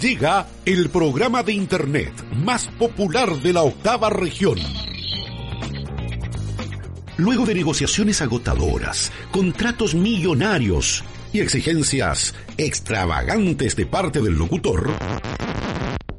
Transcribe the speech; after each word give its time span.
Llega 0.00 0.46
el 0.64 0.90
programa 0.90 1.42
de 1.42 1.52
Internet 1.52 2.12
más 2.32 2.68
popular 2.78 3.40
de 3.40 3.52
la 3.52 3.62
octava 3.62 4.10
región. 4.10 4.58
Luego 7.16 7.46
de 7.46 7.54
negociaciones 7.54 8.20
agotadoras, 8.20 9.10
contratos 9.30 9.94
millonarios 9.94 11.02
y 11.32 11.40
exigencias 11.40 12.34
extravagantes 12.58 13.74
de 13.74 13.86
parte 13.86 14.20
del 14.20 14.34
locutor, 14.34 14.90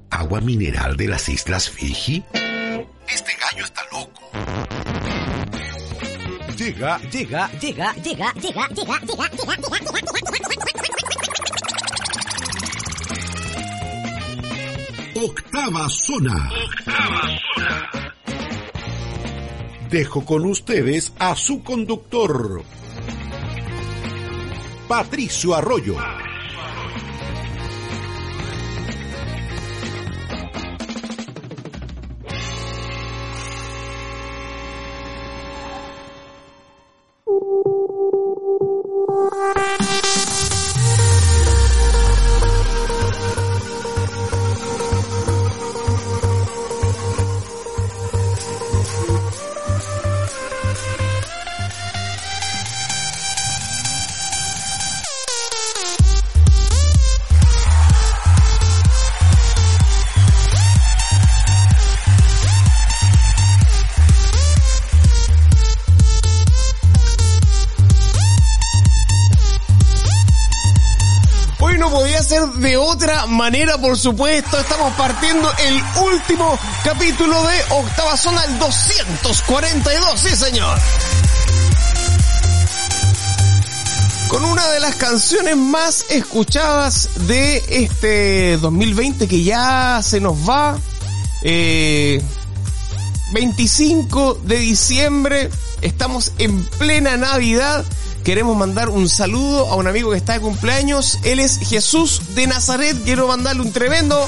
¿agua 0.10 0.42
mineral 0.42 0.98
de 0.98 1.08
las 1.08 1.30
Islas 1.30 1.70
Fiji? 1.70 2.24
Llega, 6.68 7.00
llega, 7.00 7.50
llega, 7.62 7.94
llega, 7.94 8.34
llega, 8.34 8.68
llega, 8.76 9.00
llega, 9.00 9.58
Octava 15.16 15.88
zona. 15.88 16.50
Octava 16.66 17.22
zona. 17.56 17.90
Dejo 19.90 20.26
con 20.26 20.44
ustedes 20.44 21.14
a 21.18 21.36
su 21.38 21.64
conductor, 21.64 22.62
Patricio 24.90 25.56
Arroyo. 25.56 25.96
Otra 72.98 73.28
manera, 73.28 73.78
por 73.78 73.96
supuesto. 73.96 74.60
Estamos 74.60 74.92
partiendo 74.94 75.48
el 75.60 75.80
último 76.04 76.58
capítulo 76.84 77.44
de 77.44 77.62
Octava 77.70 78.18
Zona, 78.18 78.44
el 78.46 78.58
242, 78.58 80.20
sí 80.20 80.36
señor. 80.36 80.76
Con 84.30 84.44
una 84.46 84.68
de 84.70 84.80
las 84.80 84.96
canciones 84.96 85.56
más 85.56 86.06
escuchadas 86.10 87.12
de 87.28 87.64
este 87.70 88.58
2020 88.58 89.28
que 89.28 89.44
ya 89.44 90.02
se 90.02 90.20
nos 90.20 90.50
va. 90.50 90.80
25 91.44 94.32
eh, 94.32 94.38
de 94.44 94.58
diciembre, 94.58 95.52
estamos 95.82 96.32
en 96.40 96.64
plena 96.64 97.16
Navidad 97.16 97.86
queremos 98.28 98.58
mandar 98.58 98.90
un 98.90 99.08
saludo 99.08 99.70
a 99.70 99.78
un 99.78 99.88
amigo 99.88 100.12
que 100.12 100.18
está 100.18 100.34
de 100.34 100.42
cumpleaños. 100.42 101.18
Él 101.24 101.40
es 101.40 101.60
Jesús 101.60 102.36
de 102.36 102.46
Nazaret. 102.46 102.98
Quiero 103.06 103.26
mandarle 103.26 103.62
un 103.62 103.72
tremendo, 103.72 104.22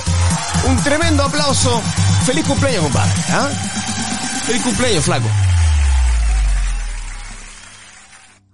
un 0.70 0.78
tremendo 0.86 1.22
aplauso. 1.22 1.82
Feliz 2.26 2.48
cumpleaños, 2.48 2.84
compadre. 2.84 3.12
¿ah? 3.28 3.50
Feliz 4.46 4.62
cumpleaños, 4.62 5.04
flaco. 5.04 5.28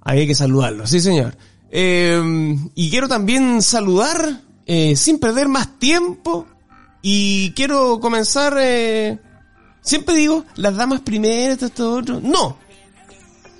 Ahí 0.01 0.21
hay 0.21 0.27
que 0.27 0.33
saludarlo, 0.33 0.87
sí 0.87 0.99
señor. 0.99 1.37
Eh, 1.69 2.57
y 2.73 2.89
quiero 2.89 3.07
también 3.07 3.61
saludar, 3.61 4.41
eh, 4.65 4.95
sin 4.95 5.19
perder 5.19 5.47
más 5.47 5.77
tiempo, 5.77 6.47
y 7.03 7.51
quiero 7.51 7.99
comenzar, 7.99 8.57
eh, 8.59 9.19
siempre 9.79 10.15
digo, 10.15 10.43
las 10.55 10.75
damas 10.75 11.01
primero, 11.01 11.53
esto, 11.53 11.93
otro. 11.93 12.19
No, 12.19 12.57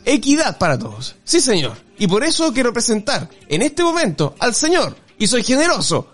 equidad 0.06 0.58
para 0.58 0.78
todos. 0.78 1.16
Sí, 1.24 1.42
señor. 1.42 1.78
Y 1.98 2.08
por 2.08 2.24
eso 2.24 2.54
quiero 2.54 2.74
presentar 2.74 3.30
en 3.48 3.62
este 3.62 3.84
momento 3.84 4.36
al 4.40 4.54
señor, 4.54 4.96
y 5.18 5.28
soy 5.28 5.44
generoso, 5.44 6.10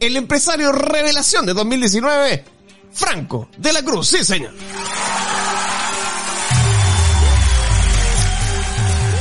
el 0.00 0.16
empresario 0.16 0.72
revelación 0.72 1.46
de 1.46 1.54
2019, 1.54 2.44
Franco 2.92 3.48
de 3.58 3.72
la 3.72 3.82
Cruz. 3.82 4.08
Sí, 4.08 4.24
señor. 4.24 4.52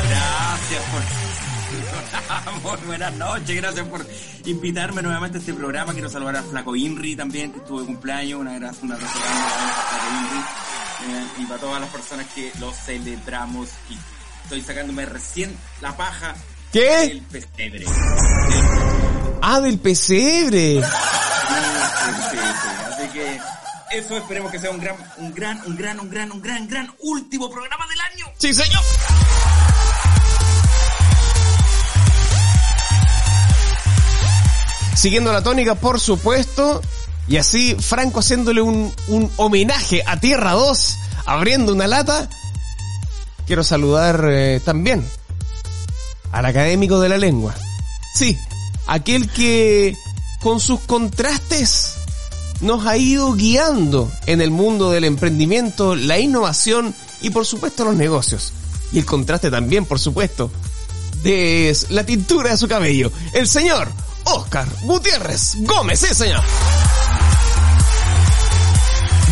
Gracias 0.09 0.83
por... 0.91 2.85
buenas 2.87 3.13
noches, 3.15 3.55
gracias 3.55 3.87
por 3.87 4.05
invitarme 4.45 5.01
nuevamente 5.01 5.37
a 5.37 5.41
este 5.41 5.53
programa. 5.53 5.93
Quiero 5.93 6.09
saludar 6.09 6.37
a 6.37 6.43
Flaco 6.43 6.75
Inri 6.75 7.15
también, 7.15 7.51
que 7.51 7.59
estuvo 7.59 7.81
de 7.81 7.85
cumpleaños. 7.85 8.39
Una 8.39 8.57
gracia, 8.57 8.83
una 8.83 8.97
gracia 8.97 9.21
a 9.21 9.89
Flaco 9.89 10.15
Inri 10.19 10.72
y 11.37 11.45
para 11.45 11.59
todas 11.59 11.81
las 11.81 11.89
personas 11.89 12.27
que 12.33 12.51
lo 12.59 12.71
celebramos 12.71 13.69
y 13.89 13.97
estoy 14.43 14.61
sacándome 14.61 15.05
recién 15.05 15.55
la 15.81 15.95
paja 15.95 16.35
¿Qué? 16.71 17.07
del 17.07 17.21
pesebre. 17.21 17.85
Ah, 19.41 19.59
del 19.59 19.79
pesebre. 19.79 20.81
Así 22.91 23.07
que 23.13 23.39
eso 23.91 24.17
esperemos 24.17 24.51
que 24.51 24.59
sea 24.59 24.71
un 24.71 24.79
gran, 24.79 24.95
un 25.17 25.33
gran, 25.33 25.61
un 25.65 25.75
gran, 25.75 25.99
un 25.99 26.09
gran, 26.09 26.31
un 26.31 26.41
gran, 26.41 26.67
gran 26.67 26.93
último 26.99 27.49
programa 27.49 27.85
del 27.87 27.99
año. 28.01 28.25
Sí, 28.37 28.53
señor. 28.53 28.81
Siguiendo 34.95 35.33
la 35.33 35.43
tónica, 35.43 35.75
por 35.75 35.99
supuesto, 35.99 36.81
y 37.27 37.37
así 37.37 37.75
Franco 37.79 38.19
haciéndole 38.19 38.61
un, 38.61 38.93
un 39.07 39.31
homenaje 39.37 40.03
a 40.05 40.19
Tierra 40.19 40.51
2, 40.51 40.97
abriendo 41.25 41.73
una 41.73 41.87
lata. 41.87 42.29
Quiero 43.45 43.63
saludar 43.63 44.25
eh, 44.29 44.61
también 44.63 45.05
al 46.31 46.45
académico 46.45 46.99
de 46.99 47.09
la 47.09 47.17
lengua. 47.17 47.55
Sí, 48.15 48.37
aquel 48.87 49.29
que 49.29 49.95
con 50.41 50.59
sus 50.59 50.81
contrastes 50.81 51.93
nos 52.61 52.85
ha 52.85 52.97
ido 52.97 53.33
guiando 53.33 54.11
en 54.25 54.41
el 54.41 54.51
mundo 54.51 54.91
del 54.91 55.03
emprendimiento, 55.03 55.95
la 55.95 56.19
innovación 56.19 56.93
y 57.21 57.29
por 57.29 57.45
supuesto 57.45 57.85
los 57.85 57.95
negocios. 57.95 58.53
Y 58.91 58.99
el 58.99 59.05
contraste 59.05 59.49
también, 59.49 59.85
por 59.85 59.99
supuesto, 59.99 60.51
de 61.23 61.75
la 61.89 62.05
tintura 62.05 62.51
de 62.51 62.57
su 62.57 62.67
cabello. 62.67 63.11
El 63.33 63.47
señor 63.47 63.89
Oscar 64.25 64.67
Gutiérrez 64.83 65.55
Gómez, 65.59 65.99
sí 65.99 66.13
señor. 66.13 66.41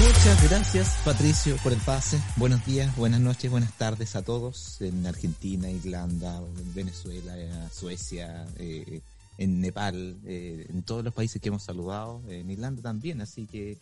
Muchas 0.01 0.49
gracias 0.49 0.97
Patricio 1.05 1.55
por 1.57 1.73
el 1.73 1.79
pase. 1.79 2.19
Buenos 2.35 2.65
días, 2.65 2.95
buenas 2.95 3.19
noches, 3.19 3.51
buenas 3.51 3.71
tardes 3.77 4.15
a 4.15 4.23
todos 4.23 4.81
en 4.81 5.05
Argentina, 5.05 5.69
Irlanda, 5.69 6.41
Venezuela, 6.73 7.35
Suecia, 7.71 8.47
eh, 8.57 9.01
en 9.37 9.61
Nepal, 9.61 10.17
eh, 10.25 10.65
en 10.69 10.81
todos 10.81 11.03
los 11.03 11.13
países 11.13 11.39
que 11.39 11.49
hemos 11.49 11.61
saludado, 11.61 12.21
en 12.29 12.49
Irlanda 12.49 12.81
también, 12.81 13.21
así 13.21 13.45
que 13.45 13.77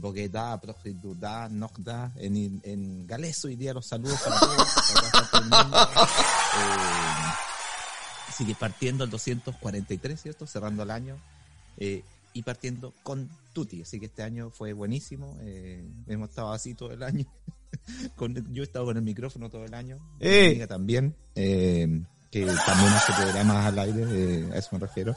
porque 0.00 0.28
da, 0.28 0.60
da, 1.18 1.50
da, 1.78 2.12
en, 2.16 2.60
en 2.64 3.06
galés 3.06 3.44
hoy 3.44 3.56
día 3.56 3.72
los 3.72 3.86
saludos 3.86 4.20
para 4.20 4.40
todos, 4.40 4.68
eh, 6.58 6.82
sigue 8.36 8.54
partiendo 8.54 9.04
el 9.04 9.10
243, 9.10 10.20
¿cierto? 10.20 10.46
Cerrando 10.46 10.82
el 10.82 10.90
año. 10.90 11.16
Eh, 11.78 12.02
y 12.32 12.42
partiendo 12.42 12.94
con 13.02 13.28
Tuti. 13.52 13.82
Así 13.82 14.00
que 14.00 14.06
este 14.06 14.22
año 14.22 14.50
fue 14.50 14.72
buenísimo. 14.72 15.36
Eh, 15.42 15.84
hemos 16.06 16.30
estado 16.30 16.52
así 16.52 16.74
todo 16.74 16.92
el 16.92 17.02
año. 17.02 17.26
con, 18.16 18.34
yo 18.52 18.62
he 18.62 18.66
estado 18.66 18.86
con 18.86 18.96
el 18.96 19.02
micrófono 19.02 19.50
todo 19.50 19.64
el 19.64 19.74
año. 19.74 19.98
Eh. 20.20 20.64
también. 20.68 21.14
Eh, 21.34 22.02
que 22.32 22.46
también 22.46 22.92
hace 22.94 23.12
programas 23.12 23.66
al 23.66 23.78
aire, 23.78 24.04
eh, 24.08 24.48
a 24.54 24.56
eso 24.56 24.70
me 24.72 24.78
refiero. 24.78 25.14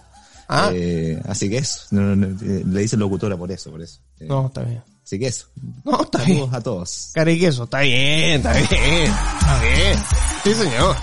Ah. 0.49 0.69
Eh, 0.73 1.19
así 1.25 1.49
que 1.49 1.57
eso. 1.57 1.87
le 1.91 2.81
dice 2.81 2.97
locutora 2.97 3.37
por 3.37 3.49
eso, 3.51 3.71
por 3.71 3.81
eso. 3.81 4.01
no, 4.19 4.47
está 4.47 4.63
bien. 4.63 4.83
Así 5.01 5.17
que 5.17 5.27
eso. 5.27 5.47
No, 5.85 6.03
está 6.03 6.19
Saludos 6.19 6.49
bien. 6.49 6.55
a 6.55 6.61
todos. 6.61 7.11
Cariqueso, 7.13 7.63
está 7.63 7.79
bien, 7.79 8.37
está 8.37 8.53
bien, 8.53 8.69
está 8.69 9.61
bien. 9.61 9.99
Sí, 10.43 10.53
señor. 10.55 10.95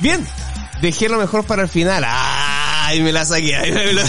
Bien, 0.00 0.26
dejé 0.82 1.08
lo 1.08 1.18
mejor 1.18 1.44
para 1.44 1.62
el 1.62 1.68
final. 1.68 2.02
Ay, 2.06 3.00
me 3.00 3.12
la 3.12 3.24
saqué. 3.24 3.54
Ay, 3.54 3.70
me 3.70 3.92
la... 3.92 4.02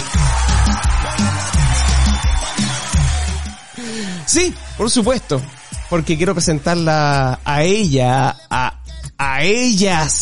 Sí, 4.30 4.54
por 4.78 4.88
supuesto. 4.88 5.42
Porque 5.88 6.16
quiero 6.16 6.34
presentarla 6.34 7.40
a 7.44 7.62
ella, 7.64 8.36
a, 8.48 8.80
a 9.18 9.42
ellas. 9.42 10.12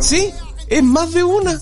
Sí, 0.00 0.32
es 0.66 0.82
más 0.82 1.12
de 1.12 1.22
una. 1.22 1.60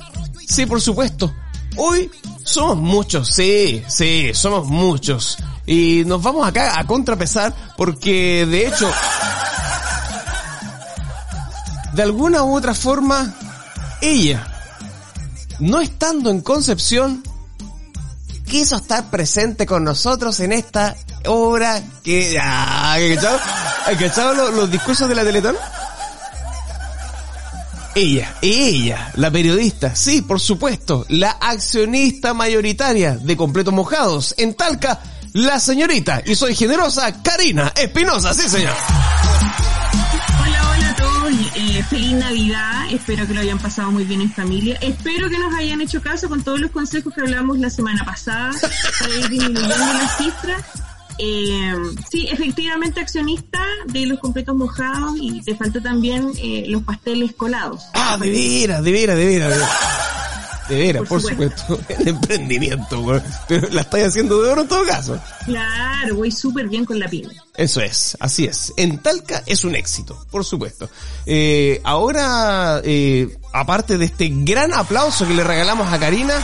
Sí, 0.48 0.64
por 0.64 0.80
supuesto. 0.80 1.30
Hoy 1.76 2.10
somos 2.42 2.78
muchos, 2.78 3.28
sí, 3.28 3.84
sí, 3.88 4.30
somos 4.32 4.68
muchos. 4.68 5.36
Y 5.66 6.02
nos 6.06 6.22
vamos 6.22 6.48
acá 6.48 6.80
a 6.80 6.86
contrapesar 6.86 7.54
porque 7.76 8.46
de 8.46 8.68
hecho, 8.68 8.90
de 11.92 12.02
alguna 12.02 12.42
u 12.42 12.56
otra 12.56 12.72
forma, 12.72 13.34
ella, 14.00 14.46
no 15.58 15.78
estando 15.78 16.30
en 16.30 16.40
Concepción, 16.40 17.22
quiso 18.50 18.76
estar 18.76 19.08
presente 19.10 19.64
con 19.64 19.84
nosotros 19.84 20.40
en 20.40 20.52
esta 20.52 20.96
obra 21.26 21.80
que... 22.02 22.36
Ah, 22.42 22.94
¿Hay 22.94 23.96
cachado 23.96 24.34
los, 24.34 24.52
los 24.52 24.70
discursos 24.70 25.08
de 25.08 25.14
la 25.14 25.22
Teletón? 25.22 25.56
Ella, 27.94 28.34
ella, 28.42 29.12
la 29.14 29.30
periodista, 29.30 29.94
sí, 29.94 30.22
por 30.22 30.40
supuesto, 30.40 31.06
la 31.08 31.30
accionista 31.30 32.34
mayoritaria 32.34 33.16
de 33.16 33.36
Completos 33.36 33.72
Mojados 33.72 34.34
en 34.36 34.54
Talca, 34.54 35.00
la 35.32 35.60
señorita, 35.60 36.22
y 36.24 36.34
soy 36.34 36.54
generosa, 36.54 37.22
Karina 37.22 37.72
Espinosa, 37.76 38.34
sí 38.34 38.48
señor. 38.48 38.74
Eh, 41.62 41.82
feliz 41.82 42.12
Navidad. 42.14 42.90
Espero 42.90 43.26
que 43.26 43.34
lo 43.34 43.40
hayan 43.40 43.58
pasado 43.58 43.92
muy 43.92 44.04
bien 44.04 44.22
en 44.22 44.32
familia. 44.32 44.78
Espero 44.80 45.28
que 45.28 45.38
nos 45.38 45.52
hayan 45.54 45.82
hecho 45.82 46.00
caso 46.00 46.26
con 46.30 46.42
todos 46.42 46.58
los 46.58 46.70
consejos 46.70 47.12
que 47.12 47.20
hablamos 47.20 47.58
la 47.58 47.68
semana 47.68 48.02
pasada 48.02 48.52
para 48.98 49.14
ir 49.14 49.28
disminuyendo 49.28 49.76
las 49.76 50.16
cifras. 50.16 50.64
Eh, 51.18 51.74
sí, 52.10 52.28
efectivamente 52.32 53.00
accionista 53.00 53.62
de 53.84 54.06
los 54.06 54.18
completos 54.20 54.56
mojados 54.56 55.16
y 55.20 55.42
te 55.42 55.54
faltó 55.54 55.82
también 55.82 56.32
eh, 56.38 56.64
los 56.68 56.82
pasteles 56.82 57.34
colados. 57.34 57.82
Ah, 57.92 58.16
de 58.18 58.30
veras, 58.30 58.82
de 58.82 58.92
veras, 58.92 59.16
de 59.18 59.26
veras. 59.26 59.58
De 60.70 60.76
veras. 60.78 61.02
Por, 61.08 61.20
supuesto. 61.20 61.78
El 61.98 62.08
emprendimiento, 62.08 63.02
güey. 63.02 63.20
Pero 63.48 63.68
la 63.70 63.82
estáis 63.82 64.06
haciendo 64.06 64.40
de 64.40 64.50
oro 64.50 64.62
en 64.62 64.68
todo 64.68 64.86
caso. 64.86 65.20
Claro, 65.44 66.14
voy 66.16 66.30
súper 66.30 66.68
bien 66.68 66.84
con 66.84 66.98
la 66.98 67.08
pyme. 67.08 67.34
Eso 67.56 67.80
es, 67.80 68.16
así 68.20 68.46
es. 68.46 68.72
En 68.76 68.98
Talca 68.98 69.42
es 69.46 69.64
un 69.64 69.74
éxito, 69.74 70.24
por 70.30 70.44
supuesto. 70.44 70.88
Eh, 71.26 71.80
ahora, 71.84 72.80
eh, 72.84 73.36
aparte 73.52 73.98
de 73.98 74.04
este 74.06 74.28
gran 74.32 74.72
aplauso 74.72 75.26
que 75.26 75.34
le 75.34 75.44
regalamos 75.44 75.92
a 75.92 75.98
Karina, 75.98 76.34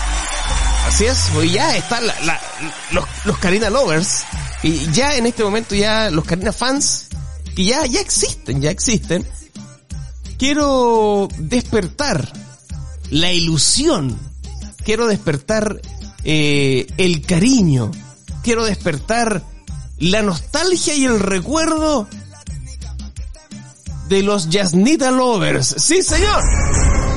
así 0.89 1.05
es, 1.07 1.31
hoy 1.37 1.53
ya 1.53 1.77
están 1.77 2.07
la- 2.07 2.21
la- 2.23 2.41
los, 2.93 3.05
los 3.25 3.39
Karina 3.39 3.71
Lovers, 3.71 4.25
y 4.63 4.91
ya 4.93 5.17
en 5.17 5.27
este 5.27 5.43
momento 5.45 5.75
ya 5.75 6.11
los 6.11 6.25
Karina 6.25 6.53
fans, 6.53 7.07
que 7.55 7.65
ya, 7.65 7.87
ya 7.87 8.01
existen, 8.01 8.61
ya 8.61 8.71
existen. 8.71 9.27
Quiero 10.39 11.29
despertar 11.39 12.31
la 13.11 13.33
ilusión, 13.33 14.19
quiero 14.85 15.07
despertar 15.07 15.81
eh, 16.25 16.87
el 16.97 17.23
cariño, 17.23 17.91
quiero 18.43 18.65
despertar 18.65 19.43
la 19.99 20.23
nostalgia 20.23 20.95
y 20.95 21.05
el 21.05 21.21
recuerdo 21.21 22.09
de 24.09 24.23
los 24.23 24.49
Yasnita 24.49 25.11
Lovers. 25.11 25.75
Sí, 25.79 26.03
señor. 26.03 26.43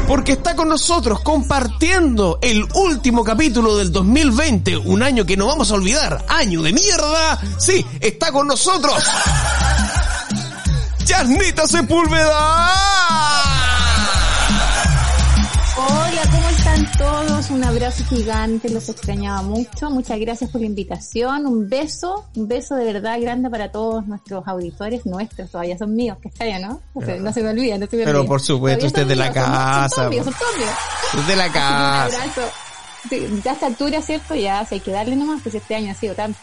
Porque 0.08 0.32
está 0.32 0.56
con 0.56 0.70
nosotros 0.70 1.20
compartiendo 1.22 2.40
el 2.42 2.68
último 2.74 3.24
capítulo 3.24 3.78
del 3.78 3.92
2020, 3.92 4.78
un 4.78 5.04
año 5.04 5.24
que 5.26 5.38
no 5.38 5.46
vamos 5.46 5.70
a 5.70 5.76
olvidar, 5.76 6.26
año 6.28 6.64
de 6.64 6.74
mierda. 6.74 7.40
Sí, 7.60 7.86
está 8.00 8.32
con 8.32 8.48
nosotros. 8.48 9.04
Yasnita 11.06 11.68
Sepúlveda. 11.68 13.49
Todos? 16.98 17.50
Un 17.50 17.64
abrazo 17.64 18.04
gigante, 18.06 18.70
los 18.70 18.90
extrañaba 18.90 19.42
mucho. 19.42 19.90
Muchas 19.90 20.20
gracias 20.20 20.50
por 20.50 20.62
la 20.62 20.68
invitación. 20.68 21.46
Un 21.46 21.70
beso, 21.70 22.26
un 22.36 22.48
beso 22.48 22.76
de 22.76 22.86
verdad 22.94 23.20
grande 23.20 23.50
para 23.50 23.72
todos 23.72 24.06
nuestros 24.08 24.48
auditores, 24.48 25.06
nuestros, 25.06 25.50
todavía 25.52 25.78
son 25.78 25.96
míos, 25.96 26.18
que 26.22 26.30
está 26.30 26.46
ya, 26.46 26.60
¿no? 26.60 26.82
No 26.96 27.06
se, 27.06 27.20
no 27.20 27.34
se 27.34 27.44
me 27.44 27.50
olvida, 27.50 27.78
no 27.78 27.88
se 27.88 27.98
me 27.98 28.04
Pero 28.06 28.20
olvida. 28.20 28.30
por 28.30 28.42
supuesto, 28.42 28.88
usted 28.88 29.02
son 29.02 29.10
de 29.10 29.16
la 29.16 29.32
casa, 29.32 29.90
Son 30.04 30.10
míos, 30.10 30.26
son 30.26 30.60
míos. 30.60 30.72
Desde 31.16 31.36
la 31.36 31.46
Un 31.48 31.52
casa. 31.54 32.06
abrazo. 32.06 32.42
Sí, 33.10 33.42
ya 33.44 33.52
a 33.52 33.54
esta 33.54 33.66
altura, 33.68 34.02
¿cierto? 34.02 34.36
Ya 34.36 34.66
si 34.66 34.76
hay 34.76 34.82
que 34.82 34.92
darle 34.92 35.16
nomás, 35.16 35.42
pues 35.42 35.56
este 35.56 35.76
año 35.76 35.92
ha 35.92 35.96
sido 35.96 36.16
tan 36.16 36.36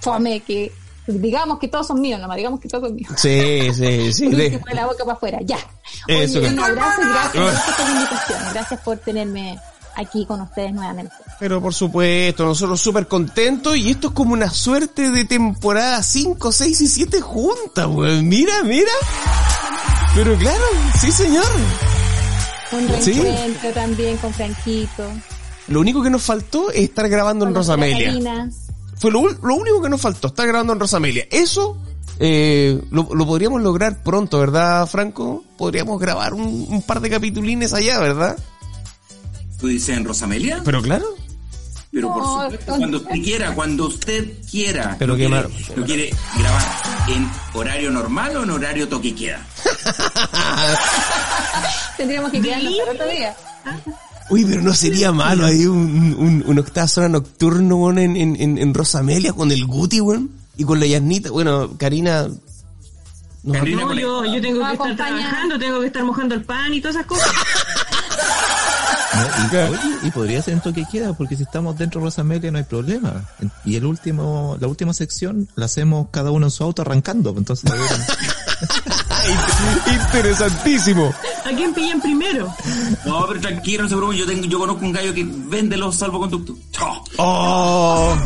fome 0.00 0.40
que 0.40 0.72
digamos 1.06 1.58
que 1.58 1.68
todos 1.68 1.86
son 1.86 2.00
míos, 2.00 2.20
nomás 2.20 2.36
digamos 2.36 2.60
que 2.60 2.68
todos 2.68 2.88
son 2.88 2.94
míos. 2.96 3.10
Sí, 3.16 3.68
sí, 3.74 4.12
sí. 4.12 4.28
De- 4.28 4.60
la 4.72 4.86
boca 4.86 5.04
para 5.04 5.16
afuera, 5.16 5.38
ya. 5.44 5.58
Eso 6.06 6.40
que- 6.40 6.48
un 6.48 6.58
abrazo 6.60 7.00
y 7.02 7.08
gracias, 7.08 7.32
gracias 7.34 7.76
por 7.76 7.84
la 7.86 7.92
invitación. 7.94 8.38
Gracias 8.52 8.80
por 8.80 8.96
tenerme 8.98 9.58
aquí 9.96 10.24
con 10.26 10.40
ustedes 10.40 10.72
nuevamente. 10.72 11.12
Pero 11.38 11.60
por 11.60 11.74
supuesto, 11.74 12.44
nosotros 12.44 12.80
súper 12.80 13.06
contentos 13.08 13.76
y 13.76 13.90
esto 13.90 14.08
es 14.08 14.12
como 14.14 14.32
una 14.32 14.48
suerte 14.50 15.10
de 15.10 15.24
temporada 15.24 16.02
5, 16.02 16.50
6 16.52 16.80
y 16.80 16.86
7 16.88 17.20
juntas, 17.20 17.86
weón. 17.88 18.26
Mira, 18.28 18.62
mira. 18.64 18.92
Pero 20.14 20.36
claro, 20.36 20.64
sí 21.00 21.10
señor. 21.10 21.44
Un 22.72 22.88
Sí. 23.02 23.12
reencuentro 23.20 23.70
también 23.72 24.16
con 24.18 24.32
Franquito. 24.32 25.04
Lo 25.68 25.80
único 25.80 26.02
que 26.02 26.10
nos 26.10 26.22
faltó 26.22 26.70
es 26.70 26.84
estar 26.84 27.08
grabando 27.08 27.46
en 27.46 27.54
Rosamelia. 27.54 28.12
Fue 29.02 29.10
lo, 29.10 29.28
lo 29.28 29.56
único 29.56 29.82
que 29.82 29.88
nos 29.88 30.00
faltó, 30.00 30.28
estar 30.28 30.46
grabando 30.46 30.72
en 30.74 30.78
Rosamelia. 30.78 31.26
Eso 31.28 31.76
eh, 32.20 32.80
lo, 32.92 33.08
lo 33.12 33.26
podríamos 33.26 33.60
lograr 33.60 34.00
pronto, 34.04 34.38
¿verdad, 34.38 34.86
Franco? 34.86 35.42
Podríamos 35.58 35.98
grabar 35.98 36.34
un, 36.34 36.66
un 36.68 36.82
par 36.82 37.00
de 37.00 37.10
capitulines 37.10 37.74
allá, 37.74 37.98
¿verdad? 37.98 38.38
¿Tú 39.58 39.66
dices 39.66 39.96
en 39.96 40.04
Rosamelia? 40.04 40.62
Pero 40.64 40.80
claro. 40.80 41.04
Pero 41.90 42.14
por 42.14 42.22
No, 42.22 42.42
supuesto, 42.44 42.76
cuando 42.76 42.96
usted 42.98 43.22
quiera, 43.24 43.54
cuando 43.56 43.86
usted 43.88 44.32
quiera. 44.48 44.94
Pero 45.00 45.14
¿Lo 45.14 45.18
qué 45.18 45.26
quiere, 45.26 45.48
¿Lo 45.74 45.84
quiere 45.84 46.14
grabar 46.38 46.62
en 47.08 47.30
horario 47.54 47.90
normal 47.90 48.36
o 48.36 48.44
en 48.44 48.50
horario 48.50 48.88
toque 48.88 49.16
queda? 49.16 49.44
Tendríamos 51.96 52.30
que 52.30 52.40
quedarnos 52.40 52.72
para 52.78 52.92
otro 52.92 53.08
día. 53.08 53.36
Uy, 54.30 54.44
pero 54.44 54.62
no 54.62 54.72
sería 54.74 55.12
malo 55.12 55.44
ahí 55.46 55.66
un, 55.66 56.14
un, 56.18 56.44
un 56.46 56.58
octava 56.58 56.88
zona 56.88 57.08
nocturno, 57.08 57.76
weón, 57.76 57.98
en, 57.98 58.16
en, 58.16 58.58
en, 58.58 58.74
Rosamelia 58.74 59.32
con 59.32 59.50
el 59.52 59.66
Guti, 59.66 60.00
weón. 60.00 60.30
Y 60.56 60.64
con 60.64 60.78
la 60.80 60.86
Yasnita. 60.86 61.30
Bueno, 61.30 61.76
Karina... 61.78 62.28
nos 63.42 63.56
Karina, 63.56 63.82
No, 63.84 63.94
yo, 63.94 64.24
yo 64.26 64.40
tengo 64.40 64.60
No 64.60 64.66
que 64.68 64.72
estar 64.74 64.96
trabajando, 64.96 65.58
tengo 65.58 65.80
que 65.80 65.86
estar 65.86 66.04
mojando 66.04 66.34
el 66.34 66.44
pan 66.44 66.72
y 66.74 66.80
todas 66.80 66.96
esas 66.96 67.06
cosas. 67.06 67.28
No, 69.14 69.44
y, 69.44 69.48
Claro. 69.50 69.72
oye, 69.72 69.96
y 70.04 70.10
podría 70.10 70.40
ser 70.42 70.54
en 70.54 70.60
toque 70.60 70.84
queda, 70.90 71.12
porque 71.12 71.36
si 71.36 71.42
estamos 71.42 71.76
dentro 71.76 72.00
de 72.00 72.06
Rosamelia 72.06 72.50
no 72.50 72.58
hay 72.58 72.64
problema. 72.64 73.24
Y 73.64 73.76
el 73.76 73.84
último, 73.84 74.56
la 74.60 74.68
última 74.68 74.94
sección 74.94 75.48
la 75.54 75.66
hacemos 75.66 76.08
cada 76.10 76.30
uno 76.30 76.46
en 76.46 76.50
su 76.50 76.64
auto 76.64 76.82
arrancando. 76.82 77.34
Entonces, 77.36 77.70
ver, 77.74 77.82
Inter- 77.82 78.16
Interesantísimo. 80.14 81.12
¿A 81.44 81.50
quién 81.50 81.72
pillan 81.74 82.00
primero? 82.00 82.54
No, 83.04 83.26
pero 83.26 83.40
tranquilo, 83.40 83.84
no 83.84 83.88
se 83.88 83.96
preocupe. 83.96 84.18
Yo, 84.18 84.26
tengo, 84.26 84.44
yo 84.44 84.58
conozco 84.58 84.84
un 84.84 84.92
gallo 84.92 85.14
que 85.14 85.24
vende 85.26 85.76
los 85.76 85.96
salvoconductos. 85.96 86.56
Chao. 86.72 87.04
Oh, 87.18 88.16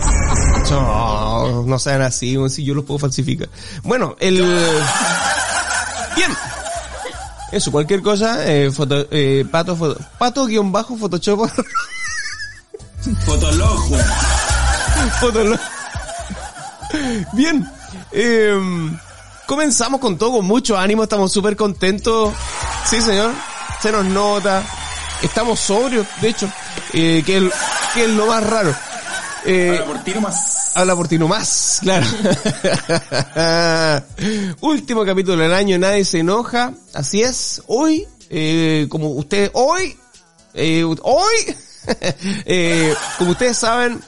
no, 0.70 1.62
no 1.64 1.78
sean 1.78 2.02
así, 2.02 2.36
si 2.48 2.64
yo 2.64 2.74
los 2.74 2.84
puedo 2.84 2.98
falsificar. 2.98 3.48
Bueno, 3.82 4.16
el... 4.20 4.36
Bien. 6.16 6.30
Eso, 7.52 7.70
cualquier 7.70 8.02
cosa, 8.02 8.46
eh, 8.46 8.70
foto, 8.70 9.06
eh, 9.10 9.44
pato, 9.50 9.76
foto, 9.76 10.00
pato 10.18 10.46
guion 10.46 10.72
bajo, 10.72 10.96
photoshop, 10.96 11.48
Fotolog. 13.24 13.80
Fotolog. 15.20 15.60
Bien. 17.34 17.64
em, 18.12 18.98
comenzamos 19.46 20.00
con 20.00 20.18
todo, 20.18 20.32
con 20.32 20.44
mucho 20.46 20.76
ánimo, 20.76 21.04
estamos 21.04 21.32
súper 21.32 21.56
contentos. 21.56 22.34
Sí, 22.88 23.00
señor. 23.00 23.32
Se 23.80 23.92
nos 23.92 24.04
nota. 24.06 24.62
Estamos 25.22 25.60
sobrios, 25.60 26.06
de 26.20 26.28
hecho, 26.28 26.50
eh, 26.92 27.22
que, 27.24 27.38
es- 27.38 27.52
que 27.94 28.04
es 28.04 28.10
lo 28.10 28.26
más 28.26 28.42
raro. 28.44 28.74
Eh, 29.44 29.76
Ahora 29.78 29.84
por 29.92 30.04
tiro 30.04 30.20
más. 30.20 30.72
Habla 30.74 30.94
por 30.94 31.08
ti 31.08 31.18
nomás, 31.18 31.78
claro. 31.80 32.04
Último 34.60 35.06
capítulo 35.06 35.42
del 35.42 35.54
año, 35.54 35.78
nadie 35.78 36.04
se 36.04 36.18
enoja. 36.18 36.72
Así 36.92 37.22
es, 37.22 37.62
hoy, 37.66 38.06
eh, 38.28 38.86
como 38.90 39.08
ustedes, 39.12 39.50
hoy, 39.54 39.96
eh, 40.52 40.84
hoy, 40.84 41.56
eh, 42.44 42.94
como 43.16 43.30
ustedes 43.30 43.56
saben, 43.56 44.02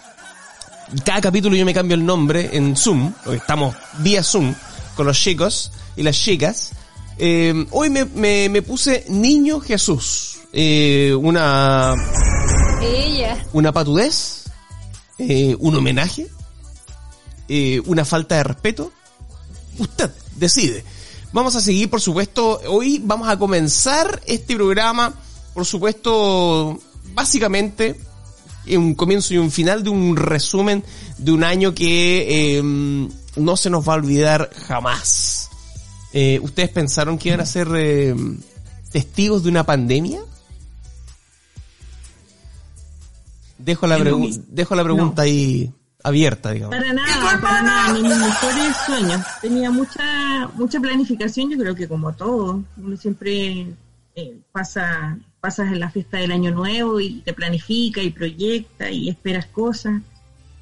cada 1.06 1.22
capítulo 1.22 1.56
yo 1.56 1.64
me 1.64 1.72
cambio 1.72 1.94
el 1.94 2.04
nombre 2.04 2.50
en 2.52 2.76
Zoom, 2.76 3.12
porque 3.24 3.38
estamos 3.38 3.74
vía 3.98 4.22
Zoom 4.22 4.54
con 4.98 5.06
los 5.06 5.16
chicos 5.16 5.70
y 5.94 6.02
las 6.02 6.18
chicas. 6.18 6.72
Eh, 7.18 7.66
hoy 7.70 7.88
me, 7.88 8.04
me, 8.04 8.48
me 8.48 8.62
puse 8.62 9.04
Niño 9.08 9.60
Jesús. 9.60 10.40
Eh, 10.52 11.14
una, 11.14 11.94
Ella. 12.82 13.46
una 13.52 13.70
patudez, 13.70 14.46
eh, 15.18 15.54
un 15.60 15.76
homenaje, 15.76 16.26
una 17.86 18.04
falta 18.04 18.38
de 18.38 18.42
respeto. 18.42 18.92
Usted 19.78 20.10
decide. 20.34 20.84
Vamos 21.32 21.54
a 21.54 21.60
seguir, 21.60 21.88
por 21.88 22.00
supuesto, 22.00 22.60
hoy 22.66 23.00
vamos 23.00 23.28
a 23.28 23.38
comenzar 23.38 24.20
este 24.26 24.56
programa, 24.56 25.14
por 25.54 25.64
supuesto, 25.64 26.80
básicamente 27.14 28.00
un 28.76 28.94
comienzo 28.94 29.34
y 29.34 29.38
un 29.38 29.50
final 29.50 29.82
de 29.82 29.90
un 29.90 30.16
resumen 30.16 30.84
de 31.16 31.32
un 31.32 31.44
año 31.44 31.74
que 31.74 32.56
eh, 32.58 32.62
no 33.36 33.56
se 33.56 33.70
nos 33.70 33.88
va 33.88 33.94
a 33.94 33.96
olvidar 33.96 34.50
jamás. 34.66 35.50
Eh, 36.12 36.40
¿Ustedes 36.42 36.70
pensaron 36.70 37.18
que 37.18 37.28
iban 37.28 37.40
a 37.40 37.46
ser 37.46 37.68
eh, 37.76 38.14
testigos 38.90 39.42
de 39.42 39.50
una 39.50 39.64
pandemia? 39.64 40.20
Dejo 43.58 43.86
la, 43.86 43.98
dejo 44.48 44.74
la 44.74 44.84
pregunta 44.84 45.22
ahí 45.22 45.70
abierta, 46.02 46.52
digamos. 46.52 46.76
Para 46.76 46.92
nada, 46.92 47.40
para 47.40 47.62
nada, 47.62 47.92
ni 47.92 48.02
mis 48.02 48.16
mejores 48.16 48.76
sueños. 48.86 49.20
Tenía 49.40 49.70
mucha 49.70 50.48
mucha 50.54 50.80
planificación, 50.80 51.50
yo 51.50 51.58
creo 51.58 51.74
que 51.74 51.88
como 51.88 52.12
todo, 52.12 52.62
uno 52.76 52.96
siempre 52.96 53.66
eh, 54.18 54.36
pasa 54.52 55.18
pasas 55.40 55.68
en 55.72 55.78
la 55.78 55.88
fiesta 55.90 56.16
del 56.18 56.32
año 56.32 56.50
nuevo 56.50 56.98
y 56.98 57.20
te 57.20 57.32
planifica 57.32 58.02
y 58.02 58.10
proyecta 58.10 58.90
y 58.90 59.08
esperas 59.08 59.46
cosas. 59.46 60.02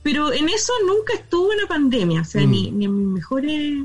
Pero 0.02 0.32
en 0.32 0.48
eso 0.50 0.72
nunca 0.86 1.14
estuvo 1.14 1.48
una 1.48 1.66
pandemia, 1.66 2.20
o 2.20 2.24
sea, 2.24 2.42
Mm. 2.46 2.50
ni, 2.50 2.70
ni 2.70 2.84
en 2.84 2.98
mis 2.98 3.08
mejores 3.14 3.84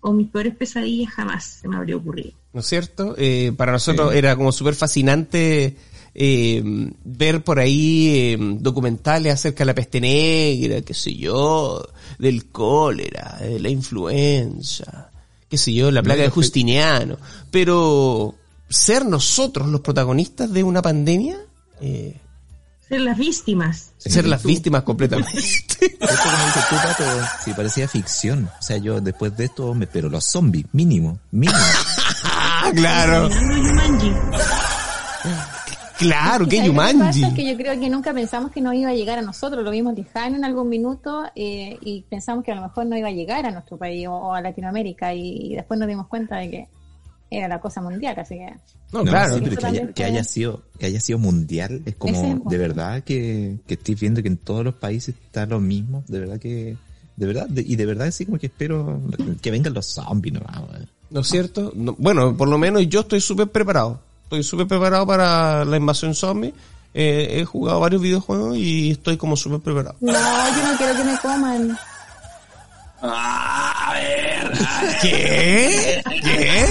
o 0.00 0.12
mis 0.12 0.28
peores 0.28 0.54
pesadillas 0.54 1.12
jamás 1.12 1.44
se 1.60 1.68
me 1.68 1.76
habría 1.76 1.96
ocurrido. 1.96 2.32
¿no 2.52 2.60
es 2.60 2.66
cierto? 2.66 3.16
Eh, 3.18 3.52
para 3.56 3.72
nosotros 3.72 4.14
era 4.14 4.36
como 4.36 4.52
súper 4.52 4.76
fascinante 4.76 5.76
eh, 6.14 6.62
ver 7.04 7.42
por 7.42 7.58
ahí 7.58 8.08
eh, 8.14 8.36
documentales 8.60 9.32
acerca 9.34 9.64
de 9.64 9.66
la 9.66 9.74
peste 9.74 10.00
negra, 10.00 10.80
qué 10.82 10.94
sé 10.94 11.12
yo, 11.16 11.84
del 12.20 12.46
cólera, 12.52 13.38
de 13.40 13.58
la 13.58 13.68
influenza, 13.70 15.10
qué 15.48 15.58
sé 15.58 15.72
yo, 15.74 15.90
la 15.90 16.04
plaga 16.04 16.22
de 16.22 16.30
Justiniano. 16.30 17.16
Pero 17.50 18.36
ser 18.74 19.06
nosotros 19.06 19.68
los 19.68 19.80
protagonistas 19.80 20.52
de 20.52 20.62
una 20.62 20.82
pandemia, 20.82 21.38
eh, 21.80 22.20
Ser 22.88 23.00
las 23.00 23.16
víctimas. 23.16 23.92
ser 23.96 24.26
las 24.26 24.42
víctimas 24.42 24.82
completamente. 24.82 25.38
Esto 25.38 25.86
como 25.98 26.44
dices 26.46 26.68
tú, 26.68 26.76
Pato, 26.76 27.04
sí, 27.42 27.52
parecía 27.54 27.88
ficción. 27.88 28.50
O 28.58 28.62
sea, 28.62 28.76
yo 28.76 29.00
después 29.00 29.34
de 29.36 29.46
esto 29.46 29.72
me 29.74 29.86
espero 29.86 30.10
los 30.10 30.24
zombies, 30.26 30.66
mínimo, 30.72 31.18
mínimo. 31.30 31.58
claro, 32.74 33.30
Yumanji. 33.30 34.12
claro, 35.98 36.46
que 36.46 36.56
¿Sabes 36.56 36.68
lo 36.68 36.74
que 36.74 36.92
Yumanji. 36.92 36.98
pasa? 37.20 37.28
Es 37.28 37.34
que 37.34 37.46
yo 37.46 37.56
creo 37.56 37.80
que 37.80 37.88
nunca 37.88 38.12
pensamos 38.12 38.50
que 38.50 38.60
nos 38.60 38.74
iba 38.74 38.90
a 38.90 38.94
llegar 38.94 39.18
a 39.18 39.22
nosotros, 39.22 39.64
lo 39.64 39.70
vimos 39.70 39.94
lejano 39.94 40.36
en 40.36 40.44
algún 40.44 40.68
minuto 40.68 41.24
eh, 41.34 41.78
y 41.80 42.02
pensamos 42.02 42.44
que 42.44 42.52
a 42.52 42.56
lo 42.56 42.62
mejor 42.62 42.84
no 42.86 42.96
iba 42.98 43.08
a 43.08 43.12
llegar 43.12 43.46
a 43.46 43.50
nuestro 43.50 43.78
país 43.78 44.06
o, 44.08 44.12
o 44.12 44.34
a 44.34 44.42
Latinoamérica 44.42 45.14
y, 45.14 45.54
después 45.54 45.80
nos 45.80 45.88
dimos 45.88 46.06
cuenta 46.06 46.36
de 46.36 46.50
que 46.50 46.68
era 47.38 47.48
la 47.48 47.60
cosa 47.60 47.80
mundial, 47.82 48.14
así 48.18 48.34
que 48.36 48.46
No, 48.92 49.02
No, 49.04 49.10
claro. 49.10 49.34
sí, 49.36 49.40
pero 49.44 49.56
que 49.56 49.66
haya, 49.66 49.70
Totalmente. 49.72 49.94
que 49.94 50.04
haya 50.04 50.24
sido 50.24 50.62
que 50.78 50.86
haya 50.86 51.00
sido 51.00 51.18
mundial 51.18 51.82
es 51.86 51.94
como 51.96 52.14
es 52.22 52.50
de 52.50 52.58
verdad 52.58 53.02
que, 53.04 53.58
que 53.66 53.74
estoy 53.74 53.94
viendo 53.94 54.22
que 54.22 54.28
en 54.28 54.36
todos 54.36 54.64
los 54.64 54.74
países 54.74 55.14
está 55.24 55.46
lo 55.46 55.60
mismo 55.60 56.04
de 56.08 56.20
verdad 56.20 56.38
que 56.38 56.76
de 57.16 57.26
verdad 57.26 57.46
de- 57.48 57.62
y 57.62 57.76
de 57.76 57.86
verdad 57.86 58.10
sí 58.10 58.24
como 58.26 58.38
que 58.38 58.46
espero 58.46 59.00
que 59.42 59.50
vengan 59.50 59.72
los 59.74 59.86
zombies 59.86 60.34
no 60.34 60.40
¿No 61.10 61.20
es 61.20 61.28
cierto? 61.28 61.72
No- 61.76 61.94
bueno, 61.98 62.36
por 62.36 62.48
lo 62.48 62.58
menos 62.58 62.88
yo 62.88 63.00
estoy 63.00 63.20
súper 63.20 63.46
preparado. 63.48 64.00
Estoy 64.24 64.42
súper 64.42 64.66
preparado 64.66 65.06
para 65.06 65.64
la 65.64 65.76
invasión 65.76 66.12
zombie. 66.14 66.52
Eh, 66.92 67.38
he 67.40 67.44
jugado 67.44 67.78
varios 67.78 68.02
videojuegos 68.02 68.56
y 68.56 68.90
estoy 68.92 69.16
como 69.16 69.36
súper 69.36 69.60
preparado. 69.60 69.96
no, 70.00 70.12
yo 70.12 70.72
no 70.72 70.76
quiero 70.76 70.96
que 70.96 71.04
me 71.04 71.18
coman. 71.18 71.78
Ah, 73.02 73.90
a 73.90 73.92
ver. 73.94 74.52
¿Qué? 75.02 76.02
¿Qué? 76.22 76.64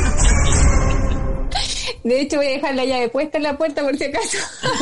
De 2.04 2.22
hecho 2.22 2.38
voy 2.38 2.48
a 2.48 2.50
dejar 2.52 2.76
la 2.76 2.86
llave 2.86 3.10
puesta 3.10 3.38
en 3.38 3.44
la 3.44 3.58
puerta 3.58 3.82
por 3.82 3.98
si 3.98 4.04
acaso. 4.06 4.38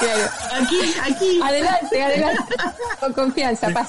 claro. 0.00 0.30
Aquí, 0.62 0.78
aquí. 1.02 1.40
Adelante, 1.42 2.02
adelante. 2.02 2.54
Con 3.00 3.12
confianza, 3.12 3.70
paz. 3.70 3.88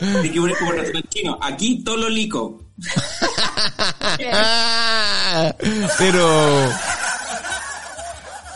Hay 0.00 0.30
que 0.30 0.38
como 0.38 0.72
chino. 1.10 1.38
Aquí 1.42 1.82
todo 1.84 2.08
lico. 2.08 2.62
Ah, 4.32 5.52
Pero 5.98 6.70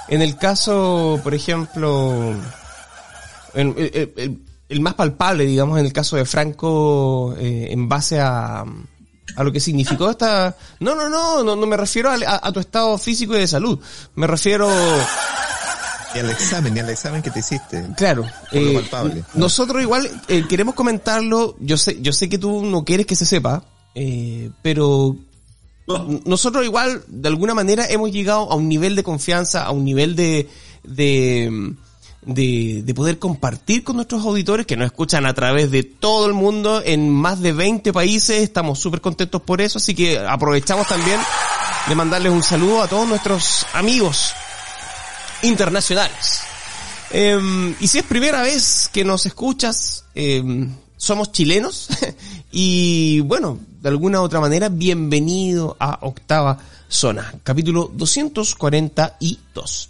en 0.09 0.23
el 0.23 0.37
caso, 0.37 1.21
por 1.23 1.35
ejemplo, 1.35 2.35
en- 3.55 3.75
el, 3.77 4.13
el- 4.17 4.39
el 4.69 4.81
más 4.81 4.95
palpable, 4.95 5.45
digamos, 5.45 5.79
en 5.79 5.85
el 5.85 5.93
caso 5.93 6.17
de 6.17 6.25
Franco, 6.25 7.35
eh, 7.39 7.69
en 7.71 7.89
base 7.91 8.19
a, 8.21 8.65
a 9.37 9.45
lo 9.45 9.52
que 9.52 9.61
significó 9.61 10.11
esta... 10.11 10.57
No, 10.81 10.95
no, 10.95 11.09
no, 11.09 11.43
no, 11.43 11.57
no 11.57 11.67
me 11.67 11.76
refiero 11.76 12.11
a, 12.11 12.17
a 12.43 12.52
tu 12.52 12.61
estado 12.61 12.97
físico 12.99 13.35
y 13.35 13.41
de 13.41 13.49
salud. 13.49 13.79
Me 14.14 14.26
refiero... 14.26 14.69
y 16.14 16.19
al 16.19 16.31
examen 16.31 16.76
y 16.76 16.81
al 16.81 16.91
examen 16.91 17.23
que 17.23 17.31
te 17.31 17.38
hiciste 17.41 17.87
Claro, 17.97 18.26
eh, 18.50 18.75
palpable. 18.75 19.25
nosotros 19.35 19.83
igual 19.83 20.11
eh, 20.29 20.45
queremos 20.49 20.75
comentarlo. 20.75 21.57
Yo 21.61 21.76
sé, 21.76 21.99
yo 22.02 22.12
sé 22.12 22.29
que 22.29 22.38
tú 22.38 22.64
no 22.64 22.85
quieres 22.85 23.07
que 23.07 23.17
se 23.17 23.25
sepa, 23.25 23.64
eh, 23.95 24.50
pero 24.62 25.17
nosotros 26.25 26.64
igual 26.64 27.02
de 27.09 27.29
alguna 27.29 27.55
manera 27.55 27.87
hemos 27.88 28.11
llegado 28.12 28.50
a 28.50 28.55
un 28.55 28.69
nivel 28.69 28.95
de 28.97 29.02
confianza, 29.02 29.64
a 29.64 29.71
un 29.73 29.85
nivel 29.85 30.14
de 30.17 30.49
de, 30.85 31.75
de, 32.25 32.83
de 32.85 32.95
poder 32.95 33.19
compartir 33.19 33.83
con 33.85 33.97
nuestros 33.97 34.25
auditores 34.25 34.67
que 34.67 34.76
nos 34.76 34.87
escuchan 34.87 35.26
a 35.26 35.35
través 35.35 35.71
de 35.71 35.83
todo 35.83 36.26
el 36.26 36.35
mundo 36.35 36.83
en 36.85 37.11
más 37.11 37.41
de 37.41 37.52
20 37.52 37.93
países. 37.93 38.43
Estamos 38.43 38.79
súper 38.79 39.00
contentos 39.00 39.43
por 39.43 39.61
eso, 39.61 39.79
así 39.79 39.95
que 39.95 40.19
aprovechamos 40.19 40.87
también 40.87 41.21
de 41.88 41.95
mandarles 41.95 42.33
un 42.33 42.43
saludo 42.43 42.83
a 42.83 42.88
todos 42.88 43.09
nuestros 43.09 43.67
amigos 43.75 44.33
internacionales. 45.43 46.43
Eh, 47.11 47.75
y 47.81 47.87
si 47.88 47.99
es 47.99 48.05
primera 48.05 48.43
vez 48.43 48.88
que 48.93 49.05
nos 49.05 49.26
escuchas, 49.26 50.05
eh, 50.14 50.43
somos 50.97 51.33
chilenos 51.33 51.88
y 52.52 53.21
bueno, 53.21 53.59
de 53.81 53.88
alguna 53.88 54.21
u 54.21 54.25
otra 54.25 54.41
manera, 54.41 54.69
bienvenido 54.69 55.76
a 55.81 55.99
Octava 56.02 56.59
Zona, 56.88 57.35
capítulo 57.43 57.91
242. 57.93 59.88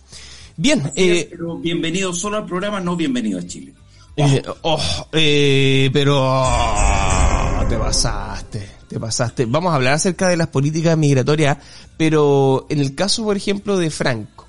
Bien, 0.56 0.92
eh, 0.97 1.28
Pero 1.30 1.56
bienvenido 1.59 2.12
solo 2.12 2.37
al 2.38 2.47
programa, 2.47 2.80
no 2.80 2.97
bienvenido 2.97 3.38
a 3.38 3.47
Chile. 3.47 3.73
eh, 4.16 4.42
oh, 4.62 4.80
eh, 5.12 5.90
pero 5.92 6.18
oh, 6.21 7.64
te 7.68 7.76
pasaste, 7.76 8.71
te 8.88 9.00
pasaste. 9.00 9.47
Vamos 9.47 9.73
a 9.73 9.76
hablar 9.76 9.94
acerca 9.94 10.28
de 10.28 10.37
las 10.37 10.49
políticas 10.49 10.97
migratorias, 10.97 11.59
pero 11.97 12.66
en 12.68 12.80
el 12.80 12.94
caso, 12.94 13.25
por 13.25 13.37
ejemplo, 13.37 13.78
de 13.78 13.90
Franco, 13.90 14.47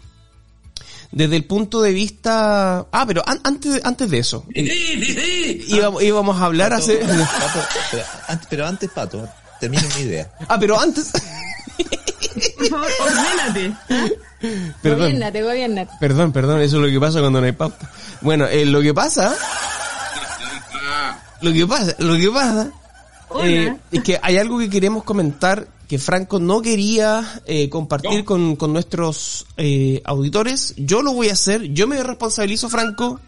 desde 1.12 1.36
el 1.36 1.46
punto 1.46 1.82
de 1.82 1.94
vista, 1.94 2.88
ah, 2.92 3.06
pero 3.08 3.24
an- 3.28 3.40
antes, 3.44 3.80
antes 3.84 4.10
de 4.10 4.18
eso, 4.20 4.46
Sí, 4.54 4.68
sí, 4.68 5.06
sí. 5.14 5.66
íbamos, 5.76 6.04
íbamos 6.04 6.42
a 6.42 6.46
hablar 6.46 6.74
hace, 6.74 6.96
Pato, 6.98 7.60
pero, 7.92 8.04
antes, 8.28 8.48
pero 8.50 8.66
antes 8.68 8.90
Pato 8.92 9.30
termina 9.60 9.84
mi 9.96 10.02
idea 10.04 10.30
ah, 10.50 10.60
pero 10.60 10.78
antes, 10.80 11.12
ordénate. 13.00 13.76
perdón, 14.82 15.00
Gobiernate, 15.00 15.42
gobiernate. 15.44 15.92
perdón, 16.00 16.32
perdón, 16.32 16.62
eso 16.62 16.78
es 16.78 16.82
lo 16.84 16.90
que 16.90 17.00
pasa 17.00 17.20
cuando 17.20 17.40
no 17.40 17.46
hay 17.46 17.52
pauta. 17.54 17.90
Bueno, 18.22 18.46
eh, 18.48 18.66
lo 18.66 18.82
que 18.82 18.94
pasa, 18.94 19.36
lo 21.42 21.52
que 21.54 21.66
pasa, 21.68 21.96
lo 22.00 22.16
que 22.16 22.30
pasa. 22.30 22.72
Eh, 23.44 23.76
es 23.92 24.04
que 24.04 24.20
hay 24.22 24.38
algo 24.38 24.60
que 24.60 24.70
queremos 24.70 25.04
comentar 25.04 25.68
que 25.88 25.98
Franco 25.98 26.40
no 26.40 26.62
quería 26.62 27.42
eh, 27.46 27.68
compartir 27.70 28.20
No. 28.20 28.26
con, 28.26 28.56
con 28.56 28.74
nuestros 28.74 29.46
eh, 29.58 30.02
auditores. 30.06 30.74
Yo 30.78 31.02
lo 31.02 31.14
voy 31.14 31.30
a 31.30 31.34
hacer, 31.34 31.64
yo 31.74 31.88
me 31.88 32.02
responsabilizo, 32.04 32.70
Franco. 32.70 33.20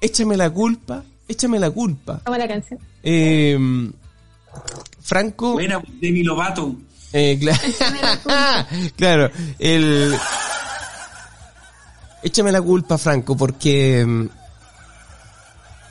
Échame 0.00 0.36
la 0.36 0.50
culpa, 0.50 1.02
échame 1.26 1.58
la 1.58 1.70
culpa. 1.70 2.20
Toma 2.24 2.38
la 2.38 2.46
canción. 2.46 2.78
Eh, 3.02 3.58
Franco, 5.02 5.52
Buena, 5.54 5.82
Demi 6.00 6.22
Lovato. 6.22 6.76
Eh, 7.12 7.38
cla- 7.40 8.92
claro, 8.96 9.30
el... 9.58 10.16
Échame 12.22 12.50
la 12.52 12.60
culpa, 12.60 12.98
Franco, 12.98 13.36
porque 13.36 14.04
mm, 14.04 14.26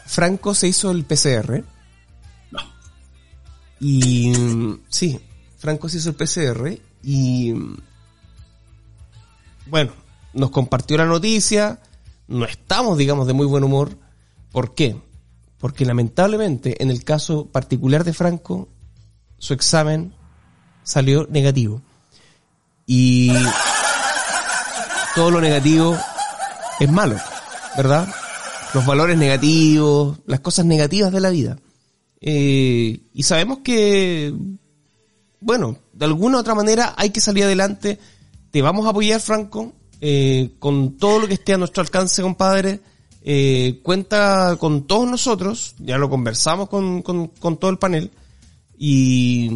Franco 0.05 0.53
se 0.53 0.67
hizo 0.67 0.91
el 0.91 1.05
PCR. 1.05 1.63
No. 2.51 2.59
Y 3.79 4.31
mm, 4.37 4.79
sí, 4.89 5.19
Franco 5.57 5.87
se 5.89 5.97
hizo 5.97 6.09
el 6.09 6.15
PCR 6.15 6.77
y 7.03 7.53
mm, 7.53 7.77
bueno, 9.67 9.93
nos 10.33 10.49
compartió 10.51 10.97
la 10.97 11.05
noticia, 11.05 11.79
no 12.27 12.45
estamos, 12.45 12.97
digamos, 12.97 13.25
de 13.27 13.33
muy 13.33 13.45
buen 13.45 13.63
humor. 13.63 13.97
¿Por 14.51 14.75
qué? 14.75 14.97
Porque 15.57 15.85
lamentablemente, 15.85 16.81
en 16.83 16.91
el 16.91 17.03
caso 17.03 17.45
particular 17.47 18.03
de 18.03 18.13
Franco, 18.13 18.67
su 19.37 19.53
examen 19.53 20.13
salió 20.87 21.27
negativo. 21.29 21.81
Y 22.85 23.31
todo 25.13 25.31
lo 25.31 25.41
negativo 25.41 25.97
es 26.79 26.89
malo, 26.89 27.17
¿verdad? 27.75 28.07
Los 28.73 28.85
valores 28.85 29.17
negativos, 29.17 30.17
las 30.25 30.39
cosas 30.39 30.65
negativas 30.65 31.11
de 31.11 31.19
la 31.19 31.29
vida. 31.29 31.57
Eh, 32.21 33.01
y 33.13 33.23
sabemos 33.23 33.59
que, 33.59 34.33
bueno, 35.41 35.77
de 35.91 36.05
alguna 36.05 36.37
u 36.37 36.39
otra 36.39 36.55
manera 36.55 36.93
hay 36.97 37.09
que 37.09 37.19
salir 37.19 37.43
adelante. 37.43 37.99
Te 38.49 38.61
vamos 38.61 38.85
a 38.85 38.91
apoyar, 38.91 39.19
Franco, 39.19 39.73
eh, 39.99 40.51
con 40.57 40.97
todo 40.97 41.19
lo 41.19 41.27
que 41.27 41.33
esté 41.33 41.53
a 41.53 41.57
nuestro 41.57 41.81
alcance, 41.81 42.21
compadre. 42.21 42.79
Eh, 43.23 43.81
cuenta 43.83 44.55
con 44.57 44.87
todos 44.87 45.05
nosotros, 45.09 45.75
ya 45.79 45.97
lo 45.97 46.09
conversamos 46.09 46.69
con, 46.69 47.01
con, 47.01 47.27
con 47.27 47.57
todo 47.57 47.71
el 47.71 47.77
panel. 47.77 48.09
Y 48.77 49.51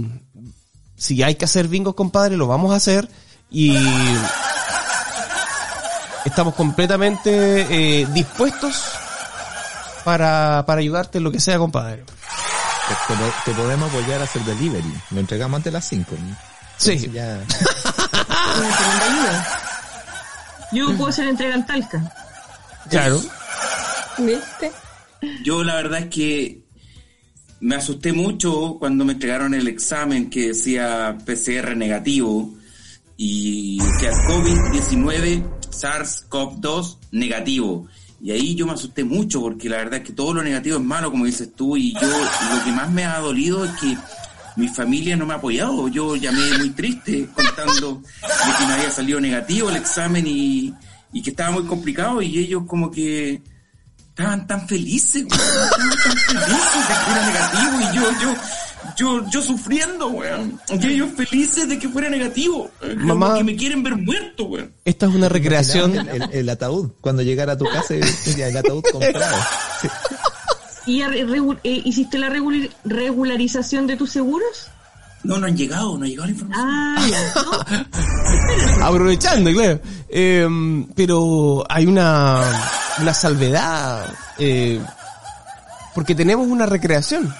si 1.01 1.23
hay 1.23 1.33
que 1.33 1.45
hacer 1.45 1.67
bingos, 1.67 1.95
compadre, 1.95 2.37
lo 2.37 2.45
vamos 2.45 2.71
a 2.71 2.75
hacer. 2.75 3.09
Y 3.49 3.75
estamos 6.25 6.53
completamente 6.53 8.01
eh, 8.01 8.07
dispuestos 8.13 8.83
para, 10.05 10.63
para 10.67 10.79
ayudarte 10.79 11.17
en 11.17 11.23
lo 11.23 11.31
que 11.31 11.39
sea, 11.39 11.57
compadre. 11.57 12.03
Te, 13.45 13.51
podemos 13.53 13.89
apoyar 13.89 14.21
a 14.21 14.25
hacer 14.25 14.43
delivery. 14.43 14.93
Lo 15.09 15.19
entregamos 15.19 15.57
antes 15.57 15.73
de 15.73 15.77
las 15.77 15.85
5. 15.85 16.15
Sí. 16.77 17.09
Ya. 17.11 17.39
Yo 20.71 20.95
puedo 20.97 21.07
hacer 21.07 21.27
entrega 21.27 21.55
en 21.55 21.65
Talca. 21.65 22.13
Claro. 22.91 23.19
¿Viste? 24.19 24.71
Yo 25.43 25.63
la 25.63 25.73
verdad 25.75 26.01
es 26.01 26.09
que 26.09 26.60
me 27.61 27.75
asusté 27.75 28.11
mucho 28.11 28.77
cuando 28.79 29.05
me 29.05 29.13
entregaron 29.13 29.53
el 29.53 29.67
examen 29.67 30.29
que 30.29 30.47
decía 30.47 31.15
PCR 31.25 31.77
negativo 31.77 32.53
y 33.15 33.79
decía 33.79 34.11
COVID-19 34.27 35.43
SARS-CoV-2 35.69 36.97
negativo. 37.11 37.87
Y 38.19 38.31
ahí 38.31 38.55
yo 38.55 38.65
me 38.65 38.73
asusté 38.73 39.03
mucho 39.03 39.41
porque 39.41 39.69
la 39.69 39.77
verdad 39.77 39.99
es 39.99 40.07
que 40.07 40.13
todo 40.13 40.33
lo 40.33 40.43
negativo 40.43 40.77
es 40.77 40.83
malo, 40.83 41.11
como 41.11 41.25
dices 41.25 41.53
tú, 41.55 41.77
y 41.77 41.93
yo 41.93 42.07
lo 42.07 42.63
que 42.63 42.71
más 42.71 42.91
me 42.91 43.05
ha 43.05 43.19
dolido 43.19 43.63
es 43.63 43.71
que 43.79 43.95
mi 44.57 44.67
familia 44.67 45.15
no 45.15 45.27
me 45.27 45.33
ha 45.33 45.37
apoyado. 45.37 45.87
Yo 45.87 46.15
llamé 46.15 46.57
muy 46.57 46.71
triste 46.71 47.29
contando 47.33 48.01
de 48.01 48.57
que 48.57 48.65
me 48.65 48.73
había 48.73 48.89
salido 48.89 49.21
negativo 49.21 49.69
el 49.69 49.75
examen 49.75 50.25
y, 50.25 50.73
y 51.13 51.21
que 51.21 51.29
estaba 51.29 51.51
muy 51.51 51.63
complicado 51.65 52.23
y 52.23 52.39
ellos 52.39 52.63
como 52.65 52.89
que 52.89 53.41
estaban 54.21 54.47
tan 54.47 54.67
felices, 54.67 55.23
weón, 55.23 55.63
estaban 55.63 55.89
tan 55.89 56.17
felices 56.17 56.87
de 56.87 56.93
que 57.05 57.11
era 57.11 57.25
negativo 57.27 57.81
y 57.81 57.95
yo, 57.95 58.11
yo, 58.21 58.35
yo, 58.97 59.29
yo 59.29 59.41
sufriendo, 59.41 60.07
weón. 60.09 60.59
Y 60.69 60.87
ellos 60.87 61.09
felices 61.15 61.67
de 61.69 61.79
que 61.79 61.89
fuera 61.89 62.09
negativo. 62.09 62.69
eh, 62.81 62.95
Mamá. 62.97 63.37
que 63.37 63.43
me 63.43 63.55
quieren 63.55 63.83
ver 63.83 63.95
muerto, 63.97 64.45
weón. 64.45 64.73
Esta 64.85 65.05
es 65.07 65.13
una 65.15 65.29
recreación. 65.29 66.07
el, 66.31 66.49
ataúd. 66.49 66.91
Cuando 67.01 67.21
llegara 67.21 67.53
a 67.53 67.57
tu 67.57 67.65
casa, 67.65 67.95
ya 68.37 68.47
el 68.47 68.57
ataúd 68.57 68.83
comprado. 68.91 69.37
Sí. 69.81 69.87
¿Y 70.87 71.01
eh, 71.03 71.81
hiciste 71.85 72.17
la 72.17 72.29
regul- 72.29 72.71
regularización 72.83 73.85
de 73.85 73.97
tus 73.97 74.11
seguros? 74.11 74.67
No, 75.23 75.37
no 75.37 75.45
han 75.47 75.55
llegado, 75.55 75.97
no 75.97 76.05
ha 76.05 76.07
llegado 76.07 76.25
la 76.27 76.31
información. 76.31 76.65
Ah. 76.67 77.85
Aprovechando, 78.87 79.51
claro. 79.51 79.79
Eh, 80.09 80.85
pero 80.95 81.63
hay 81.69 81.85
una, 81.85 82.41
una 82.99 83.13
salvedad. 83.13 84.05
eh, 84.39 84.81
porque 85.93 86.15
tenemos 86.15 86.47
una 86.47 86.65
recreación. 86.65 87.33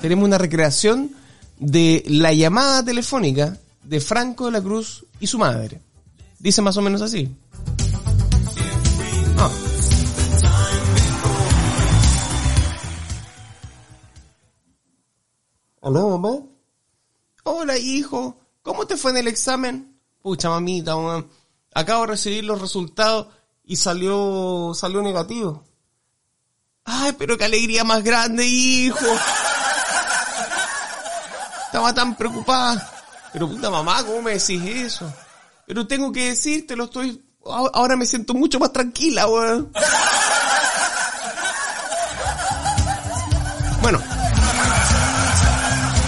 Tenemos 0.00 0.24
una 0.24 0.38
recreación 0.38 1.10
de 1.58 2.02
la 2.06 2.32
llamada 2.32 2.84
telefónica 2.84 3.56
de 3.82 4.00
Franco 4.00 4.46
de 4.46 4.52
la 4.52 4.60
Cruz 4.62 5.04
y 5.20 5.26
su 5.26 5.38
madre. 5.38 5.80
Dice 6.38 6.62
más 6.62 6.76
o 6.76 6.82
menos 6.82 7.02
así. 7.02 7.28
¿Aló, 15.80 16.18
mamá? 16.18 16.42
Hola, 17.44 17.78
hijo. 17.78 18.36
¿Cómo 18.62 18.86
te 18.86 18.96
fue 18.96 19.12
en 19.12 19.18
el 19.18 19.28
examen? 19.28 19.96
Pucha, 20.20 20.50
mamita, 20.50 20.96
weón. 20.96 21.30
Acabo 21.72 22.02
de 22.02 22.08
recibir 22.08 22.44
los 22.44 22.60
resultados 22.60 23.28
y 23.64 23.76
salió, 23.76 24.72
salió 24.74 25.00
negativo. 25.02 25.64
Ay, 26.84 27.12
pero 27.16 27.38
qué 27.38 27.44
alegría 27.44 27.84
más 27.84 28.02
grande, 28.02 28.44
hijo. 28.44 29.06
Estaba 31.66 31.94
tan 31.94 32.16
preocupada. 32.16 32.90
Pero 33.32 33.48
puta 33.48 33.70
mamá, 33.70 34.02
¿cómo 34.04 34.22
me 34.22 34.32
decís 34.32 34.62
eso? 34.64 35.12
Pero 35.66 35.86
tengo 35.86 36.10
que 36.10 36.30
decírtelo, 36.30 36.84
estoy... 36.84 37.24
Ahora 37.44 37.96
me 37.96 38.04
siento 38.04 38.34
mucho 38.34 38.58
más 38.58 38.72
tranquila, 38.72 39.28
weón. 39.28 39.70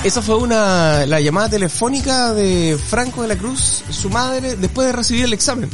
Esa 0.04 0.22
fue 0.22 0.36
una 0.36 1.04
la 1.06 1.20
llamada 1.20 1.50
telefónica 1.50 2.32
de 2.32 2.78
Franco 2.88 3.22
de 3.22 3.28
la 3.28 3.36
Cruz, 3.36 3.84
su 3.90 4.08
madre, 4.10 4.56
después 4.56 4.86
de 4.86 4.92
recibir 4.92 5.24
el 5.24 5.32
examen. 5.32 5.68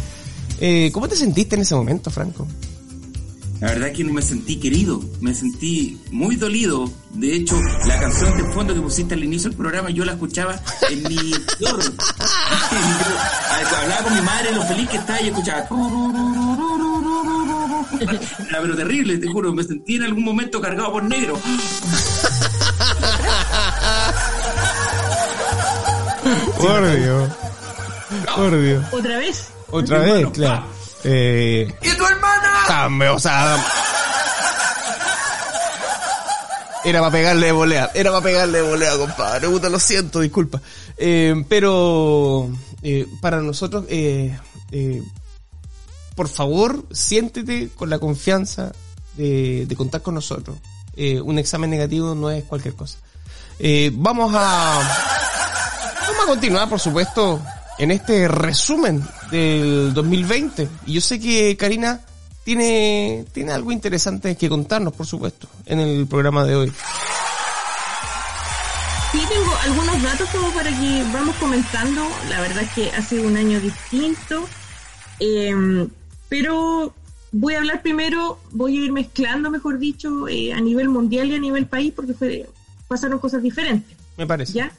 Eh, 0.61 0.91
¿Cómo 0.93 1.09
te 1.09 1.17
sentiste 1.17 1.55
en 1.55 1.63
ese 1.63 1.75
momento, 1.75 2.11
Franco? 2.11 2.47
La 3.61 3.69
verdad 3.69 3.89
es 3.89 3.97
que 3.97 4.05
no 4.05 4.13
me 4.13 4.21
sentí 4.21 4.57
querido, 4.57 5.03
me 5.21 5.35
sentí 5.35 5.99
muy 6.11 6.37
dolido. 6.37 6.91
De 7.15 7.35
hecho, 7.35 7.59
la 7.87 7.99
canción 7.99 8.37
de 8.37 8.45
fondo 8.53 8.75
que 8.75 8.81
pusiste 8.81 9.15
al 9.15 9.25
inicio 9.25 9.49
del 9.49 9.57
programa, 9.57 9.89
yo 9.91 10.05
la 10.05 10.13
escuchaba 10.13 10.61
en 10.91 11.03
mi. 11.05 11.17
Hablaba 13.81 14.05
con 14.05 14.15
mi 14.15 14.21
madre, 14.21 14.53
lo 14.53 14.63
feliz 14.67 14.89
que 14.91 14.99
estaba 14.99 15.23
y 15.23 15.29
escuchaba. 15.29 15.67
Era 18.01 18.61
pero 18.61 18.77
terrible, 18.77 19.19
te 19.19 19.29
juro, 19.29 19.53
me 19.53 19.63
sentí 19.65 19.97
en 19.97 20.05
algún 20.05 20.25
momento 20.25 20.61
cargado 20.61 20.93
por 20.93 21.05
negro. 21.05 21.39
Por 26.59 26.97
Dios. 26.97 27.33
Por 28.35 28.61
Dios. 28.61 28.85
¿Otra 28.93 29.19
vez? 29.19 29.49
Otra 29.71 29.99
vez, 29.99 30.29
claro. 30.31 30.65
Eh, 31.05 31.73
¡Y 31.83 31.91
tu 31.97 32.07
hermana! 32.07 32.65
Cambio, 32.67 33.15
o 33.15 33.19
sea. 33.19 33.57
Era 36.85 37.01
para 37.01 37.13
pegarle 37.13 37.47
de 37.47 37.53
volea, 37.53 37.91
era 37.95 38.11
para 38.11 38.23
pegarle 38.23 38.63
de 38.63 38.69
volea, 38.69 38.97
compadre. 38.97 39.49
Puta, 39.49 39.69
lo 39.69 39.81
siento, 39.81 40.21
disculpa. 40.21 40.61
Eh, 40.97 41.45
pero 41.49 42.49
eh, 42.83 43.07
para 43.21 43.41
nosotros, 43.41 43.85
eh, 43.89 44.39
eh, 44.71 45.03
por 46.17 46.29
favor, 46.29 46.85
siéntete 46.91 47.69
con 47.77 47.91
la 47.91 47.99
confianza 47.99 48.73
de, 49.17 49.73
contar 49.77 50.03
con 50.03 50.15
nosotros. 50.15 50.57
Eh, 50.97 51.21
un 51.21 51.39
examen 51.39 51.71
negativo 51.71 52.15
no 52.15 52.31
es 52.31 52.43
cualquier 52.45 52.75
cosa. 52.75 52.99
Eh, 53.59 53.91
vamos 53.95 54.33
a 54.35 54.81
vamos 56.09 56.23
a 56.25 56.27
continuar, 56.27 56.69
por 56.69 56.81
supuesto, 56.81 57.41
en 57.79 57.91
este 57.91 58.29
resumen 58.29 59.07
del 59.31 59.93
2020. 59.93 60.69
Y 60.87 60.95
yo 60.95 61.01
sé 61.03 61.21
que 61.21 61.55
Karina 61.57 62.01
tiene, 62.45 63.27
tiene 63.33 63.53
algo 63.53 63.71
interesante 63.71 64.37
que 64.37 64.49
contarnos, 64.49 64.95
por 64.95 65.07
supuesto, 65.07 65.49
en 65.67 65.81
el 65.81 66.07
programa 66.07 66.45
de 66.45 66.57
hoy. 66.57 66.73
Sí, 69.13 69.21
tengo 69.29 69.55
algunos 69.65 70.03
datos 70.03 70.29
como 70.31 70.51
para 70.53 70.71
que 70.71 71.05
vamos 71.13 71.37
comentando. 71.37 72.09
La 72.31 72.41
verdad 72.41 72.63
es 72.63 72.71
que 72.71 72.91
ha 72.91 73.03
sido 73.03 73.27
un 73.27 73.37
año 73.37 73.61
distinto. 73.61 74.47
Eh, 75.21 75.89
pero 76.29 76.95
voy 77.33 77.55
a 77.55 77.59
hablar 77.59 77.83
primero, 77.83 78.39
voy 78.53 78.77
a 78.79 78.85
ir 78.87 78.93
mezclando, 78.93 79.51
mejor 79.51 79.79
dicho, 79.79 80.29
eh, 80.29 80.53
a 80.53 80.61
nivel 80.61 80.89
mundial 80.89 81.31
y 81.31 81.35
a 81.35 81.39
nivel 81.39 81.67
país, 81.67 81.93
porque 81.95 82.15
fue, 82.15 82.47
pasaron 82.89 83.19
cosas 83.19 83.43
diferentes. 83.43 83.97
Me 84.17 84.27
parece. 84.27 84.53
¿ya? 84.55 84.73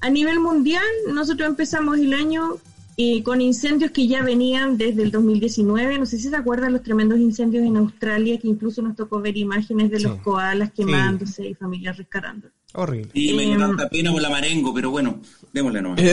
A 0.00 0.10
nivel 0.10 0.38
mundial, 0.40 0.84
nosotros 1.12 1.48
empezamos 1.48 1.98
el 1.98 2.12
año 2.14 2.56
eh, 2.96 3.22
con 3.24 3.40
incendios 3.40 3.90
que 3.90 4.06
ya 4.06 4.22
venían 4.22 4.76
desde 4.78 5.02
el 5.02 5.10
2019. 5.10 5.98
No 5.98 6.06
sé 6.06 6.18
si 6.18 6.28
se 6.28 6.36
acuerdan 6.36 6.72
los 6.72 6.82
tremendos 6.84 7.18
incendios 7.18 7.64
en 7.64 7.76
Australia, 7.76 8.38
que 8.38 8.46
incluso 8.46 8.82
nos 8.82 8.94
tocó 8.94 9.20
ver 9.20 9.36
imágenes 9.36 9.90
de 9.90 9.96
Sí. 9.98 10.04
los 10.04 10.20
koalas 10.20 10.70
quemándose 10.72 11.48
y 11.48 11.54
familias 11.54 11.96
rescatando. 11.96 12.48
Horrible. 12.74 13.10
Sí, 13.12 13.32
me 13.34 13.42
dio 13.44 13.54
Em. 13.54 13.60
tanta 13.60 13.88
pena 13.88 14.12
por 14.12 14.20
la 14.22 14.30
marengo, 14.30 14.72
pero 14.74 14.90
bueno, 14.90 15.18
démosle 15.52 15.82
nomás. 15.82 16.00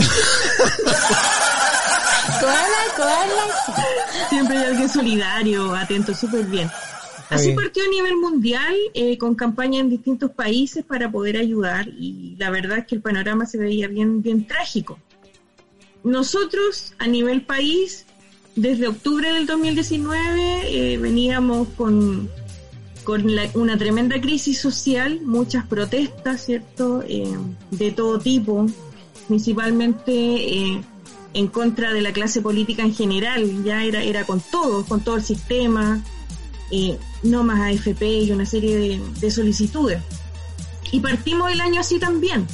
Koala, 2.40 2.84
koala. 2.96 3.44
Siempre 4.32 4.58
hay 4.58 4.66
alguien 4.66 4.90
solidario, 4.90 5.76
atento, 5.76 6.16
súper 6.16 6.46
bien. 6.46 6.68
Así 7.30 7.48
bien. 7.48 7.58
partió 7.58 7.84
a 7.84 7.88
nivel 7.90 8.18
mundial, 8.18 8.74
eh, 8.94 9.18
con 9.18 9.36
campaña 9.36 9.80
en 9.80 9.90
distintos 9.90 10.32
países 10.32 10.84
para 10.84 11.12
poder 11.12 11.38
ayudar 11.38 11.88
y 11.88 12.36
la 12.40 12.50
verdad 12.50 12.80
es 12.80 12.88
que 12.88 12.96
el 12.96 13.02
panorama 13.02 13.46
se 13.46 13.58
veía 13.60 13.88
bien, 13.88 14.22
bien 14.24 14.48
trágico. 14.48 14.98
Nosotros, 16.04 16.94
a 16.98 17.08
nivel 17.08 17.44
país, 17.44 18.06
desde 18.56 18.88
octubre 18.88 19.32
del 19.32 19.46
2019 19.46 20.94
eh, 20.94 20.98
veníamos 20.98 21.68
con, 21.78 22.30
con 23.04 23.36
la- 23.36 23.50
una 23.54 23.78
tremenda 23.78 24.20
crisis 24.20 24.60
social, 24.60 25.20
muchas 25.22 25.66
protestas, 25.68 26.46
¿cierto? 26.46 27.04
Eh, 27.08 27.34
de 27.72 27.92
todo 27.92 28.20
tipo, 28.20 28.66
principalmente 29.28 30.12
eh, 30.14 30.82
en 31.34 31.48
contra 31.48 31.94
de 31.94 32.02
la 32.02 32.12
clase 32.14 32.42
política 32.42 32.84
en 32.84 32.94
general, 32.94 33.64
ya 33.64 33.84
era, 33.84 34.04
era 34.04 34.26
con 34.26 34.42
todo, 34.42 34.86
con 34.86 35.02
todo 35.02 35.16
el 35.16 35.24
sistema, 35.24 36.04
eh, 36.72 36.98
no 37.24 37.44
más 37.44 37.60
AFP 37.62 38.02
y 38.24 38.32
una 38.32 38.46
serie 38.46 38.78
de, 38.78 39.02
de 39.20 39.32
solicitudes. 39.32 40.02
Y 40.92 41.00
partimos 41.00 41.52
el 41.52 41.62
año 41.62 41.80
así 41.82 42.00
también. 42.00 42.46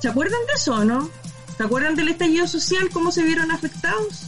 ¿Se 0.00 0.08
acuerdan 0.08 0.38
de 0.46 0.52
eso 0.54 0.74
o 0.74 0.84
no? 0.84 1.10
¿Se 1.56 1.62
acuerdan 1.64 1.94
del 1.96 2.08
estallido 2.08 2.46
social? 2.46 2.88
¿Cómo 2.92 3.10
se 3.12 3.22
vieron 3.24 3.50
afectados? 3.50 4.22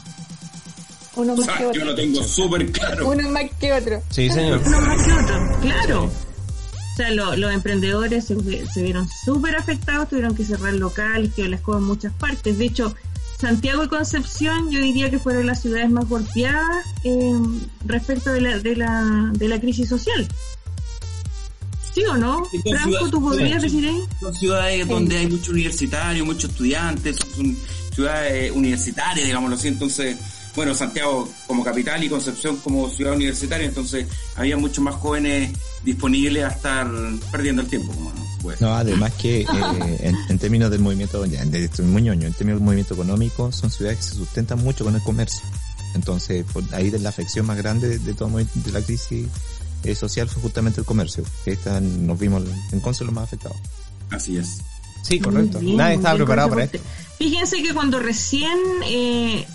Uno 1.17 1.35
más 1.37 1.47
que 1.47 1.53
Ah, 1.53 1.61
yo 1.61 1.69
otro. 1.71 1.85
lo 1.87 1.95
tengo 1.95 2.23
súper 2.23 2.71
claro. 2.73 3.09
Uno 3.09 3.29
más 3.31 3.45
que 3.59 3.73
otro. 3.73 4.03
Sí, 4.11 4.29
señor. 4.31 4.61
Uno 4.67 4.81
más 4.81 5.03
que 5.03 5.13
otro, 5.13 5.59
claro. 5.63 6.05
O 6.05 6.97
sea, 6.97 7.11
lo- 7.13 7.37
los 7.37 7.53
emprendedores 7.53 8.27
se, 8.27 8.37
se 8.67 8.83
vieron 8.83 9.09
súper 9.25 9.57
afectados, 9.57 10.09
tuvieron 10.09 10.35
que 10.35 10.45
cerrar 10.45 10.75
locales, 10.75 11.33
que 11.35 11.49
las 11.49 11.61
cosas 11.61 11.81
en 11.83 11.87
muchas 11.87 12.13
partes. 12.15 12.59
De 12.59 12.65
hecho, 12.67 12.95
Santiago 13.41 13.85
y 13.85 13.89
Concepción 13.89 14.71
yo 14.71 14.81
diría 14.81 15.11
que 15.11 15.19
fueron 15.19 15.47
las 15.47 15.63
ciudades 15.63 15.91
más 15.91 16.07
golpeadas 16.07 16.87
eh, 17.05 17.33
respecto 17.87 18.33
de 18.33 18.41
la, 18.43 18.59
de, 18.59 18.77
la, 18.77 19.31
de 19.33 19.49
la 19.49 19.59
crisis 19.59 19.89
social. 19.89 20.29
¿Sí 21.95 22.05
o 22.05 22.17
no? 22.17 22.45
Franco, 22.45 23.11
¿tú 23.11 23.21
podrías 23.21 23.63
decir 23.63 23.87
ahí? 23.87 24.01
Son 24.21 24.35
ciudades 24.35 24.87
donde 24.87 25.17
hay 25.17 25.27
muchos 25.27 25.49
universitarios, 25.49 26.27
muchos 26.27 26.51
estudiantes, 26.51 27.17
son 27.35 27.57
ciudades 27.95 28.53
universitarias, 28.53 29.27
digámoslo 29.27 29.57
así. 29.57 29.69
Entonces, 29.69 30.17
bueno, 30.55 30.75
Santiago 30.75 31.29
como 31.47 31.65
capital 31.65 32.05
y 32.05 32.09
Concepción 32.09 32.59
como 32.59 32.89
ciudad 32.91 33.15
universitaria, 33.15 33.67
entonces 33.67 34.07
había 34.37 34.57
muchos 34.57 34.85
más 34.85 34.97
jóvenes 34.97 35.51
disponibles 35.83 36.45
a 36.45 36.49
estar 36.49 36.89
perdiendo 37.33 37.63
el 37.63 37.69
tiempo. 37.69 37.93
Como, 37.93 38.13
no 38.13 38.30
No, 38.61 38.75
además 38.75 39.13
que 39.15 39.43
eh, 39.43 39.47
en, 40.01 40.17
en 40.29 40.39
términos 40.39 40.71
del 40.71 40.81
movimiento, 40.81 41.25
ya, 41.27 41.45
de- 41.45 41.69
muy 41.83 42.03
ñoño, 42.03 42.27
en 42.27 42.33
términos 42.33 42.61
del 42.61 42.65
movimiento 42.65 42.95
económico, 42.95 43.53
son 43.53 43.71
ciudades 43.71 43.99
que 43.99 44.05
se 44.05 44.15
sustentan 44.15 44.63
mucho 44.63 44.85
con 44.85 44.95
el 44.95 45.03
comercio. 45.03 45.43
Entonces, 45.95 46.45
por 46.53 46.63
ahí 46.73 46.89
de 46.91 46.99
la 47.01 47.09
afección 47.11 47.47
más 47.47 47.57
grande 47.59 47.89
de, 47.89 47.99
de 47.99 48.15
todo 48.15 48.29
movimiento- 48.29 48.61
de 48.65 48.73
la 48.73 48.81
crisis 48.85 49.27
eh, 49.85 49.95
social 49.95 50.29
fue 50.29 50.43
justamente 50.43 50.81
el 50.81 50.87
comercio. 50.87 51.25
Que 51.45 51.53
esta, 51.53 51.81
nos 51.81 52.19
vimos 52.19 52.43
en 52.73 52.81
Conce 52.81 53.05
los 53.05 53.13
más 53.13 53.25
afectados. 53.25 53.57
Así 54.11 54.37
es. 54.39 54.59
Sí, 55.03 55.19
correcto. 55.19 55.59
Bien, 55.59 55.77
Nadie 55.77 55.95
estaba 55.97 56.17
preparado 56.17 56.51
para 56.51 56.65
esto. 56.65 56.79
Fíjense 57.19 57.63
que 57.63 57.73
cuando 57.75 57.99
recién, 57.99 58.59
eh, 58.85 59.47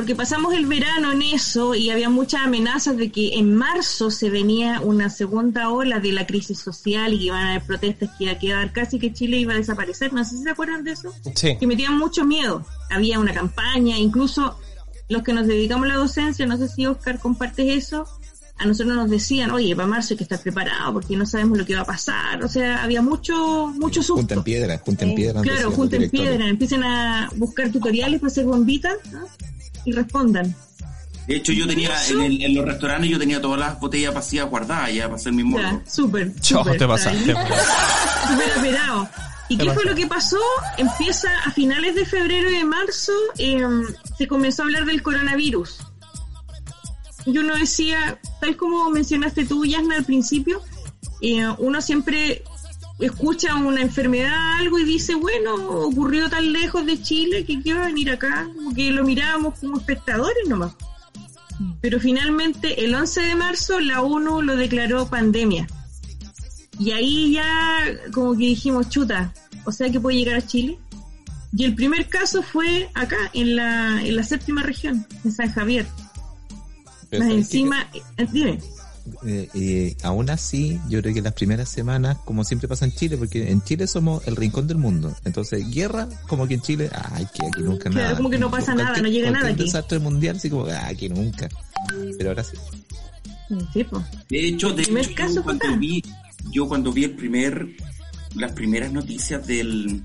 porque 0.00 0.16
pasamos 0.16 0.54
el 0.54 0.64
verano 0.64 1.12
en 1.12 1.20
eso 1.20 1.74
y 1.74 1.90
había 1.90 2.08
muchas 2.08 2.40
amenazas 2.40 2.96
de 2.96 3.12
que 3.12 3.34
en 3.34 3.54
marzo 3.54 4.10
se 4.10 4.30
venía 4.30 4.80
una 4.80 5.10
segunda 5.10 5.68
ola 5.68 6.00
de 6.00 6.10
la 6.12 6.26
crisis 6.26 6.58
social 6.58 7.12
y 7.12 7.18
que 7.18 7.24
iban 7.24 7.44
a 7.44 7.50
haber 7.50 7.66
protestas 7.66 8.08
que 8.16 8.24
iba 8.24 8.32
a 8.32 8.38
quedar 8.38 8.72
casi 8.72 8.98
que 8.98 9.12
Chile 9.12 9.36
iba 9.36 9.52
a 9.52 9.56
desaparecer. 9.56 10.14
No 10.14 10.24
sé 10.24 10.38
si 10.38 10.42
se 10.44 10.48
acuerdan 10.48 10.84
de 10.84 10.92
eso. 10.92 11.12
Sí. 11.34 11.54
Que 11.60 11.66
metían 11.66 11.98
mucho 11.98 12.24
miedo. 12.24 12.64
Había 12.88 13.18
una 13.18 13.34
campaña, 13.34 13.98
incluso 13.98 14.58
los 15.10 15.22
que 15.22 15.34
nos 15.34 15.46
dedicamos 15.46 15.84
a 15.84 15.88
la 15.88 15.96
docencia, 15.96 16.46
no 16.46 16.56
sé 16.56 16.68
si 16.68 16.86
Oscar 16.86 17.18
compartes 17.18 17.66
eso, 17.68 18.06
a 18.56 18.64
nosotros 18.64 18.96
nos 18.96 19.10
decían, 19.10 19.50
oye, 19.50 19.76
para 19.76 19.86
marzo 19.86 20.14
hay 20.14 20.16
que 20.16 20.24
estar 20.24 20.40
preparado 20.40 20.94
porque 20.94 21.14
no 21.14 21.26
sabemos 21.26 21.58
lo 21.58 21.66
que 21.66 21.74
va 21.74 21.82
a 21.82 21.86
pasar. 21.86 22.42
O 22.42 22.48
sea, 22.48 22.82
había 22.82 23.02
mucho, 23.02 23.66
mucho 23.76 24.00
susto. 24.02 24.14
Junta 24.16 24.34
en 24.36 24.44
piedra, 24.44 24.78
junta 24.78 25.04
en 25.04 25.10
Sí. 25.10 25.16
piedra. 25.16 25.42
Claro, 25.42 25.56
decían 25.56 25.68
los 25.70 25.74
junten 25.74 26.10
piedra, 26.10 26.48
empiecen 26.48 26.84
a 26.84 27.28
buscar 27.36 27.70
tutoriales 27.70 28.18
para 28.18 28.30
hacer 28.30 28.46
bombitas 28.46 28.94
¿no? 29.12 29.26
Y 29.84 29.92
respondan. 29.92 30.54
De 31.26 31.36
hecho, 31.36 31.52
yo 31.52 31.66
tenía 31.66 31.90
en, 32.08 32.20
el- 32.22 32.42
en 32.42 32.54
los 32.56 32.64
restaurantes, 32.64 33.10
yo 33.10 33.18
tenía 33.18 33.40
todas 33.40 33.60
las 33.60 33.78
botellas 33.78 34.12
vacías 34.12 34.48
guardadas 34.50 34.92
ya 34.92 35.04
para 35.04 35.14
hacer 35.16 35.32
mi 35.32 35.44
morro. 35.44 35.80
Súper. 35.86 36.32
Chao, 36.40 36.64
súper, 36.64 36.78
te 36.78 36.86
pasaste. 36.88 37.34
Súper 38.28 38.58
operado. 38.58 39.08
¿Y 39.48 39.56
qué 39.58 39.70
fue 39.72 39.84
lo 39.84 39.94
que 39.94 40.06
pasó? 40.06 40.38
Empieza 40.76 41.28
a 41.44 41.50
finales 41.50 41.94
de 41.96 42.04
febrero 42.06 42.48
y 42.50 42.54
de 42.58 42.64
marzo, 42.64 43.12
eh, 43.38 43.60
se 44.16 44.28
comenzó 44.28 44.62
a 44.62 44.66
hablar 44.66 44.84
del 44.86 45.02
coronavirus. 45.02 45.78
Y 47.26 47.36
uno 47.38 47.54
decía, 47.56 48.18
tal 48.40 48.56
como 48.56 48.88
mencionaste 48.90 49.44
tú, 49.44 49.64
Yasna, 49.64 49.96
al 49.96 50.04
principio, 50.04 50.62
eh, 51.20 51.46
uno 51.58 51.80
siempre 51.82 52.42
escucha 53.00 53.54
una 53.56 53.80
enfermedad, 53.80 54.58
algo 54.58 54.78
y 54.78 54.84
dice, 54.84 55.14
bueno, 55.14 55.54
ocurrió 55.54 56.28
tan 56.28 56.52
lejos 56.52 56.84
de 56.86 57.00
Chile 57.02 57.44
que 57.44 57.62
qué 57.62 57.74
va 57.74 57.84
a 57.84 57.86
venir 57.86 58.10
acá, 58.10 58.48
como 58.54 58.74
que 58.74 58.90
lo 58.90 59.04
mirábamos 59.04 59.58
como 59.58 59.78
espectadores 59.78 60.48
nomás. 60.48 60.72
Pero 61.80 62.00
finalmente, 62.00 62.84
el 62.84 62.94
11 62.94 63.20
de 63.20 63.34
marzo, 63.34 63.80
la 63.80 64.02
ONU 64.02 64.42
lo 64.42 64.56
declaró 64.56 65.08
pandemia. 65.08 65.66
Y 66.78 66.92
ahí 66.92 67.32
ya 67.32 67.82
como 68.12 68.32
que 68.32 68.46
dijimos, 68.46 68.88
chuta, 68.88 69.34
o 69.64 69.72
sea 69.72 69.90
que 69.90 70.00
puede 70.00 70.16
llegar 70.16 70.36
a 70.36 70.46
Chile. 70.46 70.78
Y 71.52 71.64
el 71.64 71.74
primer 71.74 72.08
caso 72.08 72.42
fue 72.42 72.88
acá, 72.94 73.16
en 73.34 73.56
la, 73.56 74.00
en 74.02 74.16
la 74.16 74.22
séptima 74.22 74.62
región, 74.62 75.06
en 75.24 75.32
San 75.32 75.52
Javier. 75.52 75.86
Pero 77.10 77.24
Más 77.24 77.32
encima, 77.34 77.88
eh, 78.16 78.26
dime, 78.30 78.60
Eh, 79.26 79.48
eh, 79.54 79.96
aún 80.02 80.30
así, 80.30 80.80
yo 80.88 81.00
creo 81.00 81.14
que 81.14 81.22
las 81.22 81.32
primeras 81.34 81.68
semanas, 81.68 82.18
como 82.24 82.44
siempre 82.44 82.68
pasa 82.68 82.84
en 82.84 82.92
Chile, 82.92 83.16
porque 83.16 83.50
en 83.50 83.62
Chile 83.62 83.86
somos 83.86 84.26
el 84.26 84.36
rincón 84.36 84.66
del 84.66 84.78
mundo. 84.78 85.14
Entonces, 85.24 85.68
guerra, 85.70 86.08
como 86.28 86.46
que 86.46 86.54
en 86.54 86.62
Chile, 86.62 86.90
ay, 87.12 87.26
que 87.34 87.46
aquí 87.46 87.62
nunca 87.62 87.90
Claro, 87.90 88.04
nada. 88.04 88.16
como 88.16 88.30
que 88.30 88.38
no 88.38 88.50
pasa 88.50 88.74
nada, 88.74 89.00
no 89.00 89.08
llega 89.08 89.30
nada 89.30 89.48
aquí. 89.48 89.64
desastre 89.64 89.98
mundial, 89.98 90.36
así 90.36 90.50
como, 90.50 90.66
ah, 90.66 90.86
aquí 90.88 91.08
nunca. 91.08 91.48
Pero 92.18 92.30
ahora 92.30 92.44
sí. 92.44 92.56
De 94.28 94.46
hecho, 94.48 94.70
de 94.72 94.82
hecho, 94.82 95.14
caso 95.14 95.34
yo 95.34 95.42
cuando 95.42 95.76
vi, 95.76 96.02
yo 96.52 96.68
cuando 96.68 96.92
vi 96.92 97.04
el 97.04 97.16
primer, 97.16 97.68
las 98.36 98.52
primeras 98.52 98.92
noticias 98.92 99.44
del 99.46 100.02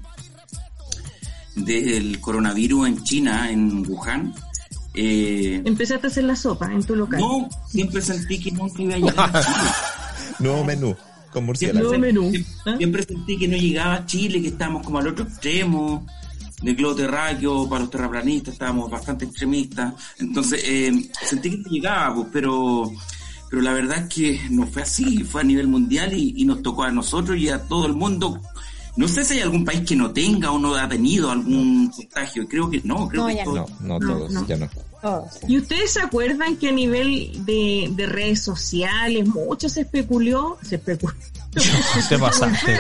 del 1.55 2.19
coronavirus 2.19 2.87
en 2.87 3.03
China, 3.03 3.49
en 3.49 3.87
Wuhan, 3.89 4.33
eh, 4.95 5.61
empezaste 5.65 6.07
a 6.07 6.09
hacer 6.09 6.23
la 6.23 6.35
sopa 6.35 6.71
en 6.71 6.83
tu 6.83 6.95
local. 6.95 7.19
no, 7.19 7.49
siempre 7.67 8.01
sentí 8.01 8.39
que 8.39 8.51
nunca 8.51 8.81
iba 8.81 8.95
a 8.95 8.97
llegar 8.97 9.35
a 9.35 9.41
Chile. 9.41 9.69
Nuevo 10.39 10.63
menú, 10.63 10.95
con 11.31 11.45
murciélago. 11.45 11.87
Nuevo 11.87 12.01
menú. 12.01 12.29
Siempre, 12.29 12.53
¿Ah? 12.65 12.77
siempre 12.77 13.03
sentí 13.03 13.37
que 13.37 13.47
no 13.47 13.57
llegaba 13.57 13.93
a 13.95 14.05
Chile, 14.05 14.41
que 14.41 14.49
estábamos 14.49 14.83
como 14.83 14.99
al 14.99 15.07
otro 15.07 15.25
extremo 15.25 16.05
del 16.61 16.75
globo 16.75 16.95
terráqueo, 16.95 17.69
para 17.69 17.81
los 17.81 17.91
terraplanistas 17.91 18.53
estábamos 18.53 18.89
bastante 18.89 19.25
extremistas. 19.25 19.93
Entonces, 20.19 20.63
eh, 20.65 21.09
sentí 21.23 21.51
que 21.51 21.57
no 21.57 21.69
llegaba, 21.69 22.15
pues, 22.15 22.27
pero, 22.31 22.91
pero 23.49 23.61
la 23.61 23.73
verdad 23.73 23.99
es 23.99 24.13
que 24.13 24.41
no 24.49 24.65
fue 24.65 24.81
así, 24.81 25.23
fue 25.23 25.41
a 25.41 25.43
nivel 25.43 25.67
mundial 25.67 26.13
y, 26.13 26.33
y 26.37 26.45
nos 26.45 26.63
tocó 26.63 26.83
a 26.83 26.91
nosotros 26.91 27.37
y 27.37 27.49
a 27.49 27.63
todo 27.63 27.85
el 27.85 27.93
mundo. 27.93 28.39
No 28.97 29.07
sé 29.07 29.25
si 29.25 29.33
hay 29.35 29.41
algún 29.41 29.65
país 29.65 29.81
que 29.85 29.95
no 29.95 30.11
tenga 30.11 30.51
o 30.51 30.59
no 30.59 30.73
ha 30.75 30.87
tenido 30.87 31.29
algún 31.31 31.89
contagio, 31.91 32.47
creo 32.47 32.69
que 32.69 32.81
no, 32.85 33.07
creo 33.09 33.23
No, 33.23 33.27
que 33.27 33.35
ya 33.35 33.43
todo- 33.43 33.65
No, 33.81 33.99
no, 33.99 34.07
todos, 34.13 34.31
no. 34.31 34.47
ya 34.47 34.55
no. 34.57 34.69
Todos. 35.01 35.25
¿Y 35.47 35.57
ustedes 35.57 35.91
se 35.93 35.99
acuerdan 36.01 36.55
que 36.57 36.69
a 36.69 36.71
nivel 36.71 37.45
de, 37.45 37.89
de 37.91 38.05
redes 38.07 38.41
sociales 38.43 39.27
mucho 39.27 39.67
se 39.69 39.81
especuló? 39.81 40.57
Se 40.63 40.75
especuló. 40.75 41.13
Te 42.09 42.17
pasaste. 42.19 42.77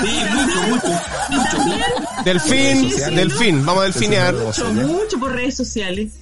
Sí, 0.00 0.06
mucho, 0.32 0.62
mucho, 0.68 0.88
mucho. 1.30 2.22
Delfín, 2.24 2.88
delfín, 3.14 3.64
vamos 3.66 3.82
a 3.82 3.84
delfinear. 3.86 4.34
mucho, 4.34 4.72
mucho 4.72 5.18
por 5.18 5.32
redes 5.32 5.56
sociales. 5.56 6.12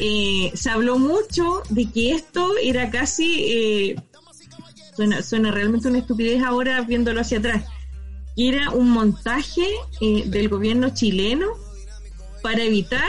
Eh, 0.00 0.50
se 0.54 0.68
habló 0.70 0.98
mucho 0.98 1.62
de 1.70 1.90
que 1.90 2.12
esto 2.12 2.50
era 2.62 2.90
casi, 2.90 3.44
eh, 3.48 3.96
suena, 4.96 5.22
suena 5.22 5.50
realmente 5.50 5.88
una 5.88 5.98
estupidez 5.98 6.42
ahora 6.44 6.82
viéndolo 6.82 7.20
hacia 7.22 7.38
atrás, 7.38 7.64
era 8.38 8.70
un 8.70 8.90
montaje 8.90 9.66
eh, 10.00 10.24
del 10.26 10.48
gobierno 10.48 10.90
chileno 10.94 11.46
para 12.42 12.62
evitar 12.62 13.08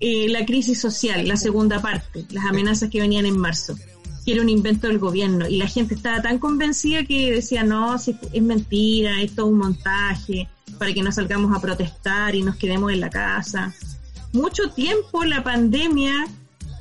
eh, 0.00 0.28
la 0.28 0.46
crisis 0.46 0.80
social, 0.80 1.26
la 1.26 1.36
segunda 1.36 1.82
parte, 1.82 2.24
las 2.30 2.44
amenazas 2.44 2.88
que 2.88 3.00
venían 3.00 3.26
en 3.26 3.36
marzo, 3.36 3.76
que 4.24 4.32
era 4.32 4.42
un 4.42 4.48
invento 4.48 4.86
del 4.86 4.98
gobierno. 4.98 5.48
Y 5.48 5.56
la 5.56 5.66
gente 5.66 5.94
estaba 5.94 6.22
tan 6.22 6.38
convencida 6.38 7.04
que 7.04 7.32
decía, 7.32 7.64
no, 7.64 7.98
si 7.98 8.16
es 8.32 8.42
mentira, 8.42 9.20
esto 9.20 9.42
es 9.42 9.48
un 9.48 9.58
montaje, 9.58 10.48
para 10.78 10.94
que 10.94 11.02
no 11.02 11.10
salgamos 11.10 11.56
a 11.56 11.60
protestar 11.60 12.36
y 12.36 12.42
nos 12.42 12.56
quedemos 12.56 12.92
en 12.92 13.00
la 13.00 13.10
casa. 13.10 13.74
Mucho 14.32 14.70
tiempo 14.70 15.24
la 15.24 15.42
pandemia 15.42 16.28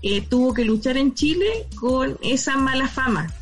eh, 0.04 0.22
tuvo 0.22 0.54
que 0.54 0.64
luchar 0.64 0.98
en 0.98 1.16
Chile 1.16 1.68
con 1.76 2.18
esa 2.22 2.58
mala 2.58 2.88
fama, 2.88 3.34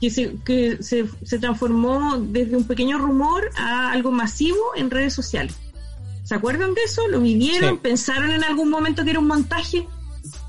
que, 0.00 0.10
se, 0.10 0.36
que 0.44 0.82
se, 0.82 1.06
se 1.24 1.38
transformó 1.38 2.18
desde 2.18 2.56
un 2.56 2.64
pequeño 2.64 2.98
rumor 2.98 3.50
a 3.56 3.92
algo 3.92 4.10
masivo 4.10 4.58
en 4.76 4.90
redes 4.90 5.14
sociales. 5.14 5.54
¿Se 6.24 6.34
acuerdan 6.34 6.74
de 6.74 6.82
eso? 6.82 7.08
¿Lo 7.08 7.20
vivieron? 7.20 7.74
Sí. 7.74 7.80
¿Pensaron 7.82 8.30
en 8.30 8.44
algún 8.44 8.68
momento 8.68 9.02
que 9.04 9.10
era 9.10 9.18
un 9.18 9.26
montaje? 9.26 9.86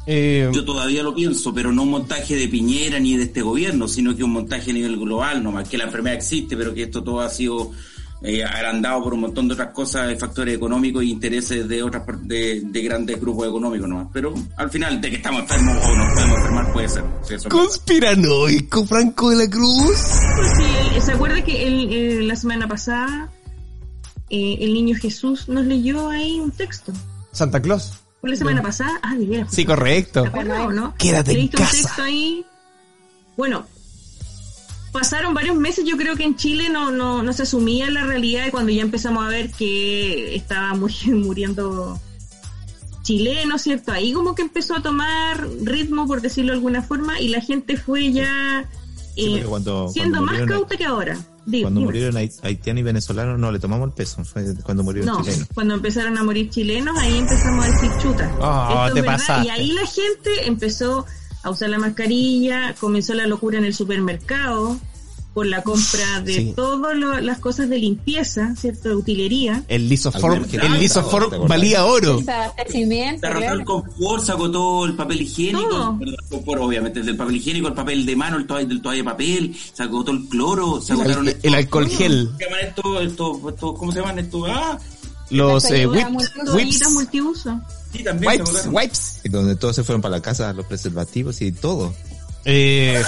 Eh, 0.06 0.50
Yo 0.52 0.66
todavía 0.66 1.04
lo 1.04 1.14
pienso, 1.14 1.54
pero 1.54 1.72
no 1.72 1.84
un 1.84 1.92
montaje 1.92 2.36
de 2.36 2.48
Piñera 2.48 3.00
ni 3.00 3.16
de 3.16 3.24
este 3.24 3.42
gobierno, 3.42 3.88
sino 3.88 4.16
que 4.16 4.24
un 4.24 4.32
montaje 4.32 4.72
a 4.72 4.74
nivel 4.74 4.98
global, 4.98 5.44
nomás 5.44 5.70
que 5.70 5.78
la 5.78 5.86
enfermedad 5.86 6.18
existe, 6.18 6.58
pero 6.58 6.74
que 6.74 6.84
esto 6.84 7.04
todo 7.04 7.22
ha 7.22 7.30
sido 7.30 7.72
eh, 8.22 8.44
agrandado 8.44 9.04
por 9.04 9.14
un 9.14 9.22
montón 9.22 9.48
de 9.48 9.54
otras 9.54 9.70
cosas, 9.74 10.08
de 10.08 10.16
factores 10.18 10.56
económicos 10.56 11.02
e 11.04 11.06
intereses 11.08 11.68
de 11.68 11.82
otras 11.84 12.04
de, 12.24 12.62
de 12.66 12.82
grandes 12.82 13.20
grupos 13.20 13.48
económicos 13.48 13.88
nomás. 13.88 14.08
Pero 14.12 14.34
al 14.58 14.70
final, 14.70 15.00
de 15.00 15.10
que 15.10 15.16
estamos 15.18 15.42
enfermos 15.42 15.78
o 15.86 15.96
nos 15.96 16.14
podemos 16.14 16.38
enfermar, 16.38 16.74
puede 16.74 16.90
ser. 16.90 17.04
Sí, 17.24 17.34
eso 17.36 17.50
no. 17.50 17.56
conspiranoico, 17.58 18.86
Franco 18.86 19.30
de 19.30 19.36
la 19.46 19.50
Cruz. 19.50 20.20
Pues 20.36 20.52
sí, 20.58 21.02
¿se 21.02 21.12
acuerda 21.14 21.42
que 21.44 21.64
el- 21.68 22.28
la 22.28 22.36
semana 22.36 22.68
pasada 22.68 23.30
eh, 24.30 24.58
el 24.62 24.74
niño 24.74 24.96
Jesús 25.00 25.48
nos 25.50 25.66
leyó 25.66 26.10
ahí 26.10 26.40
un 26.40 26.52
texto? 26.52 26.92
Santa 27.32 27.62
Claus. 27.62 27.94
¿Fue 28.22 28.30
la 28.32 28.36
semana 28.36 28.62
pasada? 28.62 29.00
Ah, 29.02 29.16
de 29.16 29.26
veras. 29.26 29.48
Sí, 29.54 29.64
correcto. 29.64 30.24
¿Te 30.24 30.28
acuerdas 30.28 30.60
o 30.68 30.72
no? 30.74 30.94
Quédate 30.98 31.32
en 31.32 31.38
Leíste 31.38 31.58
un 31.58 31.64
casa. 31.64 31.78
texto 31.84 32.02
ahí. 32.04 32.46
Bueno, 33.38 33.66
pasaron 35.00 35.34
varios 35.34 35.56
meses, 35.56 35.86
yo 35.86 35.96
creo 35.98 36.16
que 36.18 36.24
en 36.24 36.36
Chile 36.36 36.68
no, 36.70 36.92
no, 36.92 37.24
no 37.24 37.32
se 37.34 37.44
asumía 37.44 37.90
la 37.90 38.04
realidad 38.06 38.46
y 38.48 38.52
cuando 38.52 38.72
ya 38.72 38.82
empezamos 38.82 39.26
a 39.26 39.30
ver 39.30 39.50
que 39.52 40.36
estaba 40.36 40.74
muri- 40.74 41.12
muriendo 41.26 42.00
chilenos, 43.04 43.62
¿cierto? 43.62 43.92
Ahí 43.92 44.12
como 44.14 44.36
que 44.36 44.42
empezó 44.42 44.76
a 44.76 44.82
tomar 44.82 45.48
ritmo, 45.64 46.06
por 46.06 46.22
decirlo 46.22 46.52
de 46.52 46.58
alguna 46.58 46.82
forma, 46.82 47.20
y 47.20 47.30
la 47.30 47.42
gente 47.42 47.78
fue 47.78 48.12
ya 48.12 48.70
eh, 49.16 49.44
cuando, 49.48 49.88
siendo 49.90 50.18
cuando 50.24 50.34
más 50.40 50.48
cauta 50.50 50.78
que 50.78 50.86
ahora. 50.86 51.14
Cuando 51.16 51.70
dime. 51.80 51.80
murieron 51.86 52.16
hait- 52.18 52.40
haitianos 52.44 52.82
y 52.82 52.84
venezolanos 52.84 53.40
no 53.40 53.52
le 53.52 53.60
tomamos 53.60 53.88
el 53.88 53.94
peso, 53.96 54.24
fue 54.24 54.54
cuando 54.64 54.84
murieron 54.84 55.08
No, 55.16 55.24
chilenos. 55.24 55.48
cuando 55.56 55.74
empezaron 55.76 56.18
a 56.18 56.24
morir 56.24 56.50
chilenos, 56.50 56.96
ahí 57.00 57.18
empezamos 57.18 57.66
a 57.66 57.72
decir 57.72 57.90
chuta. 58.02 58.32
Ah, 58.42 58.84
Esto 58.88 58.94
te 58.96 59.00
es 59.00 59.06
pasaste. 59.06 59.48
Y 59.48 59.50
ahí 59.50 59.72
la 59.72 59.88
gente 59.88 60.46
empezó 60.46 61.06
a 61.42 61.50
usar 61.50 61.70
la 61.70 61.80
mascarilla, 61.80 62.76
comenzó 62.80 63.14
la 63.16 63.26
locura 63.26 63.58
en 63.58 63.64
el 63.66 63.74
supermercado 63.74 64.78
por 65.34 65.46
la 65.46 65.62
compra 65.62 66.22
de 66.22 66.34
Sí. 66.34 66.54
todas 66.56 66.98
las 67.24 67.40
cosas 67.40 67.70
de 67.70 67.78
limpieza, 67.78 68.56
¿cierto? 68.56 68.90
De 68.90 68.96
utilería. 68.96 69.64
El 69.68 69.88
lisoform, 69.88 70.46
el 70.52 70.80
lisoform 70.80 71.48
valía 71.48 71.86
oro. 71.86 72.20
Se 72.20 72.26
claro. 73.20 73.60
el 73.60 73.64
confort, 73.66 74.24
sacó 74.26 74.50
todo 74.52 74.86
el 74.86 74.96
papel 74.96 75.22
higiénico, 75.22 75.98
el 76.02 76.18
confort, 76.30 76.62
obviamente, 76.62 77.02
del 77.04 77.16
papel 77.16 77.36
higiénico, 77.38 77.68
el 77.68 77.74
papel 77.74 78.06
de 78.06 78.16
mano, 78.16 78.38
el 78.38 78.48
toalla, 78.48 78.68
del 78.68 78.82
toalla 78.82 78.98
de 78.98 79.04
papel, 79.04 79.56
sacó 79.74 80.04
todo 80.04 80.16
el 80.16 80.28
cloro, 80.28 80.82
se 80.82 80.94
agotaron 80.94 81.28
El, 81.28 81.38
el 81.44 81.54
alcohol 81.56 81.88
gel, 81.88 82.26
¿Cómo 82.28 82.38
se 82.38 82.44
llaman 82.46 82.60
estos, 82.68 83.02
estos, 83.04 83.38
estos- 83.54 83.78
¿cómo 83.80 83.92
se 83.92 84.00
llaman 84.00 84.20
estos? 84.20 84.44
Ah, 84.50 84.80
los 85.30 85.66
eh, 85.72 85.86
whips, 85.88 86.34
Toallitas 86.44 86.92
multiuso. 86.92 87.62
sí, 87.94 88.04
también 88.04 88.34
se 88.38 88.42
wipes, 88.44 88.68
wipes. 88.72 89.22
Y 89.24 89.30
donde 89.30 89.56
todos 89.56 89.76
se 89.76 89.84
fueron 89.84 90.02
para 90.02 90.16
la 90.18 90.22
casa, 90.22 90.52
los 90.54 90.66
preservativos 90.66 91.40
y 91.42 91.52
todo. 91.52 91.94
Eh, 92.46 93.02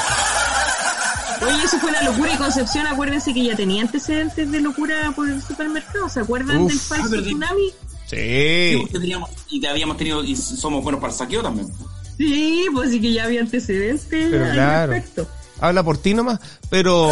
Oye, 1.45 1.63
eso 1.63 1.80
fue 1.80 1.89
una 1.89 2.04
locura 2.04 2.34
y 2.34 2.38
Concepción, 2.38 2.86
acuérdense 2.88 3.34
que 3.34 3.43
ya 3.43 3.56
tenía 3.56 3.82
antecedentes 3.82 4.51
de 4.51 4.62
locura 4.62 5.12
por 5.15 5.27
el 5.30 5.41
supermercado. 5.41 6.08
¿Se 6.10 6.19
acuerdan 6.19 6.62
Uf. 6.62 6.69
del 6.69 6.80
falso 6.80 7.15
Ah, 7.17 7.21
tsunami? 7.21 7.73
sí. 8.08 8.75
porque 8.80 8.99
teníamos, 8.99 9.30
y 9.49 9.60
te 9.62 9.67
habíamos 9.67 9.97
tenido, 9.97 10.23
y 10.23 10.36
somos 10.36 10.84
buenos 10.84 11.01
para 11.01 11.12
el 11.13 11.17
saqueo 11.19 11.41
también. 11.41 11.67
Sí, 12.17 12.65
pues 12.73 12.91
sí 12.91 13.01
que 13.01 13.13
ya 13.13 13.23
había 13.23 13.41
antecedentes 13.41 14.27
Pero 14.30 14.45
al 14.45 14.51
claro. 14.51 14.91
respecto. 14.91 15.27
Habla 15.60 15.82
por 15.84 15.97
ti 15.97 16.13
nomás, 16.13 16.39
pero 16.69 17.08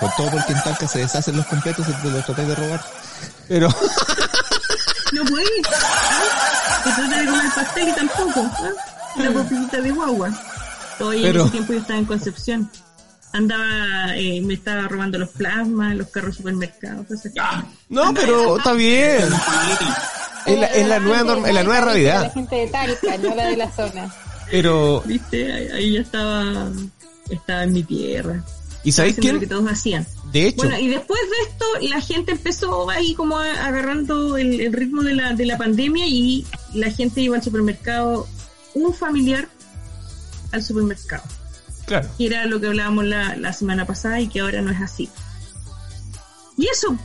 por 0.00 0.10
todo 0.16 0.30
porque 0.30 0.52
en 0.52 0.62
Talca 0.62 0.86
se 0.88 0.98
deshacen 1.00 1.36
los 1.36 1.46
completos 1.46 1.86
y 2.04 2.08
los 2.08 2.24
tratáis 2.26 2.48
de 2.48 2.54
robar. 2.54 2.84
pero 3.48 3.68
No 5.12 5.24
puede. 5.24 5.44
¿ah? 5.68 6.82
Se 6.84 6.90
trata 6.92 7.18
de 7.20 7.26
comer 7.26 7.52
pastel 7.54 7.88
y 7.88 7.92
tampoco. 7.92 8.40
¿ah? 8.60 8.70
Una 9.16 9.30
popita 9.32 9.80
de 9.80 9.90
guagua. 9.90 10.30
Oye, 11.00 11.22
Pero- 11.22 11.40
en 11.42 11.46
ese 11.46 11.52
tiempo 11.52 11.72
yo 11.72 11.78
estaba 11.80 11.98
en 11.98 12.04
Concepción. 12.06 12.70
Andaba, 13.32 14.16
eh, 14.16 14.40
me 14.40 14.54
estaba 14.54 14.88
robando 14.88 15.18
los 15.18 15.28
plasmas, 15.30 15.94
los 15.94 16.08
carros 16.08 16.36
supermercados. 16.36 17.06
cosas. 17.06 17.32
Ah, 17.38 17.64
no, 17.90 18.14
pero 18.14 18.56
está 18.56 18.72
bien. 18.72 19.28
Es 20.46 20.58
la, 20.58 20.66
es 20.66 20.86
la 20.88 21.00
nueva 21.00 21.22
norma- 21.24 21.48
es 21.48 21.54
la 21.54 21.62
nueva 21.64 21.80
La 21.80 21.86
realidad. 21.86 22.32
gente 22.32 22.56
de 22.56 22.66
Talca, 22.68 23.18
no 23.18 23.34
la 23.34 23.46
de 23.48 23.56
la 23.56 23.70
zona. 23.72 24.14
Pero 24.50 25.02
¿Viste? 25.04 25.52
Ahí, 25.52 25.68
ahí 25.74 25.92
ya 25.94 26.00
estaba, 26.00 26.70
estaba 27.28 27.64
en 27.64 27.72
mi 27.72 27.82
tierra. 27.82 28.42
¿y 28.84 28.92
sabéis 28.92 29.16
lo 29.16 29.22
que 29.22 29.28
quién? 29.38 29.48
todos 29.48 29.70
hacían. 29.70 30.06
De 30.32 30.46
hecho, 30.46 30.58
Bueno, 30.58 30.78
y 30.78 30.86
después 30.88 31.20
de 31.20 31.50
esto, 31.50 31.64
la 31.94 32.00
gente 32.00 32.32
empezó 32.32 32.88
ahí 32.88 33.14
como 33.14 33.38
a- 33.38 33.66
agarrando 33.66 34.36
el, 34.36 34.60
el 34.60 34.72
ritmo 34.72 35.02
de 35.02 35.14
la, 35.14 35.32
de 35.34 35.44
la 35.46 35.58
pandemia 35.58 36.06
y 36.06 36.46
la 36.74 36.90
gente 36.92 37.20
iba 37.20 37.36
al 37.36 37.42
supermercado, 37.42 38.28
un 38.74 38.94
familiar 38.94 39.48
al 40.56 40.64
supermercado, 40.64 41.24
claro. 41.86 42.08
que 42.18 42.26
era 42.26 42.46
lo 42.46 42.60
que 42.60 42.66
hablábamos 42.66 43.04
la, 43.04 43.36
la 43.36 43.52
semana 43.52 43.86
pasada 43.86 44.20
y 44.20 44.28
que 44.28 44.40
ahora 44.40 44.62
no 44.62 44.70
es 44.70 44.80
así. 44.80 45.08
Y 46.56 46.66
eso, 46.66 46.96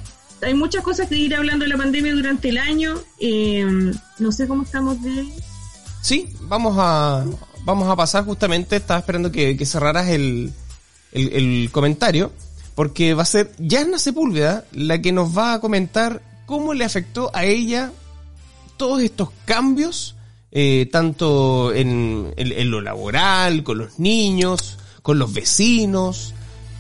hay 0.42 0.54
muchas 0.54 0.84
cosas 0.84 1.08
que 1.08 1.16
ir 1.16 1.36
hablando 1.36 1.66
de 1.66 1.70
la 1.70 1.78
pandemia 1.78 2.14
durante 2.14 2.50
el 2.50 2.58
año. 2.58 2.96
eh, 3.20 3.94
no 4.20 4.32
sé 4.32 4.48
cómo 4.48 4.64
estamos 4.64 5.02
de... 5.04 5.28
Sí, 6.02 6.34
vamos 6.42 6.76
a 6.80 7.26
vamos 7.64 7.88
a 7.88 7.96
pasar 7.96 8.26
justamente, 8.26 8.76
estaba 8.78 9.00
esperando 9.00 9.32
que, 9.32 9.56
que 9.56 9.66
cerraras 9.66 10.10
el, 10.10 10.52
el, 11.12 11.34
el 11.34 11.70
comentario, 11.72 12.32
porque 12.76 13.14
va 13.14 13.24
a 13.24 13.26
ser 13.26 13.52
Yasna 13.60 14.00
Sepúlveda 14.00 14.66
la 14.72 15.02
que 15.02 15.12
nos 15.12 15.38
va 15.38 15.54
a 15.54 15.60
comentar 15.60 16.22
cómo 16.46 16.74
le 16.74 16.86
afectó 16.86 17.30
a 17.34 17.46
ella 17.46 17.92
todos 18.78 19.02
estos 19.02 19.30
cambios, 19.46 20.16
eh, 20.52 20.88
tanto 20.92 21.74
en, 21.74 22.34
en- 22.38 22.70
lo 22.72 22.82
laboral, 22.82 23.64
con 23.64 23.78
los 23.78 24.00
niños, 24.00 24.78
con 25.02 25.18
los 25.20 25.34
vecinos, 25.34 26.34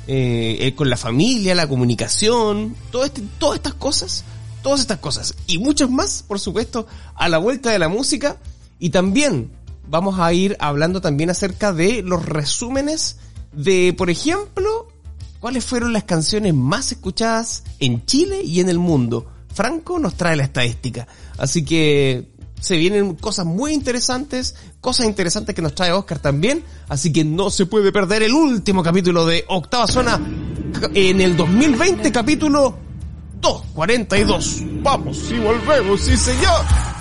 eh, 0.07 0.57
eh, 0.61 0.75
con 0.75 0.89
la 0.89 0.97
familia, 0.97 1.55
la 1.55 1.67
comunicación, 1.67 2.75
este, 3.03 3.21
todas 3.39 3.55
estas 3.57 3.73
cosas, 3.75 4.23
todas 4.61 4.81
estas 4.81 4.97
cosas. 4.99 5.35
Y 5.47 5.57
muchas 5.57 5.89
más, 5.89 6.23
por 6.27 6.39
supuesto, 6.39 6.87
a 7.15 7.29
la 7.29 7.37
vuelta 7.37 7.71
de 7.71 7.79
la 7.79 7.89
música. 7.89 8.37
Y 8.79 8.89
también 8.89 9.51
vamos 9.87 10.19
a 10.19 10.33
ir 10.33 10.57
hablando 10.59 11.01
también 11.01 11.29
acerca 11.29 11.71
de 11.73 12.01
los 12.01 12.25
resúmenes 12.25 13.17
de, 13.53 13.93
por 13.97 14.09
ejemplo, 14.09 14.87
cuáles 15.39 15.65
fueron 15.65 15.93
las 15.93 16.03
canciones 16.05 16.53
más 16.53 16.91
escuchadas 16.91 17.63
en 17.79 18.05
Chile 18.05 18.41
y 18.43 18.59
en 18.59 18.69
el 18.69 18.79
mundo. 18.79 19.27
Franco 19.53 19.99
nos 19.99 20.15
trae 20.15 20.35
la 20.37 20.43
estadística, 20.43 21.07
así 21.37 21.65
que 21.65 22.30
se 22.61 22.77
vienen 22.77 23.15
cosas 23.15 23.45
muy 23.45 23.73
interesantes, 23.73 24.55
cosas 24.79 25.07
interesantes 25.07 25.53
que 25.53 25.61
nos 25.61 25.75
trae 25.75 25.91
Oscar 25.91 26.19
también, 26.19 26.63
así 26.87 27.11
que 27.11 27.25
no 27.25 27.49
se 27.49 27.65
puede 27.65 27.91
perder 27.91 28.23
el 28.23 28.33
último 28.33 28.83
capítulo 28.83 29.25
de 29.25 29.43
Octava 29.49 29.87
Zona 29.87 30.21
en 30.93 31.21
el 31.21 31.35
2020, 31.35 32.11
capítulo 32.11 32.77
242. 33.41 34.61
Vamos 34.83 35.31
y 35.31 35.39
volvemos, 35.39 36.01
sí 36.01 36.15
señor. 36.15 37.00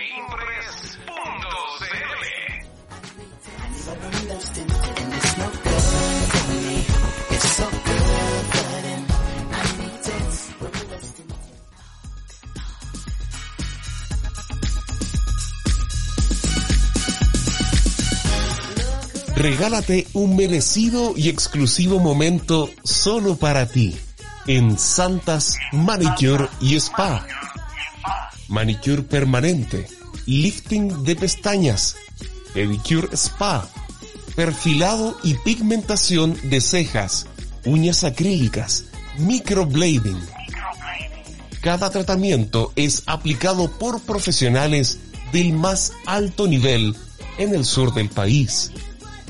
Regálate 19.41 20.05
un 20.13 20.35
merecido 20.35 21.13
y 21.17 21.27
exclusivo 21.27 21.99
momento 21.99 22.69
solo 22.83 23.37
para 23.37 23.65
ti 23.65 23.97
en 24.45 24.77
Santas 24.77 25.57
Manicure 25.71 26.47
y 26.59 26.75
Spa. 26.75 27.25
Manicure 28.49 29.01
permanente, 29.01 29.87
lifting 30.27 31.03
de 31.03 31.15
pestañas, 31.15 31.95
pedicure 32.53 33.07
spa, 33.17 33.67
perfilado 34.35 35.17
y 35.23 35.33
pigmentación 35.33 36.37
de 36.43 36.61
cejas, 36.61 37.25
uñas 37.65 38.03
acrílicas, 38.03 38.85
microblading. 39.17 40.21
Cada 41.61 41.89
tratamiento 41.89 42.73
es 42.75 43.01
aplicado 43.07 43.71
por 43.71 44.01
profesionales 44.01 44.99
del 45.33 45.53
más 45.53 45.93
alto 46.05 46.45
nivel 46.45 46.95
en 47.39 47.55
el 47.55 47.65
sur 47.65 47.91
del 47.95 48.09
país. 48.09 48.71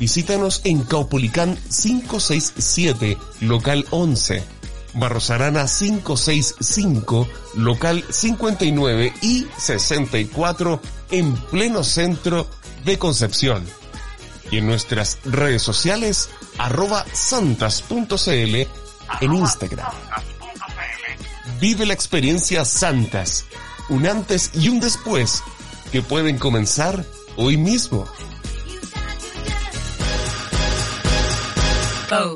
Visítanos 0.02 0.62
en 0.64 0.82
Caupolicán 0.82 1.56
567, 1.70 3.20
local 3.42 3.86
11, 3.92 4.44
Barros 4.96 5.30
Arana 5.30 5.68
565, 5.68 7.28
local 7.58 8.04
59 8.10 9.14
y 9.22 9.46
64 9.60 10.82
en 11.12 11.36
pleno 11.36 11.84
centro 11.84 12.48
de 12.84 12.98
Concepción. 12.98 13.64
Y 14.50 14.58
en 14.58 14.66
nuestras 14.66 15.20
redes 15.24 15.62
sociales, 15.62 16.30
arroba 16.58 17.06
santas.cl 17.14 18.56
en 19.22 19.34
Instagram. 19.36 19.92
Vive 21.60 21.86
la 21.86 21.94
experiencia 21.94 22.66
Santas, 22.66 23.46
un 23.90 24.08
antes 24.08 24.50
y 24.56 24.68
un 24.70 24.80
después 24.80 25.44
que 25.92 26.02
pueden 26.02 26.40
comenzar 26.40 27.06
hoy 27.38 27.58
mismo. 27.58 28.08
Ah, 32.14 32.28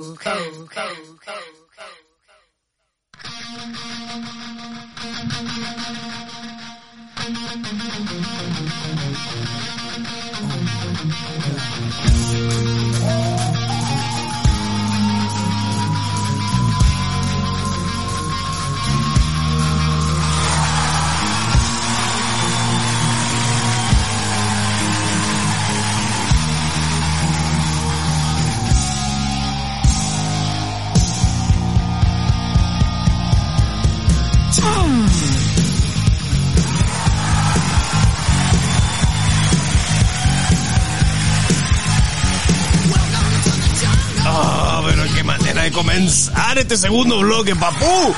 comenzar 45.76 46.58
este 46.58 46.78
segundo 46.78 47.20
bloque, 47.20 47.54
papú. 47.56 48.16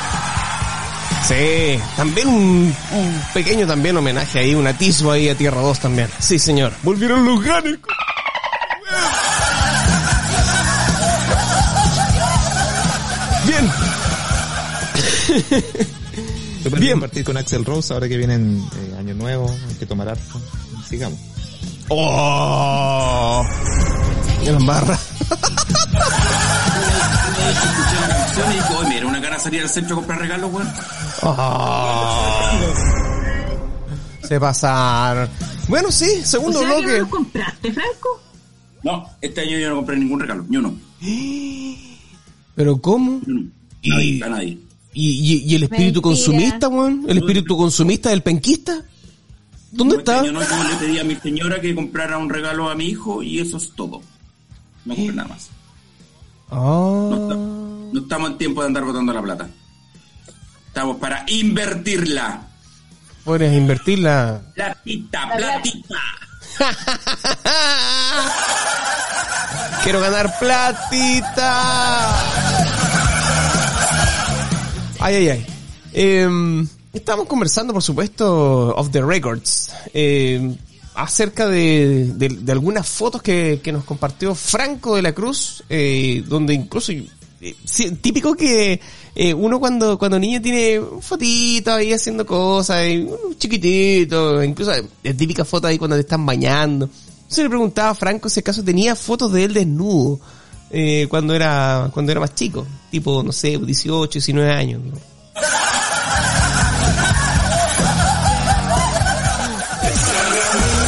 Sí, 1.27 1.79
también 1.97 2.27
un, 2.27 2.75
un 2.93 3.21
pequeño 3.33 3.65
también 3.67 3.97
homenaje 3.97 4.39
ahí, 4.39 4.55
un 4.55 4.67
atisbo 4.67 5.11
ahí 5.11 5.27
a 5.27 5.35
Tierra 5.35 5.59
2 5.59 5.79
también. 5.79 6.07
Sí, 6.19 6.39
señor. 6.39 6.71
Volvieron 6.83 7.25
los 7.25 7.43
ganes. 7.43 7.79
Bien. 13.45 13.71
Bien. 16.79 16.91
Compartir 16.91 17.23
con 17.23 17.37
Axel 17.37 17.65
Rose 17.65 17.93
ahora 17.93 18.07
que 18.07 18.17
vienen 18.17 18.61
eh, 18.75 18.95
Año 18.99 19.13
Nuevo, 19.15 19.49
hay 19.49 19.75
que 19.75 19.85
tomar 19.85 20.09
harto. 20.09 20.41
Sigamos. 20.87 21.19
Oh. 21.89 23.43
Ya 24.43 24.51
la 24.51 24.59
Escuché 27.49 28.01
la 28.01 28.07
canción 28.17 28.51
y 28.51 28.55
dije, 28.55 28.73
oye, 28.77 28.89
mira, 28.89 29.07
una 29.07 29.21
cara 29.21 29.39
salir 29.39 29.61
al 29.61 29.69
centro 29.69 29.95
a 29.95 29.99
comprar 29.99 30.19
regalos, 30.19 30.51
weón. 30.53 30.67
Oh. 31.23 32.49
Se 34.27 34.39
pasaron. 34.39 35.29
Bueno, 35.67 35.91
sí, 35.91 36.09
O 36.21 36.25
segundo 36.25 36.59
sea, 36.59 36.67
que 36.69 36.75
no 36.75 36.81
bloque. 36.81 37.09
compraste, 37.09 37.71
Franco? 37.73 38.21
No, 38.83 39.05
este 39.21 39.41
año 39.41 39.57
yo 39.57 39.69
no 39.69 39.75
compré 39.77 39.97
ningún 39.97 40.19
regalo, 40.19 40.45
ni 40.49 40.57
uno. 40.57 40.75
Pero 42.55 42.81
¿cómo? 42.81 43.21
ni 43.25 43.33
uno. 43.33 43.49
Y- 43.81 43.89
Nadie, 43.89 44.23
a 44.23 44.29
nadie. 44.29 44.57
¿Y, 44.93 45.09
y, 45.09 45.43
y 45.51 45.55
el 45.55 45.63
espíritu 45.63 46.01
Mentira. 46.01 46.01
consumista, 46.01 46.67
weón? 46.67 47.05
¿El 47.07 47.17
espíritu 47.19 47.55
consumista 47.55 48.09
del 48.09 48.23
penquista? 48.23 48.81
¿Dónde 49.71 49.95
No, 49.95 49.99
este 49.99 50.11
está? 50.11 50.21
año 50.23 50.31
no, 50.31 50.41
yo 50.41 50.63
le 50.69 50.75
pedí 50.77 50.99
a 50.99 51.03
mi 51.03 51.15
señora 51.15 51.61
que 51.61 51.75
comprara 51.75 52.17
un 52.17 52.29
regalo 52.29 52.69
a 52.69 52.75
mi 52.75 52.85
hijo 52.87 53.21
y 53.21 53.39
eso 53.39 53.57
es 53.57 53.71
todo. 53.75 54.01
No 54.85 54.95
compré 54.95 55.13
nada 55.15 55.29
más. 55.29 55.49
No, 56.49 57.13
está- 57.13 57.35
Ah. 57.35 57.89
no 57.93 57.99
estamos 57.99 58.31
en 58.31 58.37
tiempo 58.37 58.61
de 58.61 58.67
andar 58.67 58.83
botando 58.85 59.13
la 59.13 59.21
plata. 59.21 59.47
Estamos 60.67 60.97
para 60.97 61.25
invertirla. 61.27 62.41
Puedes 63.23 63.53
invertirla. 63.53 64.41
Platita, 64.55 65.29
platita. 65.35 65.99
Quiero 69.83 69.99
ganar 70.01 70.37
platita. 70.39 72.09
Ay, 74.99 75.15
ay, 75.15 75.29
ay. 75.29 75.45
Em, 75.93 76.67
estamos 76.93 77.27
conversando, 77.27 77.73
por 77.73 77.83
supuesto, 77.83 78.73
of 78.75 78.89
the 78.91 79.01
records, 79.01 79.71
em, 79.93 80.57
acerca 80.97 81.47
de, 81.47 82.11
de- 82.15 82.51
algunas 82.51 82.87
fotos 82.87 83.21
que, 83.21 83.61
que 83.63 83.71
nos 83.71 83.83
compartió 83.83 84.33
Franco 84.33 84.95
de 84.95 85.03
la 85.03 85.13
Cruz, 85.13 85.63
eh, 85.69 86.23
donde 86.27 86.55
incluso, 86.55 86.91
eh, 86.91 87.55
típico 88.01 88.33
que 88.35 88.81
eh, 89.13 89.33
uno 89.33 89.59
cuando, 89.59 89.97
cuando 89.99 90.17
niño 90.17 90.41
tiene 90.41 90.81
fotitos 91.01 91.71
ahí 91.73 91.93
haciendo 91.93 92.25
cosas, 92.25 92.83
y 92.87 93.07
chiquitito, 93.37 94.43
incluso 94.43 94.71
la 95.03 95.13
típica 95.13 95.45
foto 95.45 95.67
ahí 95.67 95.77
cuando 95.77 95.95
te 95.95 96.01
están 96.01 96.25
bañando. 96.25 96.89
Se 97.27 97.43
le 97.43 97.49
preguntaba 97.49 97.91
a 97.91 97.95
Franco 97.95 98.27
si 98.27 98.39
acaso 98.39 98.63
tenía 98.63 98.95
fotos 98.95 99.31
de 99.33 99.43
él 99.43 99.53
desnudo 99.53 100.19
eh, 100.71 101.05
cuando 101.09 101.35
era 101.35 101.89
cuando 101.93 102.11
era 102.11 102.21
más 102.21 102.33
chico, 102.33 102.65
tipo, 102.89 103.21
no 103.21 103.31
sé, 103.31 103.57
18, 103.59 104.13
19 104.13 104.51
años. 104.51 104.81
¿no? 104.83 104.93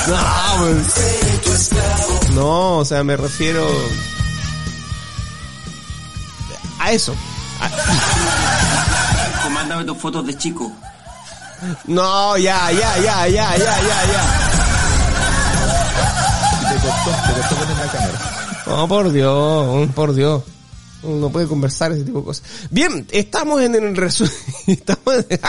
No, 0.10 0.57
pues. 0.60 1.70
No, 2.34 2.78
o 2.80 2.86
sea, 2.86 3.03
me 3.03 3.16
refiero 3.18 3.68
a 6.80 6.91
eso. 6.91 7.14
A- 7.62 7.70
Mándame 9.49 9.84
tus 9.86 9.97
fotos 9.97 10.26
de 10.26 10.38
chico. 10.38 10.72
No, 11.86 12.38
ya, 12.38 12.72
ya, 12.72 12.97
ya, 12.99 13.28
ya, 13.28 13.57
ya, 13.57 13.57
ya, 13.57 13.78
ya. 13.82 14.24
Te 16.70 16.76
costó, 16.76 17.12
te 17.12 17.34
costó 17.41 17.55
poner 17.55 17.78
la 17.78 17.91
cámara. 17.91 18.20
Oh, 18.68 18.88
por 18.88 19.12
Dios, 19.12 19.89
por 19.95 20.14
Dios. 20.14 20.43
Uno 21.03 21.16
no 21.18 21.30
puede 21.30 21.47
conversar 21.47 21.91
ese 21.91 22.03
tipo 22.03 22.20
de 22.20 22.26
cosas. 22.26 22.43
Bien, 22.70 23.07
estamos 23.12 23.62
en 23.62 23.76
el 23.76 23.95
resumen. 23.95 24.32
Estamos 24.68 25.26
en... 25.30 25.39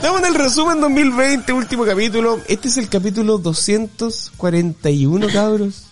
Estamos 0.00 0.20
en 0.20 0.26
el 0.28 0.34
resumen 0.34 0.80
2020, 0.80 1.52
último 1.52 1.84
capítulo. 1.84 2.40
Este 2.48 2.68
es 2.68 2.76
el 2.78 2.88
capítulo 2.88 3.36
241, 3.38 5.26
cabros. 5.28 5.84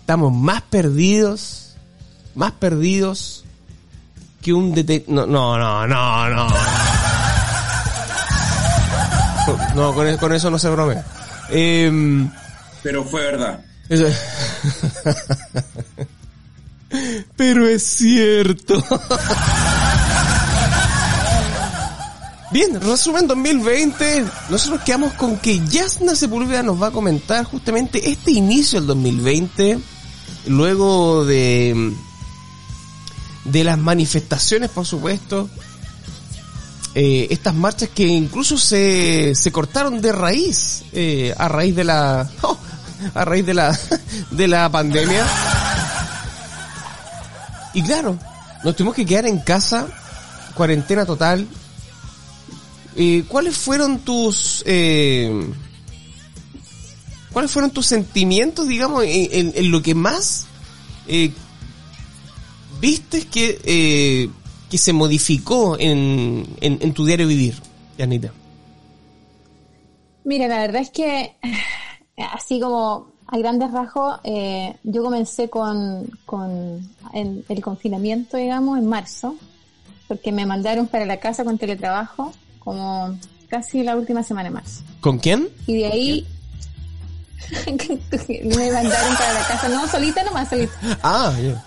Estamos 0.00 0.32
más 0.32 0.62
perdidos, 0.62 1.74
más 2.36 2.52
perdidos 2.52 3.44
que 4.40 4.52
un 4.52 4.72
dete... 4.72 5.04
No, 5.08 5.26
no, 5.26 5.58
no, 5.58 5.86
no, 5.88 6.28
no. 6.28 6.48
No, 9.74 9.92
con, 9.94 10.16
con 10.18 10.32
eso 10.32 10.48
no 10.50 10.58
se 10.60 10.70
bromea. 10.70 11.04
Em, 11.48 12.30
Pero 12.84 13.04
fue 13.04 13.22
verdad. 13.22 13.64
eso- 13.88 14.06
Pero 17.36 17.66
es 17.68 17.82
cierto. 17.84 18.74
Bien, 22.52 22.80
resumen 22.80 23.28
2020. 23.28 24.24
Nosotros 24.48 24.80
quedamos 24.82 25.12
con 25.12 25.38
que 25.38 25.64
Yasna 25.68 26.16
Sepúlveda 26.16 26.64
nos 26.64 26.82
va 26.82 26.88
a 26.88 26.90
comentar 26.90 27.44
justamente 27.44 28.10
este 28.10 28.32
inicio 28.32 28.80
del 28.80 28.88
2020. 28.88 29.78
Luego 30.48 31.24
de, 31.24 31.94
de 33.44 33.64
las 33.64 33.78
manifestaciones, 33.78 34.68
por 34.70 34.84
supuesto. 34.84 35.48
Eh, 36.96 37.28
estas 37.30 37.54
marchas 37.54 37.90
que 37.90 38.08
incluso 38.08 38.58
se, 38.58 39.32
se 39.36 39.52
cortaron 39.52 40.00
de 40.00 40.10
raíz 40.10 40.82
eh, 40.92 41.32
a 41.38 41.46
raíz 41.46 41.76
de 41.76 41.84
la 41.84 42.28
oh, 42.42 42.58
a 43.14 43.24
raíz 43.24 43.46
de 43.46 43.54
la 43.54 43.78
de 44.32 44.48
la 44.48 44.68
pandemia 44.68 45.24
y 47.74 47.82
claro 47.84 48.18
nos 48.64 48.74
tuvimos 48.74 48.96
que 48.96 49.06
quedar 49.06 49.26
en 49.26 49.38
casa 49.38 49.86
cuarentena 50.56 51.06
total 51.06 51.46
Eh, 52.96 53.24
¿cuáles 53.28 53.56
fueron 53.56 54.00
tus 54.00 54.62
eh, 54.66 55.30
cuáles 57.32 57.50
fueron 57.52 57.70
tus 57.70 57.86
sentimientos 57.86 58.66
digamos 58.66 59.04
en, 59.04 59.52
en- 59.54 59.70
lo 59.70 59.80
que 59.80 59.94
más 59.94 60.46
eh, 61.06 61.32
viste 62.80 63.26
que 63.26 63.60
eh, 63.64 64.28
que 64.68 64.78
se 64.78 64.92
modificó 64.92 65.76
en, 65.78 66.46
en, 66.60 66.92
tu 66.94 67.04
diario 67.04 67.26
vivir, 67.26 67.54
Yanita? 67.98 68.32
Mira, 70.24 70.46
la 70.48 70.58
verdad 70.60 70.82
es 70.82 70.90
que 70.90 71.34
así 72.32 72.60
como 72.60 73.06
a 73.26 73.38
grandes 73.38 73.70
rasgos, 73.72 74.20
eh, 74.24 74.76
yo 74.84 75.02
comencé 75.02 75.48
con, 75.50 76.08
con 76.26 76.88
el 77.12 77.60
confinamiento, 77.62 78.36
digamos, 78.36 78.78
en 78.78 78.86
marzo, 78.86 79.36
porque 80.08 80.30
me 80.32 80.46
mandaron 80.46 80.86
para 80.86 81.04
la 81.06 81.18
casa 81.18 81.44
con 81.44 81.58
teletrabajo 81.58 82.32
como 82.60 83.18
casi 83.48 83.82
la 83.82 83.96
última 83.96 84.22
semana 84.22 84.48
de 84.48 84.54
marzo. 84.54 84.82
¿Con 85.00 85.18
quién? 85.18 85.48
Y 85.66 85.78
de 85.78 85.86
ahí 85.86 86.26
me 87.66 88.72
mandaron 88.72 89.16
para 89.16 89.32
la 89.34 89.46
casa, 89.48 89.68
no, 89.68 89.88
solita 89.88 90.22
nomás, 90.22 90.48
solita. 90.48 90.72
Ah, 91.02 91.34
ya. 91.42 91.64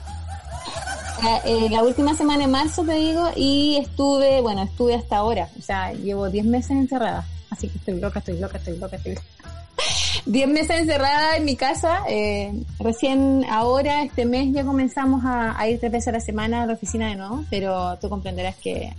Eh, 1.45 1.69
la 1.69 1.83
última 1.83 2.15
semana 2.15 2.41
de 2.41 2.47
marzo, 2.47 2.83
te 2.83 2.93
digo, 2.93 3.29
y 3.35 3.77
estuve, 3.77 4.41
bueno, 4.41 4.63
estuve 4.63 4.95
hasta 4.95 5.17
ahora, 5.17 5.47
o 5.57 5.61
sea, 5.61 5.93
llevo 5.93 6.29
10 6.29 6.45
meses 6.45 6.71
encerrada, 6.71 7.25
así 7.49 7.69
que 7.69 7.77
estoy 7.77 7.99
loca, 7.99 8.19
estoy 8.19 8.39
loca, 8.39 8.57
estoy 8.57 8.77
loca, 8.77 8.97
estoy 8.97 9.15
loca. 9.15 9.27
10 10.25 10.47
meses 10.49 10.81
encerrada 10.81 11.37
en 11.37 11.45
mi 11.45 11.55
casa, 11.55 12.01
eh, 12.09 12.53
recién 12.79 13.45
ahora, 13.49 14.03
este 14.03 14.25
mes, 14.25 14.53
ya 14.53 14.65
comenzamos 14.65 15.23
a, 15.23 15.57
a 15.57 15.67
ir 15.69 15.79
tres 15.79 15.93
veces 15.93 16.09
a 16.09 16.11
la 16.11 16.19
semana 16.19 16.63
a 16.63 16.65
la 16.65 16.73
oficina 16.73 17.07
de 17.07 17.15
nuevo, 17.15 17.45
pero 17.49 17.97
tú 17.99 18.09
comprenderás 18.09 18.57
que, 18.57 18.93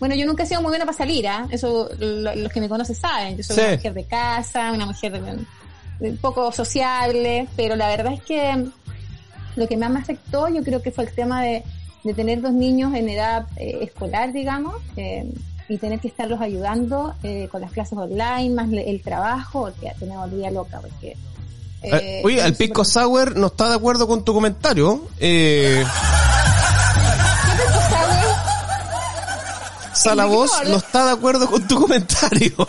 bueno, 0.00 0.14
yo 0.16 0.26
nunca 0.26 0.42
he 0.42 0.46
sido 0.46 0.60
muy 0.62 0.70
buena 0.70 0.84
para 0.84 0.96
salir, 0.98 1.28
¿ah? 1.28 1.46
Eso 1.50 1.88
lo- 1.98 2.34
los 2.34 2.52
que 2.52 2.60
me 2.60 2.68
conocen 2.68 2.96
saben, 2.96 3.36
yo 3.36 3.44
soy 3.44 3.54
Sí. 3.56 3.62
una 3.62 3.72
mujer 3.76 3.94
de 3.94 4.04
casa, 4.04 4.72
una 4.72 4.86
mujer 4.86 5.12
de- 5.12 5.38
de 6.00 6.12
poco 6.16 6.50
sociable, 6.50 7.46
pero 7.56 7.76
la 7.76 7.86
verdad 7.88 8.14
es 8.14 8.22
que 8.22 8.64
lo 9.56 9.68
que 9.68 9.76
más 9.76 9.90
me 9.90 10.00
afectó 10.00 10.48
yo 10.48 10.62
creo 10.64 10.80
que 10.82 10.90
fue 10.90 11.04
el 11.04 11.12
tema 11.12 11.42
de, 11.42 11.62
de 12.02 12.14
tener 12.14 12.40
dos 12.40 12.52
niños 12.52 12.94
en 12.94 13.08
edad 13.10 13.46
eh, 13.56 13.78
escolar, 13.82 14.32
digamos, 14.32 14.74
eh, 14.96 15.30
y 15.68 15.76
tener 15.78 16.00
que 16.00 16.08
estarlos 16.08 16.40
ayudando 16.40 17.14
eh, 17.22 17.48
con 17.52 17.60
las 17.60 17.70
clases 17.70 17.96
online, 17.98 18.50
más 18.54 18.68
le- 18.70 18.88
el 18.90 19.02
trabajo, 19.02 19.70
que 19.80 19.92
te 19.98 20.06
me 20.06 20.16
volvía 20.16 20.50
loca, 20.50 20.80
porque... 20.80 21.16
Oye, 22.24 22.42
al 22.42 22.52
es 22.52 22.58
Pisco 22.58 22.84
súper- 22.84 22.92
Sour 23.04 23.36
no 23.36 23.46
está 23.48 23.68
de 23.70 23.74
acuerdo 23.76 24.06
con 24.08 24.22
tu 24.24 24.34
comentario. 24.34 25.06
Eh, 25.18 25.82
¿Qué 27.46 27.62
Salavoz 30.02 30.58
¿De 30.60 30.64
qué 30.64 30.70
no 30.70 30.76
está 30.78 31.04
de 31.06 31.10
acuerdo 31.12 31.50
con 31.50 31.66
tu 31.68 31.80
comentario. 31.80 32.52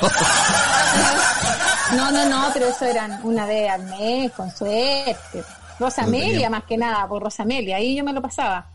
No, 1.96 2.10
no, 2.10 2.26
no, 2.30 2.50
pero 2.54 2.68
eso 2.68 2.86
eran 2.86 3.20
una 3.24 3.46
vez 3.46 3.70
al 3.70 3.84
mes, 3.84 4.32
con 4.32 4.50
suerte. 4.50 5.44
Rosa 5.78 6.04
No 6.04 6.08
Amelia, 6.08 6.32
tenía- 6.32 6.50
más 6.50 6.64
que 6.64 6.78
nada, 6.78 7.06
por 7.06 7.22
Rosa 7.22 7.44
Amelia, 7.44 7.76
ahí 7.76 7.98
yo 7.98 8.04
me 8.06 8.14
lo 8.14 8.22
pasaba. 8.22 8.66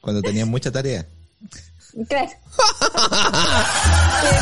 Cuando 0.00 0.22
tenían 0.22 0.48
mucha 0.48 0.70
tarea. 0.70 1.04
Claro. 2.08 2.30
Pero, 4.22 4.36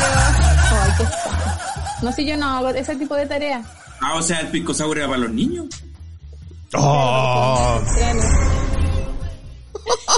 ay, 0.69 0.91
qué 0.97 1.03
fácil. 1.05 2.03
No 2.03 2.11
sé, 2.11 2.23
yo 2.25 2.37
no 2.37 2.57
hago 2.57 2.69
ese 2.69 2.95
tipo 2.97 3.15
de 3.15 3.25
tareas. 3.25 3.65
Ah, 3.99 4.13
o 4.15 4.21
sea, 4.21 4.41
el 4.41 4.49
pisco 4.49 4.75
sour 4.75 4.99
era 4.99 5.07
para 5.07 5.21
los 5.21 5.31
niños. 5.31 5.65
Oh. 6.75 7.81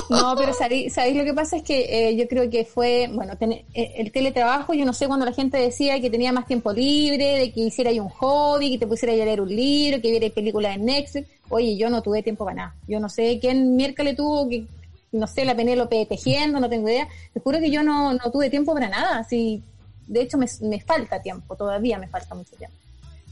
No, 0.09 0.35
pero 0.37 0.53
¿sabéis, 0.53 0.93
lo 1.15 1.23
que 1.23 1.33
pasa? 1.33 1.57
Es 1.57 1.63
que 1.63 2.09
eh, 2.09 2.15
yo 2.17 2.27
creo 2.27 2.49
que 2.49 2.65
fue, 2.65 3.09
bueno, 3.13 3.37
ten- 3.37 3.53
eh, 3.73 3.93
el 3.97 4.11
teletrabajo, 4.11 4.73
yo 4.73 4.83
no 4.85 4.93
sé, 4.93 5.07
cuando 5.07 5.25
la 5.25 5.31
gente 5.31 5.57
decía 5.57 5.99
que 6.01 6.09
tenía 6.09 6.31
más 6.33 6.45
tiempo 6.47 6.73
libre, 6.73 7.39
de 7.39 7.51
que 7.53 7.61
hiciera 7.61 7.91
un 7.91 8.09
hobby, 8.09 8.71
que 8.71 8.77
te 8.79 8.87
pusiera 8.87 9.13
a 9.13 9.25
leer 9.25 9.39
un 9.41 9.49
libro, 9.55 10.01
que 10.01 10.11
viera 10.11 10.29
películas 10.33 10.75
en 10.75 10.85
Netflix. 10.85 11.27
Oye, 11.49 11.77
yo 11.77 11.89
no 11.89 12.01
tuve 12.01 12.23
tiempo 12.23 12.43
para 12.43 12.55
nada. 12.55 12.75
Yo 12.87 12.99
no 12.99 13.07
sé 13.09 13.39
quién 13.39 13.75
miércoles 13.75 14.15
tuvo 14.17 14.49
que, 14.49 14.65
no 15.13 15.27
sé, 15.27 15.45
la 15.45 15.55
Penélope 15.55 16.05
tejiendo, 16.05 16.59
no 16.59 16.69
tengo 16.69 16.89
idea. 16.89 17.07
Te 17.33 17.39
juro 17.39 17.59
que 17.59 17.69
yo 17.71 17.81
no, 17.83 18.13
no 18.13 18.31
tuve 18.31 18.49
tiempo 18.49 18.73
para 18.73 18.89
nada. 18.89 19.19
Así, 19.19 19.61
de 20.07 20.21
hecho, 20.21 20.37
me, 20.37 20.45
me 20.61 20.81
falta 20.81 21.21
tiempo, 21.21 21.55
todavía 21.55 21.97
me 21.97 22.07
falta 22.07 22.35
mucho 22.35 22.55
tiempo. 22.57 22.75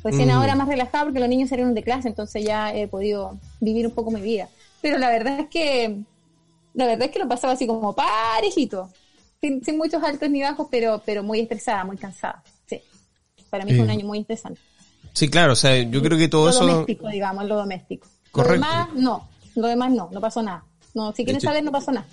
Recién 0.01 0.29
Mm. 0.29 0.31
ahora 0.31 0.55
más 0.55 0.69
relajado 0.69 1.05
porque 1.07 1.19
los 1.19 1.27
niños 1.27 1.49
salieron 1.49 1.73
de 1.73 1.83
clase, 1.83 2.07
entonces 2.07 2.45
ya 2.45 2.73
he 2.73 2.87
podido 2.87 3.37
vivir 3.59 3.85
un 3.85 3.91
poco 3.93 4.11
mi 4.11 4.21
vida. 4.21 4.47
Pero 4.81 4.97
la 4.97 5.09
verdad 5.09 5.41
es 5.41 5.47
que, 5.49 5.97
la 6.85 6.91
verdad 6.91 7.07
es 7.07 7.11
que 7.11 7.19
lo 7.19 7.27
pasaba 7.27 7.53
así 7.53 7.67
como 7.67 7.95
parejito, 7.95 8.89
sin, 9.41 9.63
sin 9.63 9.77
muchos 9.77 10.01
altos 10.03 10.29
ni 10.29 10.41
bajos, 10.41 10.67
pero, 10.71 11.01
pero 11.05 11.23
muy 11.23 11.39
estresada, 11.39 11.83
muy 11.85 11.97
cansada. 11.97 12.43
Sí. 12.67 12.81
Para 13.49 13.65
mí 13.65 13.71
fue 13.73 13.83
un 13.83 13.89
Eh, 13.89 13.93
año 13.93 14.05
muy 14.05 14.19
estresante. 14.19 14.59
sí, 15.13 15.29
claro, 15.29 15.53
o 15.53 15.55
sea, 15.55 15.77
yo 15.81 16.01
creo 16.01 16.17
que 16.17 16.27
todo 16.27 16.45
lo 16.45 16.49
eso... 16.51 16.65
doméstico, 16.65 17.07
digamos, 17.09 17.45
lo 17.45 17.55
doméstico. 17.55 18.07
Correcto. 18.31 18.65
Lo 18.65 18.69
demás, 18.71 18.87
no. 18.95 19.29
Lo 19.55 19.67
demás, 19.67 19.91
no. 19.91 20.09
No 20.11 20.21
pasó 20.21 20.41
nada. 20.43 20.63
No, 20.93 21.13
si 21.13 21.23
quieren 21.23 21.41
saber, 21.41 21.63
no 21.63 21.71
pasó 21.71 21.91
nada. 21.91 22.05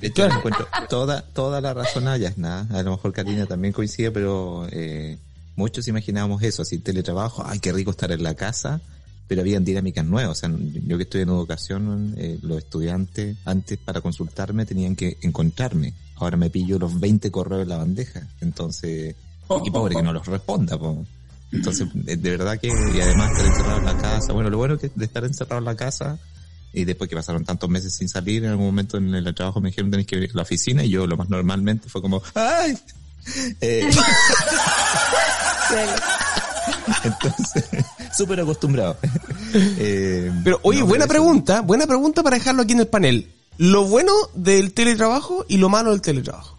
De 0.00 0.08
hecho, 0.08 0.26
le 0.28 0.34
encuentro 0.38 0.66
toda, 0.88 1.22
toda 1.22 1.60
la 1.60 1.74
razón 1.74 2.06
a 2.08 2.16
Yasna. 2.16 2.66
A 2.72 2.82
lo 2.82 2.92
mejor 2.92 3.12
Karina 3.12 3.46
también 3.46 3.72
coincide, 3.72 4.10
pero 4.10 4.66
eh, 4.70 5.18
muchos 5.56 5.86
imaginábamos 5.88 6.42
eso, 6.42 6.62
así 6.62 6.78
teletrabajo, 6.78 7.42
ay, 7.46 7.58
qué 7.58 7.72
rico 7.72 7.90
estar 7.90 8.10
en 8.12 8.22
la 8.22 8.34
casa, 8.34 8.80
pero 9.26 9.40
habían 9.40 9.64
dinámicas 9.64 10.04
nuevas. 10.04 10.30
O 10.30 10.34
sea, 10.34 10.50
yo 10.50 10.96
que 10.96 11.04
estoy 11.04 11.22
en 11.22 11.28
educación, 11.28 12.14
eh, 12.16 12.38
los 12.42 12.58
estudiantes 12.58 13.36
antes 13.44 13.78
para 13.78 14.00
consultarme 14.00 14.66
tenían 14.66 14.96
que 14.96 15.18
encontrarme. 15.22 15.94
Ahora 16.16 16.36
me 16.36 16.50
pillo 16.50 16.78
los 16.78 16.98
20 17.00 17.30
correos 17.30 17.62
en 17.62 17.68
la 17.68 17.78
bandeja. 17.78 18.28
Entonces, 18.40 19.14
y 19.64 19.70
pobre 19.70 19.96
que 19.96 20.02
no 20.02 20.12
los 20.12 20.26
responda, 20.26 20.78
po. 20.78 21.04
Entonces, 21.50 21.88
de, 21.92 22.16
de 22.16 22.30
verdad 22.30 22.58
que, 22.58 22.68
y 22.68 23.00
además 23.00 23.30
estar 23.32 23.46
encerrado 23.46 23.78
en 23.78 23.84
la 23.84 23.98
casa, 23.98 24.32
bueno, 24.32 24.48
lo 24.48 24.56
bueno 24.56 24.78
que 24.78 24.90
de 24.94 25.04
estar 25.04 25.24
encerrado 25.24 25.58
en 25.58 25.66
la 25.66 25.76
casa, 25.76 26.18
y 26.72 26.84
después 26.84 27.10
que 27.10 27.16
pasaron 27.16 27.44
tantos 27.44 27.68
meses 27.68 27.94
sin 27.94 28.08
salir, 28.08 28.44
en 28.44 28.50
algún 28.50 28.66
momento 28.66 28.96
en 28.96 29.14
el 29.14 29.34
trabajo 29.34 29.60
me 29.60 29.68
dijeron 29.68 29.90
tenés 29.90 30.06
que 30.06 30.16
venir 30.16 30.30
a 30.32 30.36
la 30.36 30.42
oficina, 30.42 30.82
y 30.82 30.88
yo 30.88 31.06
lo 31.06 31.18
más 31.18 31.28
normalmente 31.28 31.90
fue 31.90 32.00
como, 32.00 32.22
¡ay! 32.34 32.78
Eh, 33.60 33.90
entonces, 37.04 37.64
súper 38.12 38.40
acostumbrado. 38.40 38.96
Eh, 39.54 40.32
Pero 40.44 40.60
oye, 40.62 40.80
no, 40.80 40.86
buena 40.86 41.04
eso- 41.04 41.10
pregunta, 41.12 41.60
buena 41.60 41.86
pregunta 41.86 42.22
para 42.22 42.36
dejarlo 42.38 42.62
aquí 42.62 42.72
en 42.72 42.80
el 42.80 42.86
panel. 42.86 43.30
Lo 43.58 43.84
bueno 43.84 44.12
del 44.34 44.72
teletrabajo 44.72 45.44
y 45.46 45.58
lo 45.58 45.68
malo 45.68 45.90
del 45.90 46.00
teletrabajo. 46.00 46.56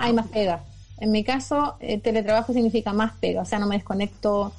Hay 0.00 0.12
más 0.14 0.26
pega. 0.28 0.64
En 0.98 1.10
mi 1.10 1.22
caso, 1.22 1.74
el 1.80 2.00
teletrabajo 2.00 2.52
significa 2.54 2.92
más 2.94 3.12
pega. 3.20 3.42
O 3.42 3.44
sea, 3.44 3.58
no 3.58 3.66
me 3.66 3.76
desconecto. 3.76 4.52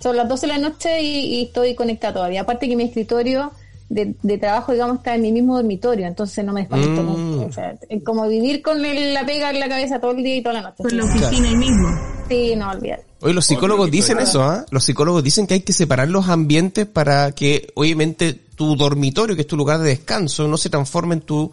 Son 0.00 0.16
las 0.16 0.28
12 0.28 0.46
de 0.46 0.52
la 0.52 0.58
noche 0.58 1.02
y, 1.02 1.34
y 1.40 1.42
estoy 1.46 1.74
conectada 1.74 2.14
todavía. 2.14 2.42
Aparte 2.42 2.68
que 2.68 2.76
mi 2.76 2.84
escritorio 2.84 3.50
de, 3.88 4.14
de 4.22 4.38
trabajo, 4.38 4.72
digamos, 4.72 4.96
está 4.98 5.14
en 5.14 5.22
mi 5.22 5.32
mismo 5.32 5.56
dormitorio, 5.56 6.06
entonces 6.06 6.44
no 6.44 6.52
me 6.52 6.60
desconecto 6.62 7.02
Mm. 7.02 7.06
nunca. 7.06 7.46
O 7.46 7.52
sea, 7.52 7.74
es 7.88 8.02
como 8.02 8.26
vivir 8.28 8.62
con 8.62 8.84
el- 8.84 9.14
la 9.14 9.24
pega 9.26 9.50
en 9.50 9.60
la 9.60 9.68
cabeza 9.68 10.00
todo 10.00 10.12
el 10.12 10.22
día 10.24 10.36
y 10.36 10.42
toda 10.42 10.54
la 10.54 10.62
noche. 10.62 10.82
Con 10.82 10.96
la 10.96 11.04
oficina 11.04 11.48
ahí 11.48 11.56
mismo. 11.56 11.88
Sí, 12.28 12.54
no, 12.56 12.70
olvidar. 12.70 13.00
Oye, 13.20 13.34
los 13.34 13.46
psicólogos 13.46 13.90
dicen 13.90 14.18
eso, 14.18 14.42
¿ah? 14.42 14.64
Los 14.70 14.84
psicólogos 14.84 15.22
dicen 15.22 15.46
que 15.46 15.54
hay 15.54 15.60
que 15.60 15.72
separar 15.72 16.08
los 16.08 16.28
ambientes 16.28 16.86
para 16.86 17.32
que, 17.32 17.70
obviamente, 17.74 18.32
tu 18.34 18.76
dormitorio, 18.76 19.34
que 19.36 19.42
es 19.42 19.48
tu 19.48 19.56
lugar 19.56 19.78
de 19.80 19.88
descanso, 19.90 20.48
no 20.48 20.56
se 20.56 20.70
transforme 20.70 21.14
en 21.16 21.20
tu, 21.22 21.52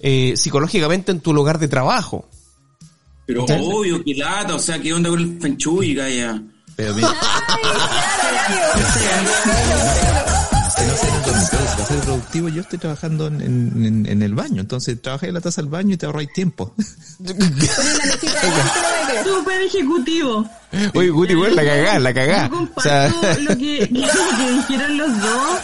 eh, 0.00 0.34
psicológicamente 0.36 1.12
en 1.12 1.20
tu 1.20 1.32
lugar 1.34 1.58
de 1.58 1.68
trabajo. 1.68 2.26
Pero 3.26 3.40
Entonces- 3.40 3.66
obvio, 3.72 4.04
que 4.04 4.14
lata, 4.14 4.54
o 4.54 4.58
sea, 4.58 4.80
¿qué 4.80 4.92
onda 4.92 5.10
con 5.10 5.18
el 5.20 5.40
Feng 5.40 5.56
Shui, 5.56 5.94
Gaya? 5.94 6.40
Pero 6.76 6.94
mira, 6.94 7.08
si 10.82 10.88
no 10.90 10.96
ser 10.96 11.08
el 11.14 11.22
dormitorio, 11.22 11.68
si 11.70 11.76
va 11.76 11.82
a 11.82 11.86
ser 11.86 11.98
productivo, 12.00 12.48
yo 12.48 12.60
estoy 12.62 12.78
trabajando 12.78 13.26
en, 13.28 13.40
en- 13.40 14.06
en 14.06 14.22
el 14.22 14.34
baño. 14.34 14.60
Entonces, 14.60 15.00
trabajé 15.00 15.28
en 15.28 15.34
la 15.34 15.40
taza 15.40 15.62
del 15.62 15.70
baño 15.70 15.94
y 15.94 15.96
te 15.96 16.06
ahorráis 16.06 16.32
tiempo. 16.32 16.74
Súper 19.24 19.62
ejecutivo. 19.62 20.48
Oye, 20.94 21.10
Guti, 21.10 21.34
güey, 21.34 21.54
la 21.54 21.64
cagá, 21.64 21.98
la 21.98 22.14
cagá. 22.14 22.48
Yo 22.48 22.54
O 22.54 22.58
comparto 22.58 22.82
sea, 22.82 23.08
lo, 23.40 23.56
que, 23.58 23.80
lo 23.90 24.08
que 24.36 24.50
dijeron 24.56 24.98
los 24.98 25.20
dos, 25.20 25.58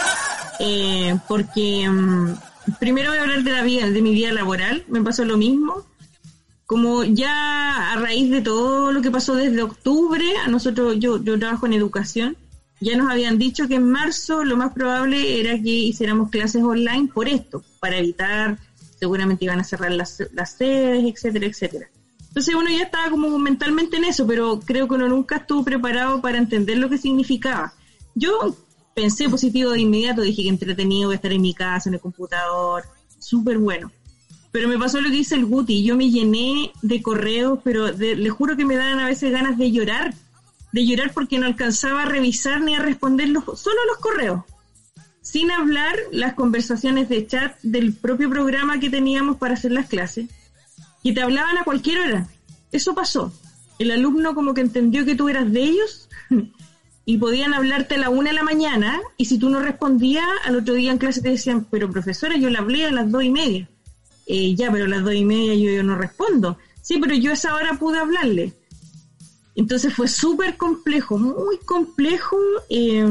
eh, 0.61 1.17
porque 1.27 1.89
mm, 1.89 2.35
primero 2.79 3.11
voy 3.11 3.19
a 3.19 3.23
hablar 3.23 3.43
de 3.43 3.53
la 3.53 3.63
vida, 3.63 3.89
de 3.89 4.03
mi 4.03 4.13
vida 4.15 4.33
laboral, 4.33 4.85
me 4.89 5.03
pasó 5.03 5.25
lo 5.25 5.37
mismo. 5.37 5.85
Como 6.67 7.03
ya 7.05 7.93
a 7.93 7.97
raíz 7.97 8.31
de 8.31 8.43
todo 8.43 8.93
lo 8.93 9.01
que 9.01 9.11
pasó 9.11 9.35
desde 9.35 9.63
octubre, 9.63 10.25
a 10.45 10.49
nosotros, 10.49 10.97
yo, 10.99 11.23
yo 11.25 11.39
trabajo 11.39 11.65
en 11.67 11.73
educación, 11.73 12.37
ya 12.81 12.97
nos 12.97 13.11
habían 13.11 13.39
dicho 13.39 13.67
que 13.69 13.75
en 13.77 13.91
marzo 13.91 14.45
lo 14.45 14.57
más 14.57 14.73
probable 14.73 15.41
era 15.41 15.53
que 15.61 15.71
hiciéramos 15.71 16.31
clases 16.31 16.63
online 16.63 17.09
por 17.13 17.29
esto, 17.29 17.63
para 17.81 17.99
evitar, 17.99 18.59
seguramente 18.99 19.45
iban 19.45 19.61
a 19.61 19.65
cerrar 19.65 19.93
las, 19.93 20.23
las 20.33 20.53
sedes, 20.53 21.05
etcétera, 21.05 21.47
etcétera. 21.47 21.89
Entonces 22.29 22.55
uno 22.55 22.71
ya 22.71 22.83
estaba 22.85 23.11
como 23.11 23.37
mentalmente 23.39 23.97
en 23.97 24.05
eso, 24.05 24.27
pero 24.27 24.61
creo 24.61 24.87
que 24.87 24.95
uno 24.95 25.09
nunca 25.09 25.37
estuvo 25.37 25.65
preparado 25.65 26.21
para 26.21 26.39
entender 26.39 26.79
lo 26.79 26.89
que 26.89 26.99
significaba. 26.99 27.73
Yo 28.15 28.55
pensé 28.95 29.29
positivo 29.29 29.71
de 29.71 29.81
inmediato, 29.81 30.23
dije 30.23 30.43
que 30.43 30.49
entretenido 30.49 31.09
voy 31.09 31.15
a 31.15 31.17
estar 31.17 31.33
en 31.33 31.41
mi 31.43 31.55
casa, 31.55 31.89
en 31.89 31.95
el 31.95 32.01
computador, 32.01 32.85
súper 33.19 33.59
bueno. 33.59 33.91
Pero 34.51 34.69
me 34.69 34.79
pasó 34.79 35.01
lo 35.01 35.11
que 35.11 35.17
dice 35.17 35.35
el 35.35 35.47
Guti, 35.47 35.83
yo 35.85 35.97
me 35.97 36.11
llené 36.11 36.71
de 36.83 37.03
correos, 37.03 37.59
pero 37.63 37.93
de- 37.93 38.17
le 38.17 38.31
juro 38.31 38.57
que 38.57 38.65
me 38.65 38.77
dan 38.77 38.99
a 38.99 39.07
veces 39.07 39.31
ganas 39.31 39.59
de 39.59 39.71
llorar, 39.73 40.15
de 40.73 40.87
llorar 40.87 41.13
porque 41.13 41.39
no 41.39 41.47
alcanzaba 41.47 42.03
a 42.03 42.07
revisar 42.07 42.61
ni 42.61 42.75
a 42.75 42.81
responder 42.81 43.29
los, 43.29 43.45
solo 43.45 43.77
los 43.87 43.99
correos. 43.99 44.43
Sin 45.23 45.51
hablar 45.51 45.97
las 46.13 46.35
conversaciones 46.35 47.09
de 47.09 47.27
chat 47.27 47.59
del 47.63 47.93
propio 47.93 48.31
programa 48.31 48.81
que 48.81 48.91
teníamos 48.91 49.37
para 49.37 49.55
hacer 49.55 49.73
las 49.73 49.87
clases 49.89 50.29
y 51.03 51.13
te 51.13 51.21
hablaban 51.23 51.59
a 51.59 51.65
cualquier 51.65 52.01
hora. 52.01 52.29
Eso 52.73 52.95
pasó. 52.95 53.33
El 53.79 53.91
alumno 53.91 54.35
como 54.35 54.55
que 54.55 54.61
entendió 54.61 55.05
que 55.05 55.15
tú 55.15 55.29
eras 55.29 55.51
de 55.53 55.63
ellos 55.63 56.09
y 57.05 57.17
podían 57.19 57.55
hablarte 57.55 57.95
a 57.95 57.99
la 57.99 58.11
una 58.11 58.31
de 58.31 58.37
la 58.37 58.43
mañana 58.43 59.01
y 59.17 59.27
si 59.27 59.39
tú 59.39 59.51
no 59.51 59.61
respondías, 59.61 60.27
al 60.45 60.57
otro 60.57 60.75
día 60.75 60.91
en 60.93 60.99
clase 60.99 61.23
te 61.23 61.31
decían, 61.31 61.67
pero 61.71 61.91
profesora, 61.91 62.37
yo 62.37 62.51
le 62.51 62.59
hablé 62.59 62.87
a 62.87 62.91
las 62.93 63.11
dos 63.11 63.23
y 63.23 63.31
media. 63.31 63.69
"Eh, 64.27 64.55
ya, 64.55 64.71
pero 64.71 64.85
a 64.85 64.89
las 64.89 65.03
dos 65.05 65.15
y 65.15 65.25
media 65.25 65.55
yo, 65.55 65.71
yo 65.71 65.83
no 65.83 65.97
respondo. 65.97 66.59
Sí, 66.83 66.99
pero 67.01 67.15
yo 67.15 67.31
a 67.31 67.35
esa 67.35 67.55
hora 67.55 67.75
pude 67.79 67.99
hablarle. 67.99 68.53
Entonces 69.59 69.93
fue 69.93 70.07
súper 70.07 70.57
complejo, 70.57 71.19
muy 71.19 71.59
complejo. 71.59 72.37
eh, 72.71 73.05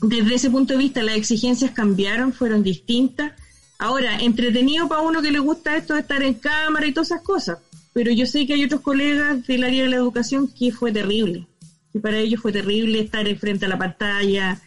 desde 0.00 0.34
ese 0.34 0.50
punto 0.50 0.74
de 0.74 0.80
vista 0.80 1.02
las 1.02 1.16
exigencias 1.16 1.70
cambiaron, 1.70 2.32
fueron 2.32 2.62
distintas. 2.62 3.32
Ahora, 3.78 4.18
entretenido 4.18 4.88
para 4.88 5.00
uno 5.00 5.22
que 5.22 5.30
le 5.30 5.38
gusta 5.38 5.76
esto 5.76 5.94
de 5.94 6.00
estar 6.00 6.22
en 6.22 6.34
cámara 6.34 6.86
y 6.86 6.92
todas 6.92 7.12
esas 7.12 7.22
cosas, 7.22 7.58
pero 7.92 8.10
yo 8.10 8.26
sé 8.26 8.46
que 8.46 8.54
hay 8.54 8.64
otros 8.64 8.80
colegas 8.80 9.46
del 9.46 9.62
área 9.62 9.84
de 9.84 9.90
la 9.90 9.96
educación 9.96 10.48
que 10.48 10.72
fue 10.72 10.90
terrible. 10.92 11.46
Y 11.92 12.00
para 12.00 12.18
ellos 12.18 12.40
fue 12.40 12.52
terrible 12.52 13.00
estar 13.00 13.24
frente 13.36 13.66
a 13.66 13.68
la 13.68 13.78
pantalla, 13.78 14.60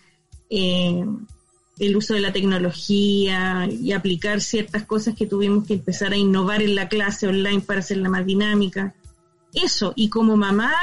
eh, 0.49 1.05
el 1.77 1.95
uso 1.97 2.13
de 2.13 2.21
la 2.21 2.31
tecnología 2.31 3.67
y 3.69 3.91
aplicar 3.91 4.39
ciertas 4.39 4.85
cosas 4.85 5.13
que 5.13 5.27
tuvimos 5.27 5.67
que 5.67 5.73
empezar 5.73 6.13
a 6.13 6.17
innovar 6.17 6.61
en 6.61 6.73
la 6.73 6.87
clase 6.87 7.27
online 7.27 7.59
para 7.59 7.81
hacerla 7.81 8.09
más 8.09 8.25
dinámica. 8.25 8.95
Eso, 9.63 9.93
y 9.95 10.09
como 10.09 10.35
mamá, 10.37 10.73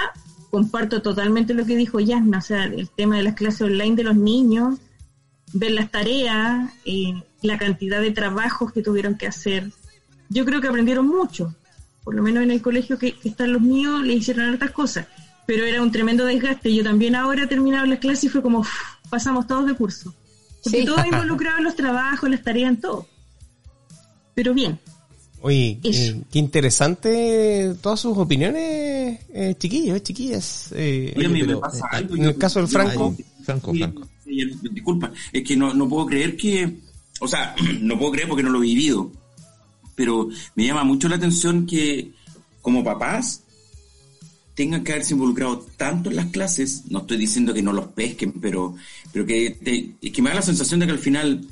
comparto 0.50 1.02
totalmente 1.02 1.54
lo 1.54 1.64
que 1.64 1.76
dijo 1.76 2.00
Yasna, 2.00 2.38
o 2.38 2.40
sea, 2.40 2.64
el 2.64 2.88
tema 2.90 3.16
de 3.16 3.22
las 3.22 3.34
clases 3.34 3.62
online 3.62 3.96
de 3.96 4.04
los 4.04 4.16
niños, 4.16 4.78
ver 5.52 5.72
las 5.72 5.90
tareas, 5.90 6.72
eh, 6.84 7.12
la 7.42 7.58
cantidad 7.58 8.00
de 8.00 8.10
trabajos 8.10 8.72
que 8.72 8.82
tuvieron 8.82 9.16
que 9.16 9.26
hacer. 9.26 9.70
Yo 10.28 10.44
creo 10.44 10.60
que 10.60 10.68
aprendieron 10.68 11.06
mucho, 11.06 11.54
por 12.02 12.14
lo 12.14 12.22
menos 12.22 12.42
en 12.42 12.50
el 12.50 12.60
colegio 12.62 12.98
que, 12.98 13.12
que 13.12 13.28
están 13.28 13.52
los 13.52 13.62
míos, 13.62 14.02
le 14.02 14.14
hicieron 14.14 14.46
hartas 14.46 14.70
cosas, 14.72 15.06
pero 15.46 15.64
era 15.64 15.82
un 15.82 15.90
tremendo 15.92 16.24
desgaste. 16.24 16.74
Yo 16.74 16.82
también 16.82 17.14
ahora 17.14 17.44
he 17.44 17.46
terminado 17.46 17.86
las 17.86 17.98
clases 17.98 18.24
y 18.24 18.28
fue 18.28 18.42
como, 18.42 18.64
pasamos 19.10 19.46
todos 19.46 19.66
de 19.66 19.74
curso. 19.74 20.14
Porque 20.62 20.78
Sí. 20.80 20.84
todos 20.84 21.04
involucrados 21.10 21.58
en 21.58 21.64
los 21.64 21.76
trabajos, 21.76 22.28
las 22.30 22.42
tareas, 22.42 22.70
en 22.70 22.80
todo. 22.80 23.06
Pero 24.34 24.54
bien, 24.54 24.78
oye, 25.44 25.78
eh, 25.84 26.22
qué 26.30 26.38
interesante 26.38 27.74
todas 27.80 28.00
sus 28.00 28.16
opiniones, 28.16 29.20
eh, 29.32 29.54
chiquillos, 29.58 30.02
chiquillas. 30.02 30.70
Eh, 30.74 31.12
Oye, 31.16 31.26
a 31.26 31.28
mí 31.28 31.40
me 31.40 31.46
pero, 31.46 31.60
pasa 31.60 31.84
eh, 31.92 31.96
algo. 31.96 32.16
en 32.16 32.24
el 32.24 32.38
caso 32.38 32.58
del 32.60 32.68
Franco. 32.68 33.14
Franco, 33.44 33.72
Sí, 33.72 33.78
Franco. 33.78 34.08
sí, 34.24 34.40
disculpa, 34.72 35.12
es 35.32 35.42
que 35.44 35.56
no, 35.56 35.74
no 35.74 35.88
puedo 35.88 36.06
creer 36.06 36.36
que, 36.36 36.78
o 37.20 37.28
sea, 37.28 37.54
no 37.80 37.98
puedo 37.98 38.12
creer 38.12 38.28
porque 38.28 38.42
no 38.42 38.50
lo 38.50 38.58
he 38.58 38.66
vivido, 38.66 39.12
pero 39.94 40.28
me 40.56 40.66
llama 40.66 40.82
mucho 40.84 41.08
la 41.08 41.16
atención 41.16 41.66
que 41.66 42.12
como 42.62 42.82
papás 42.82 43.42
tengan 44.54 44.82
que 44.84 44.92
haberse 44.92 45.14
involucrado 45.14 45.66
tanto 45.76 46.10
en 46.10 46.16
las 46.16 46.26
clases, 46.26 46.84
no 46.88 47.00
estoy 47.00 47.16
diciendo 47.18 47.52
que 47.52 47.62
no 47.62 47.72
los 47.72 47.88
pesquen, 47.88 48.32
pero, 48.40 48.76
pero 49.12 49.26
que, 49.26 49.50
te- 49.50 49.94
es 50.00 50.12
que 50.12 50.22
me 50.22 50.30
da 50.30 50.36
la 50.36 50.42
sensación 50.42 50.80
de 50.80 50.86
que 50.86 50.92
al 50.92 50.98
final 50.98 51.44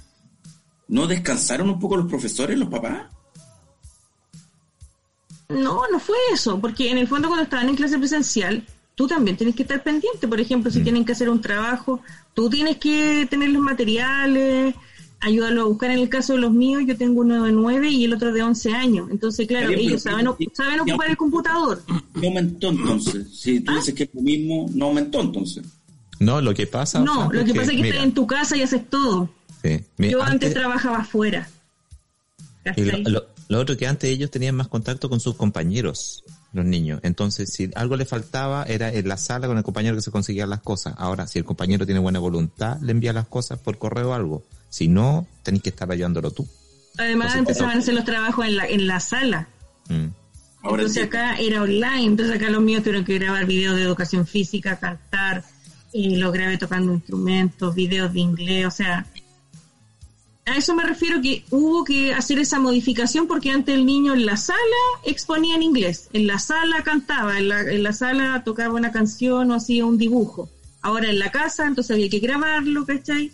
no 0.89 1.07
descansaron 1.07 1.69
un 1.69 1.81
poco 1.81 1.97
los 1.97 2.07
profesores, 2.09 2.57
los 2.59 2.69
papás. 2.69 3.03
No, 5.53 5.83
no 5.91 5.99
fue 6.01 6.17
eso, 6.33 6.59
porque 6.61 6.91
en 6.91 6.99
el 6.99 7.07
fondo 7.09 7.29
cuando 7.29 7.45
estaban 7.45 7.69
en 7.69 7.77
clase 7.77 7.99
presencial, 7.99 8.65
tú 8.95 9.07
también 9.07 9.37
tienes 9.37 9.55
que 9.57 9.63
estar 9.63 9.83
pendiente. 9.83 10.29
Por 10.29 10.41
ejemplo, 10.41 10.71
si 10.71 10.83
tienen 10.83 11.05
que 11.05 11.13
hacer 11.13 11.29
un 11.29 11.41
trabajo, 11.41 12.01
tú 12.35 12.49
tienes 12.51 12.77
que 12.79 13.27
tener 13.31 13.51
los 13.51 13.63
materiales, 13.63 14.75
ayudarlo 15.21 15.63
a 15.63 15.65
buscar. 15.65 15.91
En 15.91 15.99
el 16.01 16.09
caso 16.09 16.35
de 16.35 16.41
los 16.41 16.53
míos, 16.53 16.83
yo 16.87 16.97
tengo 16.97 17.21
uno 17.21 17.45
de 17.45 17.53
9 17.53 17.89
y 17.89 18.05
el 18.05 18.15
otro 18.15 18.33
de 18.33 18.43
11 18.43 18.73
años. 18.73 19.09
Entonces, 19.11 19.47
claro, 19.47 19.71
ellos 19.71 20.03
pero- 20.05 20.17
saben, 20.17 20.49
saben 20.53 20.81
ocupar 20.81 21.11
el 21.11 21.17
computador. 21.17 21.83
No 22.15 22.27
aumentó 22.29 22.69
entonces. 22.71 23.27
Si 23.39 23.61
tú 23.61 23.75
dices 23.75 23.95
que 23.95 24.05
es 24.05 24.11
lo 24.15 24.21
mismo, 24.23 24.67
no 24.75 24.87
aumentó 24.87 25.21
entonces. 25.21 25.65
No, 26.19 26.41
lo 26.41 26.55
que 26.55 26.67
pasa. 26.67 27.01
No, 27.01 27.33
lo 27.33 27.45
que 27.45 27.53
pasa 27.55 27.71
es 27.71 27.77
que 27.77 27.83
mira, 27.83 27.89
estás 27.89 28.05
en 28.05 28.15
tu 28.15 28.27
casa 28.27 28.57
y 28.57 28.63
haces 28.63 28.89
todo. 28.89 29.29
sí, 29.63 29.81
mira, 29.97 30.13
Yo 30.13 30.19
antes 30.23 30.33
antes- 30.35 30.55
trabajaba 30.55 30.99
afuera. 30.99 31.49
Y 32.77 32.85
lo, 32.85 32.91
¿Cachai? 32.93 33.05
lo- 33.13 33.27
lo 33.53 33.61
otro 33.61 33.77
que 33.77 33.87
antes 33.87 34.09
ellos 34.09 34.31
tenían 34.31 34.55
más 34.55 34.69
contacto 34.69 35.11
con 35.11 35.21
sus 35.21 35.37
compañeros, 35.37 36.25
los 36.53 36.65
niños. 36.65 37.01
Entonces, 37.03 37.53
si 37.53 37.71
algo 37.75 37.97
le 37.97 38.07
faltaba, 38.07 38.65
era 38.65 38.91
en 38.91 39.07
la 39.07 39.19
sala 39.19 39.47
con 39.47 39.59
el 39.59 39.63
compañero 39.63 39.95
que 39.95 40.01
se 40.01 40.11
conseguían 40.11 40.49
las 40.49 40.63
cosas. 40.63 40.95
Ahora, 40.97 41.27
si 41.27 41.39
el 41.39 41.45
compañero 41.45 41.85
tiene 41.85 42.01
buena 42.01 42.19
voluntad, 42.19 42.79
le 42.81 42.93
envía 42.93 43.13
las 43.13 43.27
cosas 43.27 43.59
por 43.59 43.77
correo 43.77 44.11
o 44.11 44.15
algo. 44.15 44.43
Si 44.71 44.89
no, 44.89 45.27
tenéis 45.43 45.65
que 45.65 45.69
estar 45.69 45.91
ayudándolo 45.93 46.31
tú. 46.31 46.49
Además, 46.97 47.35
Entonces, 47.35 47.39
empezaban 47.39 47.77
a 47.77 47.81
hacer 47.81 47.95
los 47.95 48.05
trabajos 48.05 48.47
en 48.47 48.57
la, 48.57 48.67
en 48.67 48.87
la 48.87 49.01
sala. 49.01 49.49
Mm. 49.89 50.07
Ahora 50.63 50.83
entonces 50.83 51.03
sí. 51.03 51.09
acá 51.09 51.37
era 51.39 51.61
online, 51.61 52.05
entonces 52.05 52.37
acá 52.37 52.49
los 52.49 52.63
míos 52.63 52.83
tuvieron 52.83 53.05
que 53.05 53.19
grabar 53.19 53.45
videos 53.45 53.77
de 53.77 53.83
educación 53.83 54.27
física, 54.27 54.79
cantar, 54.79 55.45
y 55.93 56.17
lo 56.17 56.33
grabé 56.33 56.57
tocando 56.57 56.95
instrumentos, 56.95 57.75
videos 57.75 58.13
de 58.15 58.21
inglés, 58.21 58.67
o 58.67 58.71
sea, 58.71 59.07
a 60.45 60.57
eso 60.57 60.75
me 60.75 60.83
refiero 60.83 61.21
que 61.23 61.45
hubo 61.51 61.85
que 61.85 62.13
hacer 62.13 62.39
esa 62.39 62.59
modificación 62.59 63.29
porque 63.29 63.51
antes 63.51 63.75
el 63.75 63.87
niño 63.87 64.13
en 64.15 64.27
la 64.27 64.37
sala 64.37 64.59
exponía 65.05 65.55
en 65.55 65.63
inglés, 65.63 66.09
en 66.13 66.27
la 66.27 66.39
sala 66.39 66.83
cantaba, 66.83 67.39
en 67.39 67.49
la, 67.49 67.61
en 67.61 67.83
la 67.83 67.93
sala 67.93 68.43
tocaba 68.45 68.75
una 68.75 68.91
canción 68.91 69.51
o 69.51 69.55
hacía 69.55 69.87
un 69.87 69.99
dibujo. 69.99 70.49
Ahora 70.81 71.11
en 71.11 71.21
la 71.21 71.31
casa, 71.31 71.67
entonces 71.67 71.95
había 71.95 72.09
que 72.09 72.19
grabarlo, 72.19 72.85
¿cachai? 72.85 73.31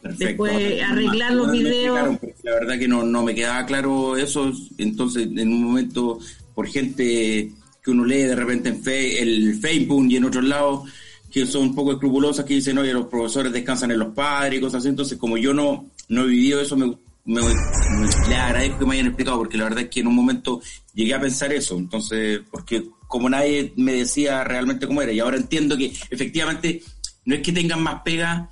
Perfecto. 0.00 0.44
Después 0.44 0.82
arreglar 0.82 1.32
los 1.34 1.50
videos. 1.50 2.18
La 2.42 2.54
verdad 2.54 2.78
que 2.78 2.88
no, 2.88 3.02
no 3.02 3.22
me 3.22 3.34
quedaba 3.34 3.66
claro 3.66 4.16
eso. 4.16 4.50
Entonces, 4.78 5.24
en 5.24 5.52
un 5.52 5.64
momento, 5.64 6.18
por 6.54 6.66
gente 6.66 7.52
que 7.82 7.90
uno 7.90 8.04
lee 8.04 8.22
de 8.22 8.36
repente 8.36 8.70
en 8.70 8.82
fe, 8.82 9.20
el 9.20 9.58
Facebook 9.60 10.06
y 10.08 10.16
en 10.16 10.24
otros 10.24 10.44
lados, 10.44 10.88
que 11.30 11.44
son 11.44 11.62
un 11.62 11.74
poco 11.74 11.92
escrupulosas, 11.92 12.44
que 12.46 12.54
dicen, 12.54 12.78
oye, 12.78 12.92
los 12.94 13.06
profesores 13.06 13.52
descansan 13.52 13.90
en 13.90 13.98
los 13.98 14.14
padres 14.14 14.58
y 14.58 14.62
cosas 14.62 14.78
así. 14.78 14.88
Entonces, 14.88 15.18
como 15.18 15.36
yo 15.36 15.52
no, 15.52 15.90
no 16.08 16.22
he 16.22 16.26
vivido 16.28 16.60
eso, 16.60 16.76
me, 16.76 16.86
me, 17.24 17.42
me- 17.42 18.28
le 18.28 18.36
agradezco 18.36 18.78
que 18.80 18.86
me 18.86 18.94
hayan 18.94 19.06
explicado, 19.06 19.38
porque 19.38 19.58
la 19.58 19.64
verdad 19.64 19.80
es 19.80 19.88
que 19.90 20.00
en 20.00 20.06
un 20.06 20.14
momento 20.14 20.60
llegué 20.94 21.14
a 21.14 21.20
pensar 21.20 21.52
eso. 21.52 21.76
Entonces, 21.76 22.40
porque 22.50 22.84
como 23.06 23.28
nadie 23.28 23.72
me 23.76 23.92
decía 23.92 24.44
realmente 24.44 24.86
cómo 24.86 25.02
era, 25.02 25.12
y 25.12 25.20
ahora 25.20 25.36
entiendo 25.36 25.76
que 25.76 25.92
efectivamente 26.10 26.82
no 27.24 27.34
es 27.34 27.42
que 27.42 27.52
tengan 27.52 27.82
más 27.82 28.02
pega 28.02 28.50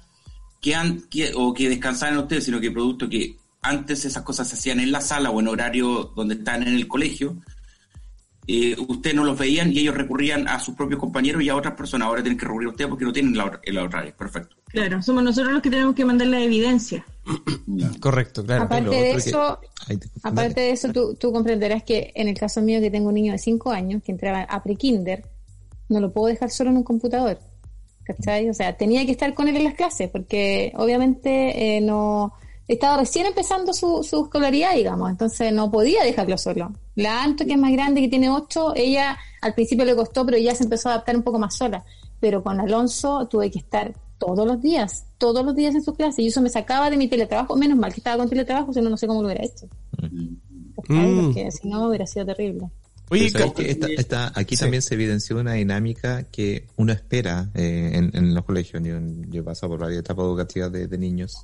que, 0.60 0.74
que- 1.10 1.32
o 1.34 1.52
que 1.54 1.68
descansaran 1.68 2.18
ustedes, 2.18 2.44
sino 2.44 2.60
que 2.60 2.70
producto 2.70 3.08
que 3.08 3.36
antes 3.62 4.04
esas 4.04 4.22
cosas 4.22 4.48
se 4.48 4.54
hacían 4.54 4.80
en 4.80 4.92
la 4.92 5.00
sala 5.00 5.30
o 5.30 5.40
en 5.40 5.48
horario 5.48 6.12
donde 6.14 6.34
están 6.36 6.62
en 6.62 6.74
el 6.74 6.86
colegio, 6.86 7.36
eh, 8.46 8.76
ustedes 8.86 9.16
no 9.16 9.24
los 9.24 9.36
veían 9.38 9.72
y 9.72 9.80
ellos 9.80 9.96
recurrían 9.96 10.46
a 10.46 10.60
sus 10.60 10.74
propios 10.76 11.00
compañeros 11.00 11.42
y 11.42 11.48
a 11.48 11.56
otras 11.56 11.74
personas. 11.74 12.06
Ahora 12.06 12.22
tienen 12.22 12.38
que 12.38 12.46
recurrir 12.46 12.68
a 12.68 12.70
ustedes 12.70 12.88
porque 12.90 13.04
no 13.04 13.12
tienen 13.12 13.36
la, 13.36 13.58
el 13.64 13.78
horario. 13.78 14.14
Perfecto. 14.16 14.55
Claro, 14.66 15.00
somos 15.02 15.22
nosotros 15.22 15.52
los 15.52 15.62
que 15.62 15.70
tenemos 15.70 15.94
que 15.94 16.04
mandar 16.04 16.26
la 16.28 16.40
evidencia. 16.40 17.04
Correcto, 18.00 18.44
claro. 18.44 18.64
Aparte 18.64 18.90
de 18.90 19.12
que- 19.12 19.16
eso, 19.16 19.58
Ay, 19.88 19.96
te- 19.96 20.08
aparte 20.22 20.60
de 20.60 20.70
eso, 20.70 20.92
tú, 20.92 21.14
tú 21.14 21.32
comprenderás 21.32 21.82
que 21.82 22.12
en 22.14 22.28
el 22.28 22.38
caso 22.38 22.60
mío 22.62 22.80
que 22.80 22.90
tengo 22.90 23.08
un 23.08 23.14
niño 23.14 23.32
de 23.32 23.38
5 23.38 23.70
años 23.70 24.02
que 24.04 24.12
entraba 24.12 24.42
a 24.42 24.62
pre-kinder, 24.62 25.24
no 25.88 26.00
lo 26.00 26.12
puedo 26.12 26.26
dejar 26.28 26.50
solo 26.50 26.70
en 26.70 26.78
un 26.78 26.82
computador. 26.82 27.38
¿Cachai? 28.04 28.48
O 28.48 28.54
sea, 28.54 28.76
tenía 28.76 29.04
que 29.04 29.12
estar 29.12 29.34
con 29.34 29.48
él 29.48 29.56
en 29.56 29.64
las 29.64 29.74
clases 29.74 30.08
porque 30.10 30.72
obviamente 30.76 31.76
eh, 31.76 31.80
no 31.80 32.32
estaba 32.68 32.98
recién 32.98 33.26
empezando 33.26 33.72
su, 33.72 34.04
su 34.04 34.24
escolaridad, 34.24 34.74
digamos, 34.74 35.10
entonces 35.10 35.52
no 35.52 35.70
podía 35.72 36.02
dejarlo 36.04 36.38
solo. 36.38 36.72
La 36.94 37.22
Anto, 37.24 37.44
que 37.44 37.52
es 37.52 37.58
más 37.58 37.72
grande, 37.72 38.00
que 38.00 38.08
tiene 38.08 38.30
8, 38.30 38.74
ella 38.76 39.16
al 39.40 39.54
principio 39.54 39.84
le 39.84 39.96
costó, 39.96 40.24
pero 40.24 40.38
ya 40.38 40.54
se 40.54 40.64
empezó 40.64 40.88
a 40.88 40.92
adaptar 40.94 41.16
un 41.16 41.22
poco 41.22 41.38
más 41.40 41.56
sola. 41.56 41.84
Pero 42.20 42.42
con 42.42 42.60
Alonso 42.60 43.26
tuve 43.28 43.50
que 43.50 43.58
estar 43.58 43.92
todos 44.18 44.46
los 44.46 44.60
días, 44.62 45.04
todos 45.18 45.44
los 45.44 45.54
días 45.54 45.74
en 45.74 45.82
su 45.82 45.94
clase, 45.94 46.22
y 46.22 46.28
eso 46.28 46.40
me 46.40 46.48
sacaba 46.48 46.88
de 46.90 46.96
mi 46.96 47.08
teletrabajo, 47.08 47.56
menos 47.56 47.78
mal 47.78 47.92
que 47.92 48.00
estaba 48.00 48.16
con 48.18 48.28
teletrabajo, 48.28 48.72
si 48.72 48.80
no, 48.80 48.88
no 48.90 48.96
sé 48.96 49.06
cómo 49.06 49.20
lo 49.22 49.28
hubiera 49.28 49.44
hecho. 49.44 49.66
Mm. 50.00 50.36
Porque 50.74 51.50
si 51.52 51.68
no 51.68 51.88
hubiera 51.88 52.06
sido 52.06 52.26
terrible. 52.26 52.68
Oye, 53.08 53.30
que 53.32 53.70
esta- 53.70 53.86
esta- 53.88 54.32
aquí 54.34 54.56
Sí. 54.56 54.62
también 54.62 54.82
se 54.82 54.94
evidenció 54.94 55.38
una 55.38 55.52
dinámica 55.52 56.24
que 56.24 56.66
uno 56.76 56.92
espera 56.92 57.50
eh, 57.54 57.92
en, 57.94 58.10
en 58.14 58.34
los 58.34 58.44
colegios. 58.44 58.82
Yo, 58.82 58.96
yo 59.30 59.40
he 59.40 59.44
pasado 59.44 59.70
por 59.70 59.80
varias 59.80 60.00
etapas 60.00 60.24
educativas 60.24 60.72
de, 60.72 60.88
de 60.88 60.98
niños, 60.98 61.36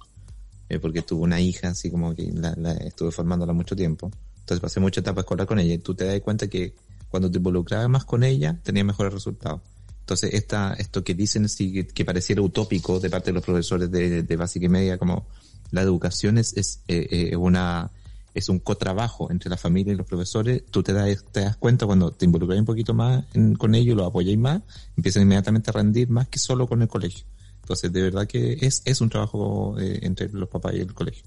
eh, 0.69 0.79
porque 0.81 1.03
tuve 1.03 1.23
una 1.23 1.41
hija, 1.41 1.69
así 1.69 1.91
como 1.91 2.15
que 2.15 2.31
la, 2.33 2.55
la- 2.57 2.73
estuve 2.73 3.13
formándola 3.13 3.53
mucho 3.53 3.77
tiempo. 3.77 4.11
Entonces 4.41 4.61
pasé 4.61 4.81
mucha 4.81 5.01
etapa 5.01 5.21
escolar 5.21 5.47
con 5.47 5.61
ella 5.61 5.75
y 5.75 5.79
tú 5.79 5.95
te 5.95 6.05
das 6.05 6.21
cuenta 6.21 6.49
que 6.49 6.75
cuando 7.09 7.31
te 7.31 7.39
involucrabas 7.39 7.89
más 7.89 8.05
con 8.05 8.25
ella, 8.25 8.59
tenías 8.65 8.85
mejores 8.87 9.13
resultados. 9.13 9.61
Entonces, 10.03 10.35
esta, 10.35 10.75
esto 10.75 11.03
que 11.05 11.15
dicen 11.15 11.49
sí, 11.49 11.73
que, 11.73 11.87
que 11.87 12.05
pareciera 12.05 12.43
utópico 12.43 13.01
de 13.01 13.09
parte 13.09 13.31
de 13.31 13.35
los 13.35 13.45
profesores 13.45 13.91
de, 13.91 14.23
de 14.23 14.37
básica 14.37 14.67
y 14.67 14.69
media, 14.69 14.99
como 14.99 15.27
la 15.71 15.81
educación 15.83 16.39
es, 16.39 16.53
es 16.57 16.81
eh, 16.89 17.31
eh, 17.33 17.37
una 17.37 17.91
es 18.35 18.49
un 18.49 18.59
cotrabajo 18.61 19.31
entre 19.31 19.51
la 19.51 19.59
familia 19.59 19.93
y 19.93 19.97
los 19.97 20.07
profesores, 20.07 20.63
tú 20.71 20.83
te 20.83 20.95
das, 20.95 21.23
te 21.33 21.41
das 21.41 21.57
cuenta 21.59 21.85
cuando 21.85 22.13
te 22.13 22.25
involucras 22.25 22.59
un 22.59 22.65
poquito 22.65 22.95
más 22.95 23.25
en- 23.35 23.55
con 23.57 23.75
ellos, 23.75 23.95
los 23.95 24.07
apoyáis 24.07 24.39
más, 24.39 24.63
empiezan 24.97 25.23
inmediatamente 25.25 25.69
a 25.71 25.75
rendir 25.75 26.09
más 26.09 26.29
que 26.29 26.39
solo 26.39 26.67
con 26.67 26.81
el 26.81 26.89
colegio. 26.89 27.25
Entonces, 27.61 27.93
de 27.93 28.03
verdad 28.03 28.27
que 28.27 28.57
es, 28.63 28.81
es 28.87 29.01
un 29.03 29.09
trabajo 29.11 29.77
eh, 29.79 30.01
entre 30.03 30.31
los 30.31 30.49
papás 30.49 30.73
y 30.75 30.81
el 30.81 30.93
colegio. 30.95 31.23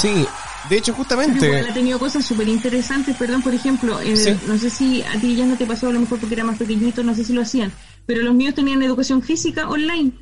sí, 0.00 0.26
de 0.70 0.76
hecho, 0.78 0.92
Pero 0.92 0.96
justamente. 1.04 1.46
igual 1.46 1.68
ha 1.70 1.74
tenido 1.74 1.98
cosas 1.98 2.24
súper 2.24 2.48
interesantes, 2.48 3.16
perdón, 3.16 3.42
por 3.42 3.52
ejemplo, 3.54 4.00
eh, 4.00 4.16
Sí. 4.16 4.34
no 4.48 4.56
sé 4.58 4.70
si 4.70 5.02
a 5.02 5.20
ti 5.20 5.36
ya 5.36 5.44
no 5.46 5.56
te 5.56 5.66
pasó, 5.66 5.88
a 5.88 5.92
lo 5.92 6.00
mejor 6.00 6.18
porque 6.18 6.34
era 6.34 6.44
más 6.44 6.56
pequeñito, 6.58 7.02
no 7.02 7.14
sé 7.14 7.24
si 7.24 7.32
lo 7.34 7.42
hacían, 7.42 7.70
pero 8.06 8.22
los 8.22 8.34
míos 8.34 8.54
tenían 8.54 8.82
educación 8.82 9.22
física 9.22 9.68
online. 9.68 10.12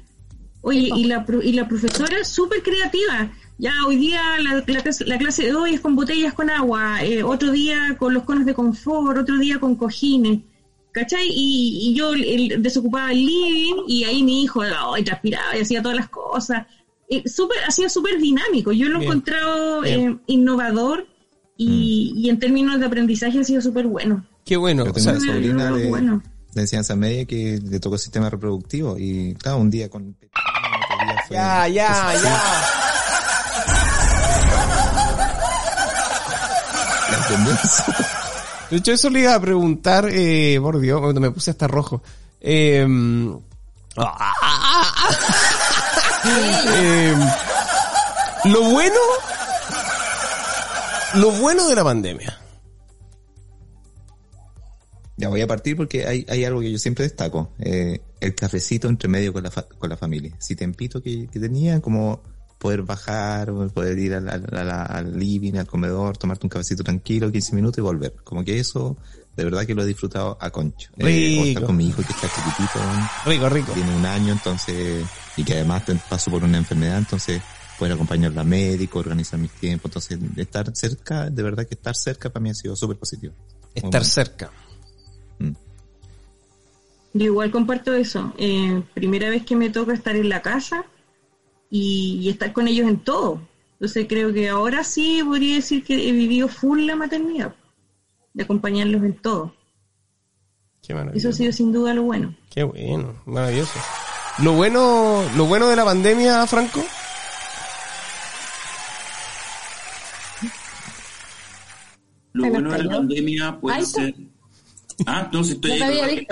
Oye, 0.62 0.90
y 0.94 1.04
la, 1.04 1.24
y 1.42 1.52
la 1.52 1.66
profesora 1.68 2.22
súper 2.24 2.62
creativa. 2.62 3.32
Ya 3.58 3.72
hoy 3.86 3.96
día 3.96 4.20
la, 4.42 4.62
la 4.66 4.82
clase, 4.82 5.04
la 5.06 5.18
clase 5.18 5.44
de 5.44 5.54
hoy 5.54 5.74
es 5.74 5.80
con 5.80 5.94
botellas 5.96 6.32
con 6.34 6.48
agua, 6.50 7.02
eh, 7.04 7.22
otro 7.22 7.50
día 7.52 7.96
con 7.98 8.14
los 8.14 8.24
conos 8.24 8.46
de 8.46 8.54
confort, 8.54 9.18
otro 9.18 9.38
día 9.38 9.58
con 9.58 9.74
cojines. 9.76 10.40
¿Cachai? 10.92 11.28
Y, 11.28 11.88
y 11.90 11.94
yo 11.94 12.14
el- 12.14 12.60
desocupaba 12.62 13.12
el 13.12 13.24
living 13.24 13.84
y 13.86 14.04
ahí 14.04 14.22
mi 14.24 14.42
hijo 14.42 14.62
ay, 14.62 15.04
transpiraba 15.04 15.56
y 15.56 15.60
hacía 15.60 15.80
todas 15.82 15.96
las 15.96 16.08
cosas. 16.08 16.66
Eh, 17.08 17.22
súper, 17.28 17.58
hacía 17.66 17.88
súper 17.88 18.18
dinámico. 18.18 18.72
Yo 18.72 18.88
lo 18.88 18.98
he 18.98 19.04
encontrado 19.04 19.84
eh, 19.84 20.16
innovador 20.26 21.06
y, 21.56 22.12
y 22.16 22.28
en 22.28 22.38
términos 22.38 22.80
de 22.80 22.86
aprendizaje 22.86 23.38
ha 23.38 23.44
sido 23.44 23.60
súper 23.60 23.86
bueno. 23.86 24.26
Qué 24.44 24.56
bueno. 24.56 24.84
Yo 24.84 24.90
o 24.90 24.94
tengo 24.94 25.04
sea, 25.04 25.12
una 25.12 25.32
sobrina 25.32 25.70
de, 25.72 25.88
bueno. 25.88 26.22
De 26.52 26.62
enseñanza 26.62 26.96
media 26.96 27.24
que 27.26 27.60
le 27.62 27.78
tocó 27.80 27.96
sistema 27.98 28.28
reproductivo 28.30 28.96
y 28.98 29.34
claro, 29.34 29.58
un 29.58 29.70
día 29.70 29.88
con 29.88 30.02
otro 30.08 31.06
día 31.06 31.24
fue- 31.28 31.36
ya, 31.36 31.68
ya, 31.68 32.14
ya. 32.22 32.40
la. 37.10 37.84
De 38.70 38.76
hecho, 38.76 38.92
eso 38.92 39.10
le 39.10 39.20
iba 39.20 39.34
a 39.34 39.40
preguntar, 39.40 40.06
eh, 40.10 40.58
por 40.60 40.78
Dios, 40.78 41.00
cuando 41.00 41.20
me 41.20 41.30
puse 41.32 41.50
hasta 41.50 41.66
rojo. 41.66 42.02
Eh, 42.40 42.86
eh, 46.74 47.14
lo 48.44 48.62
bueno, 48.70 49.00
lo 51.14 51.30
bueno 51.32 51.66
de 51.68 51.74
la 51.74 51.84
pandemia. 51.84 52.38
Ya 55.20 55.28
voy 55.28 55.40
a 55.42 55.46
partir 55.46 55.76
porque 55.76 56.06
hay, 56.06 56.24
hay 56.28 56.44
algo 56.44 56.60
que 56.60 56.72
yo 56.72 56.78
siempre 56.78 57.04
destaco. 57.04 57.52
eh, 57.58 58.00
el 58.20 58.34
cafecito 58.34 58.88
entre 58.88 59.08
medio 59.08 59.32
con 59.32 59.42
la, 59.42 59.50
fa- 59.50 59.66
con 59.78 59.88
la 59.88 59.96
familia. 59.96 60.34
Si 60.38 60.54
tempito 60.56 61.00
que, 61.02 61.26
que 61.28 61.40
tenía, 61.40 61.80
como 61.80 62.22
poder 62.58 62.82
bajar, 62.82 63.50
poder 63.72 63.98
ir 63.98 64.12
al, 64.14 64.28
al, 64.28 65.18
living, 65.18 65.54
al 65.54 65.66
comedor, 65.66 66.18
tomarte 66.18 66.44
un 66.44 66.50
cafecito 66.50 66.84
tranquilo, 66.84 67.32
15 67.32 67.54
minutos 67.54 67.78
y 67.78 67.80
volver. 67.80 68.14
Como 68.22 68.44
que 68.44 68.58
eso, 68.58 68.98
de 69.34 69.44
verdad 69.44 69.64
que 69.64 69.74
lo 69.74 69.82
he 69.82 69.86
disfrutado 69.86 70.36
a 70.38 70.50
concho. 70.50 70.90
Eh, 70.98 71.02
o 71.02 71.06
Rico. 71.06 71.44
estar 71.48 71.64
con 71.64 71.76
mi 71.78 71.86
hijo 71.88 72.02
que 72.02 72.12
está 72.12 72.28
chiquitito, 72.28 72.78
Rico, 73.24 73.48
rico. 73.48 73.72
tiene 73.72 73.96
un 73.96 74.04
año, 74.04 74.32
entonces, 74.34 75.06
y 75.38 75.44
que 75.44 75.54
además 75.54 75.84
paso 76.10 76.30
por 76.30 76.44
una 76.44 76.58
enfermedad, 76.58 76.98
entonces 76.98 77.40
poder 77.78 77.94
acompañarla 77.94 78.42
a 78.42 78.44
médico, 78.44 78.98
organizar 78.98 79.38
mis 79.40 79.52
tiempos, 79.52 79.86
entonces 79.88 80.18
estar 80.36 80.70
cerca, 80.76 81.30
de 81.30 81.42
verdad 81.42 81.66
que 81.66 81.74
estar 81.76 81.96
cerca 81.96 82.28
para 82.28 82.42
mí 82.42 82.50
ha 82.50 82.54
sido 82.54 82.76
súper 82.76 82.98
positivo. 82.98 83.32
Estar 83.74 84.04
cerca. 84.04 84.50
Yo 87.12 87.26
igual 87.26 87.50
comparto 87.50 87.92
eso. 87.94 88.32
Eh, 88.38 88.82
primera 88.94 89.28
vez 89.28 89.44
que 89.44 89.56
me 89.56 89.70
toca 89.70 89.92
estar 89.92 90.14
en 90.16 90.28
la 90.28 90.42
casa 90.42 90.84
y, 91.68 92.18
y 92.22 92.28
estar 92.28 92.52
con 92.52 92.68
ellos 92.68 92.88
en 92.88 92.98
todo. 92.98 93.40
Entonces 93.74 94.06
creo 94.08 94.32
que 94.32 94.48
ahora 94.48 94.84
sí 94.84 95.22
podría 95.24 95.54
decir 95.56 95.82
que 95.82 96.08
he 96.08 96.12
vivido 96.12 96.48
full 96.48 96.82
la 96.82 96.96
maternidad, 96.96 97.54
de 98.34 98.42
acompañarlos 98.42 99.02
en 99.02 99.14
todo. 99.14 99.54
Qué 100.82 100.92
Eso 100.92 100.96
maravilloso. 100.96 101.28
ha 101.28 101.32
sido 101.32 101.52
sin 101.52 101.72
duda 101.72 101.94
lo 101.94 102.02
bueno. 102.02 102.34
Qué 102.50 102.62
bueno, 102.62 103.14
maravilloso. 103.24 103.78
Lo 104.42 104.52
bueno, 104.52 105.24
lo 105.36 105.46
bueno 105.46 105.68
de 105.68 105.76
la 105.76 105.84
pandemia, 105.84 106.46
Franco, 106.46 106.82
Lo 112.32 112.48
bueno 112.48 112.70
de 112.72 112.84
la 112.84 112.96
pandemia 112.96 113.60
puede 113.60 113.84
ser. 113.84 114.14
Ah, 115.06 115.22
entonces 115.24 115.54
estoy 115.54 115.72
ahí. 115.72 116.26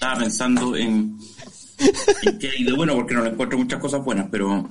Estaba, 0.00 0.20
pensando 0.20 0.76
en, 0.76 1.18
en 2.22 2.38
qué 2.38 2.50
hay 2.50 2.62
de 2.62 2.72
bueno, 2.72 2.94
porque 2.94 3.14
no 3.14 3.22
le 3.24 3.30
encuentro 3.30 3.58
muchas 3.58 3.80
cosas 3.80 4.04
buenas, 4.04 4.28
pero 4.30 4.70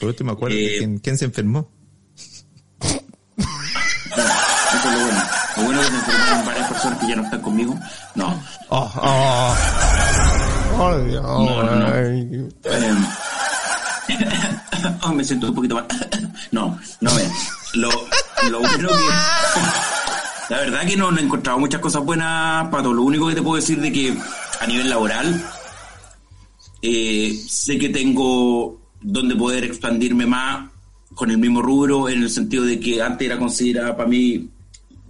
Por 0.00 0.08
último, 0.08 0.32
acuerdo 0.32 0.56
Eh, 0.56 0.76
quién, 0.78 0.98
quién 0.98 1.18
se 1.18 1.26
enfermó. 1.26 1.70
eso 2.80 2.96
es 4.74 4.84
lo 4.84 5.00
bueno. 5.00 5.22
Lo 5.58 5.62
bueno 5.64 5.80
es 5.82 5.86
que 5.88 5.92
se 5.92 5.98
enfermaron 5.98 6.46
varias 6.46 6.68
personas 6.68 6.98
que 7.00 7.06
ya 7.08 7.16
no 7.16 7.24
están 7.24 7.40
conmigo. 7.42 7.78
No. 8.14 8.42
Oh, 8.70 8.90
oh. 8.96 9.54
Oh, 10.78 10.98
Dios. 11.00 11.22
No, 11.22 11.62
no, 11.64 11.76
no. 11.76 11.94
Eh, 11.94 12.48
oh, 15.02 15.12
me 15.12 15.22
siento 15.22 15.48
un 15.48 15.54
poquito 15.54 15.74
mal. 15.74 15.86
no, 16.52 16.78
no 17.02 17.14
vean. 17.14 17.32
Lo, 17.74 17.90
lo 18.50 18.60
bueno 18.60 18.88
que. 18.88 18.94
La 20.48 20.60
verdad 20.60 20.86
que 20.86 20.96
no, 20.96 21.14
he 21.16 21.20
encontrado 21.20 21.58
muchas 21.58 21.80
cosas 21.80 22.04
buenas, 22.04 22.68
Pato. 22.68 22.92
Lo 22.92 23.02
único 23.02 23.28
que 23.28 23.34
te 23.34 23.42
puedo 23.42 23.56
decir 23.56 23.80
de 23.80 23.92
que 23.92 24.16
a 24.60 24.66
nivel 24.66 24.88
laboral, 24.88 25.44
eh, 26.80 27.38
sé 27.46 27.78
que 27.78 27.90
tengo 27.90 28.80
donde 29.00 29.36
poder 29.36 29.64
expandirme 29.64 30.26
más 30.26 30.70
con 31.14 31.30
el 31.30 31.38
mismo 31.38 31.60
rubro, 31.60 32.08
en 32.08 32.22
el 32.22 32.30
sentido 32.30 32.64
de 32.64 32.80
que 32.80 33.02
antes 33.02 33.26
era 33.26 33.38
considerada 33.38 33.96
para 33.96 34.08
mí, 34.08 34.48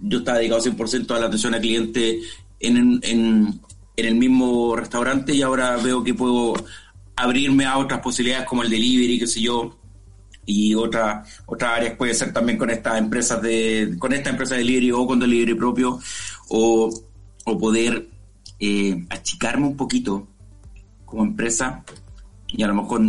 yo 0.01 0.19
estaba 0.19 0.39
dedicado 0.39 0.61
100% 0.61 1.15
a 1.15 1.19
la 1.19 1.27
atención 1.27 1.53
al 1.53 1.61
cliente 1.61 2.19
en, 2.59 2.99
en, 3.03 3.61
en 3.95 4.05
el 4.05 4.15
mismo 4.15 4.75
restaurante 4.75 5.33
y 5.33 5.41
ahora 5.41 5.77
veo 5.77 6.03
que 6.03 6.13
puedo 6.13 6.53
abrirme 7.15 7.65
a 7.65 7.77
otras 7.77 8.01
posibilidades 8.01 8.47
como 8.47 8.63
el 8.63 8.69
delivery, 8.69 9.19
qué 9.19 9.27
sé 9.27 9.41
yo, 9.41 9.78
y 10.51 10.73
otra, 10.73 11.23
otras 11.45 11.77
áreas 11.77 11.95
puede 11.95 12.15
ser 12.15 12.33
también 12.33 12.57
con 12.57 12.71
estas 12.71 12.97
empresas 12.97 13.39
de, 13.39 13.95
con 13.99 14.13
esta 14.13 14.31
empresa 14.31 14.55
de 14.55 14.61
delivery 14.61 14.91
o 14.91 15.05
con 15.05 15.19
delivery 15.19 15.53
propio, 15.53 15.99
o, 16.49 16.89
o 17.45 17.57
poder 17.59 18.09
eh, 18.59 19.05
achicarme 19.11 19.67
un 19.67 19.77
poquito 19.77 20.27
como 21.05 21.23
empresa 21.23 21.83
y 22.47 22.63
a 22.63 22.67
lo 22.67 22.73
mejor 22.73 23.01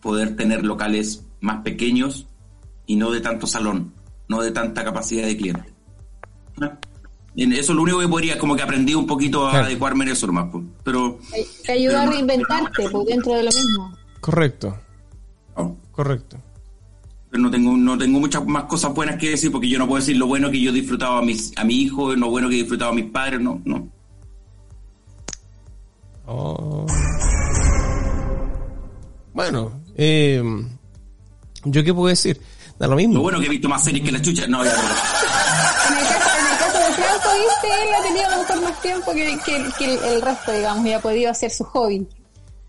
poder 0.00 0.34
tener 0.34 0.64
locales 0.64 1.26
más 1.40 1.60
pequeños 1.62 2.26
y 2.86 2.96
no 2.96 3.10
de 3.10 3.20
tanto 3.20 3.46
salón, 3.46 3.92
no 4.28 4.40
de 4.40 4.50
tanta 4.50 4.82
capacidad 4.82 5.26
de 5.26 5.36
cliente. 5.36 5.74
¿No? 6.56 6.72
En 7.36 7.52
Eso 7.52 7.72
es 7.72 7.76
lo 7.76 7.82
único 7.82 7.98
que 8.00 8.08
podría, 8.08 8.38
como 8.38 8.56
que 8.56 8.62
aprendí 8.62 8.94
un 8.94 9.06
poquito 9.06 9.46
a 9.46 9.50
Claro. 9.50 9.66
adecuarme 9.66 10.04
en 10.06 10.12
eso 10.12 10.26
nomás, 10.26 10.48
pues. 10.50 10.64
pero 10.82 11.18
Te 11.66 11.72
ayuda 11.72 12.00
a 12.02 12.06
no- 12.06 12.12
reinventarte 12.12 12.88
pues, 12.90 13.06
dentro 13.06 13.34
de 13.34 13.42
lo 13.42 13.50
mismo. 13.50 13.94
Correcto. 14.20 14.78
Correcto. 15.92 16.38
Pero 17.32 17.42
no 17.44 17.50
tengo, 17.50 17.74
no 17.76 17.96
tengo 17.96 18.20
muchas 18.20 18.44
más 18.46 18.64
cosas 18.64 18.92
buenas 18.92 19.16
que 19.16 19.30
decir 19.30 19.50
porque 19.50 19.66
yo 19.68 19.78
no 19.78 19.88
puedo 19.88 20.00
decir 20.00 20.16
lo 20.18 20.26
bueno 20.26 20.50
que 20.50 20.60
yo 20.60 20.70
disfrutaba 20.70 21.18
a, 21.18 21.22
mis, 21.22 21.50
a 21.56 21.64
mi 21.64 21.76
hijo, 21.76 22.14
lo 22.14 22.28
bueno 22.28 22.48
que 22.50 22.56
disfrutaba 22.56 22.92
a 22.92 22.94
mis 22.94 23.06
padres, 23.10 23.40
no, 23.40 23.58
no. 23.64 23.88
Oh. 26.26 26.86
Bueno, 29.32 29.80
eh, 29.96 30.42
¿yo 31.64 31.82
qué 31.82 31.94
puedo 31.94 32.08
decir? 32.08 32.38
Da 32.78 32.86
lo 32.86 32.96
mismo. 32.96 33.14
Lo 33.14 33.22
bueno 33.22 33.40
que 33.40 33.46
he 33.46 33.50
visto 33.50 33.68
más 33.68 33.82
series 33.82 34.04
que 34.04 34.12
la 34.12 34.20
chucha, 34.20 34.46
no, 34.46 34.62
ya, 34.64 34.70
En 34.72 34.76
el 34.76 36.04
caso, 36.04 36.38
en 36.38 36.46
el 36.52 36.58
caso 36.58 36.78
de 36.78 36.94
Franco, 36.94 37.28
viste, 37.38 37.82
él 37.82 37.94
ha 37.98 38.02
tenido 38.02 38.26
a 38.26 38.30
lo 38.30 38.42
mejor 38.42 38.62
más 38.62 38.82
tiempo 38.82 39.12
que, 39.12 39.38
que- 39.44 39.64
que 39.78 39.94
el, 39.94 40.04
el 40.16 40.22
resto, 40.22 40.52
digamos, 40.52 40.86
y 40.86 40.92
ha 40.92 41.00
podido 41.00 41.30
hacer 41.30 41.50
su 41.50 41.64
hobby 41.64 42.06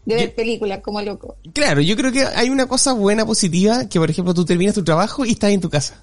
de 0.06 0.16
ver 0.16 0.30
Yo- 0.30 0.36
películas 0.36 0.80
como 0.84 1.02
loco. 1.02 1.38
Claro, 1.54 1.82
yo 1.82 1.96
creo 1.96 2.12
que 2.12 2.26
hay 2.26 2.50
una 2.50 2.68
cosa 2.68 2.94
buena, 2.94 3.26
positiva, 3.26 3.88
que 3.88 4.00
por 4.00 4.10
ejemplo 4.10 4.34
tú 4.34 4.44
terminas 4.46 4.76
tu 4.76 4.84
trabajo 4.84 5.26
y 5.26 5.32
estás 5.32 5.52
en 5.52 5.62
tu 5.62 5.70
casa. 5.70 5.96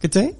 ¿Cachai? 0.00 0.36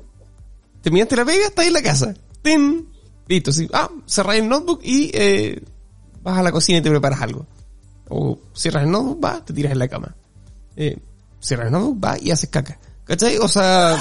Terminaste 0.83 1.17
la 1.17 1.25
pega, 1.25 1.47
estás 1.47 1.67
en 1.67 1.73
la 1.73 1.83
casa. 1.83 2.15
¡Tin! 2.43 2.89
Listo, 3.29 3.53
sí. 3.53 3.69
Ah, 3.73 3.91
cerras 4.07 4.37
el 4.37 4.49
notebook 4.49 4.81
y 4.83 5.11
eh, 5.15 5.63
vas 6.23 6.39
a 6.39 6.43
la 6.43 6.51
cocina 6.53 6.79
y 6.79 6.83
te 6.83 6.91
preparas 6.91 7.21
algo. 7.21 7.47
O 8.09 8.39
cierras 8.55 8.85
el 8.85 8.91
notebook, 8.91 9.21
vas, 9.21 9.45
te 9.45 9.53
tiras 9.53 9.73
en 9.73 9.79
la 9.79 9.89
cama. 9.89 10.15
Eh, 10.77 10.97
cierras 11.41 11.67
el 11.67 11.73
notebook, 11.73 12.01
vas 12.01 12.23
y 12.23 12.31
haces 12.31 12.49
caca. 12.49 12.79
¿Cachai? 13.05 13.37
O 13.39 13.47
sea, 13.49 13.97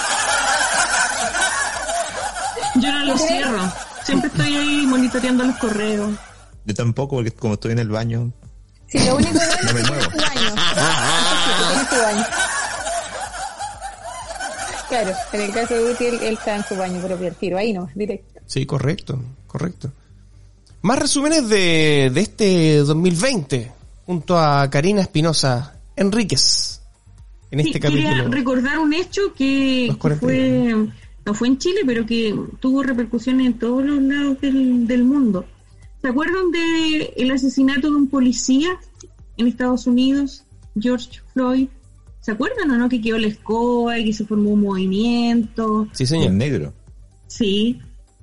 Yo 2.76 2.92
no 2.92 3.06
lo 3.06 3.18
cierro. 3.18 3.60
Siempre 4.06 4.30
estoy 4.30 4.56
ahí 4.56 4.88
monitoreando 4.88 5.44
los 5.44 5.58
correos. 5.58 6.12
Yo 6.66 6.74
tampoco, 6.76 7.16
porque 7.18 7.32
como 7.32 7.56
estoy 7.56 7.72
en 7.74 7.80
el 7.80 7.90
baño, 7.90 8.32
Sí, 8.88 8.98
lo 9.06 9.16
único 9.18 9.34
bueno 9.34 9.54
No 9.66 9.74
me 9.74 9.80
es 9.82 9.86
que 9.86 9.92
muevo. 9.92 10.12
tiene 10.12 10.20
su 10.20 10.26
baño. 10.26 10.48
Eso 10.50 11.46
sí, 11.46 11.52
tiene 11.68 11.90
su 11.90 12.02
baño. 12.02 12.26
Claro, 14.90 15.12
en 15.34 15.42
el 15.42 15.52
caso 15.54 15.74
de 15.76 15.90
Guti, 15.92 16.06
él, 16.06 16.20
él 16.24 16.34
está 16.34 16.56
en 16.56 16.64
su 16.66 16.76
baño 16.76 17.00
propio, 17.06 17.28
al 17.28 17.36
tiro, 17.36 17.58
ahí 17.60 17.74
no, 17.74 17.88
directo. 17.94 18.40
sí, 18.48 18.66
correcto, 18.66 19.22
correcto. 19.46 19.92
Más 20.82 20.98
resúmenes 20.98 21.48
de, 21.48 22.10
de 22.12 22.22
este 22.22 22.78
2020, 22.78 23.72
junto 24.08 24.40
a 24.40 24.68
Karina 24.72 25.02
Espinosa 25.02 25.76
Enríquez, 25.96 26.82
en 27.52 27.60
este 27.60 27.74
Sí, 27.74 27.80
quería 27.80 28.10
capítulo. 28.10 28.32
recordar 28.36 28.80
un 28.80 28.94
hecho 28.94 29.32
que, 29.36 29.90
que 29.92 29.98
40 30.00 30.20
fue 30.26 30.76
no 31.26 31.34
fue 31.36 31.50
en 31.50 31.58
Chile, 31.60 31.82
pero 31.86 32.06
que 32.08 32.34
tuvo 32.60 32.82
repercusiones 32.82 33.46
en 33.46 33.60
todos 33.60 33.84
los 33.86 34.02
lados 34.02 34.42
del, 34.42 34.88
del 34.88 35.04
mundo. 35.04 35.46
¿Se 36.02 36.08
acuerdan 36.08 36.52
de 36.52 37.14
el 37.18 37.32
asesinato 37.32 37.90
de 37.90 37.96
un 37.96 38.08
policía 38.08 38.70
en 39.38 39.48
Estados 39.48 39.86
Unidos, 39.88 40.44
George 40.80 41.20
Floyd? 41.34 41.68
¿Se 42.22 42.32
acuerdan 42.32 42.72
o 42.72 42.78
no 42.78 42.90
que 42.90 43.02
quedó 43.02 43.18
la 43.18 43.28
escoba 43.28 43.98
y 43.98 44.06
que 44.06 44.14
se 44.14 44.26
formó 44.26 44.52
un 44.52 44.62
movimiento? 44.62 45.88
Sí, 45.94 46.06
señor. 46.06 46.32
negro. 46.32 46.74
Sí. 47.28 47.80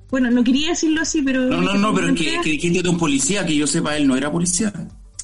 Bueno, 0.09 0.31
no 0.31 0.43
quería 0.43 0.69
decirlo 0.69 1.01
así, 1.01 1.21
pero... 1.21 1.41
No, 1.45 1.61
no, 1.61 1.73
no, 1.75 1.93
pero 1.93 2.09
es 2.09 2.15
que, 2.15 2.39
que 2.41 2.49
dijiste 2.51 2.81
de 2.81 2.89
un 2.89 2.97
policía, 2.97 3.45
que 3.45 3.55
yo 3.55 3.67
sepa, 3.67 3.97
él 3.97 4.07
no 4.07 4.15
era 4.15 4.31
policía. 4.31 4.71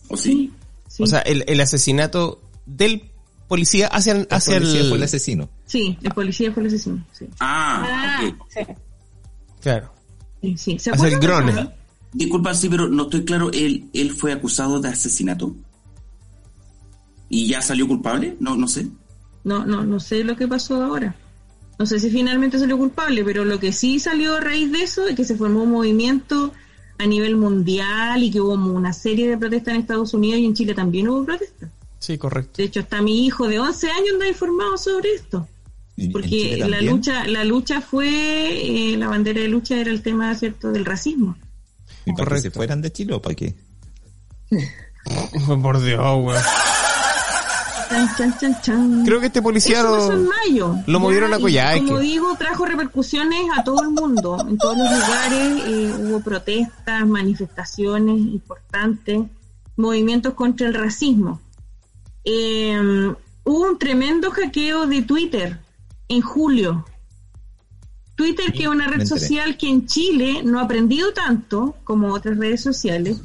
¿O 0.10 0.18
sí? 0.18 0.32
Sí, 0.32 0.51
sí. 0.97 1.04
O 1.04 1.06
sea, 1.08 1.20
el, 1.20 1.43
el 1.47 1.62
asesinato 1.62 2.41
del 2.66 3.10
policía 3.47 3.88
hacia, 3.88 4.14
El 4.14 4.28
hacia 4.30 4.56
policía 4.60 4.82
el... 4.82 4.88
fue 4.89 4.97
el 4.97 5.04
asesino. 5.04 5.49
sí, 5.66 5.97
el 6.01 6.12
policía 6.12 6.51
fue 6.51 6.64
el 6.64 6.68
asesino. 6.68 7.06
Sí, 7.14 7.26
Ah, 7.39 7.84
Ah, 8.20 8.36
sí. 8.49 8.60
Claro. 9.62 9.93
sí, 10.41 10.58
sí. 10.58 10.80
¿Se 10.80 10.91
Hacia 10.91 11.08
el 11.08 11.20
grone. 11.20 11.70
Disculpa, 12.14 12.53
sí, 12.53 12.70
pero 12.70 12.88
no 12.88 13.03
estoy 13.03 13.26
claro, 13.26 13.51
¿él, 13.51 13.89
él 13.93 14.11
fue 14.11 14.32
acusado 14.32 14.80
de 14.80 14.89
asesinato? 14.89 15.55
¿Y 17.30 17.47
ya 17.47 17.61
salió 17.61 17.88
culpable? 17.88 18.38
No, 18.39 18.55
no 18.55 18.68
sé. 18.68 18.88
No, 19.43 19.66
no, 19.66 19.84
no 19.84 19.99
sé 19.99 20.24
lo 20.24 20.36
que 20.36 20.47
pasó 20.47 20.84
ahora. 20.84 21.16
No 21.80 21.86
sé 21.86 21.99
si 21.99 22.11
finalmente 22.11 22.59
salió 22.59 22.78
culpable, 22.78 23.24
pero 23.24 23.43
lo 23.43 23.59
que 23.59 23.74
sí 23.74 23.99
salió 23.99 24.36
a 24.36 24.39
raíz 24.39 24.72
de 24.72 24.84
eso 24.84 25.07
es 25.07 25.16
que 25.16 25.26
se 25.26 25.36
formó 25.36 25.64
un 25.64 25.72
movimiento 25.72 26.53
a 26.99 27.07
nivel 27.07 27.36
mundial 27.36 28.24
y 28.24 28.30
que 28.30 28.39
hubo 28.39 28.53
una 28.53 28.93
serie 28.93 29.28
de 29.28 29.38
protestas 29.38 29.74
en 29.74 29.82
Estados 29.82 30.14
Unidos 30.14 30.39
y 30.39 30.45
en 30.45 30.53
Chile 30.53 30.74
también 30.76 31.07
hubo 31.09 31.26
protestas. 31.26 31.72
Sí, 31.99 32.18
correcto. 32.18 32.53
De 32.57 32.66
hecho, 32.66 32.82
hasta 32.82 33.01
mi 33.01 33.26
hijo 33.26 33.47
de 33.47 33.59
11 33.59 33.89
años 33.89 34.14
anda 34.14 34.28
informado 34.28 34.78
sobre 34.78 35.14
esto. 35.16 35.47
Porque 36.11 36.57
la 36.57 36.82
lucha, 36.82 37.26
la 37.28 37.43
lucha 37.43 37.80
fue, 37.82 38.93
eh, 38.93 38.97
la 38.97 39.07
bandera 39.07 39.41
de 39.41 39.47
lucha 39.47 39.78
era 39.78 39.91
el 39.91 40.01
tema, 40.01 40.34
¿cierto?, 40.36 40.72
del 40.72 40.86
racismo. 40.86 41.38
¿Y 42.06 42.12
para 42.12 42.16
que 42.16 42.24
Correcto. 42.24 42.41
se 42.41 42.51
fueran 42.51 42.82
de 42.82 42.91
Chile 42.91 43.14
o 43.14 43.22
para 43.22 43.36
qué? 43.36 43.56
Por 45.62 45.82
Dios, 45.82 45.99
weón. 45.99 46.41
Chan, 47.89 48.10
chan, 48.18 48.38
chan, 48.39 48.62
chan. 48.62 49.04
Creo 49.06 49.20
que 49.20 49.28
este 49.28 49.41
policía 49.41 49.84
lo- 49.84 50.99
movieron 50.99 51.34
a 51.34 51.39
Coyhaique. 51.39 51.86
Como 51.86 51.99
digo, 51.99 52.36
trajo 52.38 52.66
repercusiones 52.66 53.41
a 53.56 53.64
todo 53.64 53.82
el 53.84 53.89
mundo. 53.91 54.38
En 54.47 54.58
todos 54.58 54.78
los 54.78 54.89
lugares 54.91 55.64
eh, 55.68 55.93
hubo 55.99 56.20
protestas, 56.22 57.06
manifestaciones 57.06 58.18
importantes, 58.20 59.22
movimientos 59.76 60.34
contra 60.34 60.68
el 60.68 60.74
racismo. 60.74 61.39
Eh, 62.24 63.14
hubo 63.43 63.62
un 63.70 63.78
tremendo 63.78 64.32
hackeo 64.32 64.88
de 64.88 65.01
Twitter 65.04 65.60
en 66.08 66.22
julio. 66.22 66.86
Twitter, 68.16 68.51
que 68.53 68.64
es 68.64 68.70
una 68.70 68.88
red 68.88 68.99
social 69.07 69.57
que 69.57 69.70
en 69.70 69.86
Chile 69.88 70.41
no 70.43 70.59
ha 70.59 70.64
aprendido 70.64 71.11
tanto 71.14 71.76
como 71.84 72.14
otras 72.14 72.38
redes 72.38 72.61
sociales. 72.61 73.20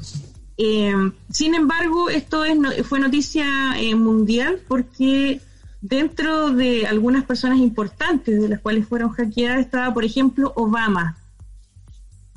Eh, 0.57 0.93
sin 1.31 1.55
embargo, 1.55 2.09
esto 2.09 2.43
es 2.43 2.57
no- 2.57 2.71
fue 2.83 2.99
noticia 2.99 3.45
eh, 3.79 3.95
mundial 3.95 4.59
porque 4.67 5.39
dentro 5.81 6.49
de 6.49 6.85
algunas 6.87 7.23
personas 7.23 7.59
importantes 7.59 8.41
de 8.41 8.49
las 8.49 8.59
cuales 8.59 8.87
fueron 8.87 9.09
hackeadas 9.11 9.59
estaba, 9.61 9.93
por 9.93 10.03
ejemplo, 10.03 10.51
Obama, 10.55 11.15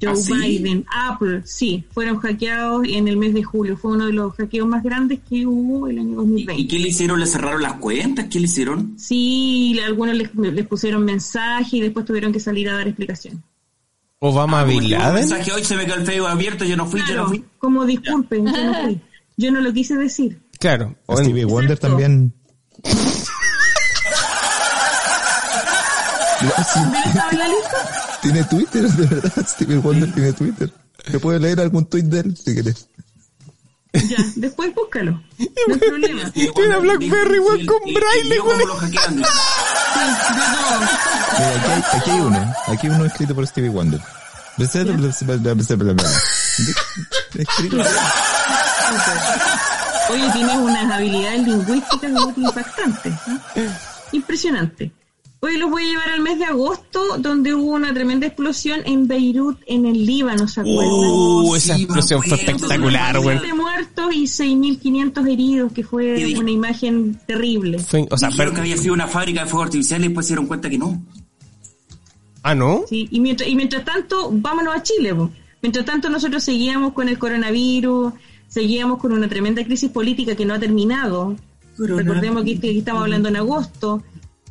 Joe 0.03 0.13
¿Ah, 0.13 0.17
sí? 0.17 0.33
Biden, 0.35 0.85
Apple, 0.95 1.43
sí, 1.45 1.85
fueron 1.93 2.19
hackeados 2.19 2.87
en 2.89 3.09
el 3.09 3.17
mes 3.17 3.35
de 3.35 3.43
julio. 3.43 3.77
Fue 3.77 3.93
uno 3.93 4.07
de 4.07 4.13
los 4.13 4.35
hackeos 4.35 4.67
más 4.67 4.83
grandes 4.83 5.21
que 5.29 5.47
hubo 5.47 5.89
el 5.89 5.99
año 5.99 6.13
¿Y, 6.13 6.15
2020. 6.15 6.63
y 6.63 6.67
qué 6.69 6.79
le 6.79 6.89
hicieron? 6.89 7.21
¿Le 7.21 7.27
cerraron 7.27 7.63
las 7.63 7.75
cuentas? 7.75 8.27
¿Qué 8.31 8.39
le 8.41 8.47
hicieron? 8.47 8.95
Sí, 8.99 9.79
algunos 9.85 10.17
les, 10.17 10.35
les 10.35 10.67
pusieron 10.67 11.05
mensaje 11.05 11.77
y 11.77 11.81
después 11.81 12.05
tuvieron 12.05 12.33
que 12.33 12.41
salir 12.41 12.69
a 12.69 12.75
dar 12.75 12.87
explicaciones. 12.89 13.41
Obama 14.19 14.61
Ah, 14.61 14.65
Bin 14.65 14.89
Laden. 14.91 15.15
mensaje 15.15 15.53
hoy 15.53 15.65
se 15.65 15.77
me 15.77 15.85
quedó 15.85 15.97
el 15.97 16.07
Facebook 16.07 16.29
abierto, 16.29 16.65
yo 16.65 16.77
no 16.77 16.87
fui, 16.87 17.01
yo 17.09 17.17
no 17.17 17.27
fui. 17.29 17.45
como 17.59 17.85
disculpen, 17.85 18.47
yo 18.47 18.65
no 18.65 18.75
fui. 18.85 19.01
Yo 19.37 19.51
no 19.51 19.61
lo 19.61 19.73
quise 19.73 19.97
decir. 19.97 20.41
Claro. 20.61 20.95
A 21.09 21.17
Stevie 21.17 21.45
Wonder 21.45 21.73
Exacto. 21.73 21.89
también. 21.89 22.33
No, 22.85 22.85
sí, 22.85 22.87
¿Ven 22.91 22.93
estaba 22.93 23.25
en 25.57 25.63
la 25.63 26.21
lista? 26.21 26.32
Tiene 28.23 28.45
Twitter, 28.45 28.83
de 28.89 29.07
verdad. 29.07 29.47
Stevie 29.47 29.79
Wonder 29.79 30.13
tiene 30.13 30.33
Twitter. 30.33 30.73
Te 31.11 31.19
puedes 31.19 31.41
leer 31.41 31.61
algún 31.61 31.87
tweet 31.87 32.05
de 32.05 32.21
él 32.21 32.37
si 32.37 32.55
quieres. 32.55 32.89
Ya, 33.93 34.17
después 34.37 34.75
búscalo. 34.75 35.23
No 35.69 35.75
hay 35.75 35.81
problema. 35.81 36.31
Tiene 36.31 36.53
una 36.67 36.79
Blackberry, 36.79 37.39
weón, 37.41 37.67
con 37.67 37.79
braille, 37.93 38.37
¿Cómo 38.39 38.51
weón. 38.53 38.85
aquí, 38.85 38.99
hay, 41.69 41.83
aquí 41.93 42.11
hay 42.11 42.21
uno. 42.21 42.55
Aquí 42.69 42.87
hay 42.87 42.93
uno 42.93 43.05
escrito 43.05 43.35
por 43.35 43.47
Stevie 43.47 43.71
Wonder. 43.71 44.01
Escrito. 47.35 47.77
Oye, 50.11 50.31
tienes 50.33 50.57
unas 50.57 50.91
habilidades 50.93 51.47
lingüísticas 51.47 52.11
muy 52.11 52.33
impactantes. 52.37 53.13
¿eh? 53.57 53.71
Impresionante. 54.13 54.93
Hoy 55.45 55.57
los 55.57 55.71
voy 55.71 55.83
a 55.83 55.87
llevar 55.87 56.09
al 56.11 56.21
mes 56.21 56.39
de 56.39 56.45
agosto, 56.45 57.19
donde 57.19 57.53
hubo 57.53 57.73
una 57.73 57.93
tremenda 57.93 58.29
explosión 58.29 58.79
en 58.85 59.09
Beirut, 59.09 59.59
en 59.67 59.87
el 59.87 60.07
Líbano, 60.07 60.47
¿se 60.47 60.61
acuerdan? 60.61 60.87
Uh, 60.95 61.57
esa 61.57 61.75
sí, 61.75 61.83
explosión 61.83 62.23
fue 62.23 62.37
espectacular, 62.37 63.19
weón. 63.19 63.41
7 63.41 63.55
muertos 63.55 64.15
y 64.15 64.23
6.500 64.29 65.29
heridos, 65.33 65.73
que 65.73 65.83
¿Qué 65.83 65.85
fue 65.89 66.35
una 66.39 66.51
imagen 66.53 67.19
terrible. 67.27 67.81
Fue- 67.81 68.07
o 68.09 68.17
sea, 68.17 68.29
pero- 68.37 68.55
que 68.55 68.61
había 68.61 68.77
sido 68.77 68.95
una 68.95 69.09
fábrica 69.09 69.43
de 69.43 69.51
fuegos 69.51 69.67
artificiales 69.67 70.05
y 70.05 70.09
después 70.11 70.27
se 70.27 70.31
dieron 70.35 70.47
cuenta 70.47 70.71
que 70.71 70.79
no. 70.79 71.03
ah, 72.45 72.55
¿no? 72.55 72.85
Sí, 72.89 73.09
y 73.11 73.19
mientras, 73.19 73.49
y 73.51 73.57
mientras 73.57 73.85
tanto, 73.85 74.31
vámonos 74.33 74.77
a 74.77 74.83
Chile. 74.85 75.13
po. 75.13 75.29
Mientras 75.61 75.85
tanto, 75.85 76.09
nosotros 76.09 76.45
seguíamos 76.45 76.93
con 76.93 77.09
el 77.09 77.19
coronavirus, 77.19 78.13
seguíamos 78.47 79.01
con 79.01 79.11
una 79.13 79.29
tremenda 79.29 79.65
crisis 79.65 79.91
política 79.91 80.37
que 80.37 80.45
no 80.45 80.55
ha 80.55 80.61
terminado. 80.61 81.35
Recordemos 81.79 82.45
que, 82.45 82.61
que 82.61 82.79
estamos 82.79 83.03
hablando 83.03 83.29
en 83.29 83.37
agosto. 83.39 84.05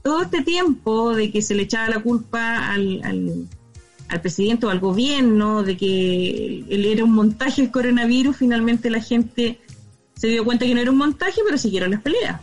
Todo 0.04 0.24
este 0.24 0.42
tiempo 0.42 1.14
de 1.16 1.32
que 1.32 1.42
se 1.42 1.54
le 1.56 1.64
echaba 1.64 1.90
la 1.90 2.00
culpa 2.00 2.72
al, 2.72 3.02
al, 3.04 3.48
al 4.10 4.22
presidente 4.22 4.66
o 4.66 4.70
al 4.70 4.80
gobierno, 4.80 5.64
de 5.64 5.78
que 5.78 6.64
él 6.70 6.86
era 6.86 7.04
un 7.04 7.14
montaje 7.14 7.62
el 7.62 7.72
coronavirus, 7.72 8.38
finalmente 8.38 8.90
la 8.90 9.02
gente 9.02 9.60
se 10.16 10.28
dio 10.28 10.44
cuenta 10.44 10.66
que 10.66 10.74
no 10.74 10.82
era 10.82 10.92
un 10.92 10.98
montaje, 10.98 11.42
pero 11.46 11.58
siguieron 11.58 11.92
las 11.92 12.02
peleas. 12.02 12.40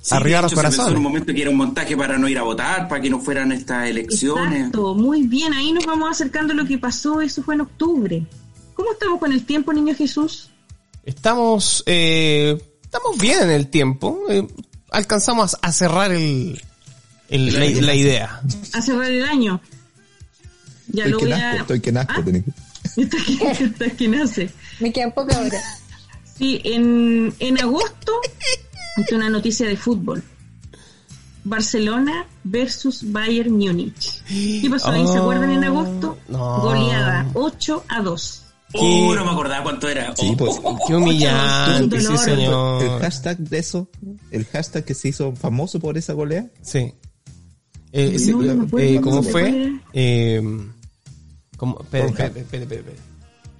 Sí, 0.00 0.14
Arriba 0.14 0.36
de 0.38 0.42
los 0.44 0.54
corazones. 0.54 0.92
en 0.92 0.96
un 0.98 1.02
momento 1.02 1.34
que 1.34 1.42
era 1.42 1.50
un 1.50 1.56
montaje 1.56 1.96
para 1.96 2.16
no 2.18 2.28
ir 2.28 2.38
a 2.38 2.42
votar, 2.42 2.88
para 2.88 3.00
que 3.02 3.10
no 3.10 3.18
fueran 3.20 3.50
estas 3.52 3.88
elecciones. 3.88 4.58
Exacto, 4.58 4.94
muy 4.94 5.22
bien, 5.26 5.52
ahí 5.52 5.72
nos 5.72 5.84
vamos 5.86 6.10
acercando 6.10 6.52
a 6.52 6.56
lo 6.56 6.64
que 6.66 6.78
pasó, 6.78 7.20
eso 7.20 7.42
fue 7.42 7.54
en 7.56 7.62
octubre. 7.62 8.24
¿Cómo 8.74 8.92
estamos 8.92 9.18
con 9.18 9.32
el 9.32 9.44
tiempo, 9.44 9.72
niño 9.72 9.94
Jesús? 9.94 10.50
Estamos 11.04 11.82
eh, 11.86 12.56
estamos 12.82 13.18
bien 13.18 13.42
en 13.42 13.50
el 13.50 13.68
tiempo. 13.68 14.20
eh, 14.30 14.46
alcanzamos 14.90 15.56
a 15.62 15.72
cerrar 15.72 16.12
el, 16.12 16.60
el- 17.28 17.52
la, 17.80 17.86
la 17.86 17.94
idea. 17.94 18.40
A 18.72 18.82
cerrar 18.82 19.10
el 19.10 19.24
año. 19.24 19.60
Ya 20.88 21.04
Estoy 21.04 21.10
lo 21.12 21.18
que 21.18 21.24
voy 21.26 21.30
nazco, 21.34 21.56
a... 21.58 21.60
estoy 21.60 21.80
que 21.80 21.92
nazco. 21.92 22.12
Ah, 22.16 22.24
tenés 22.24 22.44
que- 22.44 22.52
está 23.64 23.90
que, 23.96 24.08
nace. 24.08 24.50
Me 24.80 24.92
quedan 24.92 25.12
pocas 25.12 25.36
horas. 25.36 25.82
Sí, 26.38 26.60
en, 26.64 27.34
en 27.40 27.60
agosto, 27.60 28.12
es 28.96 29.12
una 29.12 29.28
noticia 29.28 29.66
de 29.68 29.76
fútbol. 29.76 30.22
Barcelona 31.44 32.26
versus 32.44 33.00
Bayern 33.10 33.52
Múnich. 33.52 34.22
¿Qué 34.26 34.68
pasó 34.70 34.88
ahí? 34.90 35.06
¿Se 35.06 35.18
Oh, 35.18 35.22
acuerdan 35.22 35.50
en 35.52 35.64
agosto? 35.64 36.18
no. 36.28 36.60
Goleada, 36.60 37.26
8 37.34 37.84
a 37.88 38.02
2. 38.02 38.42
Oh, 38.74 39.14
no 39.14 39.24
me 39.24 39.30
acordaba 39.30 39.62
cuánto 39.62 39.88
era. 39.88 40.14
Sí, 40.14 40.28
Oh, 40.32 40.36
pues, 40.36 40.60
oh. 40.62 40.78
Qué 40.86 40.94
humillante, 40.94 42.00
sí 42.00 42.04
dolor. 42.06 42.28
El 42.28 42.36
señor. 42.36 43.00
hashtag 43.00 43.38
de 43.38 43.58
eso, 43.58 43.88
el 44.30 44.44
hashtag 44.46 44.84
que 44.84 44.94
se 44.94 45.08
hizo 45.08 45.32
famoso 45.34 45.78
por 45.80 45.96
esa 45.96 46.12
golea, 46.12 46.46
Sí. 46.62 46.92
Eh, 47.92 48.18
sí, 48.18 48.32
No, 48.32 48.64
acuerdo 48.64 48.78
eh, 48.78 48.96
cómo 48.96 49.10
¿Cómo 49.16 49.22
se 49.22 49.30
fue? 49.30 49.72
Eh, 49.94 50.42
¿cómo? 51.56 51.80
Espera, 51.80 52.06
espera. 52.06 52.82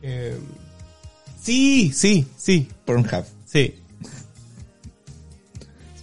Eh, 0.03 0.39
sí, 1.43 1.91
sí, 1.95 2.27
sí, 2.37 2.69
Pornhub. 2.85 3.25
sí. 3.47 3.75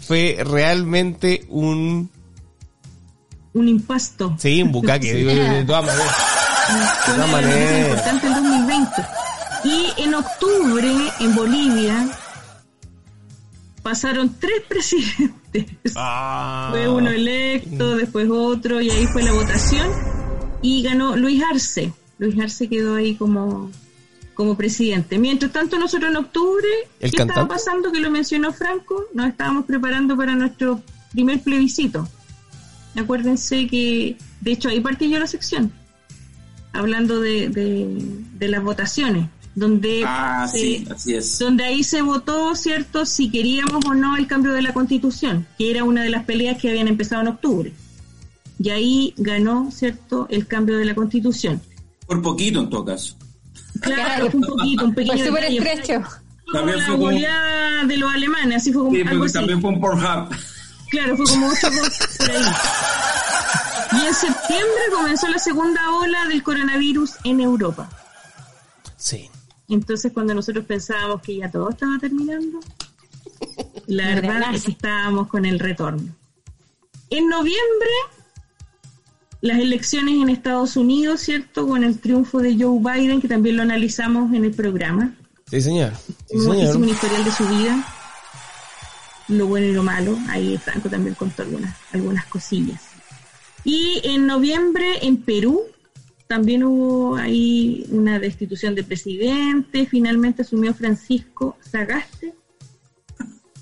Fue 0.01 0.37
realmente 0.43 1.45
un... 1.49 2.09
Un 3.53 3.67
impasto. 3.69 4.35
Sí, 4.39 4.61
un 4.61 4.71
bucaque, 4.71 5.13
de, 5.23 5.23
de 5.23 5.63
todas 5.65 5.85
maneras. 5.85 6.15
De 7.07 7.13
una 7.13 7.27
maneras. 7.27 7.89
importante 7.89 8.27
en 8.27 8.33
2020. 8.33 9.05
Y 9.63 10.01
en 10.01 10.15
octubre, 10.15 10.91
en 11.19 11.35
Bolivia, 11.35 12.07
pasaron 13.81 14.35
tres 14.39 14.61
presidentes. 14.67 15.93
Ah. 15.95 16.69
Fue 16.71 16.87
uno 16.87 17.09
electo, 17.09 17.95
después 17.95 18.27
otro, 18.29 18.81
y 18.81 18.89
ahí 18.89 19.07
fue 19.07 19.23
la 19.23 19.33
votación. 19.33 19.89
Y 20.61 20.81
ganó 20.81 21.15
Luis 21.15 21.43
Arce. 21.43 21.93
Luis 22.17 22.39
Arce 22.39 22.67
quedó 22.67 22.95
ahí 22.95 23.15
como, 23.15 23.69
como 24.33 24.55
presidente. 24.55 25.17
Mientras 25.17 25.51
tanto, 25.51 25.77
nosotros 25.77 26.09
en 26.09 26.17
octubre, 26.17 26.67
¿El 26.99 27.11
¿qué 27.11 27.21
estaba 27.21 27.47
pasando? 27.47 27.91
Que 27.91 27.99
lo 27.99 28.09
mencionó 28.09 28.53
Franco, 28.53 29.03
nos 29.13 29.27
estábamos 29.27 29.65
preparando 29.65 30.15
para 30.17 30.35
nuestro 30.35 30.81
primer 31.11 31.41
plebiscito. 31.41 32.07
Acuérdense 32.95 33.67
que, 33.67 34.17
de 34.41 34.51
hecho, 34.51 34.69
ahí 34.69 34.79
partí 34.79 35.09
yo 35.09 35.19
la 35.19 35.27
sección, 35.27 35.71
hablando 36.75 37.19
de, 37.21 37.49
de, 37.49 37.87
de 38.37 38.47
las 38.47 38.63
votaciones, 38.63 39.27
donde 39.55 40.03
Ah, 40.05 40.47
se- 40.51 40.57
sí, 40.59 40.87
así 40.93 41.13
es. 41.15 41.39
donde 41.39 41.63
ahí 41.63 41.83
se 41.83 42.01
votó, 42.01 42.55
¿cierto?, 42.55 43.05
si 43.05 43.29
queríamos 43.31 43.85
o 43.85 43.93
no 43.93 44.17
el 44.17 44.27
cambio 44.27 44.51
de 44.53 44.61
la 44.61 44.73
constitución, 44.73 45.47
que 45.57 45.71
era 45.71 45.83
una 45.83 46.03
de 46.03 46.09
las 46.09 46.25
peleas 46.25 46.57
que 46.61 46.69
habían 46.69 46.87
empezado 46.87 47.21
en 47.21 47.29
octubre. 47.29 47.73
Y 48.59 48.69
ahí 48.69 49.13
ganó, 49.17 49.69
¿cierto?, 49.71 50.27
el 50.29 50.47
cambio 50.47 50.77
de 50.77 50.85
la 50.85 50.95
constitución. 50.95 51.61
Por 52.07 52.21
poquito 52.21 52.59
en 52.59 52.69
todo 52.69 52.85
caso. 52.85 53.15
Claro, 53.81 54.03
Claro. 54.03 54.31
fue 54.31 54.39
un 54.39 54.45
poquito, 54.45 54.85
un 54.85 54.93
Fue 54.93 55.03
pequeño 55.03 55.25
súper 55.25 55.43
detalle. 55.51 55.57
estrecho. 55.57 56.01
Fue 56.01 56.11
como 56.45 56.57
También 56.59 56.77
la 56.77 56.85
fue 56.85 56.93
como- 56.95 57.05
goleada 57.07 57.83
de 57.85 57.97
los 57.97 58.13
alemanes, 58.13 58.57
así 58.57 58.71
fue 58.71 58.83
como 58.83 58.95
Sí, 58.95 59.01
algo 59.05 59.23
así. 59.25 59.33
también 59.33 59.61
fue 59.61 59.69
un 59.71 59.81
Pornhub. 59.81 60.29
Claro, 60.91 61.17
fue 61.17 61.25
como 61.25 61.47
8 61.47 61.67
por 62.19 62.29
ahí. 62.31 62.37
Y 63.95 64.07
en 64.07 64.13
septiembre 64.13 64.81
comenzó 64.93 65.27
la 65.27 65.39
segunda 65.39 65.91
ola 65.91 66.25
del 66.27 66.43
coronavirus 66.43 67.13
en 67.23 67.39
Europa. 67.39 67.89
Sí. 68.97 69.29
Entonces, 69.69 70.11
cuando 70.13 70.33
nosotros 70.33 70.65
pensábamos 70.65 71.21
que 71.21 71.37
ya 71.37 71.49
todo 71.49 71.69
estaba 71.69 71.97
terminando, 71.99 72.59
la 73.87 74.07
verdad 74.15 74.53
es 74.53 74.63
que 74.63 74.71
estábamos 74.71 75.27
con 75.27 75.45
el 75.45 75.59
retorno. 75.59 76.13
En 77.09 77.29
noviembre, 77.29 77.89
las 79.41 79.59
elecciones 79.59 80.15
en 80.15 80.29
Estados 80.29 80.75
Unidos, 80.75 81.21
¿cierto? 81.21 81.67
Con 81.67 81.83
el 81.83 81.99
triunfo 81.99 82.39
de 82.39 82.55
Joe 82.57 82.79
Biden, 82.79 83.21
que 83.21 83.27
también 83.27 83.57
lo 83.57 83.63
analizamos 83.63 84.33
en 84.33 84.45
el 84.45 84.51
programa. 84.51 85.13
Sí, 85.49 85.61
señor. 85.61 85.93
Sí, 86.05 86.15
Hicimos 86.31 86.57
un 86.57 86.73
señor. 86.73 86.89
historial 86.89 87.25
de 87.25 87.31
su 87.31 87.47
vida, 87.47 87.87
lo 89.27 89.47
bueno 89.47 89.67
y 89.67 89.73
lo 89.73 89.83
malo. 89.83 90.17
Ahí 90.29 90.57
Franco 90.57 90.89
también 90.89 91.15
contó 91.15 91.43
algunas, 91.43 91.75
algunas 91.93 92.25
cosillas. 92.25 92.81
Y 93.65 93.99
en 94.03 94.27
noviembre 94.27 94.85
en 95.01 95.17
Perú 95.17 95.63
también 96.27 96.63
hubo 96.63 97.15
ahí 97.15 97.85
una 97.89 98.19
destitución 98.19 98.75
de 98.75 98.83
presidente. 98.83 99.87
Finalmente 99.89 100.43
asumió 100.43 100.73
Francisco 100.73 101.57
Sagaste. 101.59 102.33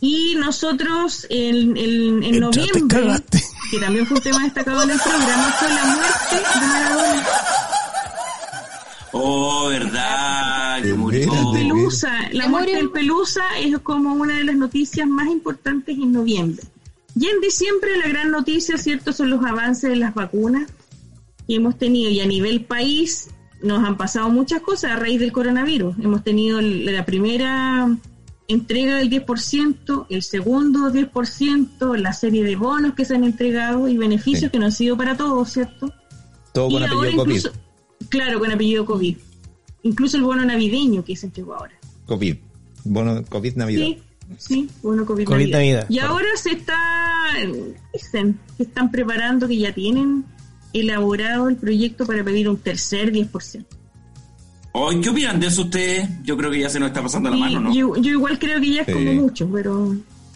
Y 0.01 0.35
nosotros 0.35 1.25
en, 1.29 1.77
en, 1.77 2.39
noviembre, 2.39 3.23
que 3.71 3.79
también 3.79 4.05
fue 4.05 4.17
un 4.17 4.23
tema 4.23 4.43
destacado 4.43 4.83
en 4.83 4.91
el 4.91 4.99
programa, 4.99 5.51
fue 5.57 5.69
la 5.69 5.85
muerte 5.85 6.35
de 6.35 6.67
Maradona. 6.67 7.27
Oh, 9.13 9.67
verdad, 9.69 10.83
que 10.83 10.93
murió. 10.93 11.31
Pelusa, 11.53 12.11
la 12.33 12.49
muerte 12.49 12.75
del 12.75 12.89
Pelusa 12.89 13.43
es 13.59 13.77
como 13.79 14.13
una 14.13 14.39
de 14.39 14.43
las 14.43 14.55
noticias 14.57 15.07
más 15.07 15.27
importantes 15.27 15.95
en 15.95 16.11
noviembre. 16.11 16.63
Y 17.15 17.27
en 17.27 17.41
diciembre 17.41 17.91
la 17.97 18.07
gran 18.07 18.31
noticia, 18.31 18.77
¿cierto?, 18.77 19.13
son 19.13 19.29
los 19.29 19.43
avances 19.45 19.89
de 19.89 19.95
las 19.95 20.13
vacunas 20.13 20.69
que 21.47 21.55
hemos 21.55 21.77
tenido. 21.77 22.09
Y 22.09 22.19
a 22.21 22.25
nivel 22.25 22.65
país 22.65 23.29
nos 23.61 23.83
han 23.83 23.97
pasado 23.97 24.29
muchas 24.29 24.61
cosas 24.61 24.91
a 24.91 24.95
raíz 24.95 25.19
del 25.19 25.31
coronavirus. 25.31 25.95
Hemos 25.99 26.23
tenido 26.23 26.59
la 26.61 27.05
primera 27.05 27.95
entrega 28.47 28.97
del 28.97 29.09
10%, 29.09 30.05
el 30.09 30.21
segundo 30.23 30.91
10%, 30.91 31.95
la 31.97 32.13
serie 32.13 32.43
de 32.43 32.55
bonos 32.55 32.93
que 32.93 33.05
se 33.05 33.15
han 33.15 33.23
entregado 33.23 33.87
y 33.87 33.97
beneficios 33.97 34.41
Sí. 34.45 34.49
que 34.49 34.59
no 34.59 34.65
han 34.65 34.71
sido 34.71 34.97
para 34.97 35.15
todos, 35.15 35.49
¿cierto? 35.53 35.93
Todo 36.51 36.69
con 36.69 36.81
y 36.81 36.85
apellido 36.85 37.23
COVID. 37.23 37.45
claro, 38.09 38.39
con 38.39 38.51
apellido 38.51 38.85
COVID. 38.85 39.17
Incluso 39.83 40.17
el 40.17 40.23
bono 40.23 40.43
navideño 40.45 41.03
que 41.05 41.15
se 41.15 41.27
entregó 41.27 41.55
ahora. 41.55 41.73
COVID. 42.05 42.35
Bueno, 42.85 43.23
COVID 43.29 43.55
Navidad. 43.55 43.85
Sí, 43.85 43.99
sí, 44.37 44.69
bono 44.81 45.05
COVID, 45.05 45.25
COVID 45.25 45.39
Navidad. 45.51 45.57
Navidad, 45.59 45.85
Y 45.89 45.99
ahora 45.99 46.27
se 46.35 46.51
está, 46.51 46.77
dicen 47.93 48.39
que 48.57 48.63
están 48.63 48.91
preparando, 48.91 49.47
que 49.47 49.57
ya 49.57 49.73
tienen 49.73 50.25
elaborado 50.73 51.49
el 51.49 51.55
proyecto 51.55 52.05
para 52.05 52.23
pedir 52.23 52.49
un 52.49 52.57
tercer 52.57 53.11
10%. 53.11 53.65
Ay, 54.75 55.01
¿Qué 55.01 55.09
opinan 55.09 55.39
de 55.39 55.47
eso 55.47 55.61
ustedes? 55.63 56.09
Yo 56.23 56.35
creo 56.35 56.49
que 56.49 56.59
ya 56.59 56.69
se 56.69 56.79
nos 56.79 56.87
está 56.87 57.03
pasando 57.03 57.29
la 57.29 57.37
mano, 57.37 57.59
¿no? 57.59 57.73
yo, 57.73 57.95
yo 57.97 58.11
igual 58.11 58.39
creo 58.39 58.59
que 58.59 58.71
ya 58.73 58.81
es 58.81 58.87
Sí. 58.87 58.93
como 58.93 59.13
mucho, 59.13 59.47
pero 59.51 59.95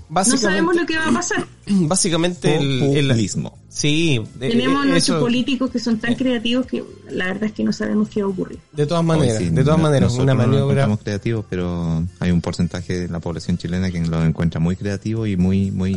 no 0.09 0.23
sabemos 0.37 0.75
lo 0.75 0.85
que 0.85 0.97
va 0.97 1.07
a 1.07 1.11
pasar. 1.11 1.45
Básicamente 1.67 2.55
el, 2.55 2.81
el- 2.81 3.07
Populismo. 3.07 3.57
Sí, 3.69 4.15
eh, 4.39 4.49
Tenemos 4.49 4.85
eh, 4.85 4.89
nuestros 4.89 5.17
eso, 5.17 5.25
políticos 5.25 5.69
que 5.69 5.79
son 5.79 5.99
tan 5.99 6.15
creativos 6.15 6.65
que 6.65 6.83
la 7.11 7.25
verdad 7.25 7.43
es 7.45 7.51
que 7.51 7.63
no 7.63 7.71
sabemos 7.71 8.09
qué 8.09 8.23
va 8.23 8.27
a 8.27 8.31
ocurrir. 8.31 8.57
de 8.71 8.85
todas 8.87 9.03
maneras, 9.03 9.37
sí, 9.37 9.49
de 9.49 9.63
todas 9.63 9.77
no- 9.77 9.83
maneras, 9.83 10.13
una 10.15 10.33
maniobra. 10.33 10.61
encontramos 10.63 10.99
creativos, 11.03 11.45
pero 11.49 12.03
hay 12.19 12.31
un 12.31 12.41
porcentaje 12.41 13.01
de 13.01 13.07
la 13.07 13.19
población 13.19 13.57
chilena 13.57 13.91
que 13.91 14.01
lo 14.01 14.23
encuentra 14.25 14.59
muy 14.59 14.75
creativo 14.75 15.27
y 15.27 15.37
muy, 15.37 15.69
muy, 15.71 15.95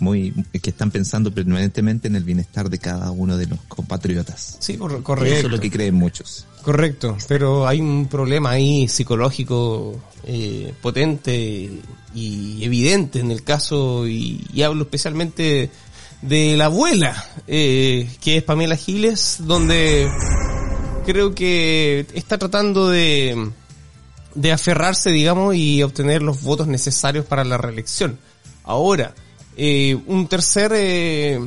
muy, 0.00 0.32
que 0.60 0.70
están 0.70 0.90
pensando 0.90 1.32
permanentemente 1.32 2.08
en 2.08 2.16
el 2.16 2.24
bienestar 2.24 2.68
de 2.68 2.78
cada 2.78 3.10
uno 3.10 3.36
de 3.36 3.46
los 3.46 3.60
compatriotas. 3.68 4.56
Sí, 4.60 4.76
cor- 4.76 4.92
Eso 4.92 5.02
correcto. 5.02 5.46
es 5.46 5.52
lo 5.52 5.60
que 5.60 5.70
creen 5.70 5.94
muchos. 5.94 6.46
Correcto, 6.62 7.16
pero 7.28 7.66
hay 7.66 7.80
un 7.80 8.06
problema 8.08 8.50
ahí 8.50 8.88
psicológico 8.88 10.00
eh, 10.24 10.72
potente 10.80 11.70
y 12.14 12.64
evidente 12.64 13.20
en 13.20 13.30
el 13.30 13.42
caso, 13.42 14.06
y, 14.08 14.46
y 14.52 14.62
hablo 14.62 14.84
especialmente 14.84 15.70
de 16.22 16.56
la 16.56 16.66
abuela, 16.66 17.22
eh, 17.46 18.08
que 18.22 18.38
es 18.38 18.42
Pamela 18.42 18.76
Giles, 18.76 19.36
donde 19.40 20.08
creo 21.04 21.34
que 21.34 22.06
está 22.14 22.38
tratando 22.38 22.88
de, 22.88 23.50
de 24.34 24.52
aferrarse, 24.52 25.10
digamos, 25.10 25.54
y 25.54 25.82
obtener 25.82 26.22
los 26.22 26.40
votos 26.40 26.66
necesarios 26.66 27.26
para 27.26 27.44
la 27.44 27.58
reelección. 27.58 28.18
Ahora, 28.64 29.14
eh, 29.56 29.96
un 30.06 30.28
tercer... 30.28 30.72
eh, 30.74 31.40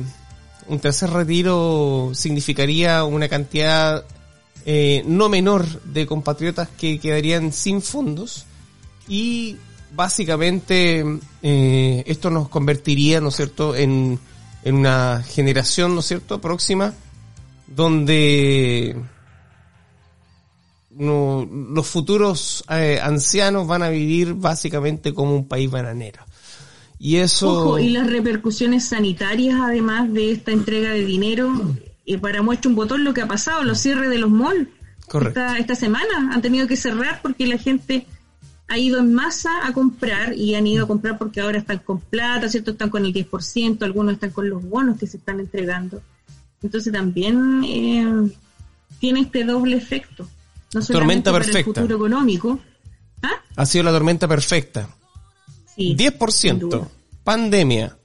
un 0.68 0.80
tercer 0.80 1.08
retiro 1.08 2.10
significaría 2.12 3.02
una 3.04 3.26
cantidad 3.26 4.04
eh, 4.66 5.02
no 5.06 5.30
menor 5.30 5.80
de 5.82 6.06
compatriotas 6.06 6.68
que 6.68 7.00
quedarían 7.00 7.54
sin 7.54 7.80
fondos 7.80 8.44
y 9.08 9.56
básicamente 9.94 11.02
esto 11.40 12.28
nos 12.28 12.50
convertiría, 12.50 13.22
¿no 13.22 13.30
es 13.30 13.36
cierto?, 13.36 13.74
en, 13.74 14.18
en 14.62 14.74
una 14.74 15.24
generación, 15.26 15.94
¿no 15.94 16.00
es 16.00 16.06
cierto?, 16.06 16.38
próxima 16.38 16.92
donde 17.66 18.94
los 20.98 21.86
futuros 21.86 22.62
ancianos 22.68 23.66
van 23.66 23.82
a 23.84 23.88
vivir 23.88 24.34
básicamente 24.34 25.14
como 25.14 25.34
un 25.34 25.48
país 25.48 25.70
bananero. 25.70 26.27
Y 26.98 27.16
eso... 27.16 27.52
Ojo, 27.52 27.78
y 27.78 27.90
las 27.90 28.08
repercusiones 28.08 28.84
sanitarias, 28.84 29.60
además 29.60 30.12
de 30.12 30.32
esta 30.32 30.50
entrega 30.50 30.90
de 30.90 31.04
dinero, 31.04 31.76
eh, 32.06 32.18
para 32.18 32.42
muestra 32.42 32.68
un 32.68 32.74
botón 32.74 33.04
lo 33.04 33.14
que 33.14 33.22
ha 33.22 33.28
pasado, 33.28 33.62
los 33.62 33.78
cierres 33.78 34.10
de 34.10 34.18
los 34.18 34.30
malls. 34.30 34.68
Correcto. 35.06 35.40
Esta, 35.40 35.58
esta 35.58 35.74
semana 35.74 36.30
han 36.32 36.42
tenido 36.42 36.66
que 36.66 36.76
cerrar 36.76 37.20
porque 37.22 37.46
la 37.46 37.58
gente 37.58 38.06
ha 38.68 38.76
ido 38.78 38.98
en 38.98 39.14
masa 39.14 39.66
a 39.66 39.72
comprar 39.72 40.34
y 40.34 40.54
han 40.54 40.66
ido 40.66 40.84
a 40.84 40.88
comprar 40.88 41.16
porque 41.16 41.40
ahora 41.40 41.58
están 41.58 41.78
con 41.78 42.00
plata, 42.00 42.48
¿cierto? 42.48 42.72
Están 42.72 42.90
con 42.90 43.04
el 43.04 43.14
10%, 43.14 43.82
algunos 43.82 44.14
están 44.14 44.30
con 44.30 44.48
los 44.50 44.62
bonos 44.62 44.98
que 44.98 45.06
se 45.06 45.16
están 45.16 45.40
entregando. 45.40 46.02
Entonces 46.62 46.92
también 46.92 47.62
eh, 47.64 48.30
tiene 48.98 49.20
este 49.20 49.44
doble 49.44 49.76
efecto. 49.76 50.28
No 50.74 50.84
Tormenta 50.84 51.32
para 51.32 51.44
perfecta. 51.44 51.70
el 51.70 51.86
futuro 51.86 51.96
económico. 51.96 52.60
¿Ah? 53.22 53.42
Ha 53.56 53.66
sido 53.66 53.84
la 53.84 53.92
tormenta 53.92 54.28
perfecta. 54.28 54.90
Sí, 55.78 55.96
sin 55.96 55.96
10%, 55.96 56.58
duda. 56.58 56.88
pandemia 57.24 57.96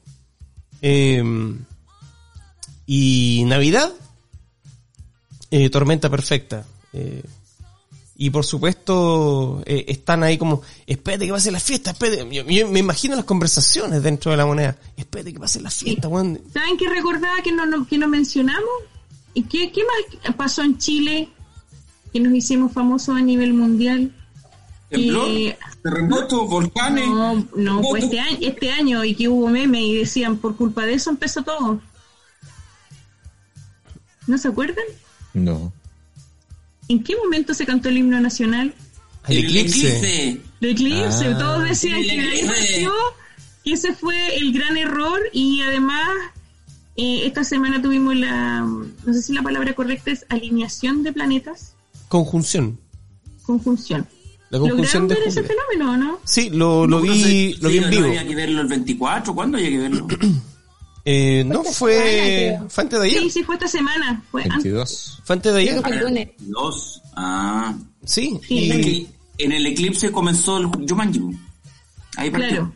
eh, 0.82 1.24
y 2.86 3.44
Navidad, 3.48 3.92
eh, 5.52 5.70
tormenta 5.70 6.10
perfecta. 6.10 6.66
Eh, 6.94 7.24
y 8.16 8.30
por 8.30 8.46
supuesto 8.46 9.64
eh, 9.66 9.86
están 9.88 10.22
ahí 10.24 10.38
como, 10.38 10.62
espérate 10.86 11.26
que 11.26 11.32
pase 11.32 11.52
la 11.52 11.60
fiesta, 11.60 11.92
espérate. 11.92 12.28
Yo, 12.34 12.44
yo 12.48 12.70
me 12.70 12.80
imagino 12.80 13.16
las 13.16 13.26
conversaciones 13.26 14.04
dentro 14.04 14.32
de 14.32 14.38
la 14.38 14.46
moneda. 14.46 14.78
Espérate 14.96 15.34
que 15.34 15.40
pase 15.40 15.60
la 15.62 15.72
fiesta, 15.72 16.08
weón. 16.08 16.40
¿Saben 16.54 16.78
qué 16.78 16.88
recordaba 16.90 17.42
que 17.44 17.52
no, 17.52 17.66
no- 17.66 17.88
que 17.88 17.98
no 17.98 18.08
mencionamos? 18.08 18.70
¿Y 19.34 19.44
qué, 19.44 19.72
qué 19.72 19.82
más 20.24 20.36
pasó 20.36 20.62
en 20.62 20.78
Chile 20.78 21.30
que 22.14 22.20
nos 22.20 22.34
hicimos 22.36 22.72
famosos 22.72 23.16
a 23.18 23.22
nivel 23.22 23.54
mundial? 23.56 24.14
¿Temblor? 24.94 25.28
Y- 25.30 25.56
¿Terremotos? 25.84 26.50
¿Volcanes? 26.50 27.08
No, 27.08 27.48
no, 27.56 27.82
pues 27.82 28.06
este 28.06 28.20
año, 28.20 28.38
este 28.42 28.72
año 28.72 29.04
y 29.04 29.16
que 29.16 29.28
hubo 29.28 29.48
meme 29.50 29.82
y 29.82 29.96
decían 29.98 30.38
por 30.38 30.56
culpa 30.56 30.86
de 30.86 30.94
eso 30.94 31.10
empezó 31.10 31.44
todo. 31.44 31.82
¿No 34.28 34.38
se 34.38 34.48
acuerdan? 34.48 34.86
No. 35.34 35.74
¿En 36.88 37.04
qué 37.04 37.16
momento 37.16 37.54
se 37.54 37.66
cantó 37.66 37.90
el 37.90 37.98
himno 37.98 38.20
nacional? 38.22 38.74
El 39.28 39.38
eclipse. 39.46 40.42
El 40.62 40.70
eclipse, 40.70 41.28
Ah. 41.28 41.38
todos 41.38 41.64
decían 41.64 41.98
El 42.00 42.06
que 42.10 42.20
ahí 42.22 42.44
nació, 42.44 42.92
que 43.64 43.74
ese 43.74 43.94
fue 43.94 44.38
el 44.38 44.54
gran 44.54 44.78
error 44.78 45.20
y 45.34 45.62
además 45.62 46.08
eh, 46.96 47.26
esta 47.26 47.44
semana 47.44 47.82
tuvimos 47.82 48.16
la, 48.16 48.62
no 48.62 49.14
sé 49.14 49.22
si 49.22 49.34
la 49.34 49.42
palabra 49.42 49.74
correcta 49.74 50.12
es 50.12 50.26
alineación 50.30 51.04
de 51.04 51.12
planetas, 51.14 51.74
Conjunción. 52.08 52.80
conjunción. 53.44 54.08
La 54.60 54.68
¿Lograron 54.70 55.08
de 55.08 55.16
ver 55.16 55.28
ese 55.28 55.42
fenómeno 55.44 55.92
o 55.94 55.98
no? 55.98 56.20
Sí, 56.24 56.50
lo, 56.52 56.86
lo 56.86 56.98
No, 56.98 57.02
vi, 57.02 57.24
sí, 57.24 57.58
lo 57.60 57.70
vi 57.70 57.78
sí, 57.80 57.84
en 57.84 57.84
no 57.86 57.90
vivo. 57.90 58.06
Había 58.08 58.28
que 58.28 58.36
verlo 58.36 58.62
el 58.62 58.68
24. 58.68 59.34
¿Cuándo 59.34 59.58
había 59.58 59.70
que 59.70 59.78
verlo? 59.80 60.08
Eh, 61.06 61.44
no, 61.46 61.66
fue, 61.66 62.54
semana, 62.54 62.70
fue 62.70 62.84
antes 62.86 63.00
de 63.02 63.06
ayer. 63.08 63.22
Sí, 63.24 63.30
sí, 63.30 63.44
fue 63.44 63.56
esta 63.56 63.68
semana. 63.68 64.24
Fue 64.32 64.42
antes. 64.44 64.64
22. 64.64 65.22
Fue 65.26 65.36
antes 65.36 65.54
de 65.54 65.60
ayer. 65.60 65.82
El 65.86 66.00
lunes. 66.00 66.30
Dos. 66.40 67.02
Ah. 67.18 67.76
Sí, 68.06 68.40
Sí, 68.48 68.56
y- 68.60 68.72
Es 68.72 68.86
que 68.86 69.08
en 69.44 69.52
el 69.52 69.66
eclipse 69.66 70.12
comenzó 70.14 70.60
el 70.60 70.68
Jumanji. 70.68 71.20
Ahí 72.16 72.30
partió. 72.30 72.72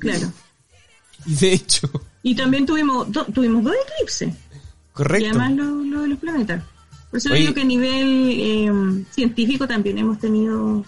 Claro, 0.00 0.18
claro. 0.18 0.32
y 1.26 1.34
de 1.36 1.52
hecho, 1.52 1.88
Y 2.24 2.34
también 2.34 2.66
tuvimos, 2.66 3.12
do- 3.12 3.26
tuvimos 3.26 3.62
dos 3.62 3.74
eclipses. 3.92 4.28
Y 4.30 4.92
correcto. 4.92 5.28
además 5.28 5.52
lo, 5.52 5.64
lo 5.84 6.02
de 6.02 6.08
los 6.08 6.18
planetas. 6.18 6.64
Por 7.12 7.18
eso 7.18 7.30
Oye. 7.30 7.40
digo 7.42 7.54
que 7.54 7.60
a 7.60 7.64
nivel 7.64 8.30
eh, 8.40 9.04
científico 9.14 9.68
también 9.68 9.98
hemos 9.98 10.18
tenido 10.18 10.84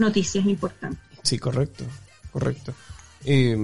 noticias 0.00 0.44
importantes. 0.46 1.00
Sí, 1.22 1.38
correcto, 1.38 1.84
correcto. 2.32 2.72
Eh, 3.24 3.56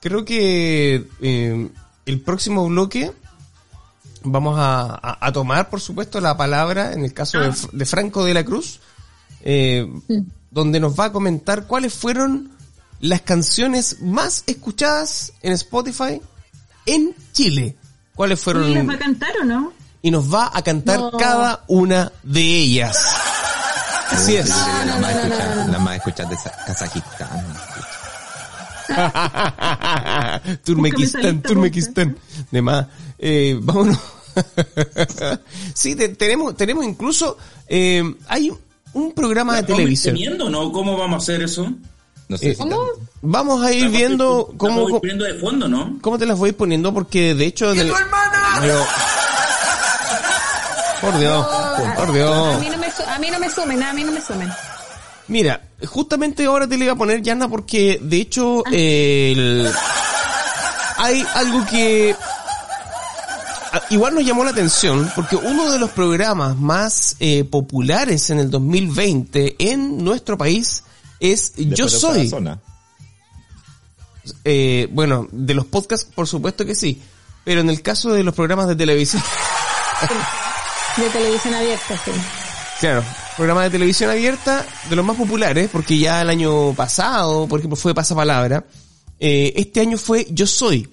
creo 0.00 0.24
que 0.24 1.06
eh, 1.20 1.68
el 2.06 2.20
próximo 2.20 2.66
bloque 2.68 3.12
vamos 4.22 4.56
a, 4.58 4.82
a- 4.94 5.18
a 5.26 5.32
tomar, 5.32 5.68
por 5.70 5.80
supuesto, 5.80 6.20
la 6.20 6.36
palabra 6.36 6.92
en 6.92 7.04
el 7.04 7.12
caso 7.12 7.40
de, 7.40 7.52
de 7.72 7.84
Franco 7.86 8.24
de 8.24 8.34
la 8.34 8.44
Cruz, 8.44 8.80
eh, 9.42 9.86
donde 10.50 10.80
nos 10.80 10.98
va 10.98 11.06
a 11.06 11.12
comentar 11.12 11.66
cuáles 11.66 11.94
fueron 11.94 12.50
las 13.00 13.20
canciones 13.22 14.00
más 14.00 14.42
escuchadas 14.46 15.32
en 15.42 15.52
Spotify 15.52 16.20
en 16.86 17.14
Chile. 17.32 17.76
¿Cuáles 18.14 18.40
¿Y 18.40 18.42
fueron? 18.42 18.74
las 18.74 18.88
va 18.88 18.94
a 18.94 18.98
cantar 18.98 19.30
o 19.42 19.44
no? 19.44 19.72
Y 20.02 20.10
nos 20.10 20.32
va 20.32 20.50
a 20.52 20.62
cantar 20.62 20.98
No. 20.98 21.10
cada 21.12 21.64
una 21.68 22.12
de 22.22 22.40
ellas. 22.40 22.96
Así 24.10 24.36
es. 24.36 24.48
Yo 24.48 24.54
la 24.86 24.96
más 24.98 25.14
escuchada, 25.16 25.66
la 25.66 25.78
más 25.78 25.96
escuchada 25.96 26.30
de 26.30 26.36
Kazajistán. 26.66 27.56
Turmequistán, 30.64 31.42
Turmequistán. 31.42 32.16
De 32.50 32.62
más. 32.62 32.86
Eh, 33.18 33.58
vámonos. 33.60 33.98
sí, 35.74 35.94
te- 35.94 36.08
tenemos, 36.10 36.56
tenemos 36.56 36.84
incluso, 36.84 37.36
eh, 37.68 38.02
hay 38.28 38.52
un 38.92 39.12
programa 39.12 39.54
de 39.56 39.62
¿La 39.62 39.66
vamos 39.66 39.76
televisión. 39.78 40.14
teniendo, 40.14 40.48
no? 40.48 40.72
¿Cómo 40.72 40.96
vamos 40.96 41.16
a 41.16 41.22
hacer 41.22 41.42
eso? 41.42 41.70
No 42.28 42.36
sé 42.36 42.50
Eh. 42.52 42.56
Vamos 43.20 43.62
a 43.64 43.72
ir 43.72 43.78
Estamos 43.86 43.98
viendo 43.98 44.48
estamos 44.52 44.56
cómo, 44.86 45.00
poniendo 45.00 45.24
de 45.24 45.34
fondo, 45.34 45.66
¿no? 45.68 45.98
cómo 46.00 46.18
te 46.18 46.26
las 46.26 46.38
voy 46.38 46.52
poniendo, 46.52 46.94
porque 46.94 47.34
de 47.34 47.46
hecho... 47.46 47.74
del- 47.74 47.92
Pero- 48.60 48.84
Por 51.00 51.18
Dios, 51.18 51.46
por 51.96 52.08
A 52.08 52.12
Dios. 52.12 52.60
mí 52.60 52.68
no 52.70 52.77
a 53.06 53.18
mí 53.18 53.30
no 53.30 53.38
me 53.38 53.50
sumen, 53.50 53.82
a 53.82 53.92
mí 53.92 54.04
no 54.04 54.12
me 54.12 54.20
sumen. 54.20 54.50
Mira, 55.28 55.60
justamente 55.86 56.46
ahora 56.46 56.66
te 56.66 56.78
le 56.78 56.84
iba 56.86 56.94
a 56.94 56.96
poner, 56.96 57.20
Yana, 57.22 57.48
porque 57.48 57.98
de 58.02 58.16
hecho 58.16 58.64
el- 58.72 59.70
hay 60.96 61.24
algo 61.34 61.66
que 61.66 62.16
igual 63.90 64.14
nos 64.14 64.24
llamó 64.24 64.42
la 64.44 64.50
atención, 64.50 65.10
porque 65.14 65.36
uno 65.36 65.70
de 65.70 65.78
los 65.78 65.90
programas 65.90 66.56
más 66.56 67.16
eh, 67.20 67.44
populares 67.44 68.30
en 68.30 68.38
el 68.40 68.50
2020 68.50 69.56
en 69.58 70.02
nuestro 70.02 70.38
país 70.38 70.82
es 71.20 71.54
De 71.56 71.66
Yo 71.76 71.88
Soy. 71.88 72.30
Eh, 74.44 74.88
bueno, 74.92 75.26
de 75.30 75.54
los 75.54 75.66
podcasts, 75.66 76.06
por 76.14 76.26
supuesto 76.26 76.64
que 76.64 76.74
sí, 76.74 77.00
pero 77.44 77.60
en 77.60 77.70
el 77.70 77.80
caso 77.82 78.12
de 78.12 78.22
los 78.22 78.34
programas 78.34 78.66
de 78.68 78.76
televisión, 78.76 79.22
De 80.96 81.08
televisión 81.10 81.54
abierta, 81.54 82.00
sí. 82.04 82.10
Claro, 82.80 83.02
programa 83.36 83.64
de 83.64 83.70
televisión 83.70 84.08
abierta 84.08 84.64
de 84.88 84.94
los 84.94 85.04
más 85.04 85.16
populares, 85.16 85.68
porque 85.72 85.98
ya 85.98 86.22
el 86.22 86.30
año 86.30 86.72
pasado, 86.74 87.48
por 87.48 87.58
ejemplo, 87.58 87.76
fue 87.76 87.92
Pasapalabra. 87.92 88.64
Eh, 89.18 89.52
este 89.56 89.80
año 89.80 89.98
fue 89.98 90.28
Yo 90.30 90.46
Soy. 90.46 90.88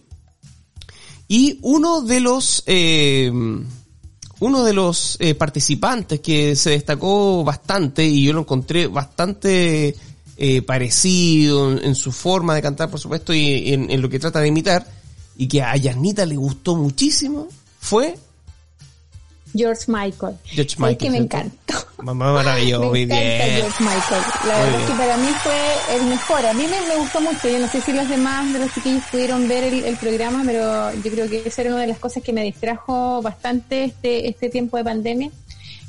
Y 1.28 1.60
uno 1.62 2.02
de 2.02 2.22
los, 2.22 2.64
eh, 2.66 3.32
uno 4.40 4.64
de 4.64 4.74
los 4.74 5.18
eh, 5.20 5.36
participantes 5.36 6.22
que 6.22 6.56
se 6.56 6.72
destacó 6.72 7.44
bastante, 7.44 8.04
y 8.04 8.24
yo 8.24 8.34
lo 8.34 8.42
encontré 8.42 8.88
bastante 8.88 9.96
eh, 10.38 10.62
parecido 10.64 11.72
en, 11.72 11.94
su 11.94 12.12
forma 12.12 12.56
de 12.56 12.64
cantar, 12.64 12.90
por 12.90 13.00
supuesto, 13.00 13.32
y 13.32 13.74
en, 13.74 13.92
en 13.92 14.02
lo 14.02 14.10
que 14.10 14.18
trata 14.18 14.40
de 14.40 14.48
imitar, 14.48 14.88
y 15.38 15.48
que 15.48 15.62
a 15.62 15.76
Yanita 15.76 16.26
le 16.26 16.36
gustó 16.36 16.76
muchísimo, 16.76 17.48
fue 17.80 18.18
George 19.56 19.84
Michael. 19.88 20.36
George 20.46 20.74
Es 20.74 20.80
Michael. 20.80 20.98
que 20.98 21.10
me 21.10 21.18
encantó. 21.18 21.74
Mamá 22.04 22.34
maravilloso, 22.34 22.92
me 22.92 23.02
encanta 23.04 23.24
bien. 23.24 23.56
George 23.62 23.84
Michael. 23.84 24.22
La 24.48 24.54
Muy 24.58 24.64
verdad 24.64 24.70
es 24.70 24.76
bien. 24.78 24.88
que 24.88 24.94
para 25.04 25.18
mí 25.18 25.28
fue 25.44 25.96
el 25.96 26.04
mejor. 26.06 26.46
A 26.46 26.54
mí 26.54 26.64
me, 26.68 26.88
me 26.88 26.96
gustó 26.98 27.22
mucho. 27.22 27.48
Yo 27.50 27.60
no 27.60 27.68
sé 27.70 27.82
si 27.82 27.94
los 27.94 28.10
demás 28.10 28.52
de 28.54 28.60
los 28.60 28.74
chiquillos 28.74 29.04
pudieron 29.12 29.48
ver 29.48 29.64
el, 29.64 29.84
el 29.86 29.96
programa, 29.98 30.44
pero 30.46 30.94
yo 31.04 31.12
creo 31.12 31.30
que 31.30 31.44
esa 31.46 31.62
era 31.62 31.72
una 31.72 31.82
de 31.82 31.88
las 31.88 32.00
cosas 32.00 32.22
que 32.24 32.34
me 32.34 32.44
distrajo 32.44 33.22
bastante 33.22 33.86
este, 33.86 34.28
este 34.28 34.50
tiempo 34.50 34.78
de 34.78 34.84
pandemia. 34.84 35.32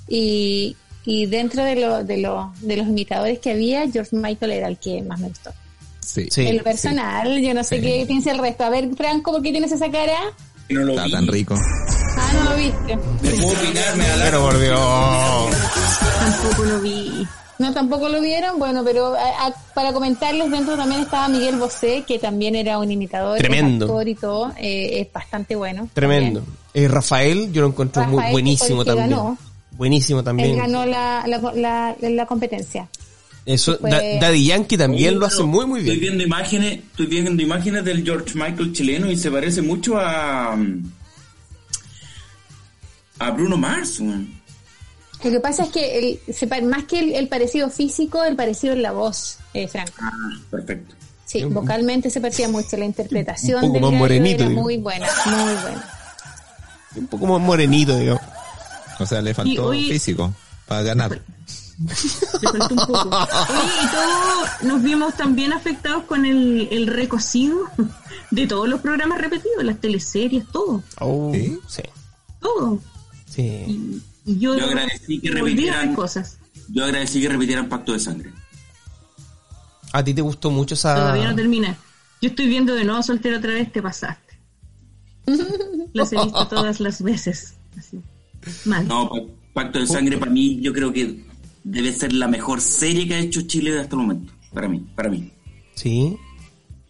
Y, 0.09 0.77
y 1.05 1.27
dentro 1.27 1.64
de, 1.64 1.77
lo, 1.77 2.05
de, 2.05 2.17
lo, 2.19 2.53
de 2.61 2.77
los 2.77 2.87
imitadores 2.87 3.39
que 3.41 3.51
había, 3.51 3.91
George 3.91 4.14
Michael 4.17 4.53
era 4.53 4.69
el 4.69 4.79
que 4.79 5.03
más 5.03 5.19
me 5.21 5.29
gustó. 5.29 5.51
Sí. 6.01 6.29
Sí. 6.31 6.47
en 6.47 6.57
lo 6.59 6.62
personal, 6.62 7.41
yo 7.43 7.53
no 7.53 7.64
sé 7.64 7.77
Sí. 7.77 7.83
qué 7.83 8.05
piensa 8.07 8.31
el 8.31 8.39
resto. 8.39 8.62
A 8.64 8.71
ver, 8.71 8.89
Franco, 8.97 9.33
¿por 9.33 9.43
qué 9.43 9.51
tienes 9.51 9.73
esa 9.73 9.91
cara? 9.91 10.14
Que 10.69 10.75
no 10.75 10.83
lo 10.85 10.93
Está 10.93 11.05
vi. 11.07 11.11
tan 11.12 11.27
rico. 11.27 11.55
Ah, 12.29 12.33
no 12.45 12.51
lo 12.51 12.57
viste. 12.57 12.97
No 12.97 13.43
puedo 13.43 13.59
opinar, 13.61 13.97
me 13.97 14.09
da 14.09 14.16
la- 14.16 14.24
Pero 14.24 14.41
por 14.43 14.59
Dios. 14.61 15.57
Tampoco 16.18 16.64
lo 16.64 16.81
vi. 16.81 17.27
No, 17.59 17.72
tampoco 17.72 18.09
lo 18.09 18.20
vieron. 18.20 18.59
Bueno, 18.59 18.83
pero 18.85 19.14
a- 19.14 19.47
a- 19.47 19.55
para 19.74 19.93
comentarles, 19.93 20.51
dentro 20.51 20.77
también 20.77 21.03
estaba 21.03 21.29
Miguel 21.29 21.57
Bosé, 21.57 22.05
que 22.07 22.18
también 22.18 22.55
era 22.55 22.79
un 22.79 22.91
imitador, 22.91 23.39
Tremendo. 23.39 23.87
actor 23.87 24.09
y 24.09 24.14
todo. 24.14 24.53
eh, 24.59 25.01
es 25.01 25.12
bastante 25.12 25.57
bueno. 25.57 25.89
Tremendo. 25.95 26.45
Eh, 26.74 26.89
Rafael, 26.89 27.51
yo 27.53 27.62
lo 27.62 27.68
encuentro 27.68 28.05
muy 28.07 28.24
buenísimo 28.31 28.85
también. 28.85 29.11
ganó. 29.11 29.39
Buenísimo 29.72 30.22
También. 30.24 30.51
Él 30.53 30.57
también. 30.57 30.72
ganó 30.72 30.87
la, 30.91 31.24
la, 31.27 31.53
la, 31.55 31.97
la 32.11 32.27
competencia. 32.27 32.89
Eso, 33.45 33.77
Da- 33.77 34.01
Daddy 34.20 34.47
Yankee 34.47 34.77
también 34.77 35.11
Oye, 35.11 35.18
lo 35.20 35.27
hace 35.27 35.43
muy 35.45 35.66
muy 35.66 35.81
Estoy 35.81 35.99
bien. 35.99 36.14
viendo 36.16 36.24
imágenes, 36.24 36.81
estoy 36.91 37.07
viendo 37.07 37.43
imágenes 37.43 37.85
del 37.85 38.03
George 38.05 38.35
Michael 38.35 38.72
chileno 38.72 39.11
y 39.11 39.16
se 39.16 39.31
parece 39.31 39.62
mucho 39.62 39.99
a 39.99 40.57
a 43.19 43.31
Bruno 43.31 43.57
Mars. 43.57 44.01
weón. 44.01 44.41
Lo 45.25 45.31
que 45.31 45.41
pasa 45.41 45.64
es 45.64 45.71
que 45.71 46.21
el, 46.51 46.64
más 46.67 46.85
que 46.85 46.99
el, 46.99 47.12
el 47.14 47.29
parecido 47.29 47.71
físico, 47.71 48.23
el 48.25 48.37
parecido 48.37 48.75
en 48.75 48.83
la 48.83 48.93
voz, 48.93 49.39
eh, 49.55 49.67
Franco. 49.67 49.93
Ah, 50.01 50.12
perfecto. 50.51 50.95
Sí, 51.25 51.43
vocalmente 51.45 52.11
se 52.11 52.21
parecía 52.21 52.49
mucho. 52.49 52.77
La 52.77 52.85
interpretación 52.85 53.57
Un 53.57 53.61
poco 53.62 53.73
del 53.75 53.83
más 53.83 53.91
gallo 53.93 53.99
morenito, 54.03 54.41
era 54.43 54.49
digo. 54.51 54.62
muy 54.62 54.77
buena, 54.77 55.09
muy 55.27 55.55
buena. 55.62 55.91
Un 56.97 57.07
poco 57.09 57.27
más 57.27 57.41
morenito, 57.41 57.97
digamos. 57.99 58.23
O 59.01 59.07
sea, 59.07 59.21
le 59.23 59.35
faltó 59.35 59.67
hoy- 59.67 59.91
físico 59.91 60.33
para 60.67 60.83
ganar. 60.83 61.11
Le 61.79 62.49
faltó 62.59 62.75
un 62.75 62.87
poco. 62.87 63.09
Oye, 63.09 63.73
y 63.83 63.87
todos 63.89 64.62
nos 64.62 64.83
vimos 64.83 65.14
también 65.14 65.53
afectados 65.53 66.05
con 66.05 66.25
el, 66.25 66.69
el 66.71 66.87
recocido 66.87 67.59
de 68.31 68.47
todos 68.47 68.69
los 68.69 68.81
programas 68.81 69.19
repetidos, 69.21 69.64
las 69.64 69.79
teleseries, 69.81 70.47
todo, 70.53 70.83
Oh, 71.01 71.33
¿Sí? 71.35 71.59
sí. 71.69 71.83
todo. 72.41 72.79
Sí. 73.37 73.43
Y, 73.45 74.03
y 74.32 74.39
yo, 74.39 74.59
Yo 74.59 74.64
agradecí 74.66 75.20
que 75.20 75.30
repitieran- 75.30 75.95
cosas. 75.95 76.39
Yo 76.68 76.84
agradecí 76.84 77.20
que 77.20 77.28
repitieran 77.28 77.68
Pacto 77.68 77.93
de 77.93 78.01
Sangre. 78.01 78.32
¿A 79.93 80.03
ti 80.03 80.12
te 80.14 80.22
gustó 80.22 80.51
mucho 80.51 80.74
esa...? 80.74 80.95
Todavía 80.95 81.28
no 81.30 81.37
termina. 81.37 81.76
Yo 82.20 82.30
estoy 82.30 82.49
viendo 82.49 82.74
de 82.74 82.84
nuevo 82.84 83.03
soltera 83.03 83.39
otra 83.39 83.53
vez, 83.53 83.70
te 83.72 83.82
pasaste. 83.82 84.34
Las 85.93 86.12
he 86.12 86.16
visto 86.22 86.49
todas 86.49 86.80
las 86.80 87.03
veces. 87.03 87.55
Así. 87.78 88.01
Mal. 88.64 88.87
No, 88.89 89.09
Pa- 89.09 89.62
Pacto 89.64 89.78
de 89.78 89.87
Sangre 89.87 90.18
para 90.18 90.30
mí 90.30 90.61
yo 90.61 90.72
creo 90.72 90.93
que 90.93 91.24
debe 91.64 91.93
ser 91.93 92.12
la 92.12 92.28
mejor 92.28 92.61
serie 92.61 93.07
que 93.09 93.14
ha 93.14 93.18
hecho 93.18 93.43
Chile 93.43 93.78
hasta 93.78 93.97
el 93.97 94.03
momento. 94.03 94.32
Para 94.53 94.68
mí, 94.68 94.84
para 94.95 95.09
mí. 95.09 95.30
Sí. 95.74 96.16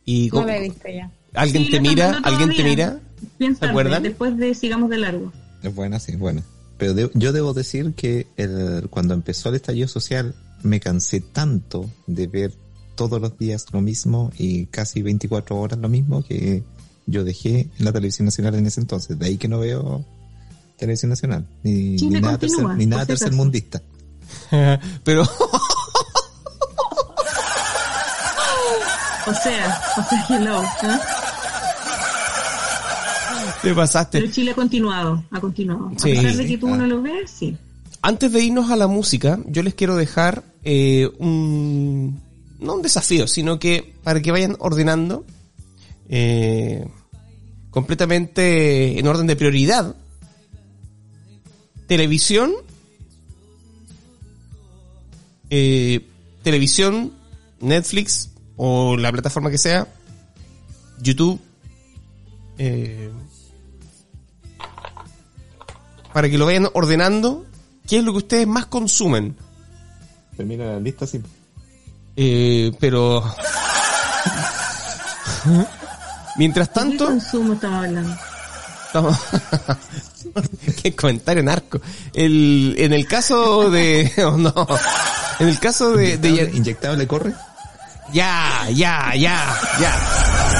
Y 0.05 0.29
No 0.33 0.43
lo 0.43 0.49
he 0.49 0.61
visto 0.63 0.89
ya. 0.89 1.11
¿Alguien 1.35 1.65
Sí, 1.65 1.71
te 1.71 1.77
la 1.77 1.83
mira? 1.83 2.21
¿Alguien 2.23 2.55
te 2.55 2.63
mira? 2.65 3.01
Bien 3.39 3.55
¿Se 3.55 3.61
tarde, 3.61 3.71
acuerdan? 3.71 4.03
Después 4.03 4.37
de 4.37 4.55
Sigamos 4.55 4.91
de 4.91 4.99
Largo. 4.99 5.33
Es 5.69 5.75
buena, 5.75 5.99
sí, 5.99 6.13
es 6.13 6.19
buena. 6.19 6.43
Pero 6.79 6.95
de- 6.95 7.11
yo 7.15 7.33
debo 7.33 7.53
decir 7.55 7.95
que 7.95 8.27
el- 8.37 8.89
cuando 8.91 9.15
empezó 9.15 9.49
el 9.49 9.57
estallido 9.57 9.89
social 9.89 10.35
me 10.63 10.81
cansé 10.81 11.21
tanto 11.21 11.91
de 12.07 12.27
ver 12.27 12.53
todos 12.95 13.21
los 13.21 13.37
días 13.39 13.67
lo 13.73 13.81
mismo 13.81 14.31
y 14.39 14.67
casi 14.67 15.03
24 15.03 15.57
horas 15.59 15.79
lo 15.79 15.89
mismo 15.89 16.23
que 16.25 16.63
yo 17.07 17.25
dejé 17.25 17.69
la 17.79 17.93
televisión 17.93 18.25
nacional 18.27 18.55
en 18.57 18.67
ese 18.67 18.81
entonces. 18.81 19.19
De 19.19 19.27
ahí 19.27 19.37
que 19.39 19.49
no 19.49 19.59
veo 19.59 20.05
televisión 20.79 21.11
nacional. 21.11 21.47
Ni, 21.63 21.97
ni 21.97 22.21
nada, 22.21 22.39
tercer- 22.39 22.77
ni 22.77 22.87
nada 22.87 23.07
tercermundista. 23.07 23.83
Pero... 25.05 25.23
O 29.29 29.35
sea, 29.35 29.83
o 29.99 30.03
sea, 30.09 30.27
hello. 30.39 30.63
¿ah? 30.83 31.01
Te 33.69 33.75
pasaste. 33.75 34.21
Pero 34.21 34.33
Chile 34.33 34.51
ha 34.53 34.55
continuado, 34.55 35.25
ha 35.31 35.41
continuado. 35.41 35.91
Sí. 35.97 36.13
A 36.13 36.23
pesar 36.23 36.37
de 36.37 36.47
que 36.47 36.59
tú 36.59 36.69
no 36.69 36.87
lo 36.87 37.03
ves, 37.03 37.31
sí. 37.31 37.57
Antes 38.03 38.33
de 38.33 38.41
irnos 38.45 38.71
a 38.71 38.77
la 38.77 38.87
música, 38.87 39.39
yo 39.47 39.63
les 39.63 39.75
quiero 39.75 39.97
dejar 39.97 40.45
eh, 40.65 41.11
un... 41.19 42.21
No 42.59 42.75
un 42.77 42.83
desafío, 42.83 43.27
sino 43.27 43.59
que 43.59 43.95
para 44.03 44.23
que 44.23 44.33
vayan 44.33 44.57
ordenando 44.59 45.25
eh, 46.09 46.87
completamente 47.71 48.99
en 48.99 49.07
orden 49.07 49.27
de 49.27 49.37
prioridad. 49.37 49.95
Televisión. 51.87 52.53
eh, 55.51 56.01
televisión, 56.43 57.13
Netflix 57.61 58.31
o 58.57 58.97
la 58.97 59.13
plataforma 59.13 59.51
que 59.51 59.59
sea. 59.59 59.87
YouTube. 61.03 61.41
eh, 62.59 63.11
para 66.17 66.31
que 66.31 66.39
lo 66.39 66.47
vayan 66.47 66.67
ordenando. 66.73 67.45
¿Qué 67.87 67.99
es 67.99 68.03
lo 68.03 68.13
que 68.13 68.19
ustedes 68.19 68.47
más 68.47 68.65
consumen? 68.65 69.37
Termina 70.35 70.65
la 70.65 70.81
lista 70.81 71.05
así. 71.05 71.21
Eh, 72.17 72.73
pero... 72.81 73.23
Mientras 76.39 76.69
¿Qué 76.69 76.75
tanto... 76.75 77.05
consumo 77.05 77.53
estamos 77.53 77.85
hablando? 77.85 78.17
Estamos- 78.87 79.19
Qué 80.83 80.97
comentario 80.97 81.43
narco. 81.43 81.83
El, 82.15 82.75
en 82.79 82.95
el 82.95 83.07
caso 83.07 83.69
de... 83.71 84.11
oh, 84.25 84.39
no. 84.39 84.55
En 85.39 85.49
el 85.49 85.59
caso 85.59 85.91
de... 85.93 86.17
de- 86.17 86.29
Inyectable, 86.31 86.57
inyectable 86.57 87.07
corre. 87.07 87.35
ya, 88.15 88.69
ya, 88.71 89.13
ya, 89.15 89.55
ya. 89.79 90.56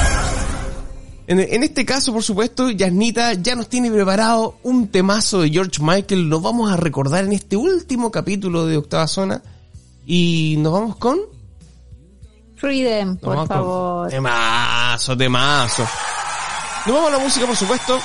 En, 1.27 1.39
en 1.41 1.63
este 1.63 1.85
caso, 1.85 2.13
por 2.13 2.23
supuesto, 2.23 2.69
Yasnita 2.69 3.33
ya 3.33 3.53
nos 3.55 3.67
tiene 3.67 3.91
preparado 3.91 4.57
un 4.63 4.87
temazo 4.87 5.41
de 5.41 5.49
George 5.49 5.81
Michael. 5.81 6.29
Lo 6.29 6.39
vamos 6.39 6.71
a 6.71 6.77
recordar 6.77 7.25
en 7.25 7.33
este 7.33 7.57
último 7.57 8.09
capítulo 8.11 8.65
de 8.65 8.77
Octava 8.77 9.07
Zona. 9.07 9.41
Y 10.05 10.55
nos 10.59 10.71
vamos 10.71 10.95
con... 10.95 11.19
Freedom, 12.55 13.17
por 13.17 13.35
con- 13.35 13.47
favor. 13.47 14.09
Temazo, 14.09 15.15
temazo. 15.17 15.85
Nos 16.85 16.95
vamos 16.95 17.09
a 17.13 17.17
la 17.17 17.23
música, 17.23 17.45
por 17.45 17.55
supuesto. 17.57 17.99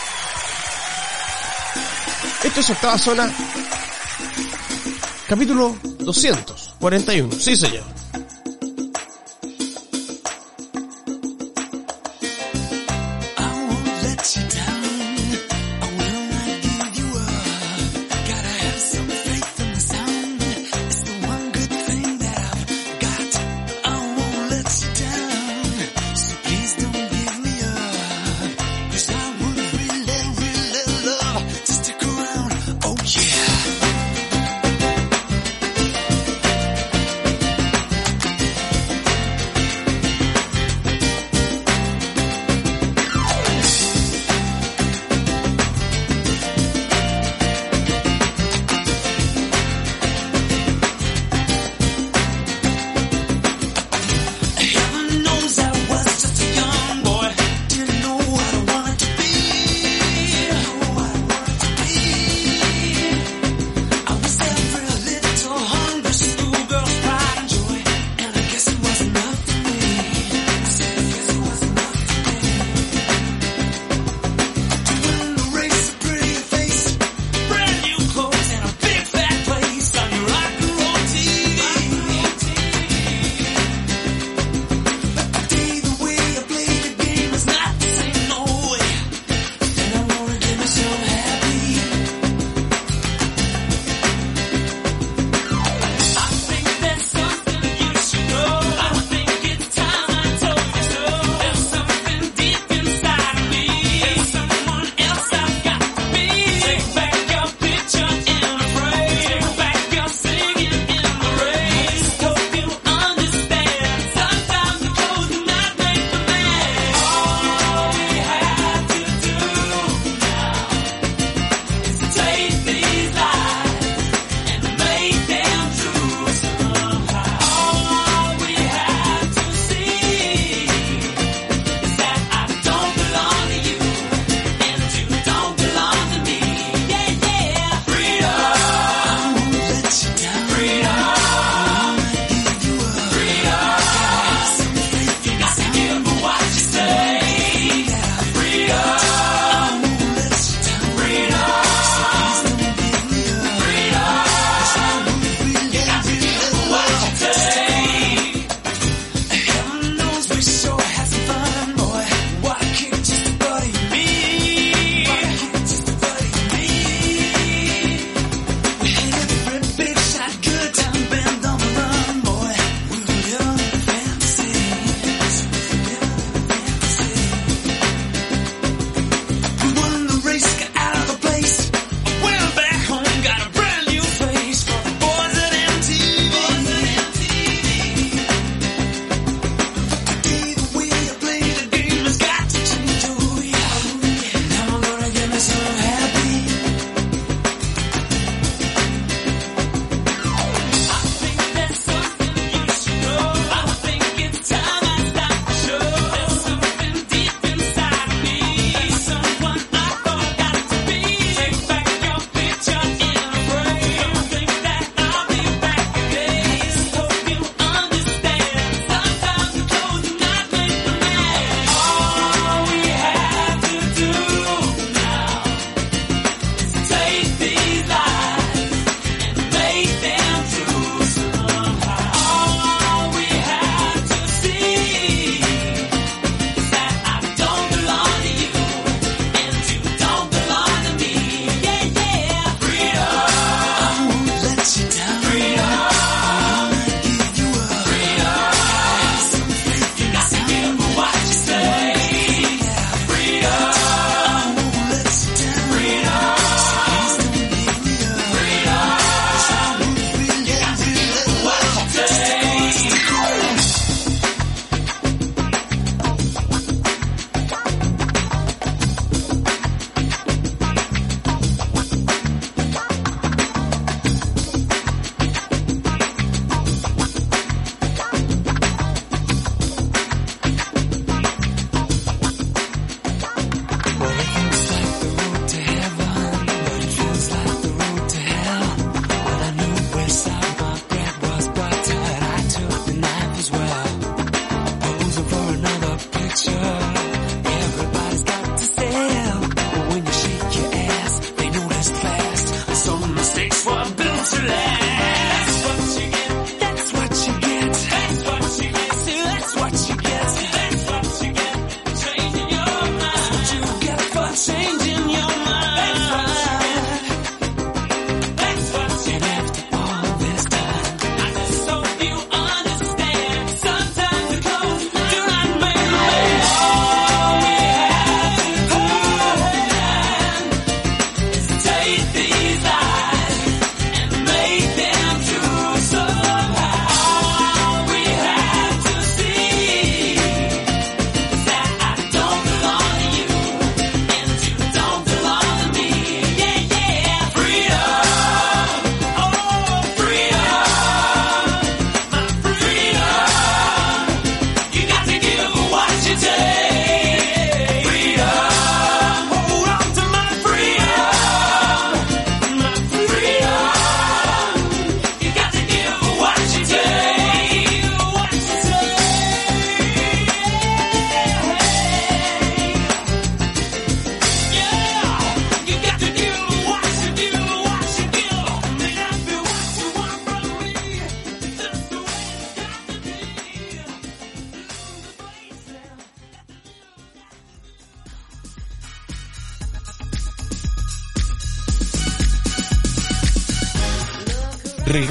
Esto 2.42 2.60
es 2.60 2.70
Octava 2.70 2.98
Zona. 2.98 3.32
Capítulo 5.28 5.76
241. 6.00 7.32
Sí, 7.38 7.56
señor. 7.56 7.84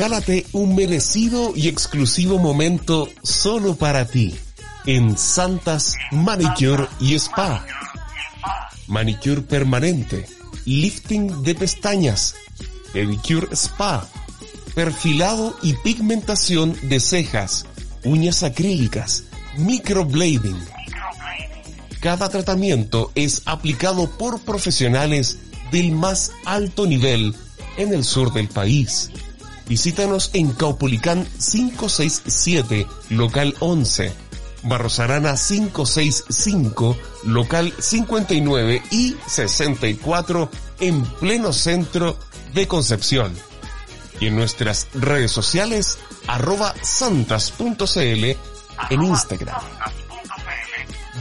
Regálate 0.02 0.48
un 0.54 0.74
merecido 0.74 1.54
y 1.56 1.68
exclusivo 1.68 2.40
momento 2.40 3.08
solo 3.22 3.76
para 3.76 4.08
ti 4.08 4.34
en 4.88 5.16
Santas 5.16 5.94
Manicure 6.12 6.88
y 7.00 7.14
Spa. 7.14 7.64
Manicure 8.88 9.42
permanente, 9.42 10.26
lifting 10.66 11.44
de 11.44 11.54
pestañas, 11.54 12.34
pedicure 12.92 13.56
spa, 13.56 14.10
perfilado 14.74 15.56
y 15.62 15.74
pigmentación 15.74 16.76
de 16.82 17.00
cejas, 17.00 17.68
uñas 18.04 18.42
acrílicas, 18.42 19.26
microblading. 19.60 20.58
Cada 22.00 22.28
tratamiento 22.28 23.12
es 23.14 23.44
aplicado 23.46 24.10
por 24.10 24.40
profesionales 24.42 25.38
del 25.72 25.92
más 25.92 26.32
alto 26.44 26.88
nivel 26.88 27.36
en 27.78 27.94
el 27.94 28.04
sur 28.04 28.34
del 28.34 28.48
país. 28.48 29.12
Visítanos 29.72 30.32
en 30.34 30.52
Caupolicán 30.52 31.26
567, 31.26 32.86
local 33.08 33.56
11, 33.62 34.12
Barros 34.64 35.00
Arana 35.00 35.38
565, 35.38 36.98
local 37.24 37.74
59 37.80 38.84
y 38.92 39.16
64 39.28 40.52
en 40.82 41.06
pleno 41.06 41.54
centro 41.54 42.20
de 42.54 42.68
Concepción. 42.68 43.34
Y 44.20 44.28
en 44.28 44.36
nuestras 44.36 44.90
redes 44.94 45.32
sociales, 45.32 46.00
arroba 46.28 46.76
santas.cl 46.82 48.26
en 48.90 49.04
Instagram. 49.04 49.62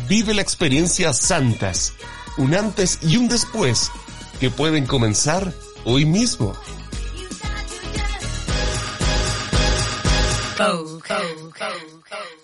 Vive 0.08 0.34
la 0.34 0.42
experiencia 0.42 1.12
Santas, 1.12 1.92
un 2.36 2.56
antes 2.56 2.98
y 3.02 3.16
un 3.16 3.28
después 3.28 3.92
que 4.40 4.50
pueden 4.50 4.86
comenzar 4.86 5.54
hoy 5.84 6.04
mismo. 6.04 6.56
cold, 10.60 11.02
cold, 11.04 11.54
cold, 11.54 12.04
cold. 12.10 12.39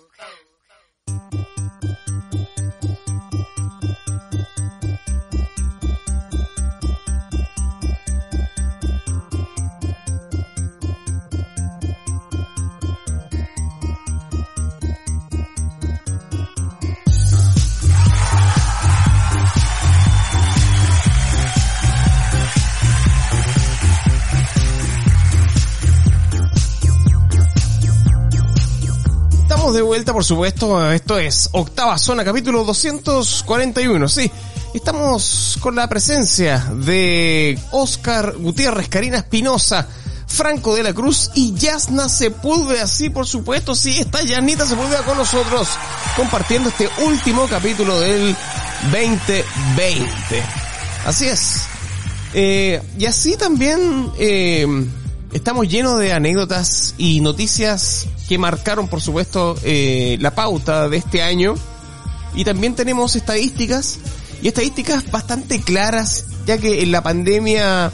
De 29.73 29.81
vuelta, 29.81 30.13
por 30.13 30.23
supuesto. 30.23 30.89
Esto 30.93 31.19
es 31.19 31.49
Octava 31.51 31.97
Zona, 31.97 32.23
capítulo 32.23 32.63
241. 32.63 34.07
Sí, 34.07 34.31
estamos 34.73 35.57
con 35.59 35.75
la 35.75 35.89
presencia 35.89 36.59
de 36.73 37.59
Oscar 37.71 38.37
Gutiérrez, 38.37 38.87
Karina 38.87 39.17
Espinosa, 39.17 39.85
Franco 40.25 40.73
de 40.73 40.83
la 40.83 40.93
Cruz 40.93 41.31
y 41.35 41.53
Yasna 41.53 42.07
Sepúlveda. 42.07 42.87
Sí, 42.87 43.09
por 43.09 43.27
supuesto, 43.27 43.75
sí, 43.75 43.99
está 43.99 44.23
Yanita 44.23 44.65
Sepúlveda 44.65 45.03
con 45.03 45.17
nosotros, 45.17 45.67
compartiendo 46.15 46.69
este 46.69 46.89
último 47.05 47.45
capítulo 47.49 47.99
del 47.99 48.37
2020. 48.83 49.43
Así 51.05 51.27
es. 51.27 51.63
Eh, 52.33 52.81
y 52.97 53.05
así 53.05 53.35
también 53.35 54.11
eh, 54.17 54.65
estamos 55.31 55.67
llenos 55.67 55.99
de 55.99 56.13
anécdotas 56.13 56.95
y 56.97 57.21
noticias 57.21 58.07
que 58.27 58.37
marcaron, 58.37 58.87
por 58.87 59.01
supuesto, 59.01 59.55
eh, 59.63 60.17
la 60.19 60.35
pauta 60.35 60.89
de 60.89 60.97
este 60.97 61.21
año. 61.21 61.55
Y 62.35 62.43
también 62.43 62.75
tenemos 62.75 63.15
estadísticas, 63.15 63.99
y 64.41 64.49
estadísticas 64.49 65.09
bastante 65.09 65.61
claras, 65.61 66.25
ya 66.45 66.57
que 66.57 66.83
en 66.83 66.91
la 66.91 67.01
pandemia, 67.01 67.91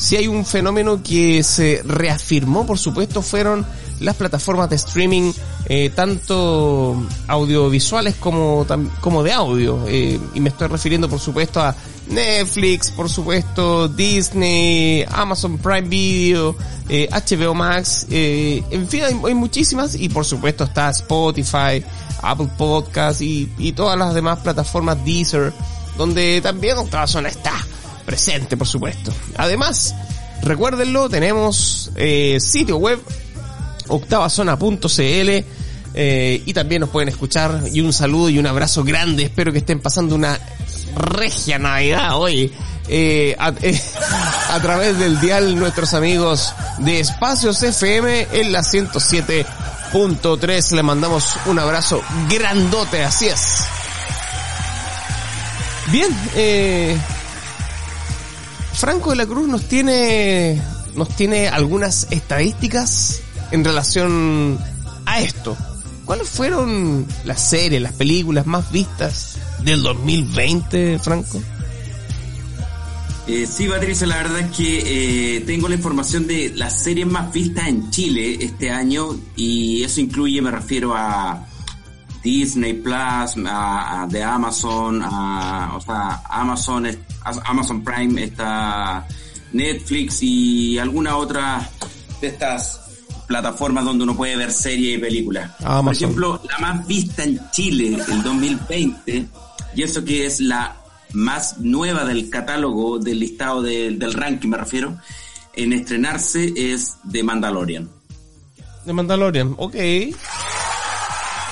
si 0.00 0.16
hay 0.16 0.28
un 0.28 0.46
fenómeno 0.46 1.02
que 1.02 1.42
se 1.42 1.82
reafirmó, 1.84 2.64
por 2.64 2.78
supuesto, 2.78 3.20
fueron 3.20 3.66
las 4.00 4.16
plataformas 4.16 4.70
de 4.70 4.76
streaming, 4.76 5.30
eh, 5.66 5.90
tanto 5.94 7.06
audiovisuales 7.28 8.14
como, 8.14 8.66
como 9.02 9.22
de 9.22 9.32
audio. 9.34 9.84
Eh, 9.86 10.18
y 10.32 10.40
me 10.40 10.48
estoy 10.48 10.68
refiriendo, 10.68 11.06
por 11.06 11.20
supuesto, 11.20 11.60
a 11.60 11.76
Netflix, 12.08 12.90
por 12.90 13.10
supuesto, 13.10 13.88
Disney, 13.88 15.04
Amazon 15.12 15.58
Prime 15.58 15.86
Video, 15.86 16.56
HBO 16.88 17.52
Max, 17.52 18.06
eh, 18.10 18.64
en 18.70 18.88
fin, 18.88 19.02
hay, 19.02 19.34
muchísimas 19.34 19.94
y 19.94 20.08
por 20.08 20.24
supuesto 20.24 20.64
está 20.64 20.88
Spotify, 20.88 21.84
Apple 22.22 22.48
Podcast 22.56 23.20
y, 23.20 23.52
y 23.58 23.72
todas 23.72 23.98
las 23.98 24.14
demás 24.14 24.38
plataformas 24.38 25.04
Deezer, 25.04 25.52
donde 25.98 26.40
también 26.40 26.78
Octava 26.78 27.06
Zona 27.06 27.28
está 27.28 27.52
presente, 28.10 28.56
por 28.56 28.66
supuesto. 28.66 29.12
Además, 29.36 29.94
recuérdenlo, 30.42 31.08
tenemos 31.08 31.92
eh, 31.94 32.38
sitio 32.40 32.76
web 32.76 32.98
octavazona.cl 33.86 35.44
eh, 35.94 36.42
y 36.44 36.52
también 36.52 36.80
nos 36.80 36.90
pueden 36.90 37.08
escuchar 37.08 37.62
y 37.72 37.80
un 37.80 37.92
saludo 37.92 38.28
y 38.28 38.40
un 38.40 38.48
abrazo 38.48 38.82
grande. 38.82 39.22
Espero 39.22 39.52
que 39.52 39.58
estén 39.58 39.78
pasando 39.78 40.16
una 40.16 40.40
regia 40.96 41.60
Navidad 41.60 42.18
hoy. 42.18 42.52
eh, 42.88 43.36
a, 43.38 43.54
eh, 43.62 43.80
a 44.50 44.58
través 44.60 44.98
del 44.98 45.20
dial 45.20 45.56
nuestros 45.56 45.94
amigos 45.94 46.52
de 46.78 46.98
Espacios 46.98 47.62
FM 47.62 48.26
en 48.32 48.50
la 48.50 48.62
107.3 48.62 50.72
le 50.72 50.82
mandamos 50.82 51.36
un 51.46 51.60
abrazo 51.60 52.02
grandote, 52.28 53.04
así 53.04 53.28
es. 53.28 53.58
Bien, 55.92 56.08
eh, 56.34 56.98
Franco 58.72 59.10
de 59.10 59.16
la 59.16 59.26
Cruz 59.26 59.48
nos 59.48 59.64
tiene, 59.64 60.60
nos 60.94 61.08
tiene 61.16 61.48
algunas 61.48 62.06
estadísticas 62.10 63.22
en 63.50 63.64
relación 63.64 64.58
a 65.06 65.20
esto. 65.20 65.56
¿Cuáles 66.04 66.28
fueron 66.28 67.06
las 67.24 67.50
series, 67.50 67.80
las 67.80 67.92
películas 67.92 68.46
más 68.46 68.72
vistas 68.72 69.36
del 69.62 69.82
2020, 69.82 70.98
Franco? 70.98 71.40
Eh, 73.26 73.46
sí, 73.46 73.68
Patricia, 73.68 74.06
la 74.08 74.16
verdad 74.16 74.40
es 74.40 74.56
que 74.56 75.36
eh, 75.36 75.40
tengo 75.42 75.68
la 75.68 75.76
información 75.76 76.26
de 76.26 76.52
las 76.56 76.82
series 76.82 77.06
más 77.06 77.32
vistas 77.32 77.68
en 77.68 77.90
Chile 77.90 78.38
este 78.40 78.70
año 78.70 79.16
y 79.36 79.84
eso 79.84 80.00
incluye, 80.00 80.42
me 80.42 80.50
refiero 80.50 80.96
a 80.96 81.46
Disney 82.22 82.74
Plus, 82.74 83.36
a, 83.46 84.02
a 84.02 84.06
de 84.06 84.22
Amazon, 84.22 85.00
a, 85.02 85.72
o 85.76 85.80
sea, 85.80 86.22
Amazon, 86.28 86.86
Amazon 87.44 87.82
Prime, 87.82 88.24
está 88.24 89.06
Netflix 89.52 90.18
y 90.22 90.78
alguna 90.78 91.16
otra 91.16 91.68
de 92.20 92.26
estas 92.28 92.78
plataformas 93.26 93.84
donde 93.84 94.04
uno 94.04 94.16
puede 94.16 94.36
ver 94.36 94.52
series 94.52 94.98
y 94.98 95.00
películas. 95.00 95.50
Por 95.58 95.94
ejemplo, 96.04 96.40
la 96.50 96.58
más 96.58 96.86
vista 96.86 97.22
en 97.24 97.40
Chile 97.52 97.96
el 98.08 98.22
2020, 98.22 99.26
y 99.76 99.82
eso 99.82 100.04
que 100.04 100.26
es 100.26 100.40
la 100.40 100.76
más 101.12 101.58
nueva 101.58 102.04
del 102.04 102.28
catálogo, 102.28 102.98
del 102.98 103.18
listado 103.20 103.62
de- 103.62 103.90
del 103.92 104.12
ranking 104.12 104.48
me 104.48 104.56
refiero, 104.58 104.96
en 105.54 105.72
estrenarse 105.72 106.52
es 106.56 106.96
The 107.10 107.22
Mandalorian. 107.22 107.88
De 108.84 108.92
Mandalorian, 108.92 109.54
ok. 109.58 109.74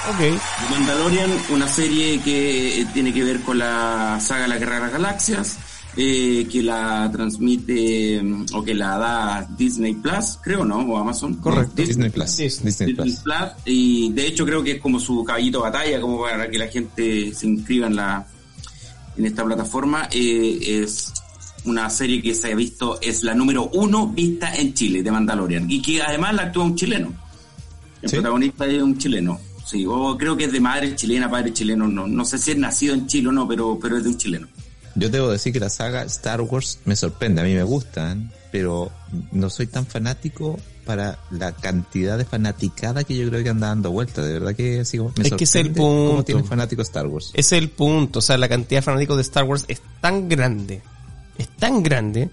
Ok. 0.08 0.16
The 0.18 0.70
Mandalorian, 0.70 1.30
una 1.50 1.68
serie 1.68 2.18
que 2.22 2.80
eh, 2.80 2.86
tiene 2.94 3.12
que 3.12 3.22
ver 3.22 3.40
con 3.40 3.58
la 3.58 4.18
saga 4.20 4.48
La 4.48 4.56
Guerra 4.56 4.76
de 4.76 4.80
las 4.80 4.92
Galaxias, 4.92 5.58
eh, 5.98 6.48
que 6.50 6.62
la 6.62 7.10
transmite 7.12 8.22
mm, 8.22 8.46
o 8.54 8.64
que 8.64 8.74
la 8.74 8.96
da 8.96 9.48
Disney 9.58 9.94
Plus, 9.94 10.38
creo, 10.42 10.64
¿no? 10.64 10.78
O 10.78 10.96
Amazon. 10.96 11.34
Correcto. 11.34 11.74
No, 11.76 11.84
Disney 11.84 12.08
Plus. 12.08 12.30
Sí, 12.30 12.44
Disney 12.44 12.72
Disney 12.72 12.94
Plus. 12.94 13.16
Plus, 13.16 13.36
y 13.66 14.10
de 14.12 14.26
hecho 14.26 14.46
creo 14.46 14.64
que 14.64 14.72
es 14.72 14.80
como 14.80 14.98
su 14.98 15.22
caballito 15.24 15.58
de 15.58 15.70
batalla, 15.70 16.00
como 16.00 16.22
para 16.22 16.48
que 16.48 16.58
la 16.58 16.68
gente 16.68 17.34
se 17.34 17.46
inscriba 17.46 17.88
en 17.88 17.96
la 17.96 18.26
en 19.18 19.26
esta 19.26 19.44
plataforma. 19.44 20.08
Eh, 20.10 20.80
es 20.82 21.12
una 21.66 21.90
serie 21.90 22.22
que 22.22 22.34
se 22.34 22.52
ha 22.52 22.56
visto, 22.56 22.98
es 23.02 23.22
la 23.24 23.34
número 23.34 23.68
uno 23.74 24.06
vista 24.06 24.54
en 24.54 24.72
Chile, 24.72 25.02
de 25.02 25.10
Mandalorian, 25.10 25.70
y 25.70 25.82
que 25.82 26.00
además 26.00 26.34
la 26.34 26.42
actúa 26.44 26.64
un 26.64 26.76
chileno. 26.76 27.12
El 28.00 28.08
¿Sí? 28.08 28.16
protagonista 28.16 28.66
es 28.66 28.80
un 28.80 28.96
chileno. 28.96 29.47
Sí, 29.68 29.84
o 29.86 30.16
creo 30.16 30.34
que 30.34 30.44
es 30.44 30.52
de 30.52 30.60
madre 30.60 30.96
chilena, 30.96 31.30
padre 31.30 31.52
chileno, 31.52 31.86
no, 31.86 32.06
no 32.06 32.24
sé 32.24 32.38
si 32.38 32.52
es 32.52 32.56
nacido 32.56 32.94
en 32.94 33.06
Chile 33.06 33.28
o 33.28 33.32
no, 33.32 33.46
pero, 33.46 33.78
pero 33.78 33.98
es 33.98 34.04
de 34.04 34.08
un 34.08 34.16
chileno. 34.16 34.48
Yo 34.94 35.10
debo 35.10 35.28
decir 35.28 35.52
que 35.52 35.60
la 35.60 35.68
saga 35.68 36.04
Star 36.04 36.40
Wars 36.40 36.80
me 36.86 36.96
sorprende, 36.96 37.42
a 37.42 37.44
mí 37.44 37.52
me 37.52 37.64
gustan, 37.64 38.32
pero 38.50 38.90
no 39.30 39.50
soy 39.50 39.66
tan 39.66 39.86
fanático 39.86 40.58
para 40.86 41.18
la 41.30 41.52
cantidad 41.52 42.16
de 42.16 42.24
fanaticada 42.24 43.04
que 43.04 43.14
yo 43.14 43.28
creo 43.28 43.42
que 43.44 43.50
anda 43.50 43.68
dando 43.68 43.90
vuelta. 43.90 44.22
De 44.22 44.32
verdad 44.32 44.54
que 44.54 44.80
así 44.80 44.96
como 44.96 45.12
me 45.18 45.24
Es 45.28 45.34
que 45.34 45.44
es 45.44 45.54
el 45.56 45.66
sorprende 45.66 45.80
cómo 45.80 46.08
punto. 46.08 46.24
tiene 46.24 46.42
fanático 46.44 46.80
Star 46.80 47.06
Wars. 47.06 47.30
Ese 47.34 47.56
es 47.56 47.62
el 47.62 47.68
punto. 47.68 48.20
O 48.20 48.22
sea, 48.22 48.38
la 48.38 48.48
cantidad 48.48 48.78
de 48.78 48.82
fanáticos 48.82 49.16
de 49.18 49.22
Star 49.22 49.44
Wars 49.44 49.66
es 49.68 49.82
tan 50.00 50.30
grande. 50.30 50.80
Es 51.36 51.48
tan 51.56 51.82
grande 51.82 52.30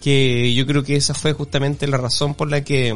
que 0.00 0.52
yo 0.52 0.66
creo 0.66 0.82
que 0.82 0.96
esa 0.96 1.14
fue 1.14 1.32
justamente 1.32 1.86
la 1.86 1.96
razón 1.96 2.34
por 2.34 2.50
la 2.50 2.64
que 2.64 2.92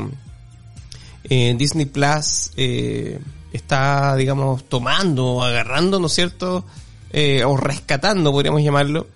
eh, 1.22 1.54
Disney 1.56 1.86
Plus 1.86 2.50
eh, 2.56 3.20
está, 3.52 4.16
digamos, 4.16 4.68
tomando, 4.68 5.42
agarrando, 5.42 5.98
¿no 5.98 6.06
es 6.06 6.12
cierto? 6.12 6.64
Eh, 7.10 7.44
o 7.44 7.56
rescatando, 7.56 8.32
podríamos 8.32 8.62
llamarlo, 8.62 9.06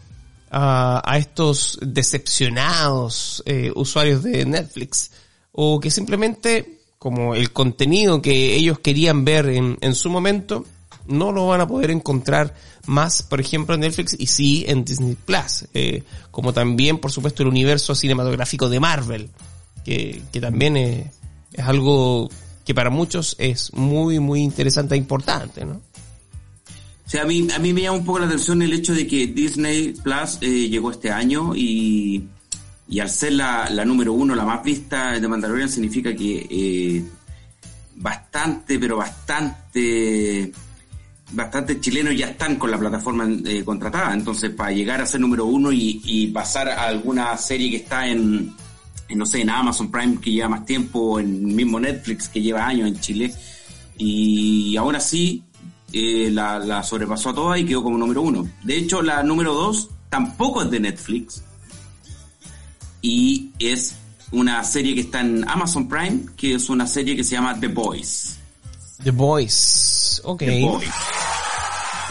a, 0.50 1.02
a 1.04 1.18
estos 1.18 1.78
decepcionados 1.82 3.42
eh, 3.46 3.70
usuarios 3.74 4.22
de 4.22 4.44
Netflix. 4.44 5.10
O 5.52 5.80
que 5.80 5.90
simplemente, 5.90 6.80
como 6.98 7.34
el 7.34 7.52
contenido 7.52 8.22
que 8.22 8.54
ellos 8.54 8.78
querían 8.78 9.24
ver 9.24 9.48
en, 9.48 9.78
en 9.80 9.94
su 9.94 10.10
momento, 10.10 10.64
no 11.06 11.32
lo 11.32 11.48
van 11.48 11.60
a 11.60 11.66
poder 11.66 11.90
encontrar 11.90 12.54
más, 12.86 13.22
por 13.22 13.40
ejemplo, 13.40 13.74
en 13.74 13.82
Netflix 13.82 14.16
y 14.18 14.26
sí 14.26 14.64
en 14.66 14.84
Disney 14.84 15.16
Plus. 15.16 15.66
Eh, 15.74 16.02
como 16.30 16.52
también, 16.52 16.98
por 16.98 17.12
supuesto, 17.12 17.42
el 17.42 17.48
universo 17.48 17.94
cinematográfico 17.94 18.68
de 18.68 18.80
Marvel, 18.80 19.30
que, 19.84 20.22
que 20.32 20.40
también 20.40 20.76
es, 20.76 21.06
es 21.52 21.64
algo 21.64 22.30
que 22.70 22.74
para 22.76 22.90
muchos 22.90 23.34
es 23.40 23.72
muy, 23.72 24.20
muy 24.20 24.42
interesante 24.42 24.94
e 24.94 24.98
importante, 24.98 25.64
¿no? 25.64 25.72
O 27.04 27.10
sea, 27.10 27.22
a 27.22 27.24
mí, 27.24 27.48
a 27.52 27.58
mí 27.58 27.72
me 27.72 27.82
llama 27.82 27.98
un 27.98 28.04
poco 28.04 28.20
la 28.20 28.26
atención 28.26 28.62
el 28.62 28.72
hecho 28.72 28.94
de 28.94 29.08
que 29.08 29.26
Disney 29.26 29.92
Plus 30.00 30.38
eh, 30.40 30.68
llegó 30.68 30.92
este 30.92 31.10
año 31.10 31.52
y, 31.56 32.28
y 32.88 33.00
al 33.00 33.10
ser 33.10 33.32
la, 33.32 33.68
la 33.70 33.84
número 33.84 34.12
uno, 34.12 34.36
la 34.36 34.44
más 34.44 34.62
vista 34.62 35.18
de 35.18 35.26
Mandalorian, 35.26 35.68
significa 35.68 36.14
que 36.14 36.46
eh, 36.48 37.04
bastante, 37.96 38.78
pero 38.78 38.98
bastante, 38.98 40.52
bastante 41.32 41.80
chilenos 41.80 42.16
ya 42.16 42.28
están 42.28 42.54
con 42.54 42.70
la 42.70 42.78
plataforma 42.78 43.28
eh, 43.46 43.64
contratada. 43.64 44.14
Entonces, 44.14 44.50
para 44.50 44.70
llegar 44.70 45.00
a 45.00 45.06
ser 45.06 45.20
número 45.20 45.44
uno 45.44 45.72
y, 45.72 46.00
y 46.04 46.28
pasar 46.28 46.68
a 46.68 46.84
alguna 46.84 47.36
serie 47.36 47.68
que 47.68 47.78
está 47.78 48.06
en, 48.06 48.54
no 49.14 49.26
sé, 49.26 49.40
en 49.40 49.50
Amazon 49.50 49.90
Prime 49.90 50.18
que 50.20 50.32
lleva 50.32 50.48
más 50.48 50.64
tiempo, 50.64 51.20
en 51.20 51.54
mismo 51.54 51.78
Netflix 51.80 52.28
que 52.28 52.40
lleva 52.40 52.66
años 52.66 52.88
en 52.88 53.00
Chile, 53.00 53.34
y 53.96 54.76
aún 54.76 54.96
así 54.96 55.42
eh, 55.92 56.30
la, 56.32 56.58
la 56.58 56.82
sobrepasó 56.82 57.30
a 57.30 57.34
todas 57.34 57.58
y 57.58 57.64
quedó 57.64 57.82
como 57.82 57.98
número 57.98 58.22
uno. 58.22 58.48
De 58.62 58.76
hecho, 58.76 59.02
la 59.02 59.22
número 59.22 59.54
dos 59.54 59.90
tampoco 60.08 60.62
es 60.62 60.70
de 60.70 60.80
Netflix 60.80 61.42
y 63.02 63.50
es 63.58 63.96
una 64.32 64.62
serie 64.64 64.94
que 64.94 65.00
está 65.00 65.20
en 65.20 65.48
Amazon 65.48 65.88
Prime, 65.88 66.26
que 66.36 66.54
es 66.54 66.68
una 66.68 66.86
serie 66.86 67.16
que 67.16 67.24
se 67.24 67.32
llama 67.32 67.58
The 67.58 67.68
Boys. 67.68 68.38
The 69.02 69.10
Boys, 69.10 70.20
ok. 70.24 70.38
The 70.38 70.60
Boys. 70.60 70.90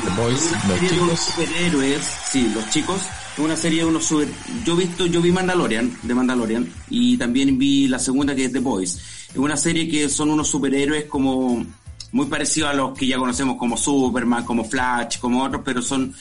The 0.04 0.22
Boys, 0.22 0.52
los 0.68 0.80
chicos. 0.80 1.20
superhéroes, 1.20 2.08
sí, 2.32 2.52
los 2.54 2.70
chicos. 2.70 3.02
Es 3.40 3.46
una 3.46 3.56
serie 3.56 3.80
de 3.80 3.86
unos 3.86 4.04
super... 4.04 4.28
Yo 4.66 4.76
visto, 4.76 5.06
yo 5.06 5.22
vi 5.22 5.32
Mandalorian, 5.32 5.98
de 6.04 6.14
Mandalorian, 6.14 6.68
y 6.90 7.16
también 7.16 7.58
vi 7.58 7.88
la 7.88 7.98
segunda 7.98 8.36
que 8.36 8.44
es 8.44 8.52
The 8.52 8.60
Boys. 8.60 9.00
Es 9.30 9.38
una 9.38 9.56
serie 9.56 9.88
que 9.88 10.10
son 10.10 10.30
unos 10.30 10.50
superhéroes 10.50 11.06
como 11.06 11.66
muy 12.12 12.26
parecidos 12.26 12.72
a 12.72 12.74
los 12.74 12.98
que 12.98 13.08
ya 13.08 13.18
conocemos 13.18 13.56
como 13.56 13.78
Superman, 13.78 14.44
como 14.44 14.66
Flash, 14.66 15.20
como 15.20 15.42
otros, 15.42 15.62
pero 15.64 15.82
son 15.82 16.14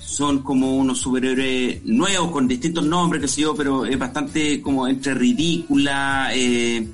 son 0.00 0.42
como 0.42 0.76
unos 0.76 1.00
superhéroes 1.00 1.84
nuevos 1.86 2.30
con 2.30 2.46
distintos 2.46 2.84
nombres, 2.84 3.20
que 3.20 3.26
sé 3.26 3.40
yo, 3.40 3.52
pero 3.56 3.84
es 3.84 3.98
bastante 3.98 4.62
como 4.62 4.86
entre 4.86 5.14
ridícula, 5.14 6.30
eh, 6.32 6.86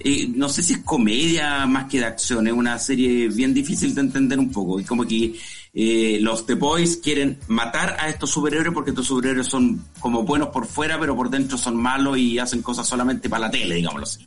eh, 0.00 0.28
no 0.34 0.50
sé 0.50 0.62
si 0.62 0.74
es 0.74 0.78
comedia 0.80 1.64
más 1.64 1.86
que 1.86 2.00
de 2.00 2.04
acción, 2.04 2.46
es 2.46 2.52
una 2.52 2.78
serie 2.78 3.28
bien 3.28 3.54
difícil 3.54 3.94
de 3.94 4.02
entender 4.02 4.38
un 4.38 4.52
poco. 4.52 4.80
Y 4.80 4.84
como 4.84 5.06
que 5.06 5.34
eh, 5.74 6.18
los 6.20 6.46
The 6.46 6.54
Boys 6.54 6.98
quieren 6.98 7.38
matar 7.48 7.96
a 7.98 8.08
estos 8.08 8.30
superhéroes 8.30 8.72
porque 8.72 8.90
estos 8.90 9.06
superhéroes 9.06 9.48
son 9.48 9.84
como 10.00 10.22
buenos 10.22 10.48
por 10.48 10.66
fuera, 10.66 10.98
pero 11.00 11.16
por 11.16 11.28
dentro 11.30 11.58
son 11.58 11.76
malos 11.76 12.16
y 12.18 12.38
hacen 12.38 12.62
cosas 12.62 12.86
solamente 12.86 13.28
para 13.28 13.46
la 13.46 13.50
tele, 13.50 13.74
digámoslo 13.74 14.04
así. 14.04 14.26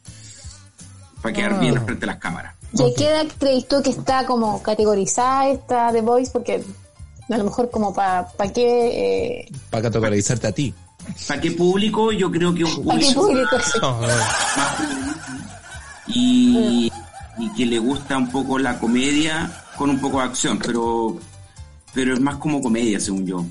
Para 1.21 1.33
quedar 1.33 1.53
Ah. 1.53 1.59
bien 1.59 1.83
frente 1.85 2.05
a 2.05 2.07
las 2.07 2.17
cámaras. 2.17 2.55
¿Y 2.73 2.81
a 2.83 2.93
qué 2.95 3.05
edad 3.07 3.25
crees 3.39 3.67
tú 3.67 3.81
que 3.81 3.89
está 3.91 4.25
como 4.25 4.61
categorizada 4.61 5.47
esta 5.49 5.91
The 5.93 6.01
Voice? 6.01 6.31
Porque 6.31 6.63
a 7.29 7.37
lo 7.37 7.43
mejor 7.45 7.69
como 7.71 7.93
para 7.93 8.27
qué... 8.53 9.45
Eh, 9.45 9.51
Para 9.69 9.83
categorizarte 9.83 10.47
a 10.47 10.51
ti. 10.51 10.73
¿Para 11.27 11.39
qué 11.39 11.51
público? 11.51 12.11
Yo 12.11 12.29
creo 12.29 12.53
que 12.53 12.65
un 12.65 12.85
¿Para 12.85 12.99
qué 12.99 13.13
público 13.13 13.47
público? 13.49 13.57
Sí. 13.63 13.79
No, 13.81 14.01
no. 14.01 14.07
más 14.07 14.75
y, 16.07 16.91
y 17.37 17.49
que 17.55 17.65
le 17.65 17.79
gusta 17.79 18.17
un 18.17 18.29
poco 18.29 18.57
la 18.59 18.79
comedia 18.79 19.51
con 19.77 19.89
un 19.89 19.99
poco 19.99 20.17
de 20.19 20.23
acción, 20.25 20.59
pero 20.59 21.17
pero 21.97 22.13
es 22.13 22.19
más 22.19 22.35
como 22.35 22.61
comedia, 22.61 22.99
según 22.99 23.25
yo. 23.25 23.43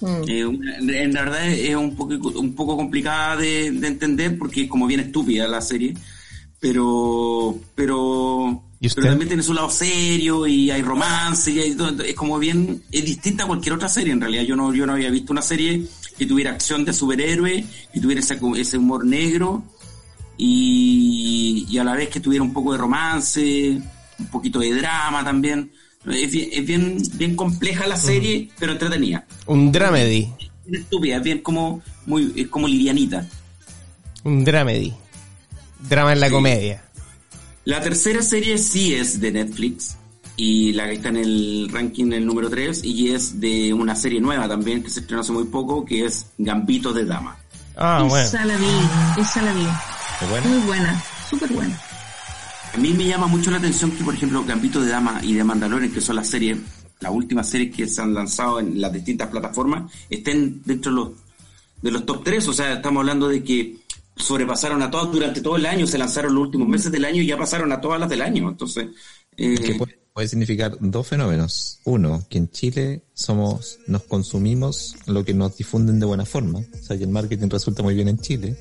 Mm. 0.00 0.22
Eh, 0.26 0.40
en 0.40 1.14
la 1.14 1.22
verdad 1.22 1.48
es 1.48 1.76
un 1.76 1.94
poco, 1.94 2.14
un 2.40 2.52
poco 2.52 2.76
complicada 2.76 3.36
de, 3.36 3.70
de 3.70 3.86
entender 3.86 4.36
porque 4.36 4.62
es 4.62 4.68
como 4.68 4.88
bien 4.88 4.98
estúpida 4.98 5.46
la 5.46 5.60
serie, 5.60 5.94
pero 6.58 7.56
pero, 7.76 8.64
pero 8.80 9.06
también 9.06 9.28
tiene 9.28 9.44
su 9.44 9.54
lado 9.54 9.70
serio 9.70 10.44
y 10.44 10.72
hay 10.72 10.82
romance 10.82 11.52
y 11.52 11.60
hay 11.60 11.74
todo, 11.76 12.02
es 12.02 12.16
como 12.16 12.36
bien 12.40 12.82
es 12.90 13.04
distinta 13.04 13.44
a 13.44 13.46
cualquier 13.46 13.76
otra 13.76 13.88
serie 13.88 14.12
en 14.12 14.20
realidad. 14.20 14.42
Yo 14.42 14.56
no 14.56 14.74
yo 14.74 14.86
no 14.86 14.94
había 14.94 15.10
visto 15.10 15.32
una 15.32 15.42
serie 15.42 15.86
que 16.18 16.26
tuviera 16.26 16.50
acción 16.50 16.84
de 16.84 16.92
superhéroe, 16.92 17.64
que 17.92 18.00
tuviera 18.00 18.20
ese, 18.20 18.40
ese 18.56 18.76
humor 18.76 19.04
negro 19.06 19.62
y, 20.36 21.64
y 21.70 21.78
a 21.78 21.84
la 21.84 21.94
vez 21.94 22.08
que 22.08 22.18
tuviera 22.18 22.42
un 22.42 22.52
poco 22.52 22.72
de 22.72 22.78
romance, 22.78 23.80
un 24.18 24.26
poquito 24.32 24.58
de 24.58 24.74
drama 24.74 25.22
también. 25.22 25.70
Es 26.06 26.30
bien, 26.30 26.48
es 26.52 26.66
bien, 26.66 27.02
bien 27.14 27.36
compleja 27.36 27.86
la 27.86 27.96
serie, 27.96 28.50
pero 28.58 28.72
entretenida. 28.72 29.24
Un 29.46 29.72
dramedy. 29.72 30.30
Es 30.70 30.80
estúpida, 30.80 31.16
es 31.16 31.22
bien 31.22 31.38
como, 31.40 31.82
muy, 32.06 32.32
es 32.36 32.48
como 32.48 32.68
livianita. 32.68 33.26
Un 34.24 34.44
dramedy. 34.44 34.92
Drama 35.88 36.12
en 36.12 36.20
la 36.20 36.28
Sí. 36.28 36.32
comedia. 36.32 36.84
La 37.64 37.80
tercera 37.82 38.22
serie 38.22 38.58
sí 38.58 38.94
es 38.94 39.20
de 39.20 39.32
Netflix 39.32 39.96
y 40.36 40.72
la 40.72 40.86
que 40.86 40.94
está 40.94 41.08
en 41.10 41.16
el 41.16 41.68
ranking 41.72 42.12
el 42.12 42.26
número 42.26 42.50
3 42.50 42.82
y 42.84 43.10
es 43.10 43.40
de 43.40 43.72
una 43.72 43.94
serie 43.96 44.20
nueva 44.20 44.48
también 44.48 44.82
que 44.82 44.90
se 44.90 45.00
estrenó 45.00 45.20
hace 45.22 45.32
muy 45.32 45.44
poco 45.44 45.84
que 45.84 46.04
es 46.04 46.26
Gambito 46.38 46.92
de 46.92 47.04
Dama. 47.06 47.36
Ah, 47.76 48.04
bueno. 48.08 48.26
esa 48.26 48.44
la 48.44 48.56
vi, 48.56 49.20
esa 49.20 49.42
la 49.42 49.52
vi. 49.54 49.62
¿Es 50.22 50.30
bueno? 50.30 50.48
Muy 50.48 50.58
buena, 50.66 51.02
súper 51.30 51.52
buena. 51.52 51.80
A 52.74 52.76
mí 52.76 52.92
me 52.92 53.06
llama 53.06 53.28
mucho 53.28 53.52
la 53.52 53.58
atención 53.58 53.92
que, 53.92 54.02
por 54.02 54.14
ejemplo, 54.14 54.44
Gambito 54.44 54.80
de 54.80 54.90
Dama 54.90 55.20
y 55.22 55.34
de 55.34 55.44
Mandalorian, 55.44 55.92
que 55.92 56.00
son 56.00 56.16
las 56.16 56.28
series, 56.28 56.58
las 56.98 57.12
últimas 57.12 57.48
series 57.48 57.72
que 57.72 57.86
se 57.86 58.02
han 58.02 58.12
lanzado 58.12 58.58
en 58.58 58.80
las 58.80 58.92
distintas 58.92 59.28
plataformas, 59.28 59.92
estén 60.10 60.60
dentro 60.64 60.90
de 60.90 60.96
los, 60.96 61.08
de 61.82 61.90
los 61.92 62.04
top 62.04 62.24
3. 62.24 62.48
O 62.48 62.52
sea, 62.52 62.72
estamos 62.72 63.02
hablando 63.02 63.28
de 63.28 63.44
que 63.44 63.76
sobrepasaron 64.16 64.82
a 64.82 64.90
todas 64.90 65.12
durante 65.12 65.40
todo 65.40 65.54
el 65.54 65.66
año, 65.66 65.86
se 65.86 65.98
lanzaron 65.98 66.34
los 66.34 66.46
últimos 66.46 66.66
meses 66.66 66.90
del 66.90 67.04
año 67.04 67.22
y 67.22 67.26
ya 67.28 67.38
pasaron 67.38 67.70
a 67.70 67.80
todas 67.80 68.00
las 68.00 68.08
del 68.08 68.22
año. 68.22 68.48
Entonces, 68.48 68.88
eh, 69.36 69.54
que 69.54 69.76
puede, 69.76 69.96
puede 70.12 70.26
significar 70.26 70.76
dos 70.80 71.06
fenómenos. 71.06 71.78
Uno, 71.84 72.24
que 72.28 72.38
en 72.38 72.50
Chile 72.50 73.04
somos, 73.14 73.78
nos 73.86 74.02
consumimos 74.02 74.96
lo 75.06 75.24
que 75.24 75.32
nos 75.32 75.56
difunden 75.56 76.00
de 76.00 76.06
buena 76.06 76.24
forma. 76.24 76.58
O 76.58 76.82
sea, 76.82 76.98
que 76.98 77.04
el 77.04 77.10
marketing 77.10 77.50
resulta 77.50 77.84
muy 77.84 77.94
bien 77.94 78.08
en 78.08 78.18
Chile. 78.18 78.56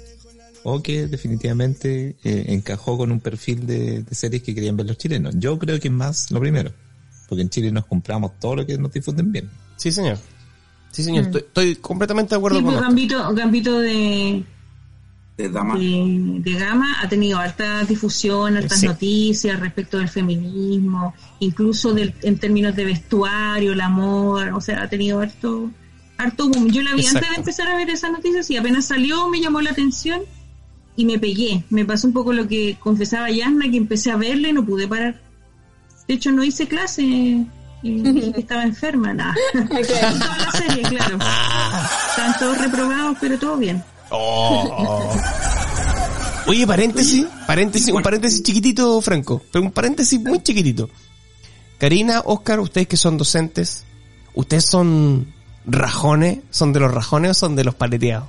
O 0.66 0.82
que 0.82 1.08
definitivamente 1.08 2.16
eh, 2.24 2.46
encajó 2.50 2.98
con 2.98 3.12
un 3.12 3.20
perfil 3.20 3.66
de, 3.68 4.04
de 4.04 4.16
series 4.16 4.44
que 4.44 4.56
querían 4.56 4.78
ver 4.78 4.86
los 4.88 4.98
chilenos. 4.98 5.36
Yo 5.38 5.60
creo 5.60 5.80
que 5.80 5.90
es 5.90 5.94
más 5.94 6.32
lo 6.32 6.40
primero. 6.40 6.72
Porque 7.28 7.42
en 7.42 7.50
Chile 7.50 7.72
nos 7.72 7.86
compramos 7.86 8.32
todo 8.40 8.58
lo 8.58 8.66
que 8.66 8.78
nos 8.78 8.92
difunden 8.92 9.32
bien. 9.32 9.50
Sí, 9.76 9.92
señor. 9.92 10.18
Sí, 10.92 11.04
señor. 11.04 11.26
Estoy, 11.26 11.42
estoy 11.42 11.76
completamente 11.78 12.36
de 12.36 12.38
acuerdo 12.38 12.60
Sí, 12.60 12.64
con 12.64 12.74
pues 12.74 12.82
usted. 12.82 12.88
Gambito, 12.88 13.34
Gambito 13.36 13.80
de, 13.80 14.44
de 15.38 15.50
Dama. 15.50 15.78
de, 15.78 16.36
de 16.40 16.54
Gama 16.54 16.96
ha 17.02 17.10
tenido 17.10 17.40
harta 17.40 17.84
difusión, 17.84 18.56
hartas 18.56 18.80
Sí. 18.80 18.86
noticias 18.86 19.60
respecto 19.60 19.98
del 19.98 20.08
feminismo, 20.10 21.14
incluso 21.40 21.94
del, 21.94 22.14
en 22.22 22.38
términos 22.38 22.76
de 22.76 22.86
vestuario, 22.86 23.74
el 23.74 23.82
amor, 23.82 24.50
o 24.54 24.62
sea, 24.62 24.84
ha 24.84 24.90
tenido 24.90 25.20
harto, 25.20 25.72
harto 26.18 26.50
boom. 26.50 26.70
Yo 26.72 26.84
la 26.84 26.94
vi 26.94 27.06
antes 27.08 27.30
de 27.30 27.36
empezar 27.36 27.68
a 27.68 27.76
ver 27.76 27.90
esas 27.90 28.12
noticias 28.12 28.50
y 28.52 28.58
apenas 28.58 28.86
salió 28.86 29.28
me 29.30 29.42
llamó 29.42 29.60
la 29.62 29.72
atención 29.72 30.22
y 30.96 31.06
me 31.06 31.20
pegué. 31.20 31.64
Me 31.70 31.86
pasó 31.86 32.08
un 32.08 32.14
poco 32.14 32.34
lo 32.34 32.48
que 32.48 32.78
confesaba 32.80 33.30
Yasna, 33.30 33.70
que 33.70 33.78
empecé 33.78 34.12
a 34.12 34.18
verla 34.18 34.50
y 34.50 34.54
no 34.54 34.66
pude 34.66 34.88
parar. 34.88 35.20
De 36.08 36.14
hecho, 36.14 36.32
no 36.32 36.44
hice 36.44 36.68
clase. 36.68 37.02
y 37.02 37.48
dije 37.84 38.32
que 38.34 38.42
estaba 38.42 38.64
enferma, 38.64 39.14
nada. 39.14 39.36
Toda 39.54 40.38
la 40.38 40.52
serie, 40.52 40.84
claro. 40.84 41.18
Estaban 42.10 42.40
todos 42.40 42.58
reprobados, 42.60 43.18
pero 43.20 43.40
todo 43.40 43.58
bien. 43.58 43.84
Oh. 44.12 45.12
Oye, 46.46 46.68
paréntesis, 46.68 47.26
paréntesis, 47.48 47.94
un 47.94 48.04
paréntesis 48.04 48.44
chiquitito, 48.44 49.02
Franco, 49.02 49.42
pero 49.52 49.64
un 49.64 49.72
paréntesis 49.72 50.20
muy 50.20 50.44
chiquitito. 50.44 50.90
Karina, 51.80 52.22
Oscar, 52.26 52.60
ustedes 52.60 52.88
que 52.88 52.98
son 52.98 53.18
docentes, 53.18 53.86
¿ustedes 54.36 54.66
son 54.66 55.34
rajones? 55.66 56.40
¿Son 56.50 56.74
de 56.74 56.82
los 56.82 56.94
rajones 56.94 57.32
o 57.32 57.34
son 57.34 57.56
de 57.56 57.64
los 57.64 57.76
paleteados? 57.76 58.28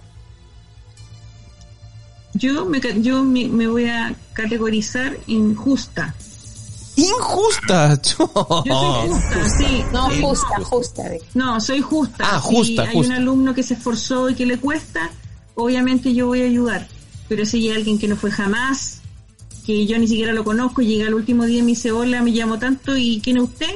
Yo 2.34 2.64
me, 2.66 2.80
ca- 2.80 2.94
yo 2.96 3.22
me, 3.22 3.46
me 3.48 3.66
voy 3.68 3.86
a 3.86 4.14
categorizar 4.32 5.16
en 5.28 5.54
justa. 5.54 6.14
Injusta. 6.96 8.00
Yo 8.02 8.30
soy 8.64 9.08
justa, 9.10 9.48
sí. 9.58 9.84
No, 9.92 10.08
soy 10.10 10.20
justa, 10.22 10.64
justa. 10.64 11.02
No, 11.34 11.60
soy 11.60 11.80
justa. 11.80 12.24
Ah, 12.30 12.40
justa, 12.40 12.64
Si 12.64 12.78
hay 12.88 12.94
justa. 12.94 13.12
un 13.12 13.18
alumno 13.20 13.54
que 13.54 13.62
se 13.62 13.74
esforzó 13.74 14.30
y 14.30 14.34
que 14.34 14.46
le 14.46 14.58
cuesta, 14.58 15.10
obviamente 15.54 16.14
yo 16.14 16.26
voy 16.28 16.42
a 16.42 16.46
ayudar. 16.46 16.86
Pero 17.28 17.44
si 17.46 17.68
hay 17.68 17.76
alguien 17.76 17.98
que 17.98 18.06
no 18.06 18.16
fue 18.16 18.30
jamás, 18.30 19.00
que 19.66 19.86
yo 19.86 19.98
ni 19.98 20.06
siquiera 20.06 20.32
lo 20.32 20.44
conozco, 20.44 20.82
llega 20.82 21.08
el 21.08 21.14
último 21.14 21.44
día 21.44 21.58
y 21.58 21.62
me 21.62 21.68
dice, 21.68 21.90
hola, 21.90 22.22
me 22.22 22.30
llamo 22.30 22.58
tanto, 22.58 22.96
¿y 22.96 23.20
quién 23.20 23.38
es 23.38 23.44
usted? 23.44 23.70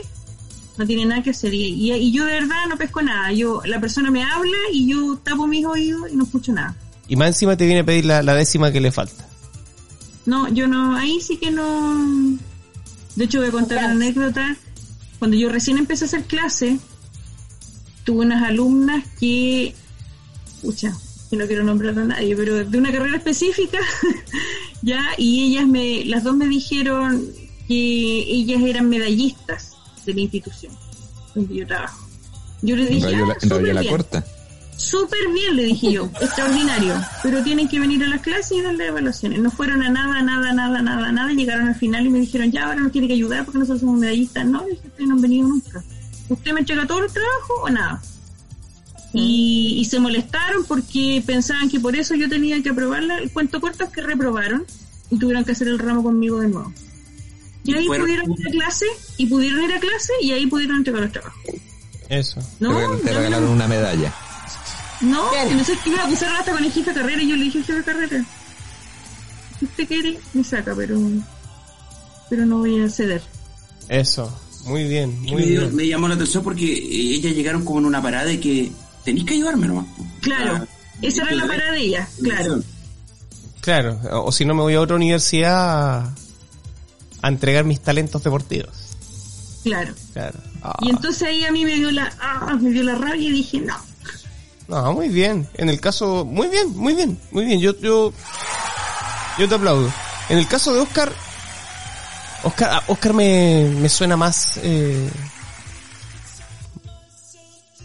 No 0.77 0.87
tiene 0.87 1.05
nada 1.07 1.23
que 1.23 1.31
hacer. 1.31 1.53
Y, 1.55 1.65
y- 1.65 1.93
y 1.93 2.13
yo 2.13 2.25
de 2.25 2.35
verdad 2.35 2.67
no 2.69 2.77
pesco 2.77 3.03
nada. 3.03 3.33
Yo 3.33 3.63
La 3.65 3.81
persona 3.81 4.11
me 4.13 4.23
habla 4.23 4.57
y 4.73 4.87
yo 4.87 5.17
tapo 5.25 5.47
mis 5.49 5.65
oídos 5.67 6.03
y 6.13 6.17
no 6.17 6.23
escucho 6.25 6.53
nada. 6.53 6.77
Y 7.09 7.17
más 7.17 7.29
encima 7.29 7.57
te 7.57 7.65
viene 7.67 7.81
a 7.81 7.85
pedir 7.85 8.05
la, 8.05 8.23
la 8.23 8.35
décima 8.35 8.71
que 8.71 8.81
le 8.81 8.93
falta. 8.93 9.27
No, 10.27 10.47
yo 10.53 10.69
no, 10.69 10.95
ahí 10.97 11.21
sí 11.21 11.37
que 11.39 11.51
no. 11.51 12.37
De 13.17 13.25
hecho, 13.25 13.39
voy 13.39 13.49
a 13.49 13.53
contar 13.53 13.79
una 13.79 13.91
anécdota. 13.93 14.57
Cuando 15.19 15.37
yo 15.37 15.49
recién 15.49 15.79
empecé 15.79 16.05
a 16.05 16.09
hacer 16.09 16.25
clase, 16.25 16.79
tuve 18.05 18.27
unas 18.27 18.43
alumnas 18.43 19.05
que, 19.19 19.75
pucha, 20.63 20.93
que 21.31 21.37
no 21.37 21.47
quiero 21.47 21.65
nombrar 21.65 21.99
a 21.99 22.05
nadie, 22.05 22.37
pero 22.37 22.63
de 22.65 22.79
una 22.79 22.93
carrera 22.93 23.17
específica, 23.17 23.79
ya, 24.83 25.03
y 25.17 25.47
ellas 25.47 25.67
me, 25.67 26.05
las 26.05 26.23
dos 26.25 26.37
me 26.37 26.47
dijeron 26.47 27.25
que 27.67 27.75
ellas 27.75 28.63
eran 28.63 28.89
medallistas 28.89 29.73
de 30.07 30.15
la 30.15 30.21
institución 30.21 30.73
donde 31.35 31.55
yo 31.57 31.67
trabajo. 31.67 32.07
Yo 32.63 32.77
les 32.77 32.89
En 32.89 32.95
dije, 32.97 33.07
radio, 33.11 33.25
"Ah, 33.25 33.29
la, 33.29 33.37
en 33.43 33.51
radio 33.51 33.73
la 33.75 33.81
bien". 33.81 33.93
corta. 33.93 34.25
Súper 34.79 35.29
bien, 35.35 35.57
le 35.57 35.65
dije 35.65 35.93
yo, 35.93 36.05
extraordinario. 36.21 36.95
Pero 37.25 37.43
tienen 37.43 37.69
que 37.69 37.81
venir 37.81 38.03
a 38.05 38.09
las 38.09 38.23
clases 38.23 38.53
y 38.53 38.63
darle 38.63 38.87
evaluaciones. 38.87 39.41
No 39.41 39.51
fueron 39.51 39.83
a 39.83 39.91
nada, 39.91 40.23
nada, 40.23 40.53
nada, 40.53 40.81
nada, 40.81 41.11
nada. 41.11 41.33
Llegaron 41.33 41.67
al 41.67 41.75
final 41.75 42.07
y 42.07 42.11
me 42.11 42.21
dijeron, 42.21 42.53
ya 42.53 42.67
ahora 42.67 42.81
nos 42.81 42.93
tiene 42.93 43.09
que 43.09 43.15
ayudar 43.15 43.45
porque 43.45 43.59
nosotros 43.59 43.81
somos 43.81 43.99
medallistas. 43.99 44.47
No, 44.47 44.65
dije, 44.65 44.87
ustedes 44.87 45.09
no 45.09 45.17
han 45.17 45.21
venido 45.21 45.49
nunca. 45.49 45.83
¿Usted 46.29 46.53
me 46.53 46.61
entrega 46.61 46.87
todo 46.87 47.05
el 47.05 47.13
trabajo 47.13 47.55
o 47.63 47.71
nada? 47.71 48.01
Y, 49.13 49.79
y 49.81 49.85
se 49.87 49.99
molestaron 49.99 50.65
porque 50.65 51.25
pensaban 51.27 51.69
que 51.69 51.81
por 51.81 51.97
eso 51.97 52.15
yo 52.15 52.29
tenía 52.29 52.63
que 52.63 52.71
aprobarla. 52.71 53.19
El 53.19 53.33
cuento 53.33 53.61
corto 53.61 53.83
es 53.83 53.91
que 53.91 54.01
reprobaron 54.01 54.65
y 55.11 55.19
tuvieron 55.19 55.45
que 55.45 55.53
hacer 55.53 55.67
el 55.67 55.81
ramo 55.81 56.05
conmigo 56.05 56.39
de 56.39 56.49
nuevo. 56.49 56.73
Y 57.65 57.75
ahí 57.75 57.87
pudieron 57.87 58.31
ir 58.31 58.47
a 58.47 58.51
clase 58.51 58.87
y 59.17 59.27
pudieron 59.27 59.61
ir 59.65 59.73
a 59.73 59.81
clase 59.81 60.13
y 60.23 60.31
ahí 60.31 60.47
pudieron 60.47 60.77
entregar 60.77 61.03
los 61.03 61.13
trabajos. 61.13 61.43
Eso. 62.09 62.41
No, 62.61 62.97
te, 62.99 63.13
regalaron 63.13 63.51
una 63.51 63.67
medalla. 63.67 64.15
No, 65.01 65.31
no 65.55 65.65
sé 65.65 65.75
qué 65.85 65.91
iba 65.91 66.03
a 66.03 66.07
acusar 66.07 66.35
hasta 66.37 66.53
con 66.53 66.65
el 66.65 66.73
jefe 66.73 66.93
de 66.93 67.01
carrera 67.01 67.23
y 67.23 67.29
yo 67.29 67.37
le 67.37 67.45
dije 67.45 67.59
jefe 67.61 67.75
de 67.75 67.85
carrera. 67.85 68.25
Si 69.59 69.65
usted 69.65 69.87
quiere, 69.89 70.19
me 70.35 70.45
saca, 70.45 70.75
pero 70.77 70.99
pero 72.31 72.45
no 72.47 72.59
voy 72.59 72.81
a 72.83 72.89
ceder. 72.91 73.23
Eso. 73.89 74.31
Muy 74.67 74.85
bien, 74.89 75.19
muy 75.23 75.37
me, 75.37 75.47
dio- 75.47 75.61
bien. 75.63 75.77
me 75.77 75.87
llamó 75.87 76.09
la 76.09 76.15
atención 76.15 76.43
porque 76.43 76.65
eh, 76.67 77.15
ellas 77.15 77.35
llegaron 77.35 77.65
como 77.65 77.79
en 77.79 77.87
una 77.87 78.03
parada 78.03 78.25
de 78.27 78.39
que 78.41 78.71
tenéis 79.05 79.25
que 79.25 79.35
ayudarme 79.35 79.67
nomás. 79.69 79.87
Claro, 80.21 80.57
Ah, 80.57 80.67
esa 81.01 81.23
era 81.23 81.35
la 81.37 81.47
parada 81.47 81.73
de 81.73 81.81
ella, 81.81 82.09
claro. 82.23 82.61
Claro. 83.61 84.01
O, 84.13 84.25
o 84.27 84.33
si 84.33 84.45
no 84.45 84.55
me 84.55 84.63
voy 84.63 84.75
a 84.75 84.81
otra 84.81 84.97
universidad 84.97 86.01
a, 86.03 86.15
a 87.23 87.29
entregar 87.29 87.65
mis 87.65 87.81
talentos 87.81 88.23
deportivos. 88.23 88.71
Claro. 89.63 89.95
Claro. 90.13 90.39
Ah, 90.63 90.77
Y 90.83 90.91
entonces 90.91 91.23
ahí 91.23 91.45
a 91.45 91.53
mí 91.53 91.65
me 91.65 91.75
dio 91.77 91.91
la 91.91 92.13
ah, 92.21 92.57
me 92.61 92.71
dio 92.71 92.83
la 92.83 92.95
rabia 92.97 93.29
y 93.29 93.33
dije, 93.33 93.61
no. 93.61 93.75
No, 94.69 94.93
muy 94.93 95.09
bien. 95.09 95.49
En 95.55 95.69
el 95.71 95.81
caso, 95.81 96.25
muy 96.25 96.49
bien, 96.49 96.77
muy 96.77 96.95
bien, 96.95 97.19
muy 97.31 97.45
bien. 97.47 97.59
Yo, 97.61 97.75
yo, 97.81 98.13
yo 99.39 99.49
te 99.49 99.55
aplaudo. 99.55 99.91
En 100.29 100.39
el 100.39 100.47
caso 100.47 100.75
de 100.75 100.81
Oscar, 100.81 101.11
Oscar, 102.43 102.71
ah, 102.75 102.83
Oscar 102.89 103.15
me, 103.15 103.65
me 103.81 103.89
suena 103.89 104.17
más, 104.17 104.59
eh, 104.63 105.09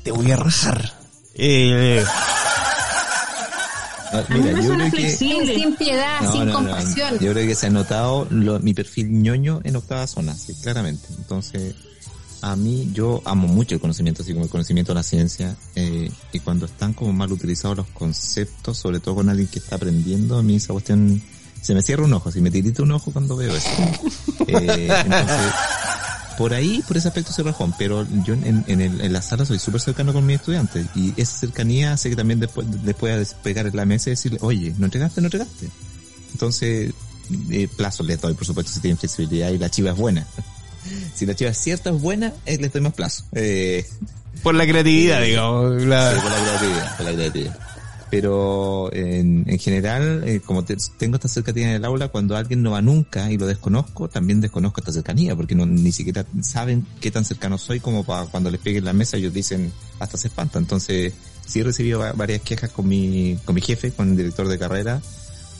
te 0.03 0.11
voy 0.11 0.30
a 0.31 0.35
rajar. 0.35 0.91
Eh, 1.35 2.03
No, 4.11 4.19
A 4.19 4.22
mí 4.30 4.41
mira, 4.41 4.53
me 4.55 4.64
suena 4.64 4.91
que... 4.91 5.10
Sin 5.10 5.76
piedad, 5.76 6.22
No, 6.22 6.31
sin 6.31 6.45
no, 6.45 6.51
no. 6.51 6.53
compasión. 6.53 7.18
Yo 7.19 7.31
creo 7.31 7.47
que 7.47 7.55
se 7.55 7.68
ha 7.68 7.69
notado 7.72 8.27
lo- 8.30 8.60
mi 8.60 8.73
perfil 8.76 9.10
ñoño 9.23 9.61
en 9.64 9.76
octava 9.76 10.05
zona, 10.05 10.35
sí, 10.35 10.53
claramente. 10.61 11.07
Entonces, 11.18 11.73
a 12.43 12.55
mí 12.55 12.89
yo 12.93 13.21
amo 13.25 13.47
mucho 13.47 13.73
el 13.75 13.81
conocimiento, 13.81 14.21
así 14.21 14.33
como 14.33 14.45
el 14.45 14.51
conocimiento 14.51 14.91
de 14.91 14.95
la 14.95 15.03
ciencia, 15.03 15.55
eh, 15.75 16.11
y 16.31 16.39
cuando 16.41 16.65
están 16.65 16.93
como 16.93 17.11
mal 17.13 17.31
utilizados 17.31 17.77
los 17.77 17.87
conceptos, 17.87 18.77
sobre 18.77 18.99
todo 18.99 19.15
con 19.15 19.29
alguien 19.29 19.47
que 19.47 19.59
está 19.59 19.77
aprendiendo, 19.77 20.37
a 20.37 20.43
mí 20.43 20.55
esa 20.57 20.73
cuestión 20.73 21.21
se 21.61 21.73
me 21.73 21.81
cierra 21.81 22.03
un 22.03 22.13
ojo, 22.13 22.29
así 22.29 22.41
me 22.41 22.51
tirita 22.51 22.83
un 22.83 22.91
ojo 22.91 23.11
cuando 23.11 23.35
veo 23.37 23.55
eso. 23.55 23.69
Eh, 24.47 24.89
entonces, 25.05 25.53
por 26.37 26.53
ahí, 26.53 26.83
por 26.87 26.97
ese 26.97 27.07
aspecto 27.07 27.31
soy 27.31 27.45
rajón, 27.45 27.73
pero 27.77 28.05
yo 28.25 28.33
en, 28.33 28.65
en, 28.67 28.81
el- 28.81 28.99
en 28.99 29.13
la 29.13 29.21
sala 29.21 29.45
soy 29.45 29.57
súper 29.59 29.79
cercano 29.79 30.11
con 30.11 30.25
mis 30.25 30.35
estudiantes 30.37 30.85
y 30.95 31.13
esa 31.15 31.37
cercanía 31.37 31.93
hace 31.93 32.09
que 32.09 32.15
también 32.17 32.39
después, 32.41 32.67
después 32.83 33.29
de 33.29 33.35
pegar 33.41 33.67
en 33.67 33.75
la 33.77 33.85
mesa 33.85 34.09
y 34.09 34.13
decirle, 34.13 34.39
oye, 34.41 34.73
¿no 34.77 34.85
entregaste? 34.85 35.21
¿No 35.21 35.27
entregaste? 35.27 35.69
Entonces, 36.33 36.93
eh, 37.51 37.69
plazo 37.77 38.03
les 38.03 38.19
doy, 38.19 38.33
por 38.33 38.45
supuesto, 38.45 38.71
si 38.73 38.79
tienen 38.81 38.97
flexibilidad 38.97 39.49
y 39.51 39.57
la 39.57 39.69
chiva 39.69 39.91
es 39.91 39.97
buena. 39.97 40.27
Si 41.15 41.26
la 41.26 41.35
chiva 41.35 41.51
es 41.51 41.57
cierta, 41.57 41.89
es 41.91 42.01
buena, 42.01 42.34
eh, 42.45 42.57
les 42.60 42.72
doy 42.73 42.81
más 42.81 42.93
plazo. 42.93 43.23
Eh, 43.34 43.85
por 44.41 44.55
la 44.55 44.65
creatividad, 44.68 45.22
digamos. 45.26 45.81
la- 45.84 46.14
Sí, 46.14 46.19
por 46.22 46.31
la 46.31 46.38
creatividad, 46.43 46.97
por 46.97 47.05
la 47.05 47.14
creatividad. 47.14 47.60
Pero 48.10 48.93
en, 48.93 49.43
en 49.47 49.57
general, 49.57 50.23
eh, 50.27 50.39
como 50.45 50.64
te- 50.64 50.77
tengo 50.99 51.15
esta 51.15 51.27
cercanía 51.27 51.69
en 51.69 51.76
el 51.77 51.85
aula, 51.85 52.10
cuando 52.10 52.38
alguien 52.38 52.61
no 52.61 52.69
va 52.72 52.81
nunca 52.81 53.31
y 53.31 53.38
lo 53.39 53.47
desconozco, 53.47 54.07
también 54.07 54.39
desconozco 54.39 54.81
esta 54.81 54.91
cercanía, 54.91 55.35
porque 55.35 55.55
no, 55.55 55.65
ni 55.65 55.91
siquiera 55.91 56.23
saben 56.41 56.85
qué 57.01 57.10
tan 57.10 57.26
cercano 57.26 57.57
soy 57.57 57.80
como 57.80 58.03
para 58.03 58.26
cuando 58.27 58.51
les 58.51 58.60
peguen 58.61 58.85
la 58.85 58.93
mesa 58.93 59.18
ellos 59.18 59.34
dicen 59.34 59.72
hasta 59.99 60.18
se 60.18 60.27
espanta. 60.27 60.60
Entonces, 60.60 61.11
sí 61.43 61.61
he 61.61 61.64
recibido 61.64 61.99
va- 62.01 62.14
varias 62.14 62.41
quejas 62.41 62.69
con 62.69 62.88
mi, 62.88 63.35
con 63.45 63.55
mi 63.55 63.61
jefe, 63.61 63.89
con 63.91 64.10
el 64.11 64.18
director 64.18 64.47
de 64.47 64.60
carrera, 64.60 65.01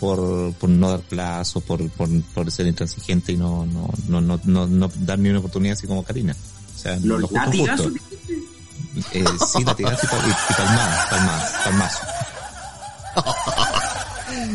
por, 0.04 0.54
por 0.56 0.70
no 0.70 0.90
dar 0.90 1.00
plazo, 1.00 1.62
por, 1.62 1.90
por, 1.92 2.10
por 2.34 2.52
ser 2.52 2.68
intransigente 2.68 3.32
y 3.32 3.38
no, 3.38 3.66
no, 3.66 3.90
no, 4.10 4.20
no, 4.20 4.38
no, 4.44 4.68
no 4.68 4.92
dar 4.98 5.18
ni 5.18 5.30
una 5.30 5.40
oportunidad 5.40 5.78
así 5.78 5.88
como 5.88 6.04
Karina. 6.04 6.36
O 6.76 6.78
sea, 6.78 6.98
Los 6.98 7.22
lo 7.22 7.28
justo, 7.28 7.36
latigazos. 7.46 7.86
justo. 7.88 8.04
Eh, 9.14 9.24
sí, 9.48 9.64
latigazo 9.64 10.06
y, 10.06 10.28
y, 10.28 10.32
y 10.32 10.54
palmada, 10.58 11.08
palmada, 11.10 11.52
palmazo. 11.64 12.00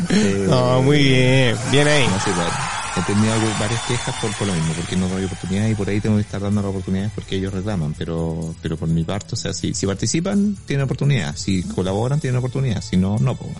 Eh, 0.09 0.45
No, 0.47 0.81
muy 0.83 0.99
bien, 1.01 1.57
bien 1.71 1.87
ahí. 1.87 2.05
no 2.07 2.17
claro. 2.33 2.51
He 2.97 3.01
tenido 3.03 3.33
varias 3.59 3.81
quejas 3.87 4.15
por, 4.21 4.31
por 4.35 4.47
lo 4.47 4.53
mismo, 4.53 4.73
porque 4.73 4.95
no 4.97 5.07
doy 5.07 5.23
oportunidades 5.23 5.71
y 5.71 5.75
por 5.75 5.89
ahí 5.89 5.99
tengo 6.01 6.17
que 6.17 6.21
estar 6.23 6.41
dando 6.41 6.61
las 6.61 6.69
oportunidades 6.69 7.11
porque 7.15 7.37
ellos 7.37 7.53
reclaman, 7.53 7.95
pero, 7.97 8.53
pero 8.61 8.77
por 8.77 8.89
mi 8.89 9.03
parte, 9.03 9.33
o 9.33 9.37
sea, 9.37 9.53
si, 9.53 9.73
si 9.73 9.87
participan, 9.87 10.57
tienen 10.65 10.83
oportunidad, 10.83 11.35
si 11.35 11.63
colaboran, 11.63 12.19
tienen 12.19 12.37
oportunidad, 12.37 12.81
si 12.81 12.97
no, 12.97 13.17
no, 13.19 13.35
pues. 13.35 13.51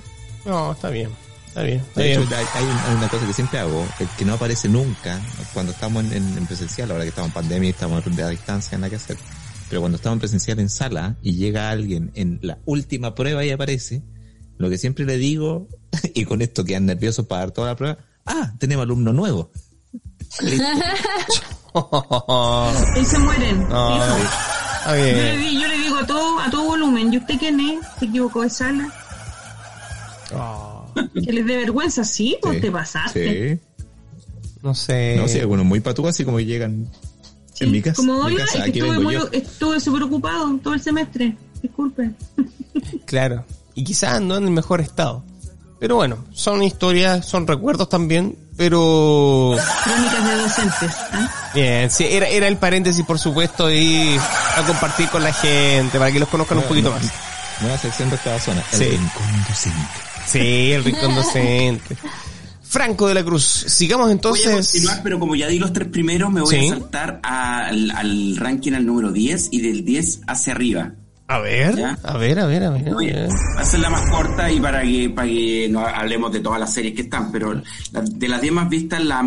No, 0.45 0.71
está 0.73 0.89
bien, 0.89 1.09
está 1.49 1.63
bien, 1.63 1.79
está 1.79 1.99
De 2.01 2.11
hecho, 2.13 2.21
bien. 2.21 2.33
hay, 2.33 2.45
hay 2.55 2.63
un- 2.63 2.77
hay 2.77 2.95
una 2.95 3.07
cosa 3.09 3.27
que 3.27 3.33
siempre 3.33 3.59
hago, 3.59 3.85
que 4.17 4.25
no 4.25 4.33
aparece 4.33 4.69
nunca, 4.69 5.19
cuando 5.53 5.71
estamos 5.73 6.03
en, 6.05 6.13
en- 6.13 6.37
en 6.37 6.45
presencial, 6.47 6.89
ahora 6.91 7.03
que 7.03 7.09
estamos 7.09 7.29
en 7.29 7.33
pandemia 7.33 7.67
y 7.67 7.71
estamos 7.71 8.03
a 8.05 8.29
distancia, 8.29 8.77
nada 8.77 8.89
que 8.89 8.95
hacer. 8.95 9.17
Pero 9.69 9.81
cuando 9.81 9.97
estamos 9.97 10.15
en 10.15 10.19
presencial 10.21 10.59
en 10.59 10.69
sala 10.69 11.15
y 11.21 11.33
llega 11.35 11.69
alguien 11.69 12.11
en 12.15 12.39
la 12.41 12.57
última 12.65 13.13
prueba 13.13 13.43
y 13.45 13.51
aparece, 13.51 14.01
lo 14.57 14.69
que 14.69 14.77
siempre 14.77 15.05
le 15.05 15.17
digo, 15.17 15.67
y 16.15 16.25
con 16.25 16.41
esto 16.41 16.63
quedan 16.63 16.85
nerviosos 16.87 17.25
para 17.27 17.41
dar 17.41 17.51
toda 17.51 17.67
la 17.69 17.75
prueba, 17.75 17.97
ah, 18.25 18.53
tenemos 18.59 18.83
alumno 18.83 19.13
nuevo. 19.13 19.51
Y 22.99 23.05
se 23.05 23.19
mueren. 23.19 23.67
Yo 23.69 24.95
le, 24.95 25.53
yo 25.53 25.67
le 25.67 25.77
digo 25.77 25.97
a 25.97 26.07
todo, 26.07 26.39
a 26.39 26.49
todo 26.49 26.63
volumen, 26.65 27.13
¿y 27.13 27.17
usted 27.17 27.37
quién 27.37 27.59
es? 27.59 27.79
¿Se 27.99 28.05
equivocó 28.05 28.41
de 28.41 28.49
sala? 28.49 28.89
Oh, 30.33 30.78
Que 31.13 31.33
les 31.33 31.45
dé 31.45 31.57
vergüenza, 31.57 32.03
sí, 32.03 32.37
pues 32.41 32.55
Sí, 32.55 32.61
te 32.61 32.71
pasaste. 32.71 33.59
Sí. 33.59 33.83
no 34.61 34.73
sé. 34.75 35.15
No, 35.17 35.27
sí, 35.27 35.39
algunos 35.39 35.65
muy 35.65 35.79
patúas, 35.79 36.15
así 36.15 36.25
como 36.25 36.39
llegan 36.39 36.87
Sí, 37.53 37.65
en 37.65 37.71
mi 37.71 37.81
casa. 37.81 37.95
Como 37.97 38.27
es 38.29 38.35
que 38.51 38.61
aquí 38.61 38.79
estuve, 38.79 38.99
muy, 38.99 39.79
súper 39.81 40.03
ocupado 40.03 40.57
todo 40.63 40.73
el 40.73 40.81
semestre. 40.81 41.35
Disculpe. 41.61 42.11
Claro. 43.05 43.43
Y 43.75 43.83
quizás 43.83 44.21
no 44.21 44.37
en 44.37 44.45
el 44.45 44.51
mejor 44.51 44.79
estado. 44.81 45.23
Pero 45.79 45.95
bueno, 45.95 46.25
son 46.33 46.61
historias, 46.63 47.25
son 47.25 47.47
recuerdos 47.47 47.89
también, 47.89 48.37
pero... 48.57 49.55
Crónicas 49.83 50.27
de 50.27 50.35
docentes. 50.35 50.91
¿ah? 51.13 51.51
Bien, 51.55 51.89
sí, 51.89 52.05
era, 52.09 52.27
era 52.27 52.47
el 52.47 52.57
paréntesis, 52.57 53.03
por 53.05 53.17
supuesto, 53.19 53.71
y 53.71 54.17
a 54.57 54.63
compartir 54.65 55.07
con 55.09 55.23
la 55.23 55.33
gente, 55.33 55.97
para 55.97 56.11
que 56.11 56.19
los 56.19 56.27
conozcan 56.29 56.57
un 56.59 56.65
poquito 56.65 56.91
más. 56.91 57.03
Nueva 57.61 57.77
sección 57.77 58.09
de 58.09 58.15
esta 58.17 58.39
zona. 58.39 58.63
El 58.73 58.77
Sí. 58.77 58.85
rincón 58.85 59.43
docente. 59.47 59.79
Sí, 60.31 60.71
el 60.73 60.83
rincón 60.83 61.15
docente. 61.15 61.95
Franco 62.61 63.07
de 63.07 63.15
la 63.15 63.23
Cruz, 63.23 63.43
sigamos 63.67 64.05
Voy 64.05 64.11
a 64.11 64.13
entonces... 64.13 64.71
continuar, 64.71 64.99
pero 65.03 65.19
como 65.19 65.35
ya 65.35 65.47
di 65.47 65.57
los 65.57 65.73
tres 65.73 65.87
primeros, 65.87 66.31
me 66.31 66.41
voy 66.41 66.55
Sí. 66.55 66.67
a 66.67 66.69
saltar 66.69 67.19
al, 67.23 67.89
al 67.91 68.37
ranking 68.37 68.73
al 68.73 68.85
número 68.85 69.11
10 69.11 69.49
y 69.51 69.61
del 69.61 69.83
10 69.83 70.21
hacia 70.27 70.53
arriba. 70.53 70.91
A 71.27 71.39
ver, 71.39 71.75
¿Ya? 71.75 71.97
a 72.03 72.17
ver, 72.17 72.39
a 72.39 72.45
ver, 72.45 72.63
a 72.63 72.69
ver. 72.69 72.89
a 72.89 72.95
Oye, 72.95 73.13
ver. 73.13 73.29
va 73.57 73.61
a 73.61 73.65
ser 73.65 73.79
la 73.79 73.89
más 73.89 74.07
corta 74.11 74.51
y 74.51 74.59
para 74.59 74.81
que, 74.83 75.09
para 75.09 75.27
que 75.27 75.67
no 75.69 75.79
hablemos 75.85 76.31
de 76.31 76.39
todas 76.41 76.59
las 76.59 76.71
series 76.73 76.93
que 76.93 77.01
están, 77.01 77.31
pero 77.31 77.53
la- 77.91 78.01
de 78.01 78.27
las 78.27 78.39
10 78.41 78.53
más 78.53 78.69
vistas, 78.69 79.03
la, 79.03 79.23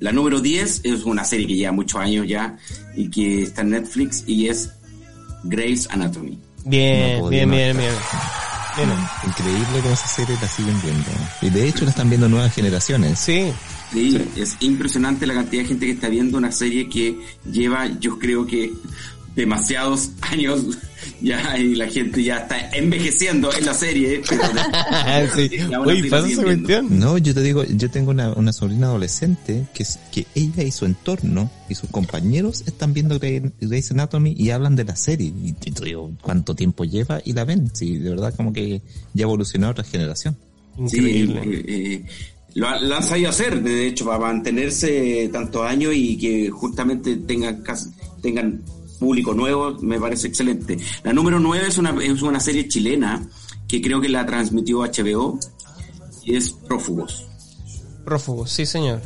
la 0.00 0.12
número 0.12 0.40
10 0.40 0.80
es 0.84 1.04
una 1.04 1.24
serie 1.24 1.46
que 1.46 1.54
lleva 1.54 1.70
muchos 1.72 2.00
años 2.00 2.26
ya 2.28 2.56
y 2.96 3.08
que 3.08 3.42
está 3.44 3.62
en 3.62 3.70
Netflix 3.70 4.24
y 4.26 4.48
es 4.48 4.70
Grey's 5.44 5.88
Anatomy. 5.90 6.40
No 6.64 6.70
Bien, 6.70 7.20
podía 7.20 7.46
bien, 7.46 7.48
no 7.50 7.54
bien, 7.56 7.68
estar. 7.68 7.82
bien. 7.82 8.51
Mira. 8.76 9.12
Increíble 9.26 9.80
cómo 9.82 9.94
esa 9.94 10.06
serie 10.06 10.36
la 10.40 10.48
siguen 10.48 10.80
viendo. 10.82 11.10
Y 11.40 11.50
de 11.50 11.68
hecho 11.68 11.84
la 11.84 11.90
están 11.90 12.08
viendo 12.08 12.28
nuevas 12.28 12.54
generaciones. 12.54 13.18
Sí. 13.18 13.52
Sí, 13.92 14.18
es 14.36 14.56
impresionante 14.60 15.26
la 15.26 15.34
cantidad 15.34 15.62
de 15.62 15.68
gente 15.68 15.84
que 15.84 15.92
está 15.92 16.08
viendo 16.08 16.38
una 16.38 16.50
serie 16.50 16.88
que 16.88 17.18
lleva, 17.50 17.86
yo 18.00 18.18
creo 18.18 18.46
que 18.46 18.72
demasiados 19.34 20.10
años 20.20 20.78
ya 21.20 21.58
y 21.58 21.74
la 21.74 21.88
gente 21.88 22.22
ya 22.22 22.38
está 22.38 22.68
envejeciendo 22.70 23.50
en 23.56 23.64
la 23.66 23.74
serie. 23.74 24.22
Pero 24.28 24.42
sí. 25.34 25.50
Uy, 25.86 26.08
pasa. 26.10 26.28
No, 26.90 27.18
yo 27.18 27.34
te 27.34 27.42
digo, 27.42 27.64
yo 27.64 27.90
tengo 27.90 28.10
una, 28.10 28.32
una 28.34 28.52
sobrina 28.52 28.86
adolescente 28.88 29.66
que, 29.74 29.82
es- 29.84 29.98
que 30.12 30.26
ella 30.34 30.62
y 30.62 30.70
su 30.70 30.84
entorno 30.84 31.50
y 31.68 31.74
sus 31.74 31.90
compañeros 31.90 32.62
están 32.66 32.92
viendo 32.92 33.18
Grey- 33.18 33.52
Grey's 33.60 33.90
Anatomy 33.90 34.34
y 34.36 34.50
hablan 34.50 34.76
de 34.76 34.84
la 34.84 34.96
serie. 34.96 35.32
Y 35.42 35.52
te 35.54 35.70
te 35.72 35.84
digo, 35.84 36.10
¿cuánto 36.20 36.54
tiempo 36.54 36.84
lleva? 36.84 37.20
Y 37.24 37.32
la 37.32 37.44
ven. 37.44 37.70
Sí, 37.74 37.96
de 37.98 38.10
verdad 38.10 38.34
como 38.36 38.52
que 38.52 38.82
ya 39.14 39.22
evolucionó 39.24 39.68
a 39.68 39.70
otra 39.70 39.84
generación. 39.84 40.36
Increíble. 40.78 41.40
Sí, 41.42 41.50
eh, 41.50 41.64
eh, 41.68 42.04
lo, 42.54 42.80
lo 42.82 42.96
han 42.96 43.02
sabido 43.02 43.30
hacer, 43.30 43.62
de 43.62 43.86
hecho, 43.88 44.04
para 44.04 44.18
mantenerse 44.18 45.28
tantos 45.32 45.62
años 45.66 45.92
y 45.94 46.18
que 46.18 46.50
justamente 46.50 47.16
tengan, 47.16 47.62
tengan 48.20 48.62
público 49.02 49.34
nuevo, 49.34 49.76
me 49.80 49.98
parece 49.98 50.28
excelente. 50.28 50.78
La 51.02 51.12
número 51.12 51.40
9 51.40 51.66
es 51.66 51.76
una, 51.78 51.90
es 52.02 52.22
una 52.22 52.38
serie 52.38 52.68
chilena 52.68 53.20
que 53.66 53.82
creo 53.82 54.00
que 54.00 54.08
la 54.08 54.24
transmitió 54.24 54.78
HBO 54.78 55.38
y 56.24 56.36
es 56.36 56.52
Prófugos. 56.52 57.26
Prófugo, 58.04 58.46
sí 58.46 58.64
señor. 58.64 59.00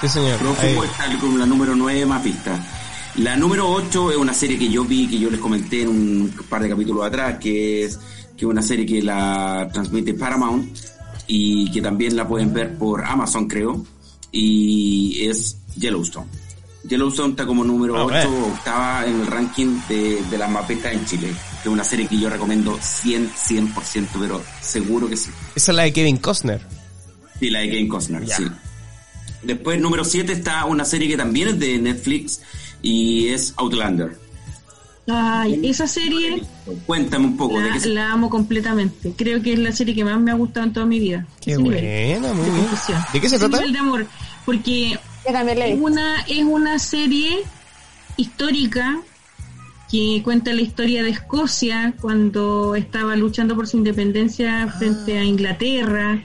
Sí 0.00 0.08
señor. 0.08 0.32
Ahí. 0.32 0.38
Prófugo 0.38 0.84
está 0.84 1.18
como 1.20 1.38
la 1.38 1.46
número 1.46 1.76
9 1.76 2.06
más 2.06 2.24
vista. 2.24 2.60
La 3.16 3.36
número 3.36 3.70
8 3.70 4.12
es 4.12 4.16
una 4.16 4.34
serie 4.34 4.58
que 4.58 4.68
yo 4.68 4.84
vi, 4.84 5.08
que 5.08 5.18
yo 5.18 5.30
les 5.30 5.40
comenté 5.40 5.82
en 5.82 5.88
un 5.88 6.34
par 6.48 6.62
de 6.62 6.68
capítulos 6.68 7.06
atrás, 7.06 7.38
que 7.38 7.84
es, 7.84 7.98
que 8.36 8.44
es 8.44 8.50
una 8.50 8.62
serie 8.62 8.84
que 8.84 9.00
la 9.00 9.68
transmite 9.72 10.14
Paramount 10.14 10.76
y 11.28 11.70
que 11.70 11.80
también 11.80 12.16
la 12.16 12.26
pueden 12.26 12.52
ver 12.52 12.76
por 12.76 13.04
Amazon, 13.04 13.46
creo, 13.46 13.84
y 14.32 15.24
es 15.24 15.58
Yellowstone. 15.76 16.47
Yellowstone 16.88 17.30
está 17.30 17.46
como 17.46 17.64
número 17.64 17.96
A 17.96 18.04
8 18.04 18.14
ver. 18.14 18.26
o 18.26 18.46
octava 18.46 19.06
en 19.06 19.20
el 19.20 19.26
ranking 19.26 19.78
de, 19.88 20.22
de 20.30 20.38
las 20.38 20.50
mapetas 20.50 20.92
en 20.92 21.04
Chile, 21.04 21.28
que 21.62 21.68
es 21.68 21.72
una 21.72 21.84
serie 21.84 22.06
que 22.08 22.18
yo 22.18 22.30
recomiendo 22.30 22.78
100, 22.80 23.30
100%, 23.32 24.06
pero 24.20 24.42
seguro 24.60 25.08
que 25.08 25.16
sí. 25.16 25.30
Esa 25.54 25.72
es 25.72 25.76
la 25.76 25.82
de 25.84 25.92
Kevin 25.92 26.16
Costner. 26.16 26.60
Sí, 27.38 27.50
la 27.50 27.60
de 27.60 27.70
Kevin 27.70 27.88
Costner, 27.88 28.24
Ya. 28.24 28.36
sí. 28.36 28.44
Después, 29.42 29.80
número 29.80 30.04
7 30.04 30.32
está 30.32 30.64
una 30.64 30.84
serie 30.84 31.06
que 31.08 31.16
también 31.16 31.48
es 31.48 31.58
de 31.60 31.78
Netflix 31.78 32.40
y 32.82 33.28
es 33.28 33.54
Outlander. 33.56 34.18
Ay, 35.10 35.60
esa 35.64 35.86
serie 35.86 36.42
Cuéntame 36.86 37.24
un 37.26 37.36
poco 37.38 37.58
de 37.58 37.68
la, 37.68 37.72
qué 37.74 37.80
se... 37.80 37.88
la 37.88 38.12
amo 38.12 38.28
completamente. 38.28 39.12
Creo 39.16 39.40
que 39.40 39.54
es 39.54 39.58
la 39.58 39.72
serie 39.72 39.94
que 39.94 40.04
más 40.04 40.20
me 40.20 40.30
ha 40.30 40.34
gustado 40.34 40.66
en 40.66 40.72
toda 40.74 40.84
mi 40.84 40.98
vida. 41.00 41.24
Qué 41.40 41.56
buena, 41.56 42.34
muy 42.34 42.44
de 42.44 42.50
bien. 42.50 42.66
¿De 43.14 43.20
qué 43.20 43.28
se 43.30 43.38
trata? 43.38 43.56
nivel 43.58 43.72
de 43.72 43.78
amor. 43.78 44.06
Porque 44.44 44.98
Es 45.74 45.80
una, 45.80 46.20
es 46.22 46.44
una 46.44 46.78
serie 46.78 47.42
histórica 48.16 49.00
que 49.90 50.20
cuenta 50.22 50.52
la 50.52 50.60
historia 50.60 51.02
de 51.02 51.10
Escocia 51.10 51.94
cuando 52.00 52.74
estaba 52.74 53.16
luchando 53.16 53.54
por 53.54 53.66
su 53.66 53.78
independencia 53.78 54.68
frente 54.68 55.18
a 55.18 55.24
Inglaterra. 55.24 56.22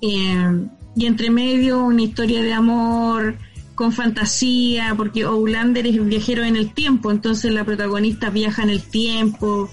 eh, 0.00 0.68
y 0.94 1.06
entre 1.06 1.30
medio 1.30 1.82
una 1.82 2.02
historia 2.02 2.42
de 2.42 2.52
amor 2.52 3.36
con 3.74 3.92
fantasía, 3.92 4.94
porque 4.96 5.22
Outlander 5.22 5.86
es 5.86 6.04
viajero 6.04 6.44
en 6.44 6.56
el 6.56 6.74
tiempo, 6.74 7.10
entonces 7.10 7.52
la 7.52 7.64
protagonista 7.64 8.30
viaja 8.30 8.62
en 8.62 8.70
el 8.70 8.82
tiempo 8.82 9.70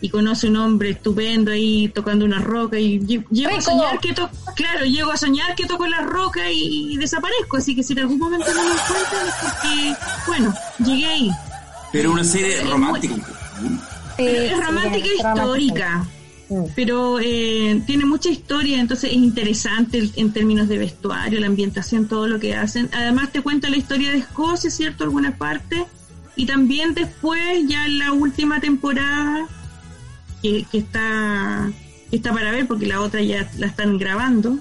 y 0.00 0.08
conoce 0.10 0.48
un 0.48 0.56
hombre 0.56 0.90
estupendo 0.90 1.50
ahí 1.52 1.88
tocando 1.88 2.24
una 2.24 2.38
roca 2.38 2.78
y 2.78 3.00
lle- 3.00 3.24
llego 3.30 3.56
a 3.56 3.60
soñar 3.60 3.98
que 3.98 4.12
to 4.12 4.28
claro, 4.54 4.84
llego 4.84 5.10
a 5.10 5.16
soñar 5.16 5.54
que 5.54 5.64
toco 5.66 5.86
la 5.86 6.00
roca 6.02 6.50
y, 6.50 6.92
y 6.92 6.96
desaparezco, 6.98 7.56
así 7.56 7.74
que 7.74 7.82
si 7.82 7.94
en 7.94 8.00
algún 8.00 8.18
momento 8.18 8.46
no 8.52 8.62
me 8.62 8.72
encuentran 8.72 9.26
es 9.26 9.34
porque, 9.40 9.94
bueno, 10.26 10.54
llegué 10.84 11.06
ahí. 11.06 11.30
Pero 11.92 12.12
una 12.12 12.24
serie 12.24 12.62
romántica. 12.64 13.14
Sí, 14.18 14.22
es 14.26 14.48
sí, 14.50 14.54
romántica 14.62 15.06
es 15.16 15.22
romántica. 15.22 15.42
histórica, 15.42 16.06
Mm. 16.48 16.62
pero 16.76 17.18
eh, 17.20 17.82
tiene 17.88 18.04
mucha 18.04 18.28
historia, 18.30 18.78
entonces 18.80 19.10
es 19.10 19.16
interesante 19.16 19.98
el- 19.98 20.12
en 20.14 20.32
términos 20.32 20.68
de 20.68 20.78
vestuario, 20.78 21.40
la 21.40 21.48
ambientación, 21.48 22.06
todo 22.06 22.28
lo 22.28 22.38
que 22.38 22.54
hacen. 22.54 22.88
Además 22.92 23.32
te 23.32 23.40
cuenta 23.40 23.68
la 23.68 23.76
historia 23.78 24.12
de 24.12 24.18
Escocia, 24.18 24.70
¿cierto? 24.70 25.02
Alguna 25.02 25.36
parte. 25.36 25.84
Y 26.36 26.46
también 26.46 26.94
después, 26.94 27.40
ya 27.66 27.86
en 27.86 27.98
la 27.98 28.12
última 28.12 28.60
temporada, 28.60 29.48
que, 30.50 30.66
que 30.70 30.78
está 30.78 31.70
que 32.10 32.16
está 32.16 32.32
para 32.32 32.50
ver, 32.52 32.66
porque 32.66 32.86
la 32.86 33.00
otra 33.00 33.20
ya 33.22 33.50
la 33.58 33.66
están 33.66 33.98
grabando 33.98 34.58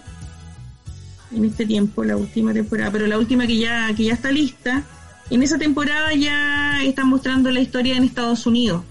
en 1.35 1.45
este 1.45 1.65
tiempo, 1.65 2.03
la 2.03 2.17
última 2.17 2.53
temporada, 2.53 2.91
pero 2.91 3.07
la 3.07 3.17
última 3.19 3.45
que 3.45 3.57
ya, 3.57 3.93
que 3.95 4.05
ya 4.05 4.13
está 4.13 4.31
lista, 4.31 4.83
en 5.29 5.43
esa 5.43 5.57
temporada 5.57 6.13
ya 6.13 6.83
están 6.83 7.07
mostrando 7.07 7.51
la 7.51 7.59
historia 7.59 7.97
en 7.97 8.03
Estados 8.03 8.45
Unidos 8.47 8.81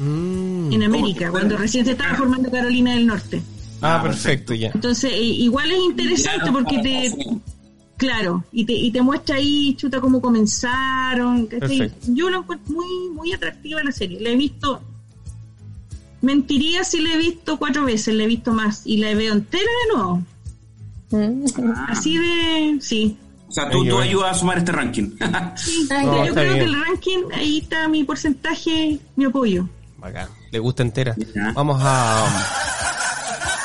Mm. 0.00 0.72
en 0.72 0.82
América, 0.84 1.30
cuando 1.30 1.56
recién 1.56 1.84
se 1.84 1.90
estaba 1.92 2.14
formando 2.14 2.50
Carolina 2.50 2.94
del 2.94 3.06
Norte. 3.06 3.42
Ah, 3.80 3.96
Ah, 3.96 4.02
perfecto, 4.02 4.54
ya. 4.54 4.70
Entonces, 4.74 5.12
eh, 5.12 5.20
igual 5.22 5.70
es 5.72 5.78
interesante 5.78 6.52
porque 6.52 6.78
te, 6.78 7.12
claro, 7.96 8.44
y 8.52 8.64
te, 8.64 8.72
y 8.74 8.90
te 8.92 9.02
muestra 9.02 9.36
ahí, 9.36 9.74
chuta, 9.76 10.00
cómo 10.00 10.20
comenzaron. 10.20 11.48
Yo 12.08 12.30
lo 12.30 12.40
encuentro 12.40 12.74
muy, 12.74 13.08
muy 13.12 13.32
atractiva 13.32 13.82
la 13.82 13.90
serie. 13.92 14.20
La 14.20 14.30
he 14.30 14.36
visto, 14.36 14.80
mentiría 16.20 16.84
si 16.84 17.00
la 17.00 17.14
he 17.14 17.18
visto 17.18 17.58
cuatro 17.58 17.84
veces, 17.84 18.14
la 18.14 18.24
he 18.24 18.26
visto 18.26 18.52
más 18.52 18.82
y 18.84 18.98
la 18.98 19.14
veo 19.14 19.32
entera 19.34 19.62
de 19.86 19.94
nuevo. 19.94 20.22
Mm. 21.10 21.44
Así 21.88 22.18
de, 22.18 22.78
sí. 22.80 23.16
O 23.48 23.52
sea, 23.52 23.70
tú, 23.70 23.82
tú 23.86 23.98
ayudas 23.98 24.32
a 24.36 24.38
sumar 24.40 24.58
este 24.58 24.72
ranking. 24.72 25.10
Sí, 25.56 25.88
No, 25.90 26.26
yo 26.26 26.34
creo 26.34 26.52
bien. 26.54 26.58
que 26.58 26.64
el 26.64 26.84
ranking, 26.84 27.18
ahí 27.34 27.58
está 27.58 27.88
mi 27.88 28.04
porcentaje, 28.04 28.98
mi 29.16 29.24
apoyo. 29.24 29.68
Bacán. 29.98 30.28
Le 30.52 30.58
gusta 30.58 30.82
entera. 30.82 31.14
Ya. 31.34 31.52
Vamos 31.54 31.78
a... 31.82 32.26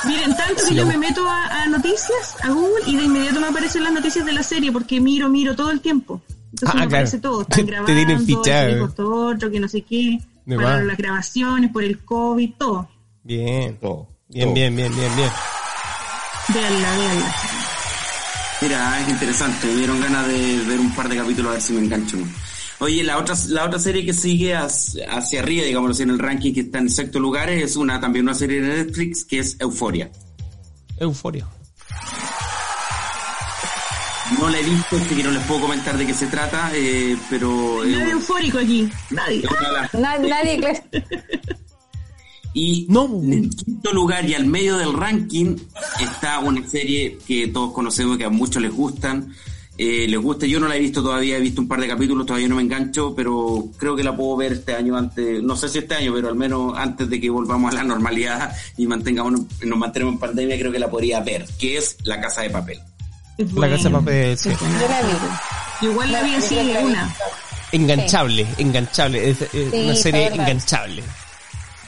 Miren, 0.05 0.35
tanto 0.35 0.61
Sí, 0.63 0.69
que 0.69 0.75
yo 0.75 0.85
me 0.85 0.97
meto 0.97 1.25
a, 1.27 1.63
a 1.63 1.67
noticias, 1.67 2.35
a 2.41 2.49
Google, 2.49 2.83
y 2.87 2.95
de 2.97 3.03
inmediato 3.03 3.39
me 3.39 3.47
aparecen 3.47 3.83
las 3.83 3.93
noticias 3.93 4.25
de 4.25 4.33
la 4.33 4.43
serie, 4.43 4.69
porque 4.71 4.99
miro, 4.99 5.29
miro 5.29 5.55
todo 5.55 5.71
el 5.71 5.79
tiempo. 5.79 6.21
Entonces 6.51 6.69
Ah, 6.69 6.73
me 6.73 6.87
claro. 6.87 6.87
aparece 6.87 7.19
todo. 7.19 7.37
Te- 7.45 7.61
Están 7.61 7.65
te 7.65 7.71
grabando, 7.71 7.93
tienen 7.95 8.25
fichado. 8.25 8.93
otro, 9.29 9.49
que 9.51 9.59
no 9.61 9.67
sé 9.69 9.81
qué. 9.81 10.19
De 10.45 10.57
más. 10.57 10.83
las 10.83 10.97
grabaciones 10.97 11.71
por 11.71 11.83
el 11.83 12.03
COVID, 12.03 12.53
todo. 12.57 12.89
Bien. 13.23 13.77
Todo, 13.79 14.07
Bien, 14.27 14.45
todo. 14.47 14.53
bien, 14.55 14.75
bien, 14.75 14.95
bien, 14.95 15.15
bien. 15.15 15.29
Véanla, 16.53 16.97
véanla. 16.97 17.35
Mira, 18.61 19.01
es 19.01 19.09
interesante. 19.09 19.67
Me 19.67 19.75
dieron 19.75 19.99
ganas 20.01 20.27
de 20.27 20.63
ver 20.67 20.79
un 20.79 20.93
par 20.95 21.09
de 21.09 21.17
capítulos 21.17 21.49
a 21.49 21.53
ver 21.53 21.61
si 21.61 21.73
me 21.73 21.79
engancho. 21.81 22.17
Oye, 22.79 23.03
la 23.03 23.17
otra, 23.17 23.35
la 23.49 23.65
otra 23.65 23.79
serie 23.79 24.05
que 24.05 24.13
sigue 24.13 24.55
hacia, 24.55 25.09
hacia 25.11 25.39
arriba, 25.41 25.63
digamos 25.65 25.99
en 26.01 26.09
el 26.09 26.19
ranking 26.19 26.53
que 26.53 26.61
está 26.61 26.79
en 26.79 26.89
sexto 26.89 27.19
lugar, 27.19 27.49
es 27.49 27.75
una 27.77 27.99
también 27.99 28.25
una 28.25 28.33
serie 28.35 28.61
de 28.61 28.83
Netflix 28.83 29.23
que 29.23 29.39
es 29.39 29.55
Euforia. 29.59 30.11
Euforia. 30.97 31.47
No 34.39 34.49
la 34.49 34.59
he 34.59 34.63
visto, 34.63 34.95
así 34.97 35.15
que 35.15 35.23
no 35.23 35.31
les 35.31 35.43
puedo 35.43 35.61
comentar 35.61 35.97
de 35.97 36.05
qué 36.05 36.13
se 36.13 36.27
trata, 36.27 36.71
eh, 36.73 37.15
pero... 37.29 37.83
eh, 37.83 37.91
Nadie 37.91 38.11
eufórico 38.13 38.57
aquí. 38.59 38.89
Nadie. 39.11 39.43
nadie, 39.93 40.57
claro. 40.59 40.79
Y 42.53 42.85
No. 42.89 43.05
en 43.23 43.33
el 43.33 43.49
quinto 43.49 43.91
lugar 43.93 44.25
y 44.29 44.33
al 44.35 44.45
medio 44.45 44.77
del 44.77 44.93
ranking 44.93 45.55
está 45.99 46.39
una 46.39 46.67
serie 46.67 47.17
que 47.25 47.47
todos 47.47 47.73
conocemos 47.73 48.17
que 48.17 48.25
a 48.25 48.29
muchos 48.29 48.61
les 48.61 48.71
gustan. 48.71 49.33
Eh, 49.75 50.05
les 50.07 50.19
gusta, 50.19 50.45
yo 50.45 50.59
no 50.59 50.67
la 50.67 50.75
he 50.75 50.79
visto 50.79 51.01
todavía, 51.01 51.35
he 51.37 51.41
visto 51.41 51.59
un 51.59 51.67
par 51.67 51.81
de 51.81 51.87
capítulos, 51.87 52.27
todavía 52.27 52.47
no 52.47 52.57
me 52.57 52.61
engancho, 52.61 53.15
pero 53.15 53.69
creo 53.77 53.95
que 53.95 54.03
la 54.03 54.15
puedo 54.15 54.35
ver 54.37 54.53
este 54.53 54.75
año 54.75 54.95
antes, 54.95 55.41
no 55.41 55.55
sé 55.55 55.67
si 55.67 55.79
este 55.79 55.95
año, 55.95 56.13
pero 56.13 56.27
al 56.29 56.35
menos 56.35 56.73
antes 56.77 57.09
de 57.09 57.19
que 57.19 57.27
volvamos 57.31 57.71
a 57.73 57.77
la 57.77 57.83
normalidad 57.83 58.55
y 58.77 58.85
mantengamos, 58.85 59.33
nos 59.65 59.79
mantenemos 59.79 60.13
en 60.13 60.19
pandemia, 60.19 60.59
creo 60.59 60.71
que 60.71 60.77
la 60.77 60.91
podría 60.91 61.21
ver, 61.21 61.47
que 61.57 61.77
es 61.77 61.97
La 62.03 62.21
Casa 62.21 62.41
de 62.43 62.51
Papel. 62.51 62.77
Es 63.45 63.53
La 63.53 63.69
casa 63.69 63.89
de 63.89 63.95
papel, 63.95 64.37
sí. 64.37 64.49
Es 64.49 64.59
buena. 64.59 64.79
Yo 64.81 64.87
la 64.87 65.01
vi. 65.01 65.85
Igual 65.87 66.11
la 66.11 66.23
vi 66.23 66.35
así 66.35 66.55
de 66.55 66.83
una. 66.83 67.15
Enganchable, 67.71 68.47
enganchable. 68.57 69.29
Es, 69.29 69.41
es 69.41 69.49
Sí, 69.51 69.77
una 69.83 69.95
serie 69.95 70.27
enganchable. 70.27 71.03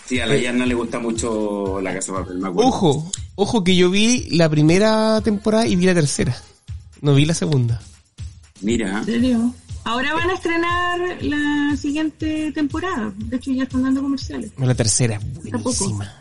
Sí, 0.06 0.20
a 0.20 0.26
la 0.28 0.36
Yana 0.36 0.66
le 0.66 0.74
gusta 0.76 1.00
mucho 1.00 1.80
La 1.82 1.94
Casa 1.94 2.12
de 2.12 2.20
Papel, 2.20 2.38
me 2.38 2.48
acuerdo. 2.50 2.70
Ojo, 2.70 3.12
ojo 3.36 3.64
que 3.64 3.76
yo 3.76 3.90
vi 3.90 4.28
la 4.32 4.50
primera 4.50 5.20
temporada 5.22 5.66
y 5.68 5.76
vi 5.76 5.86
la 5.86 5.94
tercera. 5.96 6.36
No 7.02 7.14
vi 7.16 7.26
la 7.26 7.34
segunda. 7.34 7.82
Mira, 8.62 9.00
¿En 9.00 9.06
serio? 9.06 9.54
Ahora 9.84 10.14
van 10.16 10.30
a 10.32 10.34
estrenar 10.34 11.00
la 11.22 11.78
siguiente 11.78 12.52
temporada. 12.52 13.12
De 13.16 13.38
hecho, 13.38 13.52
ya 13.52 13.64
están 13.64 13.84
dando 13.84 14.02
comerciales. 14.02 14.52
La 14.58 14.74
tercera 14.74 15.16
es 15.18 15.52
buenísima. 15.54 16.14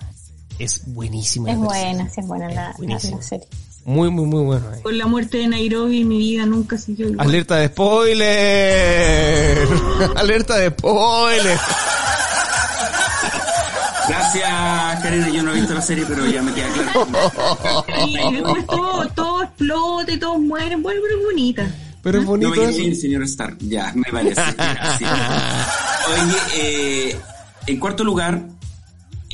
Es 0.58 0.82
buenísima. 0.86 1.50
Es 1.50 1.56
buena, 1.58 2.10
sí, 2.10 2.20
es 2.20 2.26
buena 2.26 2.48
la, 2.50 2.74
la 2.78 2.98
serie. 2.98 3.46
Muy, 3.84 4.10
muy, 4.10 4.24
muy 4.26 4.42
bueno. 4.44 4.64
eh. 4.74 4.80
Con 4.82 4.96
la 4.96 5.06
muerte 5.06 5.38
de 5.38 5.48
Nairobi, 5.48 6.04
mi 6.04 6.18
vida 6.18 6.46
nunca 6.46 6.78
siguió 6.78 7.08
igual. 7.10 7.26
Alerta 7.28 7.56
de 7.56 7.68
spoiler. 7.68 9.68
Alerta 10.16 10.56
de 10.56 10.70
spoiler. 10.70 11.58
Gracias, 14.08 15.02
Karina. 15.02 15.28
Yo 15.30 15.42
no 15.42 15.52
he 15.52 15.60
visto 15.60 15.74
la 15.74 15.82
serie, 15.82 16.04
pero 16.06 16.26
ya 16.26 16.42
me 16.42 16.52
queda 16.52 16.68
claro. 16.68 17.06
Y 18.06 18.32
después 18.34 18.66
todo, 18.66 19.08
todo 19.14 19.42
explota 19.42 20.12
y 20.12 20.18
todos 20.18 20.38
mueren. 20.40 20.82
Bueno, 20.82 21.00
pero 21.02 21.18
es 21.20 21.24
bonita. 21.26 21.66
Pero 22.02 22.18
es 22.18 22.24
No 22.24 22.30
bonito 22.30 22.50
me 22.50 22.64
eso. 22.70 22.78
bien, 22.78 22.96
señor 22.96 23.22
Stark. 23.24 23.56
Ya, 23.60 23.92
me 23.94 24.04
parece. 24.10 24.40
Gracias. 24.56 25.10
Oye, 26.22 26.36
eh, 26.56 27.18
en 27.66 27.80
cuarto 27.80 28.04
lugar, 28.04 28.42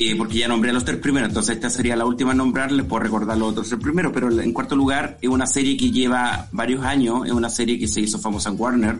eh, 0.09 0.15
porque 0.15 0.39
ya 0.39 0.47
nombré 0.47 0.71
a 0.71 0.73
los 0.73 0.85
tres 0.85 0.97
primeros, 0.99 1.29
entonces 1.29 1.55
esta 1.55 1.69
sería 1.69 1.95
la 1.95 2.05
última 2.05 2.31
en 2.31 2.37
nombrar, 2.37 2.71
les 2.71 2.85
puedo 2.85 3.03
recordar 3.03 3.37
los 3.37 3.51
otros 3.51 3.67
tres 3.69 3.79
primeros, 3.79 4.11
pero 4.13 4.31
en 4.39 4.53
cuarto 4.53 4.75
lugar 4.75 5.17
es 5.21 5.29
una 5.29 5.45
serie 5.45 5.77
que 5.77 5.91
lleva 5.91 6.47
varios 6.51 6.83
años, 6.83 7.25
es 7.25 7.31
una 7.31 7.49
serie 7.49 7.77
que 7.77 7.87
se 7.87 8.01
hizo 8.01 8.17
famosa 8.19 8.49
en 8.49 8.55
Warner, 8.59 8.99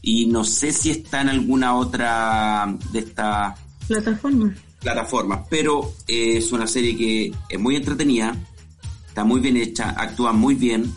y 0.00 0.26
no 0.26 0.44
sé 0.44 0.72
si 0.72 0.90
está 0.90 1.20
en 1.22 1.28
alguna 1.30 1.74
otra 1.74 2.74
de 2.92 2.98
estas 3.00 3.58
Plataforma. 3.86 4.54
plataformas, 4.80 5.40
pero 5.50 5.92
eh, 6.06 6.36
es 6.38 6.52
una 6.52 6.66
serie 6.66 6.96
que 6.96 7.32
es 7.48 7.58
muy 7.58 7.76
entretenida, 7.76 8.34
está 9.08 9.24
muy 9.24 9.40
bien 9.40 9.56
hecha, 9.56 9.90
actúa 9.90 10.32
muy 10.32 10.54
bien 10.54 10.92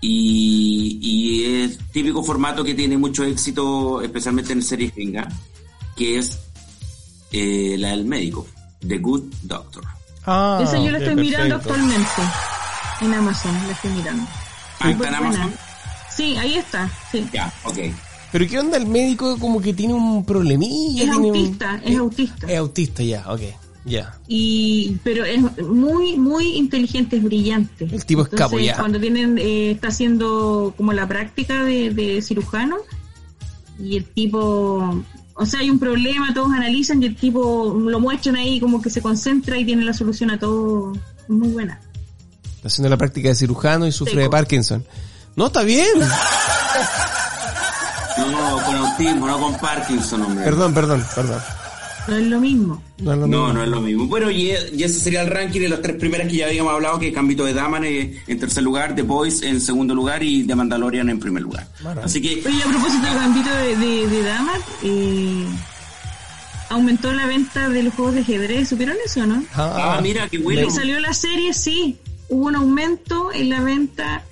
y, 0.00 0.98
y 1.00 1.44
es 1.62 1.78
típico 1.92 2.22
formato 2.24 2.64
que 2.64 2.74
tiene 2.74 2.96
mucho 2.98 3.22
éxito, 3.24 4.02
especialmente 4.02 4.52
en 4.52 4.62
series 4.62 4.94
gringas, 4.94 5.32
que 5.96 6.18
es 6.18 6.38
eh, 7.30 7.76
la 7.78 7.90
del 7.90 8.04
médico, 8.04 8.46
The 8.86 8.98
Good 8.98 9.22
Doctor. 9.42 9.84
Ah, 10.26 10.60
Esa 10.62 10.78
yo 10.78 10.90
la 10.90 10.98
estoy 10.98 11.16
mirando 11.16 11.56
actualmente. 11.56 12.10
En 13.00 13.14
Amazon, 13.14 13.54
la 13.66 13.72
estoy 13.72 13.90
mirando. 13.92 14.24
Ah, 14.80 14.90
¿está 14.90 15.08
en 15.08 15.14
Amazon? 15.14 15.52
Sí, 16.16 16.36
ahí 16.36 16.54
está. 16.56 16.90
Sí. 17.10 17.26
Ya, 17.32 17.52
ok. 17.64 17.78
Pero 18.32 18.46
¿qué 18.48 18.58
onda 18.60 18.76
el 18.76 18.86
médico 18.86 19.38
como 19.38 19.60
que 19.60 19.74
tiene 19.74 19.94
un 19.94 20.24
problemilla? 20.24 21.02
Es 21.04 21.10
tiene 21.10 21.16
un- 21.16 21.26
autista, 21.36 21.80
es 21.84 21.98
autista. 21.98 22.46
Es 22.50 22.58
autista 22.58 23.02
ya, 23.02 23.24
ok. 23.32 23.40
Ya. 23.84 24.16
y 24.28 24.96
pero 25.02 25.24
es 25.24 25.42
muy 25.60 26.16
muy 26.16 26.56
inteligente 26.56 27.16
es 27.16 27.22
brillante 27.24 27.84
El 27.90 28.04
tipo 28.06 28.22
es 28.22 28.28
capo, 28.28 28.60
ya. 28.60 28.76
cuando 28.76 29.00
tienen 29.00 29.36
eh, 29.38 29.72
está 29.72 29.88
haciendo 29.88 30.72
como 30.76 30.92
la 30.92 31.08
práctica 31.08 31.64
de, 31.64 31.90
de 31.90 32.22
cirujano 32.22 32.76
y 33.80 33.96
el 33.96 34.04
tipo 34.04 35.02
o 35.34 35.46
sea 35.46 35.60
hay 35.60 35.70
un 35.70 35.78
problema 35.78 36.32
todos 36.34 36.52
analizan 36.52 37.02
y 37.02 37.06
el 37.06 37.16
tipo 37.16 37.76
lo 37.78 38.00
muestran 38.00 38.36
ahí 38.36 38.60
como 38.60 38.80
que 38.82 38.90
se 38.90 39.00
concentra 39.00 39.58
y 39.58 39.64
tiene 39.64 39.84
la 39.84 39.94
solución 39.94 40.30
a 40.30 40.38
todo 40.38 40.92
es 40.94 41.28
muy 41.28 41.48
buena 41.48 41.80
Está 42.56 42.68
haciendo 42.68 42.90
la 42.90 42.96
práctica 42.96 43.28
de 43.28 43.34
cirujano 43.34 43.88
y 43.88 43.92
sufre 43.92 44.12
Seco. 44.12 44.22
de 44.22 44.30
Parkinson. 44.30 44.86
No, 45.34 45.46
está 45.46 45.64
bien. 45.64 45.88
No, 48.18 48.62
con 48.64 48.76
autismo, 48.76 49.26
no 49.26 49.40
con 49.40 49.58
Parkinson, 49.58 50.22
hombre. 50.22 50.44
Perdón, 50.44 50.72
perdón, 50.72 51.04
perdón. 51.14 51.40
No 52.08 52.16
es 52.16 52.26
lo 52.26 52.40
mismo 52.40 52.82
No 52.98 53.12
es 53.12 53.18
lo 53.18 53.26
No, 53.26 53.38
mismo. 53.46 53.52
no 53.52 53.62
es 53.62 53.68
lo 53.68 53.80
mismo. 53.80 54.06
Bueno, 54.06 54.30
y, 54.30 54.52
y 54.74 54.82
ese 54.82 55.00
sería 55.00 55.22
el 55.22 55.28
ranking 55.30 55.60
de 55.60 55.68
las 55.68 55.82
tres 55.82 55.96
primeras 55.96 56.28
que 56.28 56.36
ya 56.36 56.46
habíamos 56.46 56.72
hablado, 56.72 56.98
que 56.98 57.12
Cambito 57.12 57.44
de 57.44 57.54
Daman 57.54 57.84
eh, 57.84 58.20
en 58.26 58.38
tercer 58.38 58.62
lugar, 58.62 58.94
The 58.94 59.02
Boys 59.02 59.42
en 59.42 59.60
segundo 59.60 59.94
lugar 59.94 60.22
y 60.22 60.44
The 60.44 60.54
Mandalorian 60.54 61.08
en 61.10 61.18
primer 61.20 61.42
lugar. 61.42 61.68
Así 62.02 62.20
que 62.20 62.42
oye 62.46 62.62
a 62.62 62.68
propósito 62.68 63.04
del 63.06 63.14
gambito 63.14 63.50
de, 63.54 63.76
de, 63.76 64.06
de 64.08 64.22
damas 64.22 64.60
eh, 64.82 65.44
aumentó 66.70 67.12
la 67.12 67.26
venta 67.26 67.68
de 67.68 67.82
los 67.82 67.94
juegos 67.94 68.14
de 68.14 68.20
ajedrez 68.20 68.68
supieron 68.68 68.96
eso 69.04 69.26
no 69.26 69.44
Ah, 69.54 70.00
mira, 70.02 70.28
qué 70.28 70.38
bueno. 70.38 70.62
Que 70.66 70.70
salió 70.70 70.98
la 71.00 71.12
serie, 71.12 71.52
sí, 71.52 71.98
hubo 72.28 72.46
un 72.46 72.56
aumento 72.56 73.30
en 73.32 73.50
la 73.50 73.60
venta 73.60 74.24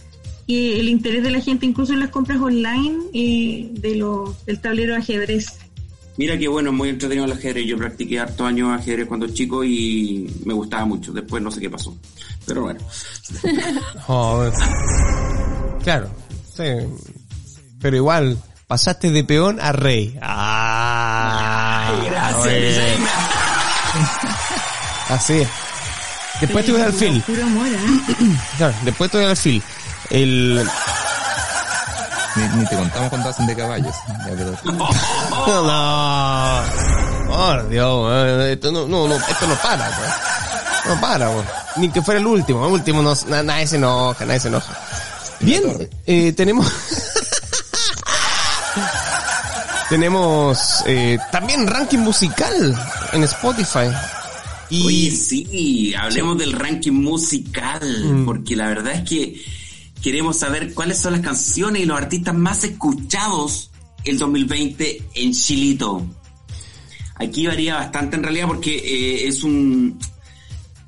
y 0.47 0.81
el 0.81 0.89
interés 0.89 1.23
de 1.23 1.31
la 1.31 1.41
gente, 1.41 1.65
incluso 1.67 1.93
en 1.93 2.01
las 2.01 2.09
compras 2.09 2.41
online 2.41 2.99
eh, 3.15 3.69
de 3.73 3.95
lo, 3.97 4.35
del 4.47 4.61
tablero 4.61 4.95
de 4.95 5.01
ajedrez. 5.01 5.47
Mira 6.21 6.37
que 6.37 6.49
bueno, 6.49 6.71
muy 6.71 6.91
entretenido 6.91 7.25
el 7.25 7.33
ajedrez. 7.33 7.65
Yo 7.67 7.79
practiqué 7.79 8.21
harto 8.21 8.45
años 8.45 8.79
ajedrez 8.79 9.09
cuando 9.09 9.27
chico 9.29 9.65
y 9.65 10.31
me 10.45 10.53
gustaba 10.53 10.85
mucho. 10.85 11.15
Después 11.15 11.43
no 11.43 11.51
sé 11.51 11.63
qué 11.63 11.71
pasó. 11.71 11.97
Pero 12.45 12.65
bueno. 12.65 12.81
Joder. 14.03 14.53
Claro, 15.83 16.11
sí. 16.55 16.65
Pero 17.81 17.97
igual, 17.97 18.37
pasaste 18.67 19.11
de 19.11 19.25
peón 19.25 19.59
a 19.63 19.73
rey. 19.73 20.15
Ah, 20.21 21.91
Gracias. 22.05 23.01
Así 25.09 25.33
es. 25.39 25.49
Después 26.43 26.67
te 26.67 26.73
voy 26.73 26.83
al 26.83 26.93
fil. 26.93 27.23
Puro 27.23 27.45
amor, 27.45 27.67
¿eh? 27.67 28.37
Claro, 28.59 28.75
después 28.85 29.11
te 29.11 29.17
voy 29.17 29.27
al 29.27 29.37
fil. 29.39 29.63
El... 30.11 30.69
Ni, 32.37 32.49
ni 32.61 32.67
te 32.67 32.77
contamos 32.77 33.09
cuando 33.09 33.29
hacen 33.29 33.47
de 33.47 33.57
caballos. 33.57 33.95
Ya, 34.27 34.35
pero- 34.37 34.59
No. 35.47 36.63
Por 37.29 37.69
Dios, 37.69 38.27
esto 38.49 38.73
no, 38.73 38.87
no, 38.87 39.09
no, 39.09 39.15
esto 39.17 39.47
no 39.47 39.55
para, 39.57 39.89
weón. 39.89 40.13
No 40.89 41.01
para, 41.01 41.31
weón. 41.31 41.45
Ni 41.77 41.89
que 41.91 42.03
fuera 42.03 42.21
el 42.21 42.27
último. 42.27 42.67
El 42.67 42.73
último 42.73 43.03
no, 43.03 43.15
na- 43.29 43.43
nadie 43.43 43.67
se 43.67 43.77
enoja, 43.77 44.25
nadie 44.25 44.41
se 44.41 44.49
enoja. 44.49 44.77
Bien, 45.41 45.89
eh, 46.07 46.33
tenemos... 46.33 46.67
tenemos 49.89 50.83
eh, 50.87 51.19
también 51.33 51.67
ranking 51.67 51.99
musical 51.99 52.79
en 53.13 53.25
Spotify. 53.25 53.89
Y 54.69 54.87
Oye, 54.87 55.11
sí, 55.11 55.95
hablemos 55.99 56.39
del 56.39 56.53
ranking 56.53 56.93
musical, 56.93 57.81
Mm. 58.05 58.25
porque 58.25 58.55
la 58.55 58.69
verdad 58.69 58.93
es 58.95 59.09
que 59.09 59.35
queremos 60.03 60.39
saber 60.39 60.75
cuáles 60.75 60.99
son 60.99 61.13
las 61.13 61.23
canciones 61.23 61.83
y 61.83 61.87
los 61.87 61.97
artistas 61.97 62.35
más 62.35 62.65
escuchados 62.65 63.71
el 64.05 64.19
2020 64.19 65.03
en 65.15 65.33
Chilito. 65.33 66.07
Aquí 67.17 67.47
varía 67.47 67.75
bastante 67.75 68.17
en 68.17 68.23
realidad 68.23 68.47
porque 68.47 68.77
eh, 68.77 69.29
es 69.29 69.43
un, 69.43 69.99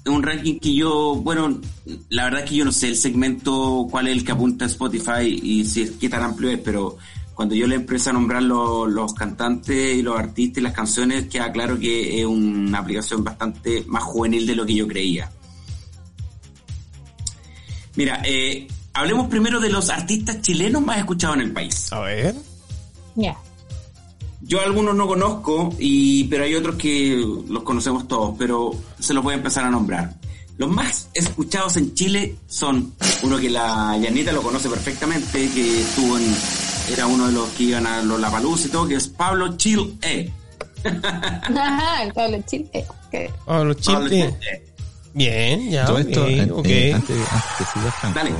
un 0.06 0.22
ranking 0.22 0.58
que 0.58 0.74
yo, 0.74 1.16
bueno, 1.16 1.60
la 2.08 2.24
verdad 2.24 2.44
es 2.44 2.50
que 2.50 2.56
yo 2.56 2.64
no 2.64 2.72
sé 2.72 2.88
el 2.88 2.96
segmento 2.96 3.86
cuál 3.90 4.08
es 4.08 4.16
el 4.16 4.24
que 4.24 4.32
apunta 4.32 4.64
a 4.64 4.68
Spotify 4.68 5.26
y 5.26 5.64
si 5.66 5.82
es 5.82 5.90
qué 5.92 6.08
tan 6.08 6.22
amplio 6.22 6.50
es, 6.50 6.58
pero 6.58 6.96
cuando 7.34 7.54
yo 7.54 7.66
le 7.66 7.76
empiezo 7.76 8.10
a 8.10 8.12
nombrar 8.14 8.42
los, 8.42 8.90
los 8.90 9.14
cantantes 9.14 9.96
y 9.96 10.02
los 10.02 10.18
artistas 10.18 10.58
y 10.58 10.60
las 10.62 10.72
canciones, 10.72 11.28
queda 11.28 11.52
claro 11.52 11.78
que 11.78 12.20
es 12.20 12.26
una 12.26 12.78
aplicación 12.78 13.24
bastante 13.24 13.84
más 13.86 14.02
juvenil 14.02 14.46
de 14.46 14.56
lo 14.56 14.64
que 14.64 14.74
yo 14.74 14.88
creía. 14.88 15.30
Mira, 17.94 18.22
eh, 18.24 18.66
hablemos 18.94 19.28
primero 19.28 19.60
de 19.60 19.70
los 19.70 19.90
artistas 19.90 20.40
chilenos 20.42 20.82
más 20.82 20.98
escuchados 20.98 21.36
en 21.36 21.42
el 21.42 21.52
país. 21.52 21.92
a 21.92 22.00
ver. 22.00 22.34
Ya. 23.14 23.36
Yo 24.40 24.60
algunos 24.60 24.94
no 24.96 25.06
conozco, 25.06 25.74
y, 25.78 26.24
pero 26.24 26.44
hay 26.44 26.54
otros 26.54 26.74
que 26.76 27.24
los 27.48 27.62
conocemos 27.62 28.08
todos, 28.08 28.34
pero 28.38 28.72
se 28.98 29.14
los 29.14 29.22
voy 29.22 29.34
a 29.34 29.36
empezar 29.36 29.64
a 29.64 29.70
nombrar. 29.70 30.14
Los 30.58 30.68
más 30.68 31.08
escuchados 31.14 31.76
en 31.76 31.94
Chile 31.94 32.36
son 32.48 32.92
uno 33.22 33.38
que 33.38 33.48
la 33.48 33.96
Yanita 33.98 34.32
lo 34.32 34.42
conoce 34.42 34.68
perfectamente, 34.68 35.48
que 35.50 35.80
estuvo 35.82 36.18
en, 36.18 36.34
era 36.92 37.06
uno 37.06 37.26
de 37.26 37.32
los 37.32 37.48
que 37.50 37.64
iban 37.64 37.86
a 37.86 38.02
los 38.02 38.20
Lapaluz 38.20 38.66
y 38.66 38.68
todo, 38.68 38.86
que 38.88 38.96
es 38.96 39.08
Pablo 39.08 39.56
Chil 39.56 39.96
E. 40.02 40.30
Ajá, 40.84 42.02
el 42.02 42.12
Pablo 42.12 42.38
Chile. 42.46 42.68
eh, 42.72 42.84
ok. 42.88 43.34
Oh, 43.46 43.64
los 43.64 43.76
Pablo 43.76 44.08
chistes. 44.08 44.34
Bien, 45.14 45.70
ya. 45.70 45.86
Todo 45.86 45.98
esto, 45.98 46.26
eh, 46.26 46.50
ok. 46.50 46.66
eh, 46.66 46.92
antes, 46.94 47.16
antes 47.18 47.50
que 47.58 47.64
siga 47.78 47.92
Franco, 47.92 48.18
Dale. 48.18 48.30
eh, 48.30 48.34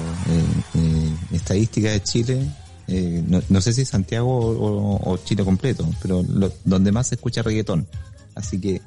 eh, 0.75 1.13
estadística 1.33 1.91
de 1.91 2.03
Chile, 2.03 2.49
eh, 2.89 3.23
no, 3.27 3.43
no 3.49 3.61
sé 3.61 3.73
si 3.73 3.85
Santiago 3.85 4.31
o, 4.39 4.97
o- 4.97 5.13
o 5.13 5.17
Chile 5.19 5.45
completo, 5.45 5.87
pero 6.01 6.23
lo- 6.29 6.53
donde 6.65 6.91
más 6.93 7.09
se 7.09 7.17
escucha 7.17 7.43
reggaetón. 7.43 7.87
Así 8.35 8.59
que 8.61 8.81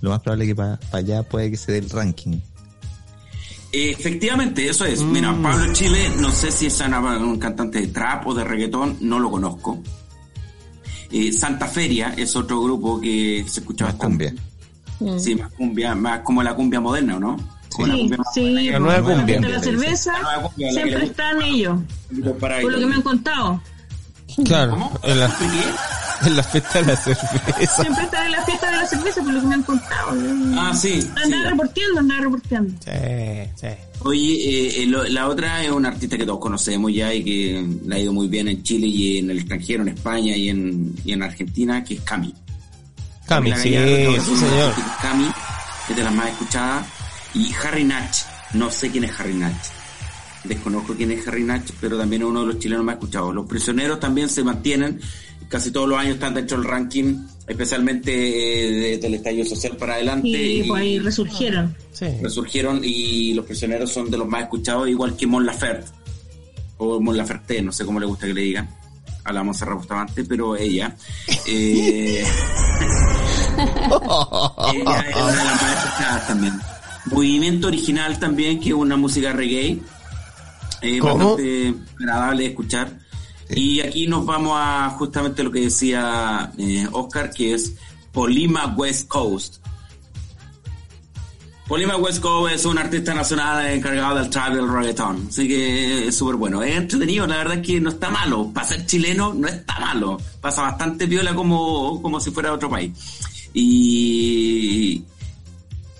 lo 0.00 0.10
más 0.10 0.20
probable 0.20 0.44
es 0.44 0.50
que 0.50 0.54
para 0.54 0.78
allá 0.92 1.22
puede 1.24 1.50
que 1.50 1.56
se 1.56 1.72
dé 1.72 1.78
el 1.78 1.90
ranking. 1.90 2.38
Efectivamente, 3.72 4.68
eso 4.68 4.84
es. 4.84 5.00
Mira, 5.02 5.36
Pablo 5.40 5.72
Chile, 5.72 6.10
no 6.18 6.32
sé 6.32 6.50
si 6.50 6.66
es 6.66 6.80
un 6.80 7.38
cantante 7.38 7.80
de 7.80 7.86
trap 7.88 8.26
o 8.26 8.34
de 8.34 8.42
reggaetón, 8.44 8.96
no 9.00 9.18
lo 9.20 9.30
conozco. 9.30 9.80
Eh, 11.12 11.32
Santa 11.32 11.66
Feria 11.66 12.14
es 12.16 12.34
otro 12.36 12.62
grupo 12.62 13.00
que 13.00 13.44
se 13.48 13.60
escucha 13.60 13.84
Más 13.84 13.94
bastante. 13.94 14.28
cumbia. 14.28 14.44
Sí, 15.18 15.34
más 15.34 15.52
cumbia, 15.52 15.94
más 15.94 16.20
como 16.20 16.42
la 16.42 16.54
cumbia 16.54 16.80
moderna, 16.80 17.16
¿o 17.16 17.20
¿no? 17.20 17.36
Como 17.72 17.86
la 17.86 17.94
Sí, 17.94 18.00
cumbia 18.00 18.18
sí. 18.34 18.70
La 18.70 18.78
nueva 18.78 19.14
cumbia. 19.16 19.40
de 19.40 19.48
la 19.48 19.60
cerveza 19.62 20.12
La 20.12 20.20
nueva 20.22 20.42
cumbia, 20.42 20.66
la 20.72 20.72
siempre 20.82 21.04
están 21.06 21.42
ellos, 21.42 21.80
por 22.40 22.62
lo 22.72 22.78
que 22.78 22.86
me 22.86 22.94
han 22.96 23.02
contado. 23.02 23.62
Claro, 24.44 24.72
¿Cómo? 24.72 24.98
en 25.02 25.18
la, 25.20 25.26
la 26.36 26.42
fiesta 26.44 26.80
de 26.80 26.86
la 26.86 26.96
cerveza. 26.96 27.82
Siempre 27.82 28.04
están 28.04 28.26
en 28.26 28.32
la 28.32 28.44
fiesta 28.44 28.70
de 28.70 28.76
la 28.76 28.86
cerveza, 28.86 29.22
por 29.22 29.32
lo 29.32 29.40
que 29.40 29.46
me 29.48 29.54
han 29.54 29.62
contado. 29.64 30.16
Ah, 30.56 30.72
sí. 30.74 31.02
sí. 31.02 31.08
Andaba 31.24 31.50
reporteando, 31.50 32.00
andaba 32.00 32.20
reporteando. 32.20 32.70
Sí, 32.84 33.50
sí. 33.56 33.66
Oye, 34.02 34.32
eh, 34.34 34.82
eh, 34.82 34.86
lo- 34.86 35.04
la 35.04 35.28
otra 35.28 35.62
es 35.64 35.70
una 35.72 35.88
artista 35.88 36.16
que 36.16 36.24
todos 36.24 36.38
conocemos 36.38 36.92
ya 36.94 37.12
y 37.12 37.24
que 37.24 37.66
le 37.86 37.94
ha 37.94 37.98
ido 37.98 38.12
muy 38.12 38.28
bien 38.28 38.48
en 38.48 38.62
Chile 38.62 38.86
y 38.86 39.18
en 39.18 39.30
el 39.30 39.38
extranjero, 39.38 39.82
en 39.82 39.88
España 39.88 40.34
y 40.36 40.48
en, 40.48 40.94
y 41.04 41.12
en 41.12 41.22
Argentina, 41.22 41.82
que 41.84 41.94
es 41.94 42.00
Cami. 42.02 42.32
Cami, 43.30 43.52
sí, 43.56 43.70
Gallardo, 43.70 44.20
sí, 44.24 44.36
señor. 44.36 44.70
es 44.76 44.96
Cami, 45.02 45.30
es 45.88 45.96
de 45.96 46.02
las 46.02 46.14
más 46.14 46.28
escuchadas. 46.28 46.86
Y 47.34 47.52
Harry 47.64 47.84
Natch, 47.84 48.16
no 48.54 48.70
sé 48.70 48.90
quién 48.90 49.04
es 49.04 49.18
Harry 49.18 49.34
Natch. 49.34 49.66
desconozco 50.44 50.94
quién 50.94 51.10
es 51.12 51.26
Harry 51.28 51.44
Nach, 51.44 51.62
pero 51.80 51.98
también 51.98 52.22
es 52.22 52.28
uno 52.28 52.40
de 52.40 52.46
los 52.46 52.58
chilenos 52.58 52.84
más 52.84 52.94
escuchados. 52.94 53.34
Los 53.34 53.46
prisioneros 53.46 54.00
también 54.00 54.28
se 54.28 54.42
mantienen, 54.42 54.98
casi 55.48 55.70
todos 55.70 55.86
los 55.88 55.98
años 55.98 56.14
están 56.14 56.32
dentro 56.34 56.56
del 56.58 56.66
ranking, 56.66 57.14
especialmente 57.46 58.10
eh, 58.10 58.72
de- 58.72 58.98
del 58.98 59.14
estallido 59.14 59.44
social 59.44 59.76
para 59.76 59.94
adelante. 59.94 60.28
Y 60.28 60.60
y- 60.62 60.68
pues 60.68 60.80
ahí 60.82 60.98
resurgieron. 60.98 61.76
Sí. 61.92 62.06
resurgieron 62.22 62.80
y 62.82 63.34
los 63.34 63.44
prisioneros 63.44 63.92
son 63.92 64.10
de 64.10 64.16
los 64.16 64.26
más 64.26 64.42
escuchados, 64.44 64.88
igual 64.88 65.14
que 65.16 65.26
Mon 65.26 65.44
Laferte, 65.44 65.90
o 66.78 66.98
Mon 67.00 67.16
Laferte, 67.16 67.60
no 67.62 67.70
sé 67.72 67.84
cómo 67.84 68.00
le 68.00 68.06
gusta 68.06 68.26
que 68.26 68.32
le 68.34 68.40
digan, 68.40 68.70
a 69.24 69.32
la 69.34 69.42
Monserrat 69.44 69.76
Bustamante, 69.76 70.24
pero 70.24 70.56
ella, 70.56 70.96
eh, 71.46 72.24
ella 74.74 75.00
es 75.08 75.16
una 75.16 75.32
de 75.32 75.44
las 75.44 76.26
también. 76.26 76.60
Movimiento 77.06 77.68
original 77.68 78.18
también, 78.18 78.60
que 78.60 78.68
es 78.68 78.74
una 78.74 78.96
música 78.96 79.32
reggae, 79.32 79.80
eh, 80.82 81.00
bastante 81.00 81.74
agradable 81.98 82.42
de 82.44 82.48
escuchar. 82.50 82.98
Y 83.50 83.80
aquí 83.80 84.06
nos 84.06 84.24
vamos 84.24 84.52
a 84.54 84.90
justamente 84.96 85.42
lo 85.42 85.50
que 85.50 85.62
decía 85.62 86.52
eh, 86.56 86.86
Oscar, 86.92 87.30
que 87.30 87.54
es 87.54 87.74
Polima 88.12 88.74
West 88.76 89.08
Coast. 89.08 89.56
Polima 91.66 91.96
West 91.96 92.20
Coast 92.20 92.52
es 92.52 92.64
un 92.64 92.78
artista 92.78 93.14
nacional 93.14 93.64
encargado 93.66 94.16
del 94.16 94.28
tribal 94.28 94.54
del 94.54 94.68
reggaeton, 94.68 95.26
así 95.28 95.46
que 95.46 96.08
es 96.08 96.16
súper 96.16 96.34
bueno. 96.34 96.62
Es 96.62 96.76
entretenido, 96.76 97.26
la 97.28 97.36
verdad 97.36 97.58
es 97.58 97.66
que 97.66 97.80
no 97.80 97.90
está 97.90 98.10
malo. 98.10 98.50
Para 98.52 98.66
ser 98.66 98.86
chileno 98.86 99.32
no 99.34 99.46
está 99.46 99.78
malo. 99.78 100.20
Pasa 100.40 100.62
bastante 100.62 101.06
viola 101.06 101.34
como, 101.34 102.02
como 102.02 102.18
si 102.20 102.32
fuera 102.32 102.50
de 102.50 102.56
otro 102.56 102.70
país. 102.70 102.92
Y 103.54 105.04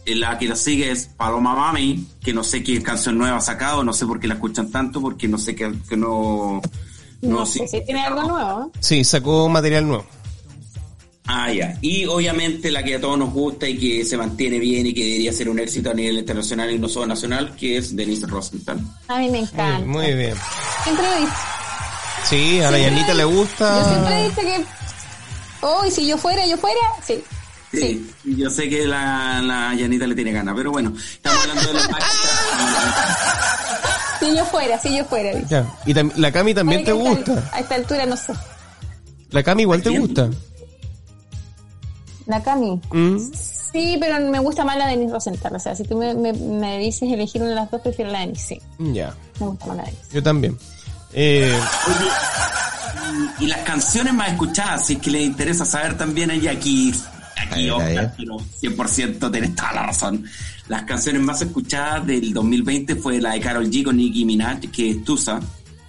la 0.07 0.39
que 0.39 0.49
la 0.49 0.57
sigue 0.57 0.91
es 0.91 1.07
Paloma 1.17 1.55
Mami, 1.55 2.07
que 2.23 2.33
no 2.33 2.43
sé 2.43 2.63
qué 2.63 2.83
canción 2.83 3.17
nueva 3.19 3.37
ha 3.39 3.41
sacado, 3.41 3.85
no 3.85 3.93
sé 3.93 4.07
por 4.07 4.19
qué 4.21 4.27
la 4.29 4.35
escuchan 4.35 4.71
tanto, 4.71 5.01
porque 5.01 5.29
no 5.29 5.39
sé 5.39 5.55
que, 5.55 5.73
que 5.89 5.97
no... 5.97 6.61
No, 7.23 7.45
sí. 7.45 7.59
sé 7.61 7.69
si 7.69 7.85
tiene 7.85 8.01
algo 8.03 8.23
nuevo. 8.23 8.73
Sí, 8.81 9.05
sacó 9.05 9.49
material 9.49 9.87
nuevo. 9.87 10.07
Ah, 11.27 11.53
ya. 11.53 11.77
Y 11.81 12.07
obviamente 12.07 12.71
la 12.73 12.83
que 12.83 12.97
a 12.97 13.01
todos 13.01 13.19
nos 13.19 13.31
gusta 13.33 13.69
y 13.69 13.77
que 13.79 14.05
se 14.05 14.17
mantiene 14.17 14.59
bien 14.59 14.87
y 14.87 14.95
que 14.95 15.05
debería 15.05 15.33
ser 15.33 15.49
un 15.49 15.59
éxito 15.61 15.91
a 15.91 15.95
nivel 15.95 16.19
internacional 16.19 16.71
y 16.73 16.79
no 16.79 16.89
solo 16.89 17.07
nacional, 17.07 17.55
que 17.57 17.77
es 17.77 17.95
Denise 17.95 18.27
Rosenthal. 18.27 18.81
A 19.07 19.19
mí 19.19 19.29
me 19.29 19.41
encanta. 19.41 19.79
Muy 19.87 20.13
bien. 20.15 20.35
Siempre 20.83 21.05
lo 21.07 21.13
he 21.13 21.21
dicho. 21.21 21.33
Sí, 22.25 22.61
a 22.61 22.71
la 22.71 22.79
Yanita 22.79 23.15
le 23.15 23.23
Yo 23.23 23.31
gusta. 23.31 23.85
siempre 23.93 24.19
he 24.21 24.29
dicho 24.29 24.41
que. 24.41 24.65
Oh, 25.61 25.85
y 25.87 25.91
si 25.91 26.07
yo 26.07 26.17
fuera, 26.19 26.45
yo 26.47 26.57
fuera, 26.57 26.81
sí. 27.07 27.23
Sí, 27.73 28.11
yo 28.25 28.51
sé 28.51 28.69
que 28.69 28.85
la, 28.87 29.41
la 29.43 29.75
Yanita 29.75 30.07
le 30.07 30.15
tiene 30.17 30.33
ganas, 30.33 30.55
pero 30.57 30.73
bueno, 30.73 30.93
estamos 30.99 31.41
hablando 31.41 31.69
de 31.69 31.75
los 31.75 31.85
Si 34.21 34.37
yo 34.37 34.45
fuera, 34.45 34.79
si 34.79 34.97
yo 34.97 35.05
fuera. 35.05 35.31
dice. 35.35 35.47
Ya. 35.49 35.67
Y 35.87 35.95
tam- 35.95 36.13
la 36.17 36.31
Cami 36.33 36.53
también 36.53 36.85
te 36.85 36.91
a 36.91 36.95
esta- 36.95 37.09
gusta. 37.11 37.51
A 37.53 37.61
esta 37.61 37.75
altura 37.77 38.07
no 38.07 38.17
sé. 38.17 38.33
La 39.31 39.43
Cami 39.43 39.63
igual 39.63 39.83
te 39.83 39.91
gusta. 39.99 40.29
La 42.27 42.43
Cami. 42.43 42.81
Mm. 42.93 43.19
Sí, 43.73 43.97
pero 44.01 44.19
me 44.31 44.41
gusta 44.41 44.65
más 44.65 44.77
la 44.77 44.87
de 44.87 44.97
Denise 44.97 45.13
Rosenthal. 45.15 45.55
O 45.55 45.59
sea, 45.61 45.75
si 45.77 45.85
tú 45.85 45.97
me, 45.97 46.13
me, 46.15 46.33
me 46.33 46.79
dices 46.79 47.11
elegir 47.11 47.41
una 47.41 47.51
de 47.51 47.57
las 47.57 47.71
dos, 47.71 47.81
prefiero 47.81 48.11
la 48.11 48.21
de 48.21 48.27
Denise. 48.27 48.61
Sí, 48.79 48.93
Ya. 48.93 49.15
me 49.39 49.47
gusta 49.47 49.67
más 49.67 49.77
la 49.77 49.83
de 49.85 49.91
Denise. 49.93 50.09
Yo 50.13 50.23
también. 50.23 50.59
Eh, 51.13 51.59
Y 53.39 53.47
las 53.47 53.61
canciones 53.61 54.13
más 54.13 54.31
escuchadas, 54.33 54.87
si 54.87 54.95
es 54.95 54.99
que 55.01 55.11
les 55.11 55.23
interesa 55.23 55.65
saber 55.65 55.97
también, 55.97 56.31
y 56.43 56.49
aquí, 56.49 56.93
aquí 57.41 57.69
A 57.69 57.77
ver, 57.77 57.83
a 57.83 57.89
ver. 57.89 57.99
Oscar, 57.99 58.15
pero 58.17 58.37
100% 58.77 59.31
tenés 59.31 59.55
toda 59.55 59.73
la 59.73 59.87
razón. 59.87 60.25
Las 60.69 60.83
canciones 60.85 61.23
más 61.23 61.43
escuchadas 61.43 62.07
del 62.07 62.33
2020 62.33 62.97
fue 62.97 63.21
la 63.21 63.33
de 63.33 63.41
Carol 63.41 63.69
G 63.71 63.83
con 63.85 63.97
Nicki 63.97 64.25
Minaj, 64.25 64.61
que 64.71 64.91
es 64.91 65.05
Tusa. 65.05 65.41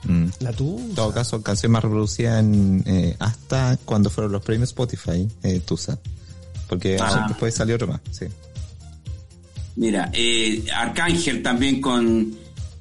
Mm. 0.04 0.26
la 0.40 0.52
tú. 0.52 0.80
En 0.80 0.96
todo 0.96 1.14
caso, 1.14 1.44
canción 1.44 1.72
más 1.74 1.84
reproducida 1.84 2.40
en, 2.40 2.84
eh, 2.88 3.16
hasta 3.20 3.78
cuando 3.86 4.10
fueron 4.10 4.32
los 4.32 4.42
premios 4.44 4.70
Spotify, 4.70 5.28
eh, 5.44 5.60
Tusa. 5.60 6.00
Porque 6.68 6.98
Ah. 7.00 7.26
después 7.28 7.54
salió 7.54 7.76
otro 7.76 7.88
más, 7.88 8.00
sí. 8.12 8.26
Mira, 9.76 10.10
eh, 10.14 10.64
Arcángel 10.76 11.42
también 11.44 11.80
con 11.82 12.34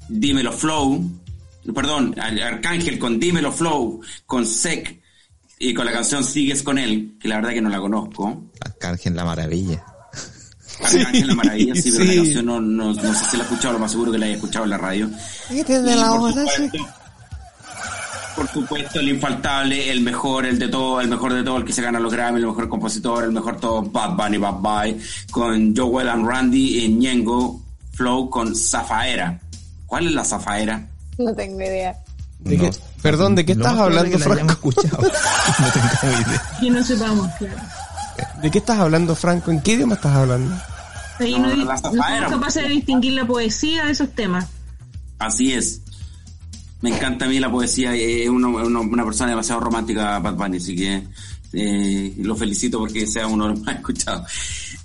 Dímelo 0.09 0.53
Flow. 0.53 1.11
Perdón, 1.75 2.15
Ar- 2.19 2.41
Arcángel 2.43 2.99
con 2.99 3.21
Dímelo 3.21 3.53
Flow, 3.53 4.01
con 4.27 4.47
Sec 4.47 4.99
y 5.62 5.73
con 5.74 5.85
la 5.87 5.93
canción 5.93 6.24
Sigues 6.24 6.62
con 6.65 6.78
él, 6.78 7.16
que 7.20 7.28
la 7.28 7.37
verdad 7.37 7.51
que 7.51 7.61
no 7.61 7.69
la 7.69 7.78
conozco. 7.78 8.45
Arcángel 8.61 9.15
la 9.15 9.24
maravilla. 9.24 9.85
Arcángel 10.82 11.27
la 11.28 11.35
maravilla, 11.35 11.74
sí, 11.74 11.91
pero 11.93 12.05
Sí. 12.05 12.09
la 12.16 12.23
canción 12.23 12.47
no, 12.47 12.61
no, 12.61 12.93
no 12.95 13.15
sé 13.15 13.24
si 13.31 13.37
la 13.37 13.43
he 13.43 13.47
escuchado, 13.47 13.74
lo 13.74 13.78
más 13.78 13.91
seguro 13.93 14.11
que 14.11 14.19
la 14.19 14.27
haya 14.27 14.35
escuchado 14.37 14.65
en 14.65 14.70
la 14.70 14.78
radio. 14.78 15.09
¿Qué 15.49 15.62
te 15.62 15.81
de 15.82 15.93
Y 15.93 15.95
la 15.97 16.09
por, 16.11 16.20
hora, 16.32 16.45
sí? 16.57 16.65
supuesto, 16.70 16.89
por 18.37 18.49
supuesto, 18.49 19.01
el 19.01 19.09
infaltable, 19.11 19.91
el 19.91 20.01
mejor, 20.01 20.47
el 20.47 20.59
de 20.59 20.69
todo, 20.69 21.01
el 21.01 21.09
mejor 21.09 21.35
de 21.35 21.43
todo, 21.43 21.59
el 21.59 21.65
que 21.65 21.73
se 21.74 21.82
gana 21.82 22.01
los 22.01 22.12
Grammy, 22.12 22.41
el 22.41 22.47
mejor 22.47 22.69
compositor, 22.69 23.24
el 23.24 23.32
mejor 23.32 23.61
todo, 23.61 23.82
Bad 23.82 24.16
Bunny, 24.16 24.39
Bad 24.39 24.55
Bunny, 24.61 24.97
con 25.31 25.77
Joel 25.77 26.09
and 26.09 26.27
Randy 26.27 26.85
y 26.85 26.89
Ñengo 26.89 27.61
Flow 27.93 28.31
con 28.31 28.57
Zafaera. 28.57 29.39
¿Cuál 29.85 30.07
es 30.07 30.12
la 30.15 30.24
Zafaera? 30.24 30.89
No 31.19 31.35
tengo 31.35 31.61
idea. 31.61 31.95
¿De 32.39 32.57
qué- 32.57 32.70
perdón, 33.02 33.35
¿de 33.35 33.44
qué 33.44 33.52
estás 33.52 33.78
hablando, 33.78 34.16
es 34.16 34.22
Franco? 34.24 34.52
escuchado. 34.52 34.98
no 35.02 35.72
tengo 35.72 36.16
idea. 36.28 36.43
Que 36.60 36.70
no 36.70 36.85
sepamos, 36.85 37.28
claro. 37.39 37.56
¿De 38.43 38.51
qué 38.51 38.59
estás 38.59 38.78
hablando, 38.78 39.14
Franco? 39.14 39.51
¿En 39.51 39.60
qué 39.60 39.72
idioma 39.72 39.94
estás 39.94 40.14
hablando? 40.14 40.55
Ahí 41.18 41.32
No, 41.39 41.48
no, 41.55 41.56
no 41.64 41.77
somos 41.78 42.31
capaces 42.31 42.62
de 42.62 42.68
distinguir 42.70 43.12
la 43.14 43.27
poesía 43.27 43.85
de 43.85 43.93
esos 43.93 44.10
temas. 44.14 44.47
Así 45.18 45.52
es. 45.52 45.82
Me 46.81 46.90
encanta 46.97 47.27
a 47.27 47.28
mí 47.28 47.39
la 47.39 47.51
poesía, 47.51 47.94
es 47.94 48.28
una, 48.28 48.48
una- 48.48 48.81
una 48.81 49.05
persona 49.05 49.31
demasiado 49.31 49.60
romántica, 49.60 50.18
Bad 50.18 50.35
Bunny, 50.35 50.56
así 50.56 50.74
que 50.74 51.06
eh, 51.52 52.14
lo 52.18 52.35
felicito 52.36 52.78
porque 52.78 53.06
sea 53.06 53.27
uno 53.27 53.44
de 53.44 53.51
los 53.51 53.60
más 53.60 53.77
escuchados. 53.77 54.31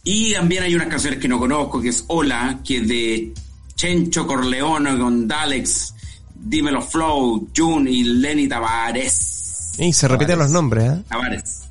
Y 0.04 0.34
también 0.34 0.64
hay 0.64 0.76
unas 0.76 0.88
canciones 0.88 1.20
que 1.20 1.28
no 1.30 1.40
conozco, 1.40 1.82
que 1.82 1.90
es 1.90 2.04
Hola, 2.08 2.60
que 2.66 2.78
es 2.80 2.88
de 2.88 3.34
Chencho 3.76 4.28
Corleone 4.28 4.98
con 5.00 5.26
Dalex, 5.28 5.94
Dímelo 6.36 6.82
Flow, 6.82 7.48
June 7.56 7.90
y 7.90 8.04
Lenny 8.04 8.48
Tavares. 8.48 9.72
Y 9.78 9.92
se 9.94 10.08
repiten 10.08 10.40
los 10.40 10.50
nombres, 10.52 10.92
¿eh? 10.94 11.04
Tavares. 11.10 11.62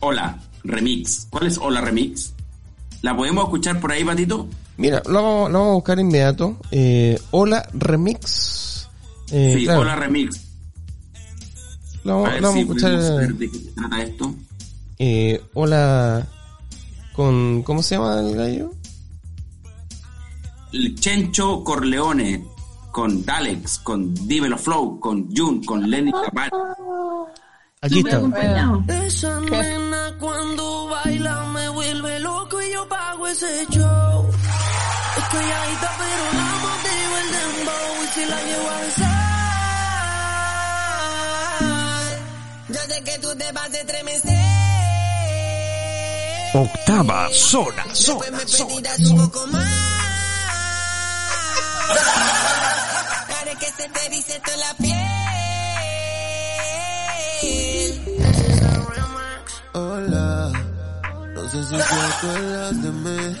Hola, 0.00 0.38
remix. 0.64 1.26
¿Cuál 1.30 1.46
es 1.46 1.58
Hola 1.58 1.80
Remix? 1.80 2.32
¿La 3.02 3.16
podemos 3.16 3.44
escuchar 3.44 3.80
por 3.80 3.92
ahí, 3.92 4.04
Patito? 4.04 4.48
Mira, 4.76 5.02
lo 5.06 5.22
vamos, 5.22 5.50
lo 5.50 5.58
vamos 5.58 5.70
a 5.70 5.74
buscar 5.74 5.98
inmediato. 5.98 6.56
Eh, 6.70 7.18
hola, 7.30 7.68
remix. 7.72 8.88
Eh, 9.32 9.54
sí, 9.58 9.64
claro, 9.64 9.80
Hola 9.80 9.96
Remix. 9.96 10.40
lo, 12.04 12.12
A 12.12 12.16
vamos- 12.16 12.30
ver 12.32 12.42
lo 12.42 12.48
vamos 12.48 12.54
si 12.54 12.58
a 12.58 12.62
escuchar. 12.62 13.16
ver 13.18 13.34
de 13.34 13.50
qué 13.50 13.58
se 13.58 13.70
trata 13.72 14.02
esto. 14.02 14.34
Eh, 14.98 15.42
hola, 15.54 16.26
con. 17.14 17.62
¿Cómo 17.62 17.82
se 17.82 17.96
llama 17.96 18.20
el 18.20 18.36
gallo? 18.36 18.72
el 20.72 20.94
Chencho 21.00 21.64
Corleone, 21.64 22.44
con 22.96 23.26
Dalex, 23.26 23.80
con 23.80 24.14
Dímelo 24.26 24.56
Flow, 24.56 24.98
con 24.98 25.28
Jun, 25.30 25.62
con 25.64 25.90
Lenny 25.90 26.10
Tavares. 26.10 26.50
Aquí 27.82 27.98
está. 27.98 28.22
Esa 29.04 29.38
nena 29.40 30.16
cuando 30.18 30.86
baila 30.86 31.44
me 31.52 31.68
vuelve 31.68 32.20
loco 32.20 32.62
y 32.62 32.72
yo 32.72 32.88
pago 32.88 33.26
ese 33.28 33.66
show. 33.68 34.30
Estoy 35.18 35.44
ahí, 35.44 35.76
pero 35.98 36.32
la 36.38 36.56
motivo 36.64 37.18
el 37.20 37.28
dembow 37.36 38.02
y 38.02 38.06
si 38.14 38.24
la 38.24 38.40
llevo 38.48 38.70
a 38.70 38.80
besar. 38.80 39.16
Yo 42.68 42.80
sé 42.80 43.04
que 43.04 43.18
tú 43.18 43.28
te 43.36 43.52
vas 43.52 43.74
a 43.74 43.76
estremecer. 43.76 44.40
Octava 46.54 47.28
zona, 47.30 47.84
Después 47.88 48.32
me 48.32 48.38
pedirás 48.38 49.00
un 49.00 49.18
poco 49.18 49.46
más. 49.48 49.96
Se 53.86 53.92
te 53.92 54.06
erice 54.06 54.40
toda 54.44 54.56
la 54.56 54.74
piel. 54.78 54.96
Hola, 59.74 60.52
no 61.34 61.50
sé 61.50 61.62
si 61.64 61.76
te 61.76 61.82
acuerdas 61.82 62.82
de 62.82 62.90
mí. 62.90 63.36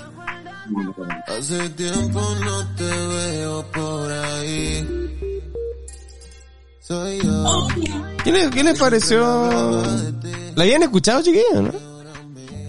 Hace 1.26 1.68
tiempo 1.70 2.20
no 2.44 2.74
te 2.76 2.84
veo 2.84 3.66
por 3.72 4.12
ahí. 4.12 4.86
Soy 6.80 7.18
yo. 7.24 7.66
¿Qué 8.22 8.30
le, 8.32 8.50
qué 8.50 8.62
les 8.62 8.78
pareció? 8.78 9.82
¿La 10.54 10.62
habían 10.62 10.82
escuchado, 10.84 11.22
chiquillos, 11.22 11.62
no? 11.62 11.72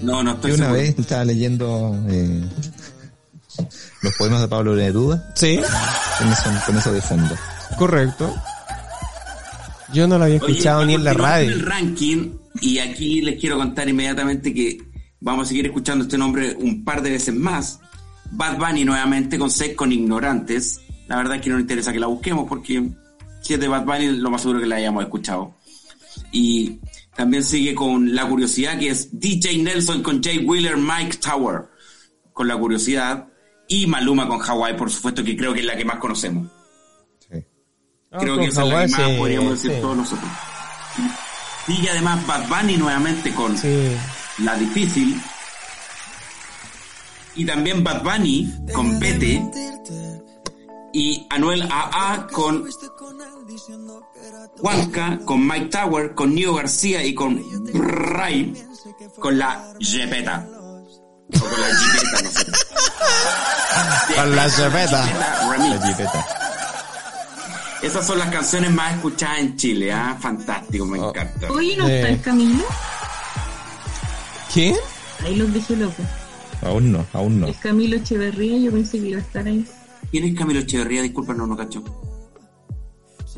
No, 0.01 0.23
no 0.23 0.31
Y 0.31 0.35
estoy 0.35 0.51
una 0.51 0.65
seguro. 0.65 0.81
vez 0.81 0.97
estaba 0.99 1.25
leyendo 1.25 1.95
eh, 2.09 2.41
los 4.01 4.13
poemas 4.15 4.41
de 4.41 4.47
Pablo 4.47 4.75
Neruda 4.75 5.31
Sí, 5.35 5.59
con 6.19 6.27
eso, 6.31 6.43
con 6.65 6.77
eso 6.77 6.93
de 6.93 7.01
fondo. 7.01 7.35
Correcto. 7.77 8.33
Yo 9.93 10.07
no 10.07 10.17
la 10.17 10.25
había 10.25 10.37
Oye, 10.41 10.51
escuchado 10.51 10.85
ni 10.85 10.95
en 10.95 11.03
la 11.03 11.13
radio. 11.13 11.49
El 11.49 11.65
ranking, 11.65 12.31
y 12.61 12.79
aquí 12.79 13.21
les 13.21 13.39
quiero 13.39 13.57
contar 13.57 13.87
inmediatamente 13.87 14.53
que 14.53 14.77
vamos 15.19 15.45
a 15.45 15.49
seguir 15.49 15.65
escuchando 15.67 16.03
este 16.03 16.17
nombre 16.17 16.55
un 16.59 16.83
par 16.83 17.01
de 17.01 17.11
veces 17.11 17.33
más. 17.33 17.79
Bad 18.31 18.57
Bunny 18.57 18.83
nuevamente 18.83 19.39
con 19.39 19.49
Sex 19.49 19.75
con 19.75 19.91
Ignorantes. 19.91 20.81
la 21.07 21.15
verdad 21.15 21.37
es 21.37 21.41
que 21.41 21.49
no 21.49 21.55
nos 21.55 21.61
interesa 21.61 21.93
que 21.93 21.99
la 21.99 22.07
busquemos 22.07 22.47
porque 22.47 22.89
si 23.41 23.53
es 23.53 23.59
de 23.59 23.67
Bad 23.67 23.85
Bunny 23.85 24.17
lo 24.17 24.29
más 24.29 24.41
seguro 24.41 24.59
que 24.59 24.65
la 24.65 24.75
hayamos 24.75 25.03
escuchado. 25.03 25.55
Y 26.31 26.79
también 27.15 27.43
sigue 27.43 27.73
con 27.73 28.13
La 28.13 28.27
Curiosidad 28.27 28.77
que 28.77 28.89
es 28.89 29.17
DJ 29.17 29.59
Nelson 29.59 30.03
con 30.03 30.21
Jay 30.21 30.39
Wheeler, 30.39 30.77
Mike 30.77 31.17
Tower 31.17 31.69
con 32.33 32.47
La 32.47 32.57
Curiosidad 32.57 33.27
y 33.67 33.87
Maluma 33.87 34.27
con 34.27 34.41
Hawaii, 34.41 34.75
por 34.75 34.91
supuesto 34.91 35.23
que 35.23 35.35
creo 35.35 35.53
que 35.53 35.61
es 35.61 35.65
la 35.65 35.77
que 35.77 35.85
más 35.85 35.97
conocemos. 35.97 36.56
Creo 38.19 38.37
que 38.37 38.45
esa 38.45 38.63
es 38.63 38.69
la 38.69 38.85
que 38.85 38.91
más 38.91 39.09
sí, 39.11 39.17
podríamos 39.17 39.51
decir 39.51 39.71
sí. 39.71 39.81
todos 39.81 39.97
nosotros. 39.97 40.29
Y 41.67 41.87
además 41.87 42.25
Bad 42.25 42.47
Bunny 42.47 42.77
nuevamente 42.77 43.33
con 43.33 43.57
Sí. 43.57 43.97
La 44.39 44.55
Difícil. 44.55 45.21
Y 47.35 47.45
también 47.45 47.83
Bad 47.83 48.03
Bunny 48.03 48.53
con 48.73 48.99
Pete. 48.99 49.43
Y 50.93 51.27
Anuel 51.29 51.67
AA 51.69 52.27
con 52.31 52.65
Juanca, 54.59 55.19
con 55.25 55.45
Mike 55.45 55.65
Tower, 55.67 56.15
con 56.15 56.33
Nio 56.33 56.55
García 56.55 57.03
y 57.03 57.13
con 57.13 57.43
Ray 57.73 58.53
con 59.19 59.37
la 59.37 59.73
Jepeta. 59.79 60.47
O 60.49 61.39
con 61.39 61.61
la 61.61 61.67
Jipeta, 61.67 62.21
no 62.23 62.31
sé. 62.31 62.45
Con 64.15 64.35
la 64.35 64.49
Jepeta. 64.49 65.05
La 65.57 65.87
jipeta. 65.87 66.46
Esas 67.83 68.05
son 68.07 68.17
las 68.19 68.29
canciones 68.31 68.71
más 68.71 68.95
escuchadas 68.95 69.39
en 69.39 69.55
Chile, 69.55 69.91
¿ah? 69.93 70.17
Fantástico, 70.19 70.85
me 70.85 70.99
Oh. 70.99 71.09
encanta. 71.09 71.51
Oye, 71.51 71.77
¿no 71.77 71.87
Eh. 71.87 71.95
está 71.97 72.09
el 72.09 72.21
Camilo? 72.21 72.63
¿Quién? 74.53 74.75
Ahí 75.23 75.35
los 75.35 75.53
dejé 75.53 75.75
locos. 75.77 76.05
Aún 76.61 76.91
no, 76.91 77.05
aún 77.13 77.39
no. 77.39 77.47
El 77.47 77.55
Camilo 77.59 77.97
Echeverría, 77.97 78.57
yo 78.57 78.71
pensé 78.71 78.99
que 78.99 79.07
iba 79.09 79.19
a 79.19 79.21
estar 79.21 79.45
ahí. 79.45 79.65
¿Quién 80.09 80.23
es 80.23 80.35
Camilo 80.35 80.59
Echeverría? 80.59 81.01
Disculpa, 81.03 81.33
no, 81.33 81.45
no 81.45 81.55
cacho. 81.55 81.83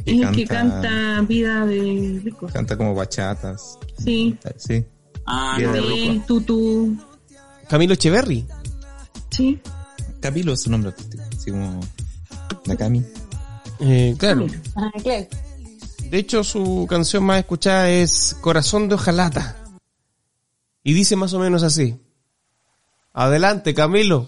Que 0.05 0.15
Es 0.15 0.21
el 0.27 0.31
que 0.35 0.45
canta- 0.47 1.21
Vida 1.27 1.65
de 1.65 2.21
Rico. 2.23 2.47
Canta 2.47 2.77
como 2.77 2.95
bachatas. 2.95 3.77
Sí. 4.01 4.37
Sí. 4.55 4.85
Ah, 5.25 5.55
Bien. 5.57 5.71
no, 5.73 5.81
De. 5.81 6.21
Tutu. 6.25 6.95
Camilo 7.67 7.93
Echeverry. 7.93 8.45
Sí. 9.29 9.59
Camilo 10.21 10.53
es 10.53 10.61
su 10.61 10.71
nombre 10.71 10.91
artístico. 10.91 11.23
Así 11.37 11.51
como 11.51 11.81
Nakami. 12.65 13.03
Eh, 13.79 14.15
claro. 14.17 14.47
Ah, 14.75 14.91
claro. 15.01 15.27
De 16.09 16.17
hecho, 16.17 16.43
su 16.43 16.87
canción 16.89 17.23
más 17.23 17.39
escuchada 17.39 17.89
es 17.89 18.35
Corazón 18.41 18.89
de 18.89 18.95
Ojalata. 18.95 19.55
Y 20.83 20.93
dice 20.93 21.15
más 21.15 21.33
o 21.33 21.39
menos 21.39 21.63
así. 21.63 21.99
Adelante, 23.13 23.73
Camilo. 23.73 24.27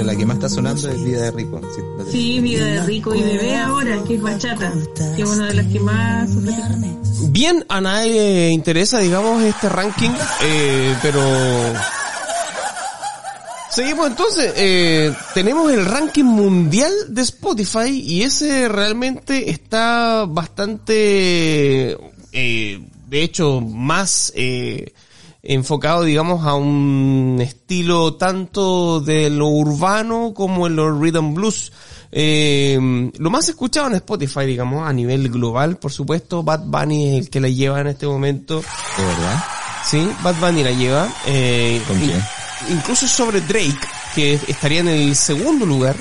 Pero 0.00 0.12
la 0.12 0.16
que 0.18 0.24
más 0.24 0.36
está 0.36 0.48
sonando 0.48 0.88
es 0.88 1.04
Vida 1.04 1.20
de 1.24 1.30
Rico. 1.30 1.60
Sí, 1.74 1.80
de- 2.04 2.10
Sí, 2.10 2.40
Vida 2.40 2.64
de 2.64 2.82
Rico 2.84 3.14
y 3.14 3.22
Bebé 3.22 3.56
ahora, 3.58 4.02
que 4.04 4.14
es 4.14 4.22
bachata. 4.22 4.72
Que 5.14 5.22
es 5.22 5.28
una 5.28 5.48
de 5.48 5.54
las 5.54 5.66
que 5.66 5.78
más... 5.80 6.30
Bien, 7.30 7.64
a 7.68 7.80
nadie 7.82 8.10
le 8.12 8.50
interesa, 8.50 8.98
digamos, 9.00 9.42
este 9.42 9.68
ranking, 9.68 10.10
eh, 10.42 10.96
pero... 11.02 11.20
Seguimos 13.70 14.06
entonces, 14.08 14.52
eh, 14.56 15.14
tenemos 15.34 15.70
el 15.70 15.84
ranking 15.84 16.24
mundial 16.24 16.90
de 17.08 17.22
Spotify 17.22 17.90
y 18.04 18.22
ese 18.22 18.68
realmente 18.68 19.50
está 19.50 20.24
bastante, 20.26 21.96
eh, 22.32 22.80
de 23.06 23.22
hecho, 23.22 23.60
más 23.60 24.32
eh, 24.34 24.92
enfocado, 25.42 26.04
digamos, 26.04 26.44
a 26.44 26.54
un 26.54 27.38
estilo 27.40 28.14
tanto 28.14 29.00
de 29.00 29.30
lo 29.30 29.48
urbano 29.48 30.32
como 30.34 30.66
en 30.66 30.76
los 30.76 30.98
rhythm 30.98 31.34
blues. 31.34 31.72
Eh, 32.12 33.10
lo 33.18 33.30
más 33.30 33.48
escuchado 33.48 33.86
en 33.86 33.94
Spotify, 33.94 34.44
digamos, 34.44 34.86
a 34.86 34.92
nivel 34.92 35.28
global, 35.30 35.78
por 35.78 35.92
supuesto, 35.92 36.42
Bad 36.42 36.64
Bunny 36.66 37.08
es 37.08 37.24
el 37.24 37.30
que 37.30 37.40
la 37.40 37.48
lleva 37.48 37.80
en 37.80 37.86
este 37.88 38.06
momento. 38.06 38.56
¿De 38.60 39.04
verdad? 39.04 39.44
Sí, 39.84 40.08
Bad 40.22 40.36
Bunny 40.40 40.62
la 40.62 40.72
lleva. 40.72 41.08
Eh, 41.26 41.80
¿Con 41.86 41.98
quién? 41.98 42.20
Incluso 42.70 43.08
sobre 43.08 43.40
Drake, 43.40 43.78
que 44.14 44.34
estaría 44.34 44.80
en 44.80 44.88
el 44.88 45.16
segundo 45.16 45.64
lugar. 45.64 45.96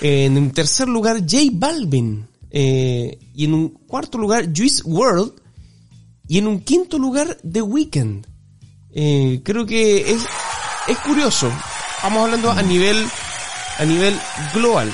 En 0.00 0.38
un 0.38 0.50
tercer 0.52 0.88
lugar, 0.88 1.18
J 1.20 1.50
Balvin. 1.52 2.26
Eh, 2.50 3.18
y 3.34 3.44
en 3.44 3.54
un 3.54 3.68
cuarto 3.68 4.16
lugar, 4.16 4.48
Juice 4.56 4.82
World. 4.84 5.32
Y 6.26 6.38
en 6.38 6.46
un 6.46 6.60
quinto 6.60 6.98
lugar, 6.98 7.36
The 7.50 7.60
Weeknd. 7.60 8.29
Eh, 8.92 9.40
creo 9.44 9.66
que 9.66 10.10
es, 10.12 10.22
es 10.88 10.98
curioso. 10.98 11.50
Estamos 11.96 12.24
hablando 12.24 12.50
a 12.50 12.62
nivel, 12.62 12.96
a 13.78 13.84
nivel 13.84 14.18
global. 14.54 14.90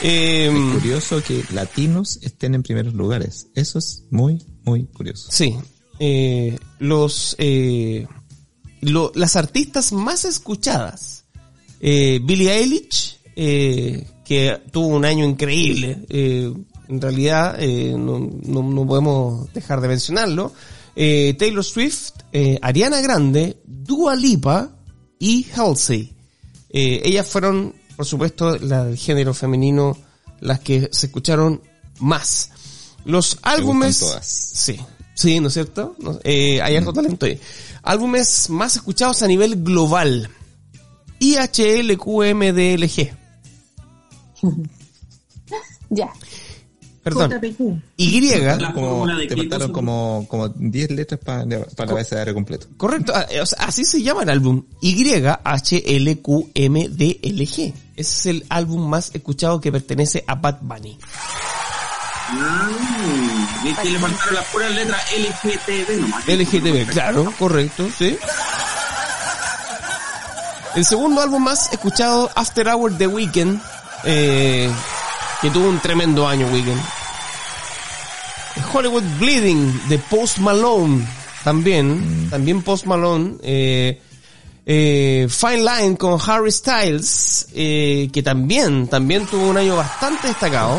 Eh, 0.00 0.50
Curioso 0.74 1.22
que 1.22 1.44
latinos 1.52 2.18
estén 2.22 2.54
en 2.54 2.62
primeros 2.62 2.94
lugares. 2.94 3.48
Eso 3.54 3.78
es 3.80 4.04
muy, 4.10 4.38
muy 4.64 4.84
curioso. 4.86 5.28
Sí. 5.32 5.56
Eh, 5.98 6.56
los, 6.78 7.34
eh, 7.38 8.06
lo- 8.80 9.10
las 9.16 9.34
artistas 9.34 9.92
más 9.92 10.24
escuchadas. 10.24 11.24
Billie 11.80 12.52
Eilish, 12.52 13.18
que 13.34 14.60
tuvo 14.70 14.88
un 14.88 15.04
año 15.04 15.24
increíble. 15.24 16.04
en 16.10 17.00
realidad, 17.00 17.58
no, 17.60 18.18
no, 18.18 18.62
no 18.62 18.86
podemos 18.86 19.52
dejar 19.52 19.80
de 19.80 19.88
mencionarlo. 19.88 20.52
Eh, 21.00 21.34
Taylor 21.38 21.62
Swift, 21.62 22.10
eh, 22.32 22.58
Ariana 22.60 23.00
Grande, 23.00 23.62
Dua 23.64 24.16
Lipa 24.16 24.68
y 25.20 25.46
Halsey. 25.54 26.12
Eh, 26.70 27.02
ellas 27.04 27.24
fueron, 27.28 27.72
por 27.96 28.04
supuesto, 28.04 28.58
la 28.58 28.84
del 28.84 28.96
género 28.96 29.32
femenino, 29.32 29.96
las 30.40 30.58
que 30.58 30.88
se 30.90 31.06
escucharon 31.06 31.62
más. 32.00 32.50
Los 33.04 33.38
álbumes... 33.42 34.00
todas. 34.00 34.26
Sí, 34.26 34.76
sí, 35.14 35.38
¿no 35.38 35.46
es 35.48 35.54
cierto? 35.54 35.94
No- 36.00 36.18
eh, 36.24 36.60
hay 36.60 36.74
harto 36.74 36.92
talento 36.92 37.26
ahí. 37.26 37.38
Álbumes 37.84 38.50
más 38.50 38.74
escuchados 38.74 39.22
a 39.22 39.28
nivel 39.28 39.62
global. 39.62 40.28
IHLQMDLG. 41.20 43.16
Ya. 45.90 46.12
Perdón. 47.14 47.30
JPQ. 47.30 47.60
Y. 47.96 48.20
La 48.38 48.72
Como, 48.72 49.06
te 49.06 49.36
faltaron 49.36 49.72
como, 49.72 50.26
como 50.28 50.48
10 50.48 50.90
letras 50.90 51.20
para, 51.24 51.44
para 51.44 51.90
el 51.90 51.90
abecedario 51.90 52.34
completo. 52.34 52.66
Correcto, 52.76 53.12
ah, 53.14 53.26
eh, 53.30 53.40
o 53.40 53.46
sea, 53.46 53.64
así 53.66 53.84
se 53.84 54.02
llama 54.02 54.22
el 54.22 54.30
álbum. 54.30 54.64
YHLQMDLG. 54.80 55.34
Ese 57.96 58.14
es 58.14 58.26
el 58.26 58.44
álbum 58.48 58.88
más 58.88 59.14
escuchado 59.14 59.60
que 59.60 59.72
pertenece 59.72 60.22
a 60.26 60.34
Bad 60.36 60.58
Bunny. 60.60 60.98
Ah, 62.30 62.68
es 63.64 63.78
que 63.78 63.90
le 63.90 63.98
faltaron 63.98 64.34
las 64.34 64.44
puras 64.46 64.74
letras 64.74 65.02
LGTB 65.16 66.00
nomás. 66.00 66.28
LGTB, 66.28 66.90
claro, 66.90 67.32
correcto, 67.38 67.88
sí. 67.96 68.18
El 70.74 70.84
segundo 70.84 71.22
álbum 71.22 71.42
más 71.42 71.72
escuchado, 71.72 72.30
After 72.34 72.68
Hour 72.68 72.98
The 72.98 73.06
Weeknd, 73.06 73.60
eh, 74.04 74.70
que 75.40 75.50
tuvo 75.50 75.68
un 75.68 75.80
tremendo 75.80 76.28
año 76.28 76.46
Weeknd. 76.48 76.97
Hollywood 78.72 79.04
Bleeding 79.18 79.88
de 79.88 79.98
Post 79.98 80.38
Malone, 80.38 81.06
también, 81.44 82.28
también 82.30 82.62
Post 82.62 82.86
Malone. 82.86 83.36
Eh, 83.42 84.00
eh, 84.70 85.26
Fine 85.30 85.62
Line 85.62 85.96
con 85.96 86.20
Harry 86.26 86.52
Styles, 86.52 87.48
eh, 87.54 88.10
que 88.12 88.22
también, 88.22 88.86
también 88.88 89.24
tuvo 89.26 89.48
un 89.48 89.56
año 89.56 89.74
bastante 89.76 90.28
destacado. 90.28 90.78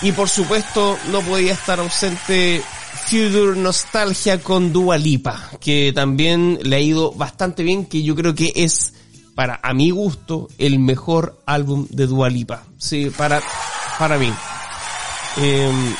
Y 0.00 0.12
por 0.12 0.28
supuesto, 0.28 0.96
no 1.10 1.22
podía 1.22 1.54
estar 1.54 1.80
ausente 1.80 2.62
Future 3.06 3.58
Nostalgia 3.58 4.40
con 4.40 4.72
Dua 4.72 4.96
Lipa, 4.96 5.50
que 5.60 5.92
también 5.92 6.60
le 6.62 6.76
ha 6.76 6.80
ido 6.80 7.10
bastante 7.10 7.64
bien, 7.64 7.84
que 7.84 8.04
yo 8.04 8.14
creo 8.14 8.34
que 8.34 8.52
es, 8.54 8.94
para 9.34 9.58
a 9.60 9.74
mi 9.74 9.90
gusto, 9.90 10.48
el 10.58 10.78
mejor 10.78 11.42
álbum 11.46 11.88
de 11.90 12.06
Dua 12.06 12.30
Lipa. 12.30 12.62
Sí, 12.78 13.10
para, 13.10 13.42
para 13.98 14.18
mí. 14.18 14.32
Eh, 15.38 15.94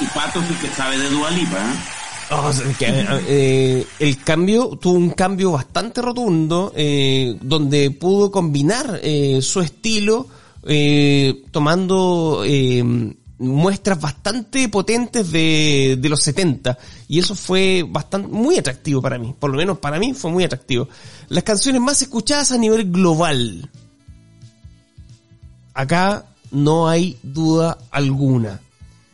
Y 0.00 0.06
Pato 0.06 0.40
es 0.40 0.50
el 0.50 0.56
que 0.58 0.68
sabe 0.68 0.98
de 0.98 1.10
Dualipa, 1.10 1.58
¿eh? 1.58 1.78
que, 2.78 2.86
eh, 3.26 3.86
el 3.98 4.22
cambio 4.22 4.78
tuvo 4.80 4.94
un 4.98 5.10
cambio 5.10 5.52
bastante 5.52 6.02
rotundo 6.02 6.72
eh, 6.76 7.36
donde 7.40 7.90
pudo 7.90 8.30
combinar 8.30 9.00
eh, 9.02 9.40
su 9.40 9.60
estilo 9.60 10.26
tomando 11.50 12.42
eh, 12.44 12.84
muestras 13.38 13.98
bastante 13.98 14.68
potentes 14.68 15.32
de, 15.32 15.96
de 15.98 16.08
los 16.10 16.22
70 16.22 16.76
y 17.08 17.18
eso 17.20 17.34
fue 17.34 17.86
bastante 17.88 18.28
muy 18.28 18.58
atractivo 18.58 19.00
para 19.00 19.16
mí 19.18 19.34
por 19.38 19.50
lo 19.50 19.56
menos 19.56 19.78
para 19.78 19.98
mí 19.98 20.12
fue 20.12 20.30
muy 20.30 20.44
atractivo. 20.44 20.86
Las 21.28 21.44
canciones 21.44 21.80
más 21.80 22.02
escuchadas 22.02 22.52
a 22.52 22.58
nivel 22.58 22.90
global. 22.90 23.70
Acá 25.72 26.26
no 26.50 26.88
hay 26.88 27.18
duda 27.22 27.78
alguna 27.90 28.60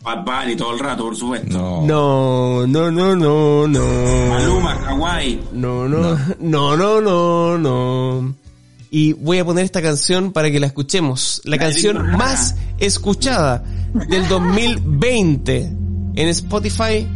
Bad 0.04 0.22
Bunny 0.22 0.54
todo 0.54 0.74
el 0.74 0.80
rato, 0.80 1.04
por 1.04 1.16
supuesto. 1.16 1.48
No. 1.48 2.66
No, 2.66 2.90
no, 2.90 3.16
no, 3.16 3.66
no. 3.66 4.28
Maluma, 4.28 4.74
Hawaii. 4.86 5.40
No, 5.52 5.88
no, 5.88 6.18
no, 6.38 6.76
no, 6.76 7.00
no, 7.00 7.58
no. 7.58 8.34
Y 8.90 9.14
voy 9.14 9.38
a 9.38 9.46
poner 9.46 9.64
esta 9.64 9.80
canción 9.80 10.32
para 10.32 10.50
que 10.50 10.60
la 10.60 10.66
escuchemos. 10.66 11.40
La 11.44 11.56
canción 11.56 11.96
Ricardo. 11.96 12.18
más 12.18 12.54
escuchada 12.78 13.64
del 14.08 14.28
2020 14.28 15.72
en 16.16 16.28
Spotify 16.28 17.08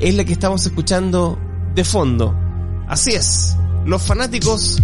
es 0.00 0.14
la 0.14 0.24
que 0.24 0.32
estamos 0.32 0.66
escuchando 0.66 1.38
de 1.76 1.84
fondo. 1.84 2.34
Así 2.88 3.12
es, 3.12 3.56
los 3.86 4.02
fanáticos 4.02 4.82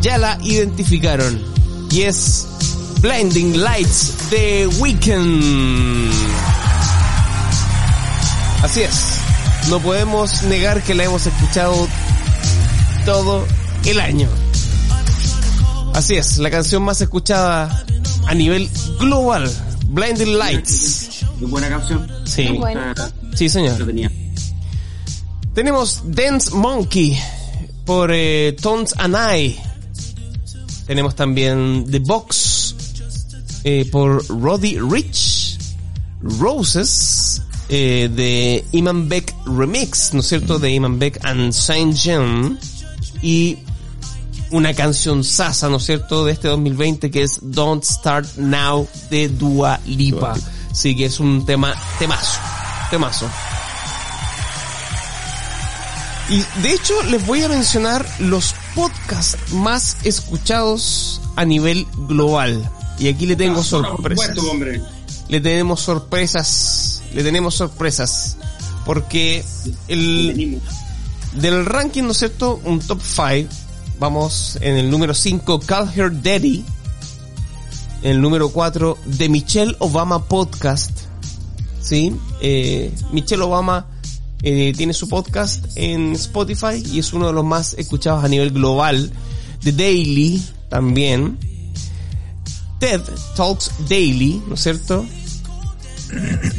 ya 0.00 0.16
la 0.16 0.38
identificaron. 0.44 1.42
Y 1.90 2.02
es 2.02 2.46
Blinding 3.00 3.56
Lights 3.60 4.30
de 4.30 4.66
Weekend. 4.80 6.10
Así 8.62 8.80
es, 8.82 9.14
no 9.70 9.78
podemos 9.80 10.42
negar 10.44 10.82
que 10.82 10.94
la 10.94 11.04
hemos 11.04 11.26
escuchado 11.26 11.88
todo 13.04 13.46
el 13.84 14.00
año. 14.00 14.28
Así 15.94 16.16
es, 16.16 16.38
la 16.38 16.50
canción 16.50 16.82
más 16.82 17.00
escuchada 17.00 17.84
a 18.26 18.34
nivel 18.34 18.68
global, 18.98 19.48
Blinding 19.86 20.36
Lights. 20.36 21.22
Es 21.40 21.48
buena 21.48 21.68
canción. 21.68 22.06
Sí, 22.24 22.48
Bueno. 22.58 22.80
sí 23.34 23.44
Lo 23.44 23.50
señor. 23.50 23.86
tenía. 23.86 24.10
Tenemos 25.54 26.02
Dance 26.04 26.50
Monkey 26.52 27.16
por 27.84 28.10
eh, 28.12 28.56
Tones 28.60 28.94
and 28.98 29.14
I. 29.16 29.56
Tenemos 30.86 31.14
también 31.14 31.86
The 31.90 31.98
Box 32.00 32.74
eh, 33.64 33.88
por 33.90 34.26
Roddy 34.28 34.78
Rich. 34.78 35.58
Roses 36.20 37.42
eh, 37.68 38.10
de 38.12 38.64
Iman 38.72 39.08
Beck 39.08 39.34
Remix, 39.46 40.12
¿no 40.14 40.20
es 40.20 40.28
cierto? 40.28 40.58
De 40.58 40.70
Iman 40.70 40.98
Beck 40.98 41.24
and 41.24 41.52
Saint 41.52 41.96
John. 42.02 42.58
Y 43.22 43.58
una 44.50 44.74
canción 44.74 45.22
sasa, 45.24 45.68
¿no 45.68 45.76
es 45.76 45.84
cierto? 45.84 46.24
De 46.24 46.32
este 46.32 46.48
2020 46.48 47.10
que 47.10 47.22
es 47.22 47.38
Don't 47.42 47.84
Start 47.84 48.36
Now 48.36 48.88
de 49.10 49.28
Dua 49.28 49.80
Lipa. 49.86 50.34
Sí, 50.72 50.96
que 50.96 51.06
es 51.06 51.20
un 51.20 51.44
tema, 51.44 51.74
temazo, 51.98 52.40
temazo. 52.90 53.28
Y 56.30 56.44
de 56.62 56.74
hecho 56.74 57.02
les 57.04 57.26
voy 57.26 57.42
a 57.42 57.48
mencionar 57.48 58.06
los 58.18 58.54
podcasts 58.74 59.52
más 59.52 59.96
escuchados 60.04 61.20
a 61.36 61.44
nivel 61.44 61.86
global. 62.06 62.70
Y 62.98 63.08
aquí 63.08 63.26
le 63.26 63.36
tengo 63.36 63.62
sorpresas. 63.62 64.34
supuesto. 64.34 64.84
Le 65.28 65.40
tenemos 65.40 65.80
sorpresas. 65.80 67.02
Le 67.14 67.22
tenemos 67.22 67.54
sorpresas. 67.54 68.36
Porque 68.84 69.44
el, 69.88 70.60
del 71.34 71.66
ranking, 71.66 72.04
¿no 72.04 72.12
es 72.12 72.18
cierto? 72.18 72.60
Un 72.64 72.80
top 72.80 73.00
5. 73.02 73.48
Vamos 74.00 74.58
en 74.60 74.76
el 74.76 74.90
número 74.90 75.12
5, 75.12 75.60
Call 75.60 75.90
Her 75.94 76.22
Daddy. 76.22 76.64
En 78.02 78.10
el 78.12 78.20
número 78.20 78.50
4, 78.50 78.96
The 79.16 79.28
Michelle 79.28 79.76
Obama 79.80 80.24
Podcast. 80.24 80.92
¿Sí? 81.80 82.14
Eh, 82.40 82.92
Michelle 83.12 83.42
Obama 83.42 83.86
eh, 84.42 84.72
tiene 84.76 84.92
su 84.92 85.08
podcast 85.08 85.64
en 85.74 86.12
Spotify 86.12 86.82
y 86.84 87.00
es 87.00 87.12
uno 87.12 87.26
de 87.26 87.32
los 87.32 87.44
más 87.44 87.74
escuchados 87.74 88.24
a 88.24 88.28
nivel 88.28 88.52
global. 88.52 89.10
The 89.62 89.72
Daily 89.72 90.42
también. 90.68 91.38
TED 92.78 93.02
Talks 93.36 93.70
Daily, 93.88 94.42
¿no 94.46 94.54
es 94.54 94.62
cierto? 94.62 95.06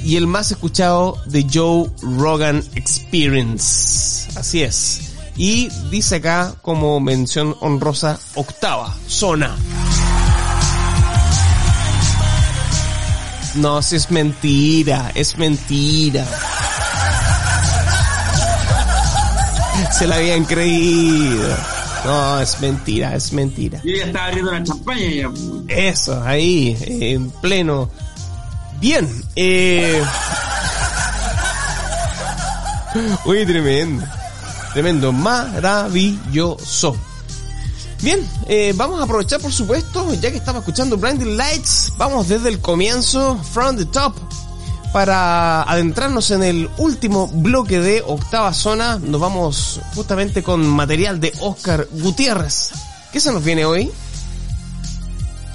Y 0.04 0.16
el 0.16 0.28
más 0.28 0.52
escuchado 0.52 1.18
de 1.26 1.46
Joe 1.52 1.90
Rogan 2.02 2.64
Experience. 2.76 4.30
Así 4.38 4.62
es. 4.62 5.14
Y 5.36 5.70
dice 5.90 6.18
acá 6.18 6.54
como 6.62 7.00
mención 7.00 7.56
honrosa, 7.62 8.20
octava, 8.36 8.96
zona. 9.08 9.56
No, 13.56 13.82
si 13.82 13.96
es 13.96 14.12
mentira, 14.12 15.12
es 15.16 15.38
mentira. 15.38 16.26
Se 19.98 20.06
la 20.06 20.18
habían 20.18 20.46
creído. 20.46 21.78
No, 22.06 22.40
es 22.40 22.60
mentira, 22.62 23.16
es 23.16 23.34
mentira. 23.34 23.82
Yo 23.84 23.96
ya 23.96 24.06
estaba 24.06 24.28
abriendo 24.28 24.52
la 24.52 24.64
champaña 24.64 25.10
ya. 25.10 25.30
Eso, 25.68 26.22
ahí, 26.24 26.78
en 26.82 27.30
pleno. 27.30 27.90
Bien, 28.80 29.08
eh... 29.36 30.04
Uy, 33.26 33.46
tremendo. 33.46 34.06
Tremendo, 34.74 35.12
maravilloso. 35.12 36.96
Bien, 38.02 38.26
eh, 38.48 38.74
vamos 38.78 39.02
a 39.02 39.04
aprovechar 39.04 39.42
por 39.42 39.52
supuesto, 39.52 40.14
ya 40.14 40.32
que 40.32 40.38
estamos 40.38 40.62
escuchando 40.62 40.98
Blinding 40.98 41.36
Lights, 41.36 41.92
vamos 41.98 42.30
desde 42.30 42.48
el 42.48 42.60
comienzo, 42.60 43.38
from 43.52 43.76
the 43.76 43.86
top, 43.86 44.16
para 44.91 45.64
adentrarnos 45.64 46.32
en 46.32 46.44
el 46.44 46.70
último 46.78 47.28
bloque 47.28 47.80
de 47.80 48.03
Octava 48.06 48.53
Zona. 48.53 48.98
Nos 48.98 49.22
vamos 49.22 49.80
justamente 49.95 50.44
con 50.44 50.66
material 50.68 51.20
de 51.20 51.34
Oscar 51.40 51.88
Gutiérrez. 51.91 52.72
¿Qué 53.11 53.20
se 53.20 53.32
nos 53.32 53.44
viene 53.44 53.66
hoy? 53.66 53.91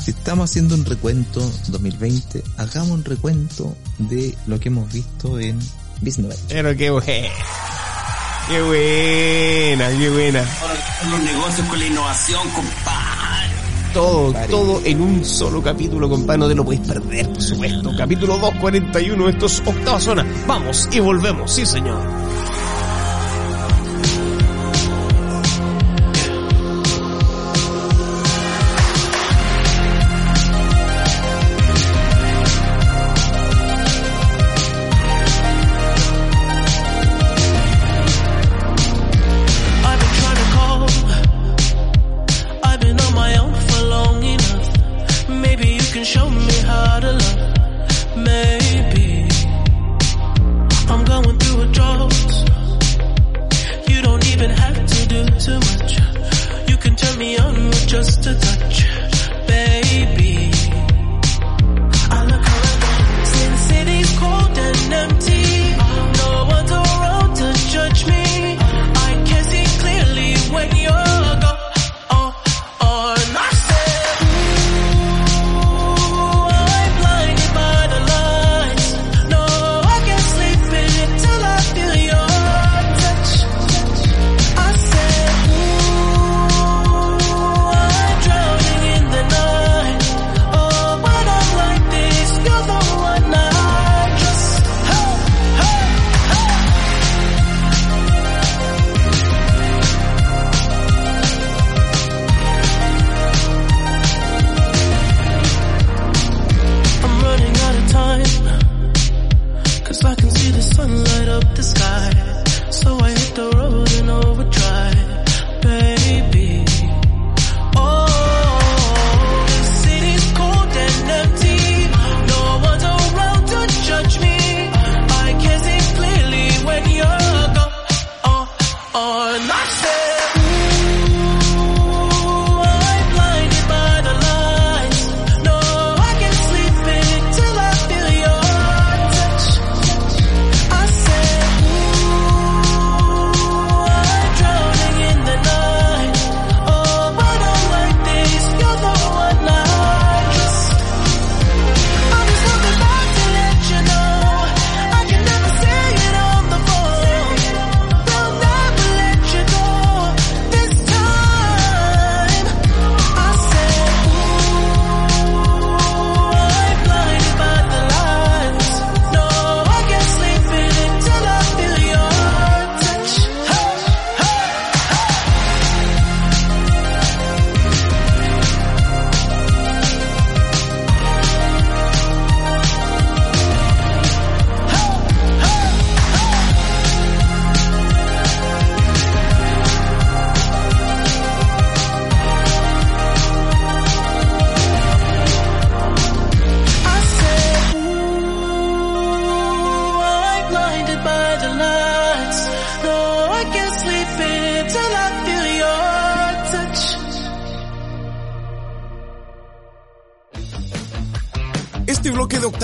Si 0.04 0.10
estamos 0.10 0.50
haciendo 0.50 0.74
un 0.74 0.84
recuento 0.84 1.40
2020, 1.68 2.44
hagamos 2.58 2.90
un 2.90 3.04
recuento 3.04 3.76
de 3.98 4.36
lo 4.46 4.60
que 4.60 4.68
hemos 4.68 4.92
visto 4.92 5.38
en 5.38 5.58
Business. 6.00 6.44
Pero 6.48 6.76
qué 6.76 6.90
buena. 6.90 7.28
Qué 8.48 8.60
buena, 8.60 9.98
qué 9.98 10.10
buena. 10.10 10.40
Ahora, 10.60 11.10
Los 11.10 11.20
negocios 11.22 11.66
con 11.66 11.78
la 11.78 11.86
innovación, 11.86 12.50
compadre. 12.50 13.23
Todo, 13.94 14.24
Compadre. 14.24 14.48
todo 14.48 14.80
en 14.84 15.00
un 15.00 15.24
solo 15.24 15.62
capítulo, 15.62 16.08
compadre. 16.08 16.38
No 16.38 16.48
te 16.48 16.54
lo 16.56 16.64
podéis 16.64 16.86
perder, 16.86 17.32
por 17.32 17.40
supuesto. 17.42 17.90
Capítulo 17.96 18.34
241, 18.38 19.28
esto 19.28 19.46
es 19.46 19.62
octava 19.64 20.00
zona. 20.00 20.26
Vamos 20.48 20.88
y 20.92 20.98
volvemos, 21.00 21.52
sí 21.52 21.64
señor. 21.64 22.23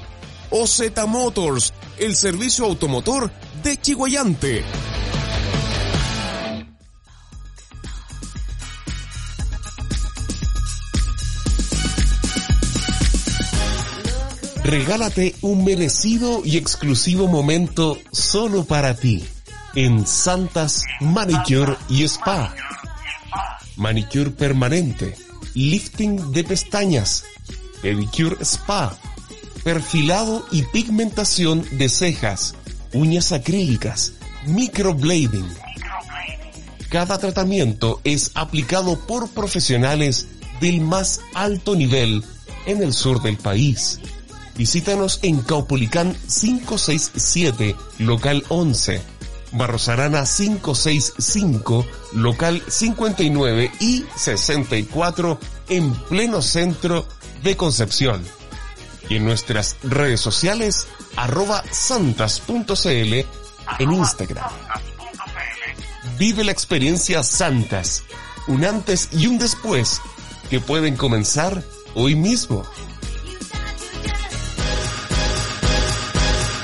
OZ 0.50 0.82
Motors, 1.08 1.74
el 1.98 2.14
servicio 2.14 2.66
automotor 2.66 3.32
de 3.64 3.76
Chihuayante. 3.76 4.62
Regálate 14.72 15.34
un 15.42 15.64
merecido 15.64 16.40
y 16.46 16.56
exclusivo 16.56 17.28
momento 17.28 17.98
solo 18.10 18.64
para 18.64 18.94
ti 18.94 19.22
en 19.74 20.06
Santas 20.06 20.82
Manicure 20.98 21.76
y 21.90 22.04
Spa. 22.04 22.54
Manicure 23.76 24.30
permanente, 24.30 25.14
lifting 25.52 26.32
de 26.32 26.44
pestañas, 26.44 27.24
pedicure 27.82 28.42
spa, 28.42 28.96
perfilado 29.62 30.46
y 30.50 30.62
pigmentación 30.62 31.66
de 31.72 31.90
cejas, 31.90 32.54
uñas 32.94 33.30
acrílicas, 33.32 34.14
microblading. 34.46 35.50
Cada 36.88 37.18
tratamiento 37.18 38.00
es 38.04 38.30
aplicado 38.32 38.98
por 39.06 39.28
profesionales 39.28 40.28
del 40.62 40.80
más 40.80 41.20
alto 41.34 41.76
nivel 41.76 42.24
en 42.64 42.82
el 42.82 42.94
sur 42.94 43.20
del 43.20 43.36
país. 43.36 44.00
Visítanos 44.56 45.18
en 45.22 45.42
Caupolicán 45.42 46.14
567, 46.14 47.74
local 47.98 48.44
11, 48.48 49.02
Barros 49.52 49.88
Arana 49.88 50.24
565, 50.24 51.86
local 52.14 52.62
59 52.68 53.70
y 53.80 54.04
64 54.16 55.38
en 55.68 55.94
pleno 55.94 56.42
centro 56.42 57.06
de 57.42 57.56
Concepción. 57.56 58.22
Y 59.08 59.16
en 59.16 59.24
nuestras 59.24 59.76
redes 59.82 60.20
sociales, 60.20 60.86
arroba 61.16 61.62
santas.cl 61.70 63.14
en 63.78 63.92
Instagram. 63.92 64.50
Vive 66.18 66.44
la 66.44 66.52
experiencia 66.52 67.22
Santas, 67.22 68.04
un 68.46 68.64
antes 68.64 69.08
y 69.12 69.26
un 69.26 69.38
después 69.38 70.00
que 70.50 70.60
pueden 70.60 70.96
comenzar 70.96 71.62
hoy 71.94 72.14
mismo. 72.14 72.64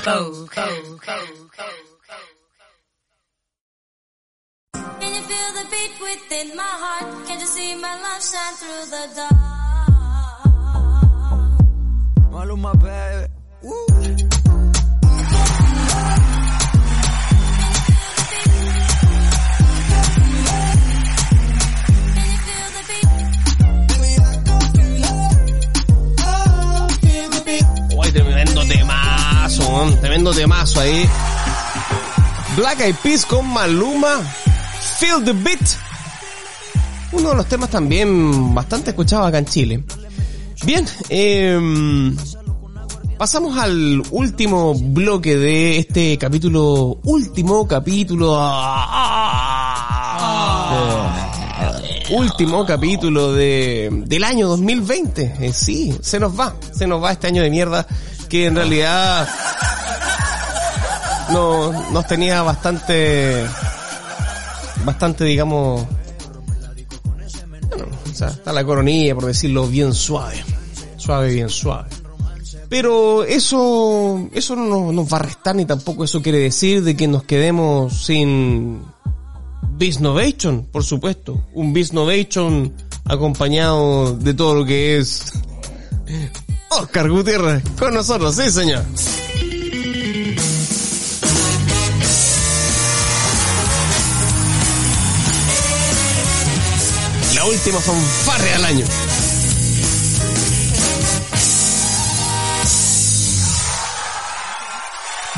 Can 0.09 0.25
you 5.13 5.21
feel 5.29 5.49
the 5.53 5.65
beat 5.69 5.93
within 6.01 6.47
my 6.55 6.63
heart? 6.63 7.27
Can't 7.27 7.39
you 7.39 7.45
see 7.45 7.75
my 7.75 7.93
love 8.01 8.23
shine 8.23 8.55
through 8.55 8.85
the 8.89 9.03
dark? 9.15 9.35
Maluma, 12.31 12.73
baby. 12.81 13.27
Uy, 13.61 14.29
tremendo 28.11 28.63
temazo, 29.59 29.97
tremendo 29.99 30.31
temazo 30.31 30.81
ahí. 30.81 31.07
Black 32.55 32.81
Eyed 32.81 32.95
Peas 33.03 33.25
con 33.25 33.47
Maluma, 33.47 34.21
Feel 34.99 35.23
the 35.23 35.33
Beat. 35.33 35.59
Uno 37.11 37.29
de 37.29 37.35
los 37.35 37.47
temas 37.47 37.69
también 37.69 38.53
bastante 38.53 38.91
escuchados 38.91 39.27
acá 39.27 39.39
en 39.39 39.45
Chile. 39.45 39.83
Bien, 40.65 40.85
eh, 41.09 42.13
pasamos 43.17 43.57
al 43.57 44.03
último 44.11 44.75
bloque 44.75 45.37
de 45.37 45.79
este 45.79 46.17
capítulo, 46.17 46.99
último 47.03 47.67
capítulo, 47.67 48.37
ah, 48.39 48.59
último 52.11 52.65
capítulo 52.65 53.33
de, 53.33 53.89
del 54.05 54.23
año 54.23 54.47
2020. 54.49 55.35
Eh, 55.39 55.53
sí, 55.53 55.97
se 56.01 56.19
nos 56.19 56.37
va, 56.37 56.55
se 56.73 56.85
nos 56.87 57.01
va 57.03 57.13
este 57.13 57.27
año 57.27 57.41
de 57.41 57.49
mierda 57.49 57.87
que 58.29 58.45
en 58.45 58.55
realidad 58.55 59.27
no, 61.31 61.91
nos 61.91 62.07
tenía 62.07 62.41
bastante, 62.41 63.45
bastante 64.85 65.23
digamos, 65.25 65.85
bueno, 67.69 67.85
o 68.09 68.13
sea, 68.13 68.27
está 68.29 68.51
la 68.53 68.63
coronilla 68.63 69.13
por 69.15 69.25
decirlo 69.25 69.67
bien 69.67 69.93
suave, 69.93 70.43
suave, 70.97 71.33
bien 71.33 71.49
suave. 71.49 71.89
Pero 72.67 73.23
eso, 73.23 74.27
eso 74.33 74.55
no 74.55 74.91
nos- 74.91 75.11
va 75.11 75.17
a 75.17 75.21
restar 75.23 75.55
ni 75.55 75.65
tampoco 75.65 76.03
eso 76.03 76.21
quiere 76.21 76.37
decir 76.39 76.83
de 76.83 76.95
que 76.95 77.07
nos 77.07 77.23
quedemos 77.23 78.05
sin 78.05 78.81
Biznovation, 79.71 80.65
por 80.71 80.83
supuesto. 80.83 81.45
Un 81.53 81.73
Biznovation 81.73 82.73
acompañado 83.05 84.13
de 84.15 84.33
todo 84.35 84.53
lo 84.55 84.65
que 84.65 84.97
es 84.97 85.23
Oscar 86.69 87.09
Gutiérrez 87.09 87.63
con 87.77 87.93
nosotros, 87.93 88.35
sí 88.35 88.49
señor. 88.51 88.83
La 97.33 97.45
última 97.45 97.79
fanfarria 97.79 98.53
del 98.53 98.65
año. 98.65 98.85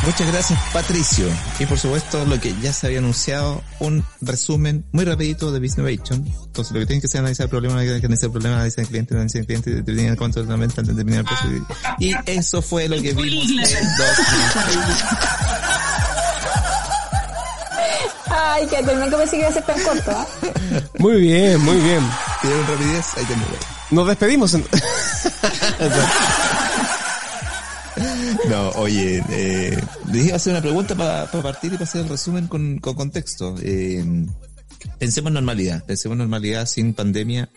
Muchas 0.03 0.32
gracias 0.32 0.60
Patricio. 0.73 1.28
Y 1.60 1.65
por 1.65 1.78
supuesto 1.78 2.26
lo 2.26 2.40
que 2.40 2.56
ya 2.61 2.73
se 2.73 2.88
había 2.88 2.99
anunciado, 2.99 3.64
un 3.80 4.03
resumen 4.19 4.84
muy 4.91 5.06
rapidito 5.06 5.52
de 5.52 5.60
Businessation. 5.60 6.26
Entonces 6.45 6.73
lo 6.73 6.80
que 6.80 6.88
tienen 6.88 7.02
que 7.02 7.07
hacer 7.07 7.19
es 7.19 7.22
analizar 7.22 7.45
el 7.45 7.49
problema, 7.49 7.76
analizar 7.76 8.26
el 8.26 8.32
problema, 8.32 8.56
analizar 8.56 8.84
el 8.84 8.88
cliente, 8.88 9.14
analizar 9.14 9.41
el 9.41 9.45
cliente, 9.45 9.69
determinar 9.69 10.18
cuánto 10.18 10.41
es 10.41 10.48
la 10.48 10.56
venta, 10.56 10.82
determinar 10.82 11.19
el 11.19 11.26
precio. 11.26 11.68
Y 11.99 12.14
eso 12.26 12.61
fue 12.61 12.88
lo 12.88 13.02
que 13.02 13.14
vimos 13.14 13.49
en 13.49 13.84
dos 13.98 14.18
Ay, 18.34 18.65
que 18.65 18.78
que 18.78 18.84
pensé 18.84 19.32
que 19.32 19.38
iba 19.38 19.49
a 19.49 19.53
ser 19.53 19.64
tan 19.64 19.80
corto, 19.82 20.11
¿ah? 20.11 20.26
Muy 20.99 21.22
bien, 21.22 21.60
muy 21.61 21.78
bien. 21.78 22.02
Pidieron 22.41 22.68
rapidez, 22.68 23.06
ahí 23.18 23.26
tenemos. 23.26 23.57
Nos 23.91 24.07
despedimos. 24.07 24.57
No, 28.49 28.69
oye, 28.72 29.23
eh, 29.30 29.78
les 30.11 30.26
iba 30.26 30.34
a 30.34 30.36
hacer 30.38 30.52
una 30.53 30.61
pregunta 30.61 30.95
para 30.95 31.28
partir 31.44 31.72
y 31.72 31.76
para 31.76 31.86
hacer 31.86 32.02
el 32.02 32.10
resumen 32.10 32.48
con, 32.48 32.80
con 32.80 32.95
contexto. 32.95 33.56
Eh, 33.61 34.03
pensemos 34.98 35.30
en 35.30 35.34
normalidad, 35.36 35.86
pensemos 35.86 36.15
en 36.15 36.19
normalidad 36.19 36.65
sin 36.65 36.94
pandemia. 36.94 37.49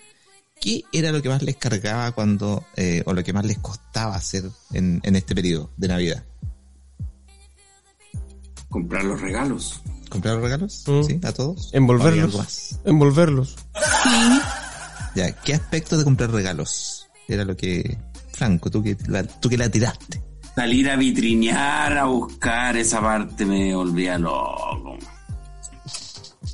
¿Qué 0.60 0.84
era 0.92 1.10
lo 1.12 1.20
que 1.20 1.28
más 1.28 1.42
les 1.42 1.56
cargaba 1.56 2.12
cuando, 2.12 2.64
eh, 2.76 3.02
o 3.06 3.12
lo 3.12 3.22
que 3.24 3.32
más 3.32 3.44
les 3.44 3.58
costaba 3.58 4.14
hacer 4.16 4.44
en, 4.72 5.00
en 5.02 5.16
este 5.16 5.34
periodo 5.34 5.70
de 5.76 5.88
Navidad? 5.88 6.24
Comprar 8.68 9.04
los 9.04 9.20
regalos. 9.20 9.80
¿Comprar 10.08 10.34
los 10.34 10.44
regalos? 10.44 10.84
Mm. 10.86 11.02
¿Sí? 11.02 11.20
¿A 11.22 11.32
todos? 11.32 11.56
¿O 11.56 11.68
había 11.68 11.78
Envolverlos. 11.78 12.36
más? 12.36 12.80
Envolverlos. 12.84 13.56
Sí. 13.74 14.40
Ya, 15.16 15.32
¿qué 15.32 15.54
aspecto 15.54 15.96
de 15.98 16.04
comprar 16.04 16.30
regalos? 16.30 17.08
Era 17.28 17.44
lo 17.44 17.56
que... 17.56 17.98
Franco, 18.32 18.68
tú 18.68 18.82
que 18.82 18.96
la, 19.06 19.22
tú 19.22 19.48
que 19.48 19.56
la 19.56 19.68
tiraste. 19.68 20.20
Salir 20.54 20.88
a 20.90 20.96
vitrinear, 20.96 21.98
a 21.98 22.04
buscar 22.04 22.76
esa 22.76 23.00
parte 23.00 23.44
me 23.44 23.74
volvía 23.74 24.18
loco. 24.18 24.96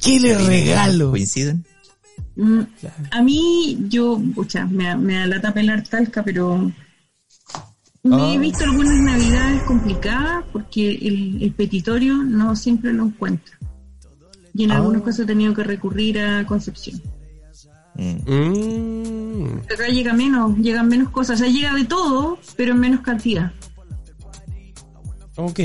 ¿Qué 0.03 0.19
le 0.21 0.39
regalo? 0.39 1.11
¿Coinciden? 1.11 1.67
Mm, 2.37 2.61
A 3.11 3.23
mí, 3.23 3.77
yo, 3.89 4.19
pucha, 4.35 4.65
me, 4.67 4.97
me 4.97 5.15
da 5.17 5.27
lata 5.27 5.53
pelar 5.53 5.83
talca, 5.83 6.23
pero 6.23 6.73
me 8.03 8.17
Ah. 8.17 8.33
he 8.33 8.39
visto 8.39 8.65
algunas 8.65 8.97
navidades 9.01 9.63
complicadas 9.65 10.45
porque 10.53 10.93
el, 10.93 11.43
el 11.43 11.53
petitorio 11.53 12.15
no 12.17 12.57
siempre 12.57 12.95
lo 12.95 13.05
encuentro. 13.05 13.55
Y 14.55 14.65
en 14.65 14.73
Ah. 14.73 14.77
algunos 14.77 15.03
casos 15.03 15.21
he 15.21 15.27
tenido 15.27 15.53
que 15.53 15.63
recurrir 15.65 16.19
a 16.21 16.47
Concepción. 16.47 17.03
Mm. 17.97 18.33
Mm. 18.33 19.59
Acá 19.71 19.89
llega 19.89 20.15
menos, 20.15 20.57
llegan 20.57 20.89
menos 20.89 21.11
cosas. 21.11 21.39
O 21.41 21.45
sea, 21.45 21.53
llega 21.53 21.75
de 21.75 21.85
todo, 21.85 22.39
pero 22.57 22.73
en 22.73 22.81
menos 22.81 23.01
cantidad. 23.03 23.53
Ok. 25.45 25.59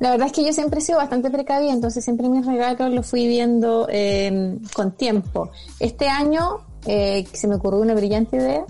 La 0.00 0.10
verdad 0.10 0.26
es 0.26 0.32
que 0.32 0.44
yo 0.44 0.52
siempre 0.52 0.80
he 0.80 0.82
sido 0.82 0.98
bastante 0.98 1.30
precavida, 1.30 1.72
entonces 1.72 2.02
siempre 2.04 2.28
mis 2.28 2.44
regalos 2.44 2.90
los 2.92 3.06
fui 3.06 3.28
viendo 3.28 3.86
eh, 3.90 4.58
con 4.74 4.96
tiempo. 4.96 5.50
Este 5.78 6.08
año 6.08 6.58
eh, 6.86 7.24
se 7.32 7.46
me 7.46 7.54
ocurrió 7.56 7.80
una 7.80 7.94
brillante 7.94 8.36
idea 8.36 8.64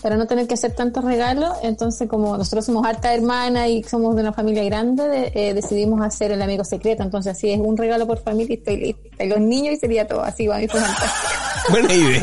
para 0.00 0.16
no 0.16 0.26
tener 0.26 0.46
que 0.48 0.54
hacer 0.54 0.72
tantos 0.74 1.04
regalos, 1.04 1.50
entonces 1.62 2.08
como 2.08 2.34
nosotros 2.38 2.64
somos 2.64 2.86
harta 2.86 3.12
hermana 3.12 3.68
y 3.68 3.82
somos 3.82 4.16
de 4.16 4.22
una 4.22 4.32
familia 4.32 4.64
grande, 4.64 5.06
de- 5.06 5.32
eh, 5.34 5.52
decidimos 5.52 6.00
hacer 6.00 6.32
el 6.32 6.40
amigo 6.40 6.64
secreto, 6.64 7.02
entonces 7.02 7.36
así 7.36 7.50
es 7.50 7.60
un 7.60 7.76
regalo 7.76 8.06
por 8.06 8.18
familia 8.18 8.54
y 8.54 8.58
estoy 8.58 8.76
lista. 8.78 9.24
Y 9.24 9.28
los 9.28 9.40
niños 9.40 9.74
y 9.74 9.76
sería 9.76 10.06
todo, 10.08 10.22
así 10.22 10.46
va, 10.46 10.56
fantástico. 10.60 11.06
Buena 11.70 11.92
idea. 11.92 12.22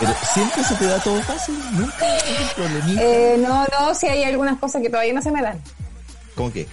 Pero 0.00 0.12
siempre 0.34 0.64
se 0.64 0.74
te 0.74 0.86
da 0.86 0.98
todo 1.00 1.22
fácil, 1.22 1.54
nunca 1.72 2.04
hay 2.06 2.36
un 2.42 2.48
problemita. 2.56 3.02
Eh, 3.02 3.36
no, 3.38 3.64
no, 3.80 3.94
si 3.94 4.06
hay 4.06 4.24
algunas 4.24 4.58
cosas 4.58 4.82
que 4.82 4.90
todavía 4.90 5.12
no 5.14 5.22
se 5.22 5.30
me 5.30 5.40
dan. 5.42 5.58
¿Cómo 6.34 6.52
que? 6.52 6.66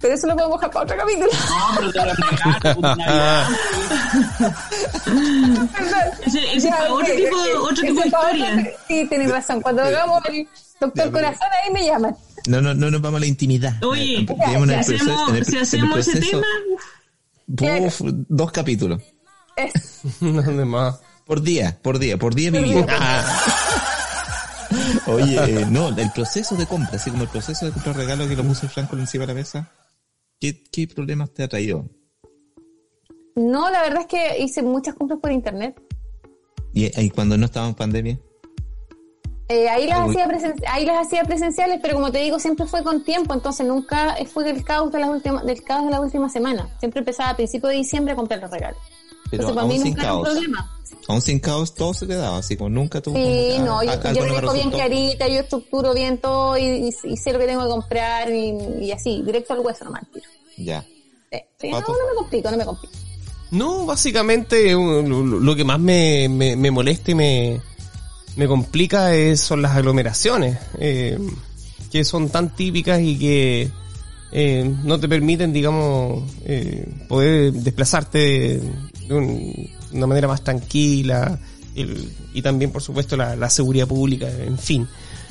Pero 0.00 0.14
eso 0.14 0.26
lo 0.26 0.34
podemos 0.34 0.58
dejar 0.60 0.70
para 0.72 0.84
otro 0.84 0.96
capítulo. 0.96 1.28
No, 1.48 1.70
pero 1.76 1.92
te 1.92 2.06
lo. 2.06 2.12
Ese, 6.26 6.56
es 6.56 6.66
para 6.66 6.92
otro 6.92 7.06
tipo, 7.14 7.36
otro 7.62 7.82
tipo 7.82 8.00
de 8.00 8.06
historia. 8.06 8.52
otro- 8.52 8.64
Sí, 8.88 9.06
tienes 9.08 9.30
razón. 9.30 9.60
Cuando 9.60 9.82
hagamos 9.82 10.22
el 10.28 10.48
doctor 10.80 11.12
corazón, 11.12 11.46
ahí 11.64 11.72
me 11.72 11.86
llaman. 11.86 12.16
No, 12.48 12.60
no, 12.60 12.74
no 12.74 12.90
nos 12.90 13.00
vamos 13.00 13.18
a 13.18 13.20
la 13.20 13.26
intimidad. 13.26 13.72
Oye, 13.84 14.22
Eh, 14.22 14.26
si 14.84 14.94
hacemos, 14.94 15.46
si 15.46 15.58
hacemos 15.58 15.98
ese 16.08 16.20
tema, 16.20 16.46
dos 18.28 18.52
capítulos. 18.52 19.00
Es- 19.56 20.00
¿Dónde 20.20 20.64
más? 20.64 20.98
Por 21.32 21.40
día, 21.40 21.78
por 21.80 21.98
día, 21.98 22.18
por 22.18 22.34
día 22.34 22.50
vivido. 22.50 22.84
Oye, 25.06 25.62
eh, 25.62 25.66
no, 25.70 25.88
el 25.88 26.12
proceso 26.12 26.56
de 26.56 26.66
compra, 26.66 26.96
así 26.96 27.10
como 27.10 27.22
el 27.22 27.30
proceso 27.30 27.64
de 27.64 27.72
comprar 27.72 27.96
regalos 27.96 28.28
que 28.28 28.36
lo 28.36 28.44
puso 28.44 28.68
Franco 28.68 28.98
encima 28.98 29.22
de 29.22 29.28
la 29.28 29.34
mesa, 29.40 29.72
¿qué, 30.38 30.62
qué 30.70 30.86
problemas 30.86 31.32
te 31.32 31.42
ha 31.42 31.48
traído? 31.48 31.86
No, 33.34 33.70
la 33.70 33.80
verdad 33.80 34.02
es 34.02 34.06
que 34.08 34.42
hice 34.42 34.62
muchas 34.62 34.94
compras 34.94 35.20
por 35.22 35.32
internet. 35.32 35.80
Y, 36.74 37.00
y 37.00 37.08
cuando 37.08 37.38
no 37.38 37.46
estaba 37.46 37.66
en 37.66 37.76
pandemia, 37.76 38.18
Eh, 39.48 39.70
ahí, 39.70 39.86
las 39.86 40.06
Uy. 40.06 40.18
hacía 40.18 40.54
ahí 40.68 40.84
las 40.84 41.06
hacía 41.06 41.24
presenciales, 41.24 41.78
pero 41.80 41.94
como 41.94 42.12
te 42.12 42.18
digo, 42.18 42.38
siempre 42.38 42.66
fue 42.66 42.82
con 42.82 43.04
tiempo, 43.04 43.32
entonces 43.32 43.66
nunca 43.66 44.16
fue 44.26 44.44
del 44.44 44.62
caos 44.64 44.92
de 44.92 44.98
la 44.98 45.08
última, 45.08 45.42
del 45.42 45.62
caos 45.62 45.86
de 45.86 45.92
la 45.92 46.02
última 46.02 46.28
semana. 46.28 46.68
Siempre 46.78 46.98
empezaba 46.98 47.30
a 47.30 47.36
principios 47.36 47.72
de 47.72 47.78
diciembre 47.78 48.12
a 48.12 48.16
comprar 48.16 48.38
los 48.38 48.50
regalos. 48.50 48.82
Pero 49.36 49.48
entonces 49.48 49.54
para 49.54 49.66
mí 49.66 49.74
aún 49.74 49.82
sin 49.82 49.90
nunca 49.90 50.02
era 50.02 50.14
un 50.14 50.22
caos. 50.22 50.28
problema. 50.32 50.70
Aún 51.08 51.20
sin 51.22 51.40
caos 51.40 51.74
todo 51.74 51.94
se 51.94 52.06
te 52.06 52.14
daba, 52.14 52.38
así 52.38 52.56
como 52.56 52.70
nunca 52.70 53.00
tuvo 53.00 53.16
Sí, 53.16 53.22
como 53.56 53.64
no, 53.64 53.78
ah, 53.80 53.84
yo, 54.12 54.22
algo 54.24 54.46
yo 54.46 54.52
bien 54.52 54.70
clarita, 54.70 55.26
yo 55.28 55.40
estructuro 55.40 55.94
bien 55.94 56.18
todo 56.18 56.56
y, 56.56 56.62
y- 56.64 56.94
y 57.04 57.16
sé 57.16 57.32
lo 57.32 57.38
que 57.38 57.46
tengo 57.46 57.62
que 57.62 57.68
comprar 57.70 58.30
y, 58.30 58.54
y 58.80 58.92
así, 58.92 59.22
directo 59.24 59.54
al 59.54 59.60
hueso 59.60 59.84
nomás. 59.84 60.02
tiro. 60.12 60.26
Ya. 60.58 60.84
Sí, 61.58 61.70
no, 61.70 61.80
no 61.80 61.86
me 61.88 62.14
complico, 62.18 62.50
no 62.50 62.56
me 62.56 62.64
complico. 62.64 62.94
No, 63.50 63.84
básicamente 63.86 64.72
lo, 64.72 65.02
lo 65.02 65.56
que 65.56 65.64
más 65.64 65.78
me, 65.80 66.28
me, 66.28 66.56
me 66.56 66.70
molesta 66.70 67.10
y 67.10 67.14
me, 67.14 67.60
me 68.36 68.46
complica 68.46 69.14
es, 69.14 69.40
son 69.40 69.60
las 69.62 69.72
aglomeraciones, 69.76 70.58
eh, 70.78 71.18
que 71.90 72.04
son 72.04 72.28
tan 72.30 72.54
típicas 72.54 73.00
y 73.00 73.18
que 73.18 73.70
eh, 74.32 74.74
no 74.84 74.98
te 75.00 75.08
permiten, 75.08 75.52
digamos, 75.52 76.22
eh, 76.46 76.86
poder 77.08 77.52
desplazarte 77.52 78.60
de, 79.08 79.14
un- 79.14 79.70
una 79.92 80.06
manera 80.06 80.28
más 80.28 80.42
tranquila 80.44 81.38
y 82.34 82.42
también, 82.42 82.70
por 82.70 82.82
supuesto, 82.82 83.16
la, 83.16 83.48
seguridad 83.50 83.86
pública, 83.88 84.28
en 84.30 84.58
fin. 84.58 84.86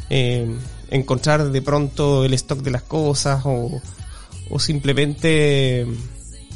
Eh, 0.09 0.47
encontrar 0.89 1.51
de 1.51 1.61
pronto 1.61 2.25
el 2.25 2.33
stock 2.33 2.59
de 2.61 2.71
las 2.71 2.81
cosas 2.83 3.41
o, 3.45 3.81
o 4.49 4.59
simplemente 4.59 5.85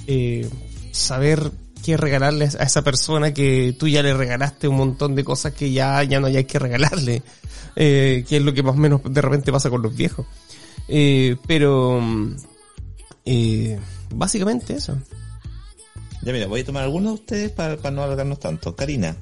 eh, 0.08 0.50
saber 0.92 1.52
qué 1.84 1.98
regalarle 1.98 2.46
a 2.60 2.64
esa 2.64 2.82
persona 2.84 3.34
que 3.34 3.76
tú 3.80 3.88
ya 3.88 4.02
le 4.02 4.14
regalaste 4.14 4.68
un 4.68 4.76
montón 4.78 5.14
de 5.16 5.24
cosas 5.24 5.54
que 5.54 5.72
ya, 5.72 6.04
ya 6.04 6.20
no 6.20 6.28
hay 6.28 6.44
que 6.46 6.58
regalarle, 6.60 7.22
eh, 7.76 8.26
que 8.28 8.38
es 8.38 8.42
lo 8.44 8.54
que 8.54 8.64
más 8.64 8.74
o 8.76 8.80
menos 8.80 9.02
de 9.08 9.22
repente 9.22 9.52
pasa 9.52 9.70
con 9.70 9.82
los 9.84 9.96
viejos. 9.96 10.26
Eh, 10.88 11.38
pero 11.48 12.02
básicamente 14.14 14.74
eso. 14.76 14.98
Ya 16.26 16.34
mira, 16.34 16.48
voy 16.48 16.62
a 16.62 16.66
tomar 16.66 16.84
algunos 16.84 17.12
de 17.14 17.22
ustedes 17.22 17.52
para, 17.52 17.78
para 17.78 17.96
no 17.96 18.04
alargarnos 18.04 18.40
tanto. 18.40 18.76
Karina, 18.76 19.16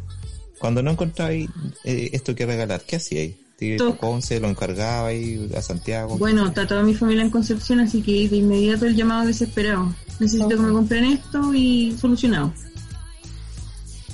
cuando 0.59 0.81
no 0.81 0.91
encontráis 0.91 1.49
eh, 1.84 2.09
esto 2.13 2.34
que 2.34 2.45
regalar, 2.45 2.81
¿qué 2.85 2.95
hacíais? 2.95 3.35
¿Te 3.57 3.77
Todo. 3.77 3.91
tocó 3.91 4.09
once, 4.09 4.39
lo 4.39 4.49
encargabais 4.49 5.53
a 5.53 5.61
Santiago? 5.61 6.17
Bueno, 6.17 6.47
está 6.47 6.65
toda 6.65 6.81
mi 6.81 6.93
familia 6.95 7.23
en 7.23 7.30
Concepción, 7.30 7.80
así 7.81 8.01
que 8.01 8.27
de 8.30 8.38
inmediato 8.38 8.85
el 8.85 8.95
llamado 8.95 9.27
desesperado. 9.27 9.93
Necesito 10.19 10.47
que 10.49 10.55
me 10.55 10.71
compren 10.71 11.05
esto 11.05 11.53
y 11.53 11.95
solucionado. 11.99 12.53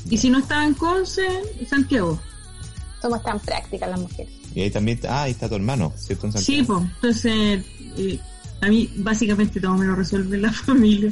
Y 0.09 0.17
si 0.17 0.29
no 0.29 0.39
estaba 0.39 0.65
en 0.65 0.73
Conce, 0.73 1.27
Santiago. 1.69 2.19
Somos 3.01 3.23
tan 3.23 3.39
prácticas 3.39 3.89
las 3.89 3.99
mujeres. 3.99 4.33
Y 4.53 4.61
ahí 4.61 4.71
también, 4.71 4.99
ah, 5.07 5.23
ahí 5.23 5.31
está 5.31 5.47
tu 5.47 5.55
hermano, 5.55 5.93
¿cierto? 5.95 6.25
En 6.27 6.33
Sí, 6.33 6.57
Santiago. 6.57 6.79
pues. 6.99 7.23
Entonces, 7.25 7.65
eh, 7.97 8.19
a 8.61 8.67
mí 8.67 8.89
básicamente 8.97 9.59
todo 9.59 9.75
me 9.75 9.85
lo 9.85 9.95
resuelve 9.95 10.37
la 10.37 10.51
familia. 10.65 11.11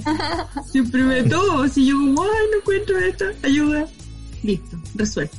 Siempre 0.72 1.04
me 1.04 1.24
todo. 1.24 1.68
Si 1.68 1.86
yo 1.86 1.96
como, 1.96 2.24
ay, 2.24 2.30
no 2.52 2.58
encuentro 2.60 2.98
esto, 3.00 3.26
ayuda. 3.44 3.88
Listo, 4.44 4.78
resuelto. 4.96 5.36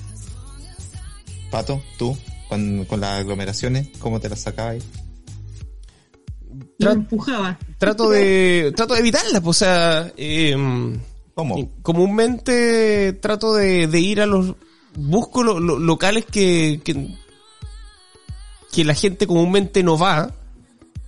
Pato, 1.51 1.83
tú, 1.99 2.17
con, 2.49 2.85
con 2.85 3.01
las 3.01 3.21
aglomeraciones, 3.21 3.89
¿cómo 3.99 4.21
te 4.21 4.29
las 4.29 4.41
sacabais? 4.41 4.85
Lo 6.79 6.91
Tra- 6.91 6.95
empujaba. 6.95 7.59
Trato 7.79 8.11
de, 8.11 8.73
trato 8.77 8.95
de 8.95 9.01
evitarla, 9.01 9.41
pues, 9.41 9.57
o 9.57 9.65
sea, 9.65 10.13
eh, 10.17 10.55
¿Cómo? 11.35 11.71
Comúnmente 11.83 13.13
trato 13.15 13.55
de, 13.55 13.87
de 13.87 14.01
ir 14.01 14.21
a 14.21 14.27
los 14.27 14.55
busco 14.97 15.43
lo- 15.45 15.61
lo- 15.61 15.79
locales 15.79 16.25
que, 16.27 16.81
que 16.83 17.15
que 18.73 18.85
la 18.85 18.95
gente 18.95 19.27
comúnmente 19.27 19.83
no 19.85 19.97
va 19.97 20.35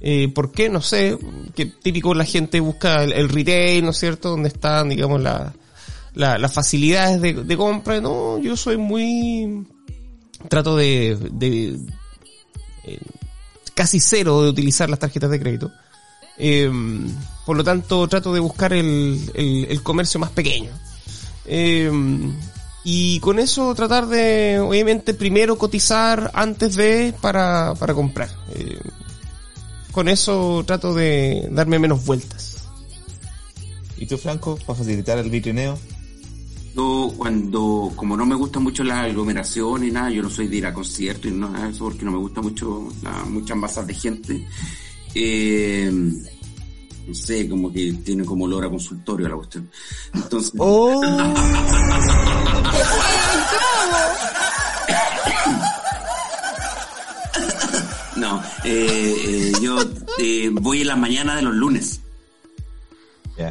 eh, 0.01 0.29
¿por 0.35 0.51
qué? 0.53 0.69
no 0.69 0.81
sé 0.83 1.19
que 1.55 1.67
típico 1.67 2.15
la 2.15 2.25
gente 2.25 2.61
busca 2.61 3.03
el, 3.05 3.13
el 3.13 3.29
retail 3.29 3.85
¿no 3.85 3.91
es 3.91 3.99
cierto? 3.99 4.31
donde 4.31 4.49
están 4.49 4.89
digamos 4.89 5.21
la, 5.21 5.53
la- 6.15 6.39
las 6.39 6.53
facilidades 6.53 7.21
de, 7.21 7.35
de 7.35 7.57
compra 7.57 8.01
no 8.01 8.39
yo 8.39 8.57
soy 8.57 8.77
muy 8.77 9.67
trato 10.49 10.77
de, 10.77 11.17
de 11.33 11.79
eh, 12.85 12.99
casi 13.75 14.01
cero 14.01 14.43
de 14.43 14.49
utilizar 14.51 14.89
las 14.89 14.99
tarjetas 14.99 15.31
de 15.31 15.41
crédito 15.41 15.71
eh, 16.43 16.71
por 17.45 17.57
lo 17.57 17.65
tanto, 17.65 18.07
trato 18.09 18.33
de 18.33 18.41
buscar 18.41 18.73
el, 18.73 19.19
el, 19.35 19.83
comercio 19.83 20.19
más 20.21 20.31
pequeño. 20.31 20.71
Eh, 21.45 21.91
y 22.85 23.19
con 23.21 23.39
eso 23.39 23.75
tratar 23.75 24.07
de, 24.07 24.59
obviamente, 24.61 25.13
primero 25.15 25.59
cotizar 25.59 26.31
antes 26.33 26.77
de 26.77 27.13
para, 27.21 27.75
para 27.75 27.93
comprar. 27.93 28.31
Eh, 28.55 28.79
con 29.93 30.09
eso 30.09 30.63
trato 30.67 30.95
de 30.95 31.49
darme 31.51 31.79
menos 31.79 32.05
vueltas. 32.05 32.69
¿Y 33.97 34.07
tú, 34.07 34.17
Franco, 34.17 34.59
para 34.67 34.79
facilitar 34.79 35.19
el 35.19 35.31
vitrineo? 35.31 35.79
Yo 36.75 37.13
cuando, 37.17 37.93
como 37.97 38.17
no 38.17 38.25
me 38.25 38.35
gustan 38.35 38.63
mucho 38.63 38.85
las 38.85 39.05
aglomeraciones 39.05 39.89
y 39.89 39.93
nada, 39.93 40.11
yo 40.11 40.23
no 40.23 40.31
soy 40.31 40.49
de 40.49 40.57
ir 40.57 40.67
a 40.67 40.73
conciertos 40.73 41.31
y 41.31 41.35
nada 41.35 41.65
de 41.65 41.73
eso 41.73 41.85
porque 41.85 42.05
no 42.05 42.13
me 42.13 42.19
gusta 42.19 42.41
mucho 42.41 42.89
la, 43.03 43.25
muchas 43.25 43.57
masas 43.57 43.87
de 43.87 43.95
gente. 43.95 44.47
Eh, 45.15 45.91
no 47.07 47.15
sé, 47.15 47.49
como 47.49 47.73
que 47.73 47.93
tiene 48.05 48.25
como 48.25 48.45
olor 48.45 48.65
a 48.65 48.71
consultorio 48.71 49.29
la 49.29 49.37
cuestión. 49.37 49.69
Entonces, 50.15 50.53
¡Oh! 50.57 51.03
eh, 58.71 59.53
yo 59.61 59.79
eh, 60.19 60.51
voy 60.53 60.83
en 60.83 60.87
las 60.89 60.99
mañanas 60.99 61.37
de 61.37 61.43
los 61.43 61.55
lunes. 61.55 62.01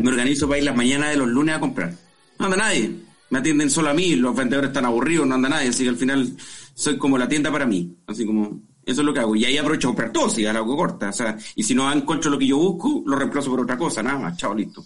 Me 0.02 0.10
organizo 0.10 0.48
para 0.48 0.60
ir 0.60 0.66
las 0.66 0.76
mañanas 0.76 1.10
de 1.10 1.18
los 1.18 1.28
lunes 1.28 1.56
a 1.56 1.60
comprar. 1.60 1.96
No 2.38 2.46
anda 2.46 2.58
nadie. 2.58 2.96
Me 3.32 3.40
atienden 3.40 3.70
solo 3.70 3.90
a 3.90 3.94
mí, 3.94 4.16
los 4.16 4.36
vendedores 4.36 4.70
están 4.70 4.86
aburridos, 4.86 5.28
no 5.28 5.36
anda 5.36 5.50
nadie, 5.50 5.70
así 5.70 5.84
que 5.84 5.90
al 5.90 5.98
final 5.98 6.36
soy 6.74 6.98
como 6.98 7.18
la 7.18 7.28
tienda 7.28 7.52
para 7.52 7.66
mí. 7.66 7.96
Así 8.08 8.26
como, 8.26 8.62
eso 8.86 9.02
es 9.02 9.06
lo 9.06 9.14
que 9.14 9.20
hago. 9.20 9.36
Y 9.36 9.46
ahí 9.46 9.58
aprovecho 9.58 9.88
a 9.88 9.92
comprar 9.92 10.12
todo, 10.12 10.30
si 10.30 10.46
a 10.46 10.52
algo 10.52 10.76
corta. 10.76 11.10
O 11.10 11.14
sea, 11.14 11.38
y 11.56 11.64
si 11.64 11.76
no 11.76 11.92
encuentro 11.92 12.32
lo 12.32 12.40
que 12.40 12.48
yo 12.48 12.58
busco, 12.58 13.04
lo 13.06 13.16
reemplazo 13.16 13.50
por 13.52 13.62
otra 13.62 13.78
cosa, 13.78 14.02
nada 14.02 14.18
más. 14.18 14.38
Chao, 14.38 14.54
listo. 14.54 14.84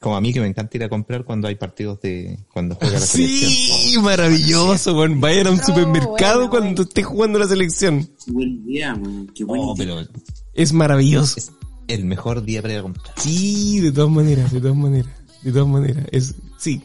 Como 0.00 0.16
a 0.16 0.20
mí 0.20 0.32
que 0.34 0.40
me 0.40 0.46
encanta 0.46 0.76
ir 0.76 0.84
a 0.84 0.88
comprar 0.88 1.24
cuando 1.24 1.48
hay 1.48 1.54
partidos 1.54 2.00
de... 2.02 2.38
cuando 2.52 2.74
juega 2.74 3.00
la 3.00 3.06
selección. 3.06 3.50
Sí, 3.50 3.96
maravilloso, 4.00 4.94
weón. 4.94 5.18
Vayan 5.20 5.46
a 5.46 5.50
un 5.52 5.56
No, 5.56 5.64
supermercado 5.64 6.34
bueno, 6.36 6.50
cuando 6.50 6.66
bueno. 6.68 6.82
esté 6.82 7.02
jugando 7.02 7.38
la 7.38 7.48
selección. 7.48 8.04
Qué 8.24 8.32
buen 8.32 8.64
día. 8.66 9.00
Qué 9.34 9.44
buen 9.44 9.60
Oh, 9.64 9.74
día. 9.74 9.86
pero 9.96 10.06
Es 10.54 10.72
maravilloso. 10.74 11.38
es 11.38 11.52
el 11.88 12.04
mejor 12.04 12.44
día 12.44 12.60
para 12.60 12.74
ir 12.74 12.80
a 12.80 12.82
comprar. 12.82 13.14
Sí, 13.16 13.80
de 13.80 13.90
todas 13.90 14.10
maneras, 14.10 14.52
de 14.52 14.60
todas 14.60 14.76
maneras, 14.76 15.10
de 15.42 15.52
todas 15.52 15.68
maneras. 15.68 16.04
Es, 16.12 16.34
sí. 16.58 16.82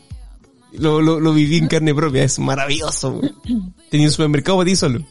Lo, 0.71 1.01
lo, 1.01 1.19
lo 1.19 1.33
viví 1.33 1.57
en 1.57 1.67
carne 1.67 1.93
propia, 1.93 2.23
es 2.23 2.39
maravilloso, 2.39 3.19
weón. 3.19 3.75
Tenía 3.91 4.07
un 4.07 4.11
supermercado 4.13 4.57
para 4.59 4.69
ti 4.69 4.75
solo. 4.77 5.05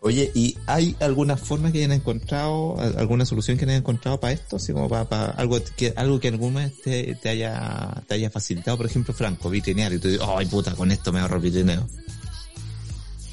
Oye, 0.00 0.30
¿y 0.34 0.56
hay 0.66 0.94
alguna 1.00 1.36
forma 1.36 1.72
que 1.72 1.78
hayan 1.78 1.90
encontrado, 1.92 2.78
al- 2.80 2.96
alguna 2.98 3.24
solución 3.26 3.58
que 3.58 3.64
hayan 3.64 3.78
encontrado 3.78 4.20
para 4.20 4.32
esto? 4.32 4.56
Así 4.56 4.72
como 4.72 4.88
para, 4.88 5.08
para 5.08 5.30
algo 5.32 5.58
que 5.76 5.92
algo 5.96 6.20
que 6.20 6.28
alguna 6.28 6.70
te, 6.84 7.16
te 7.16 7.28
haya 7.28 8.00
te 8.06 8.14
haya 8.14 8.30
facilitado, 8.30 8.76
por 8.76 8.86
ejemplo, 8.86 9.12
Franco, 9.12 9.50
vitrinear, 9.50 9.92
y 9.92 9.98
tú 9.98 10.08
dices, 10.08 10.24
ay 10.26 10.46
puta, 10.46 10.74
con 10.76 10.92
esto 10.92 11.12
me 11.12 11.18
ahorro 11.18 11.40
vitrineo. 11.40 11.86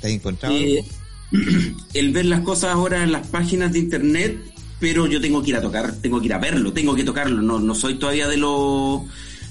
¿Te 0.01 0.07
has 0.07 0.13
encontrado 0.13 0.55
Eh, 0.55 0.83
el 1.93 2.11
ver 2.11 2.25
las 2.25 2.41
cosas 2.41 2.71
ahora 2.71 3.03
en 3.03 3.11
las 3.11 3.27
páginas 3.27 3.71
de 3.71 3.79
internet, 3.79 4.37
pero 4.79 5.05
yo 5.07 5.21
tengo 5.21 5.43
que 5.43 5.51
ir 5.51 5.55
a 5.57 5.61
tocar, 5.61 5.93
tengo 6.01 6.19
que 6.19 6.25
ir 6.27 6.33
a 6.33 6.39
verlo, 6.39 6.73
tengo 6.73 6.95
que 6.95 7.03
tocarlo. 7.03 7.41
No, 7.43 7.59
no 7.59 7.75
soy 7.75 7.95
todavía 7.95 8.27
de 8.27 8.37
los, 8.37 9.01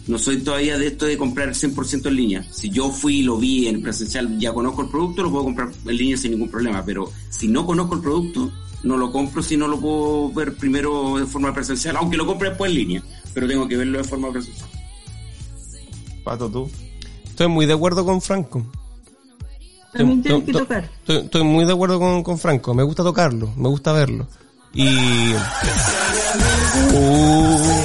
no 0.06 0.18
soy 0.18 0.39
todavía 0.43 0.76
de 0.78 0.89
esto 0.89 1.06
de 1.06 1.16
comprar 1.16 1.48
100% 1.51 2.06
en 2.06 2.16
línea. 2.16 2.47
Si 2.51 2.68
yo 2.70 2.90
fui 2.90 3.20
y 3.20 3.22
lo 3.22 3.39
vi 3.39 3.68
en 3.68 3.82
presencial, 3.82 4.39
ya 4.39 4.52
conozco 4.52 4.82
el 4.82 4.89
producto, 4.89 5.22
lo 5.22 5.31
puedo 5.31 5.44
comprar 5.44 5.70
en 5.86 5.97
línea 5.97 6.16
sin 6.16 6.32
ningún 6.32 6.51
problema. 6.51 6.85
Pero 6.85 7.10
si 7.31 7.48
no 7.48 7.64
conozco 7.64 7.94
el 7.94 8.01
producto, 8.02 8.52
no 8.82 8.97
lo 8.98 9.10
compro 9.10 9.43
si 9.43 9.56
no 9.56 9.66
lo 9.66 9.81
puedo 9.81 10.31
ver 10.32 10.55
primero 10.56 11.16
de 11.18 11.26
forma 11.26 11.55
presencial, 11.55 11.97
aunque 11.97 12.16
lo 12.18 12.26
compre 12.26 12.51
después 12.51 12.70
en 12.70 12.76
línea, 12.76 13.02
pero 13.32 13.48
tengo 13.48 13.66
que 13.66 13.76
verlo 13.78 13.97
de 13.98 14.05
forma 14.05 14.31
presencial. 14.31 14.68
Pato, 16.22 16.51
tú. 16.51 16.70
Estoy 17.24 17.48
muy 17.48 17.66
de 17.66 17.72
acuerdo 17.72 18.05
con 18.05 18.20
Franco. 18.20 18.64
También 19.93 20.18
Estoy- 20.20 20.43
tienes 20.43 20.44
que 20.44 20.52
tocar. 20.52 20.90
Estoy, 21.01 21.16
estoy 21.18 21.44
muy 21.44 21.64
de 21.64 21.72
acuerdo 21.72 21.98
con, 21.98 22.22
con 22.22 22.39
Franco. 22.39 22.74
Me 22.74 22.82
gusta 22.82 23.02
tocarlo, 23.02 23.52
me 23.56 23.68
gusta 23.68 23.93
verlo. 23.93 24.26
Y... 24.74 24.86
Uh. 26.93 27.84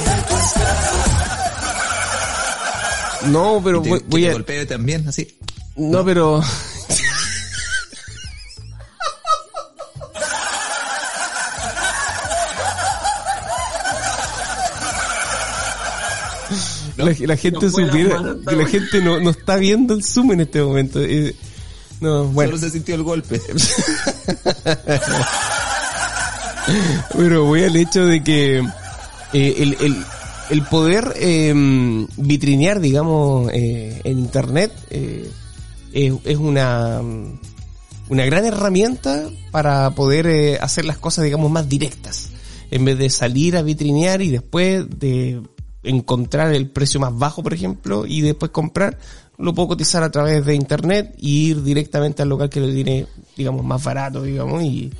No, 3.26 3.60
pero 3.62 3.80
Y 3.80 3.82
te, 3.82 3.88
voy, 3.90 4.04
voy 4.08 4.22
te 4.22 4.30
a... 4.30 4.32
golpeo 4.32 4.66
también, 4.66 5.08
así. 5.08 5.28
No, 5.76 6.04
pero... 6.04 6.42
La, 16.96 17.14
la 17.18 17.36
gente 17.36 17.58
no 17.66 17.70
supiera 17.70 18.36
que 18.46 18.56
la 18.56 18.66
gente 18.66 19.00
no, 19.00 19.20
no 19.20 19.30
está 19.30 19.56
viendo 19.56 19.94
el 19.94 20.04
zoom 20.04 20.32
en 20.32 20.40
este 20.40 20.62
momento. 20.62 21.00
Eh, 21.02 21.34
no, 22.00 22.24
bueno. 22.26 22.50
Solo 22.52 22.62
se 22.62 22.70
sintió 22.70 22.94
el 22.94 23.02
golpe. 23.02 23.40
Pero 27.16 27.44
voy 27.44 27.64
al 27.64 27.74
hecho 27.76 28.04
de 28.04 28.22
que 28.22 28.58
eh, 29.32 29.54
el, 29.58 29.76
el, 29.80 30.04
el 30.50 30.64
poder 30.64 31.14
eh, 31.16 31.54
vitrinear, 32.16 32.80
digamos, 32.80 33.50
eh, 33.52 34.00
en 34.04 34.18
Internet 34.18 34.72
eh, 34.90 35.30
es, 35.92 36.36
una, 36.36 37.00
una 38.08 38.24
gran 38.24 38.44
herramienta 38.44 39.28
para 39.52 39.90
poder 39.94 40.26
eh, 40.26 40.58
hacer 40.60 40.84
las 40.84 40.98
cosas, 40.98 41.24
digamos, 41.24 41.50
más 41.50 41.68
directas. 41.68 42.30
En 42.70 42.84
vez 42.84 42.98
de 42.98 43.10
salir 43.10 43.56
a 43.56 43.62
vitrinear 43.62 44.22
y 44.22 44.30
después 44.30 44.86
de 44.98 45.40
encontrar 45.82 46.52
el 46.52 46.68
precio 46.68 47.00
más 47.00 47.16
bajo, 47.16 47.42
por 47.42 47.54
ejemplo, 47.54 48.04
y 48.06 48.20
después 48.20 48.50
comprar, 48.50 48.98
lo 49.38 49.54
puedo 49.54 49.68
cotizar 49.68 50.02
a 50.02 50.10
través 50.10 50.44
de 50.44 50.54
Internet 50.54 51.14
y 51.16 51.50
ir 51.50 51.62
directamente 51.62 52.22
al 52.22 52.28
local 52.28 52.50
que 52.50 52.60
lo 52.60 52.72
tiene, 52.72 53.06
digamos, 53.36 53.64
más 53.64 53.82
barato, 53.82 54.22
digamos, 54.22 54.62
y, 54.62 54.92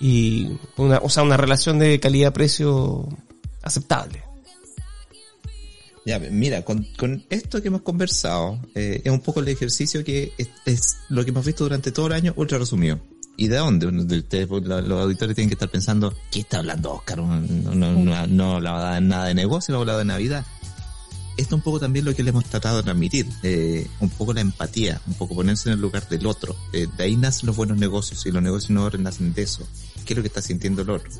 y 0.00 0.58
una, 0.76 0.98
o 0.98 1.08
sea, 1.08 1.22
una 1.22 1.36
relación 1.36 1.78
de 1.78 2.00
calidad-precio 2.00 3.08
aceptable. 3.62 4.31
Ya, 6.04 6.18
mira, 6.18 6.62
con, 6.64 6.84
con 6.96 7.24
esto 7.30 7.62
que 7.62 7.68
hemos 7.68 7.82
conversado, 7.82 8.60
eh, 8.74 9.02
es 9.04 9.12
un 9.12 9.20
poco 9.20 9.40
el 9.40 9.48
ejercicio 9.48 10.02
que 10.02 10.32
es, 10.36 10.48
es 10.66 10.96
lo 11.08 11.24
que 11.24 11.30
hemos 11.30 11.46
visto 11.46 11.64
durante 11.64 11.92
todo 11.92 12.08
el 12.08 12.12
año, 12.14 12.32
ultra 12.36 12.58
resumido. 12.58 13.00
¿Y 13.36 13.48
de 13.48 13.56
dónde? 13.56 13.86
Ustedes, 13.86 14.46
pues, 14.46 14.64
los 14.64 15.00
auditores 15.00 15.34
tienen 15.34 15.48
que 15.48 15.54
estar 15.54 15.70
pensando, 15.70 16.14
¿qué 16.30 16.40
está 16.40 16.58
hablando 16.58 16.92
Oscar? 16.92 17.18
No, 17.18 17.40
no, 17.40 17.74
no, 17.74 17.92
no, 17.94 18.26
no 18.26 18.56
hablaba 18.56 19.00
nada 19.00 19.26
de 19.26 19.34
negocio, 19.34 19.72
no 19.72 19.80
hablaba 19.80 20.00
de 20.00 20.04
Navidad. 20.04 20.44
Esto 21.36 21.54
es 21.54 21.58
un 21.58 21.62
poco 21.62 21.80
también 21.80 22.04
lo 22.04 22.14
que 22.14 22.22
le 22.22 22.30
hemos 22.30 22.44
tratado 22.44 22.78
de 22.78 22.82
transmitir, 22.82 23.26
eh, 23.42 23.86
un 24.00 24.10
poco 24.10 24.34
la 24.34 24.42
empatía, 24.42 25.00
un 25.06 25.14
poco 25.14 25.34
ponerse 25.34 25.70
en 25.70 25.74
el 25.74 25.80
lugar 25.80 26.06
del 26.08 26.26
otro. 26.26 26.54
Eh, 26.74 26.86
de 26.94 27.04
ahí 27.04 27.16
nacen 27.16 27.46
los 27.46 27.56
buenos 27.56 27.78
negocios 27.78 28.26
y 28.26 28.30
los 28.30 28.42
negocios 28.42 28.70
nuevos 28.70 28.98
nacen 29.00 29.32
de 29.32 29.42
eso. 29.42 29.66
¿Qué 30.04 30.12
es 30.12 30.16
lo 30.16 30.22
que 30.22 30.28
está 30.28 30.42
sintiendo 30.42 30.82
el 30.82 30.90
otro? 30.90 31.10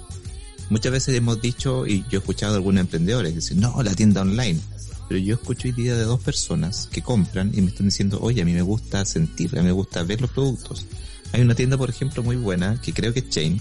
Muchas 0.72 0.90
veces 0.90 1.14
hemos 1.14 1.38
dicho, 1.38 1.86
y 1.86 2.02
yo 2.08 2.12
he 2.12 2.16
escuchado 2.16 2.54
de 2.54 2.56
algunos 2.56 2.80
emprendedores 2.80 3.32
que 3.32 3.40
dicen, 3.40 3.60
no, 3.60 3.82
la 3.82 3.94
tienda 3.94 4.22
online. 4.22 4.58
Pero 5.06 5.20
yo 5.20 5.34
escucho 5.34 5.68
hoy 5.68 5.72
día 5.72 5.94
de 5.94 6.04
dos 6.04 6.22
personas 6.22 6.88
que 6.90 7.02
compran 7.02 7.52
y 7.54 7.60
me 7.60 7.68
están 7.68 7.88
diciendo, 7.88 8.18
oye, 8.22 8.40
a 8.40 8.46
mí 8.46 8.54
me 8.54 8.62
gusta 8.62 9.04
sentir, 9.04 9.50
a 9.52 9.60
mí 9.60 9.66
me 9.66 9.72
gusta 9.72 10.02
ver 10.02 10.22
los 10.22 10.30
productos. 10.30 10.86
Hay 11.32 11.42
una 11.42 11.54
tienda, 11.54 11.76
por 11.76 11.90
ejemplo, 11.90 12.22
muy 12.22 12.36
buena, 12.36 12.80
que 12.80 12.94
creo 12.94 13.12
que 13.12 13.20
es 13.20 13.28
Chain, 13.28 13.60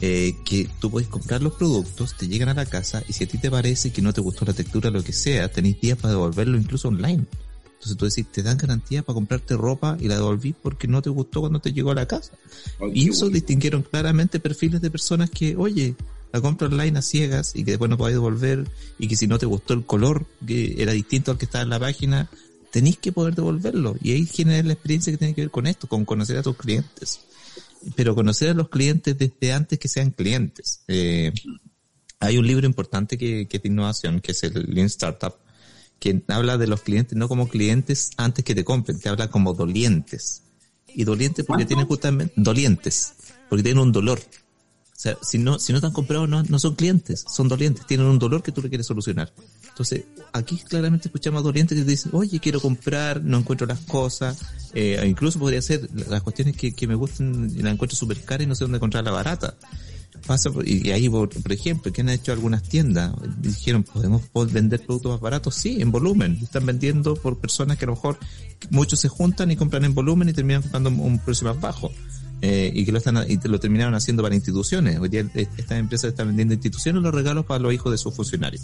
eh, 0.00 0.36
que 0.44 0.70
tú 0.78 0.88
puedes 0.88 1.08
comprar 1.08 1.42
los 1.42 1.54
productos, 1.54 2.16
te 2.16 2.28
llegan 2.28 2.48
a 2.48 2.54
la 2.54 2.64
casa 2.64 3.02
y 3.08 3.12
si 3.12 3.24
a 3.24 3.26
ti 3.26 3.38
te 3.38 3.50
parece 3.50 3.90
que 3.90 4.00
no 4.00 4.12
te 4.12 4.20
gustó 4.20 4.44
la 4.44 4.52
textura, 4.52 4.90
lo 4.90 5.02
que 5.02 5.12
sea, 5.12 5.50
tenéis 5.50 5.80
días 5.80 5.98
para 5.98 6.12
devolverlo 6.12 6.56
incluso 6.56 6.86
online. 6.86 7.24
Entonces 7.64 7.96
tú 7.96 8.04
decís, 8.04 8.26
te 8.30 8.44
dan 8.44 8.56
garantía 8.56 9.02
para 9.02 9.14
comprarte 9.14 9.56
ropa 9.56 9.96
y 10.00 10.06
la 10.06 10.14
devolví 10.14 10.52
porque 10.52 10.86
no 10.86 11.02
te 11.02 11.10
gustó 11.10 11.40
cuando 11.40 11.58
te 11.58 11.72
llegó 11.72 11.90
a 11.90 11.96
la 11.96 12.06
casa. 12.06 12.30
Y 12.94 13.10
eso 13.10 13.30
distinguieron 13.30 13.82
claramente 13.82 14.38
perfiles 14.38 14.80
de 14.80 14.92
personas 14.92 15.28
que, 15.28 15.56
oye, 15.56 15.96
la 16.32 16.40
compra 16.40 16.68
online 16.68 16.98
a 16.98 17.02
ciegas 17.02 17.52
y 17.54 17.64
que 17.64 17.72
después 17.72 17.88
no 17.90 17.96
podéis 17.96 18.16
devolver 18.16 18.68
y 18.98 19.08
que 19.08 19.16
si 19.16 19.26
no 19.26 19.38
te 19.38 19.46
gustó 19.46 19.74
el 19.74 19.84
color 19.84 20.26
que 20.46 20.76
era 20.78 20.92
distinto 20.92 21.30
al 21.30 21.38
que 21.38 21.44
estaba 21.44 21.62
en 21.62 21.70
la 21.70 21.80
página, 21.80 22.28
tenéis 22.70 22.98
que 22.98 23.12
poder 23.12 23.34
devolverlo. 23.34 23.96
Y 24.02 24.12
ahí 24.12 24.26
genera 24.26 24.62
la 24.66 24.74
experiencia 24.74 25.12
que 25.12 25.18
tiene 25.18 25.34
que 25.34 25.42
ver 25.42 25.50
con 25.50 25.66
esto, 25.66 25.86
con 25.86 26.04
conocer 26.04 26.36
a 26.36 26.42
tus 26.42 26.56
clientes. 26.56 27.20
Pero 27.94 28.14
conocer 28.14 28.50
a 28.50 28.54
los 28.54 28.68
clientes 28.68 29.16
desde 29.16 29.52
antes 29.52 29.78
que 29.78 29.88
sean 29.88 30.10
clientes. 30.10 30.80
Eh, 30.88 31.32
hay 32.20 32.38
un 32.38 32.46
libro 32.46 32.66
importante 32.66 33.16
que, 33.16 33.46
que 33.46 33.58
es 33.58 33.62
de 33.62 33.68
innovación, 33.68 34.20
que 34.20 34.32
es 34.32 34.42
el 34.42 34.66
Lean 34.68 34.86
Startup, 34.86 35.34
que 35.98 36.22
habla 36.28 36.58
de 36.58 36.66
los 36.66 36.82
clientes 36.82 37.16
no 37.16 37.28
como 37.28 37.48
clientes 37.48 38.10
antes 38.16 38.44
que 38.44 38.54
te 38.54 38.64
compren, 38.64 38.98
te 38.98 39.08
habla 39.08 39.28
como 39.28 39.54
dolientes. 39.54 40.42
Y 40.94 41.04
dolientes 41.04 41.44
porque 41.44 41.66
tienen 41.66 41.86
justamente, 41.86 42.32
dolientes, 42.36 43.14
porque 43.48 43.62
tienen 43.62 43.82
un 43.82 43.92
dolor. 43.92 44.20
O 44.96 44.98
sea, 44.98 45.18
si 45.20 45.36
no, 45.38 45.58
si 45.58 45.74
no 45.74 45.80
te 45.80 45.86
han 45.86 45.92
comprado, 45.92 46.26
no, 46.26 46.42
no 46.42 46.58
son 46.58 46.74
clientes, 46.74 47.24
son 47.28 47.48
dolientes, 47.48 47.86
tienen 47.86 48.06
un 48.06 48.18
dolor 48.18 48.42
que 48.42 48.50
tú 48.50 48.62
le 48.62 48.70
quieres 48.70 48.86
solucionar. 48.86 49.30
Entonces, 49.68 50.04
aquí 50.32 50.56
claramente 50.56 51.08
escuchamos 51.08 51.40
a 51.40 51.42
dolientes 51.44 51.76
que 51.76 51.84
te 51.84 51.90
dicen, 51.90 52.12
oye, 52.14 52.40
quiero 52.40 52.60
comprar, 52.62 53.22
no 53.22 53.36
encuentro 53.38 53.66
las 53.66 53.80
cosas, 53.80 54.38
eh, 54.72 55.04
incluso 55.06 55.38
podría 55.38 55.60
ser 55.60 55.86
las 56.08 56.22
cuestiones 56.22 56.56
que, 56.56 56.72
que 56.74 56.86
me 56.86 56.94
gustan 56.94 57.52
las 57.62 57.74
encuentro 57.74 57.94
súper 57.96 58.22
caras 58.24 58.46
y 58.46 58.48
no 58.48 58.54
sé 58.54 58.64
dónde 58.64 58.76
encontrarla 58.78 59.10
barata. 59.10 59.54
Pasa 60.26 60.50
y 60.64 60.90
ahí, 60.90 61.08
por, 61.10 61.28
por 61.28 61.52
ejemplo, 61.52 61.92
que 61.92 62.00
han 62.00 62.08
hecho 62.08 62.32
algunas 62.32 62.62
tiendas, 62.62 63.12
dijeron, 63.38 63.82
¿podemos 63.84 64.22
pod- 64.32 64.50
vender 64.50 64.84
productos 64.84 65.12
más 65.12 65.20
baratos? 65.20 65.54
Sí, 65.54 65.80
en 65.80 65.92
volumen. 65.92 66.38
Están 66.42 66.64
vendiendo 66.64 67.14
por 67.16 67.38
personas 67.38 67.76
que 67.76 67.84
a 67.84 67.88
lo 67.88 67.94
mejor 67.96 68.18
muchos 68.70 68.98
se 68.98 69.08
juntan 69.08 69.50
y 69.50 69.56
compran 69.56 69.84
en 69.84 69.94
volumen 69.94 70.28
y 70.30 70.32
terminan 70.32 70.62
comprando 70.62 70.88
un 70.90 71.18
precio 71.18 71.46
más 71.46 71.60
bajo. 71.60 71.92
Eh, 72.42 72.70
y 72.74 72.84
que 72.84 72.92
lo 72.92 72.98
están 72.98 73.16
y 73.28 73.38
lo 73.48 73.58
terminaron 73.58 73.94
haciendo 73.94 74.22
para 74.22 74.34
instituciones. 74.34 74.98
Hoy 74.98 75.08
día 75.08 75.26
estas 75.34 75.78
empresas 75.78 76.10
están 76.10 76.26
vendiendo 76.28 76.52
instituciones 76.54 77.02
los 77.02 77.14
regalos 77.14 77.46
para 77.46 77.60
los 77.60 77.72
hijos 77.72 77.90
de 77.92 77.98
sus 77.98 78.14
funcionarios. 78.14 78.62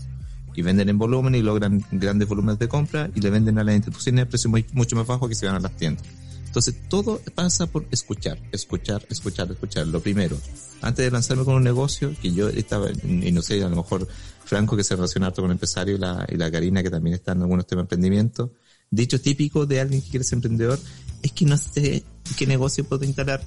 y 0.55 0.61
venden 0.61 0.91
en 0.91 0.99
volumen 0.99 1.35
y 1.35 1.41
logran 1.41 1.83
grandes 1.91 2.29
volúmenes 2.29 2.59
de 2.59 2.69
compra 2.69 3.11
y 3.15 3.21
le 3.21 3.31
venden 3.31 3.59
a 3.59 3.65
las 3.65 3.75
instituciones 3.75 4.27
a 4.27 4.29
precio 4.29 4.51
muy- 4.51 4.67
mucho 4.75 4.97
más 4.97 5.07
bajo 5.07 5.27
que 5.29 5.35
se 5.35 5.47
van 5.47 5.55
a 5.55 5.61
las 5.61 5.75
tiendas. 5.77 6.05
Entonces 6.45 6.75
todo 6.91 7.23
pasa 7.35 7.67
por 7.67 7.87
escuchar, 7.91 8.39
escuchar, 8.53 9.03
escuchar, 9.09 9.51
escuchar. 9.51 9.87
Lo 9.87 10.01
primero, 10.01 10.37
antes 10.83 11.07
de 11.07 11.11
lanzarme 11.11 11.45
con 11.45 11.55
un 11.55 11.65
negocio, 11.65 12.13
que 12.21 12.33
yo 12.35 12.51
estaba, 12.51 12.91
y 13.03 13.33
no 13.33 13.41
sé, 13.41 13.65
a 13.65 13.69
lo 13.71 13.77
mejor 13.77 14.07
Franco 14.45 14.77
que 14.77 14.85
se 14.85 14.95
relaciona 14.95 15.29
harto 15.29 15.41
con 15.41 15.51
empresario 15.51 15.95
y 15.95 15.99
la, 15.99 16.27
y 16.31 16.37
la 16.37 16.51
Karina 16.51 16.83
que 16.83 16.91
también 16.91 17.15
está 17.15 17.33
en 17.33 17.41
algunos 17.41 17.67
temas 17.67 17.85
de 17.85 17.95
emprendimiento, 17.95 18.53
dicho 18.91 19.19
típico 19.19 19.65
de 19.65 19.81
alguien 19.81 20.03
que 20.03 20.11
quiere 20.11 20.25
ser 20.25 20.37
emprendedor, 20.37 20.79
es 21.23 21.33
que 21.33 21.47
no 21.47 21.57
sé 21.57 22.05
qué 22.37 22.47
negocio 22.47 22.85
puedo 22.85 23.07
instalar, 23.07 23.43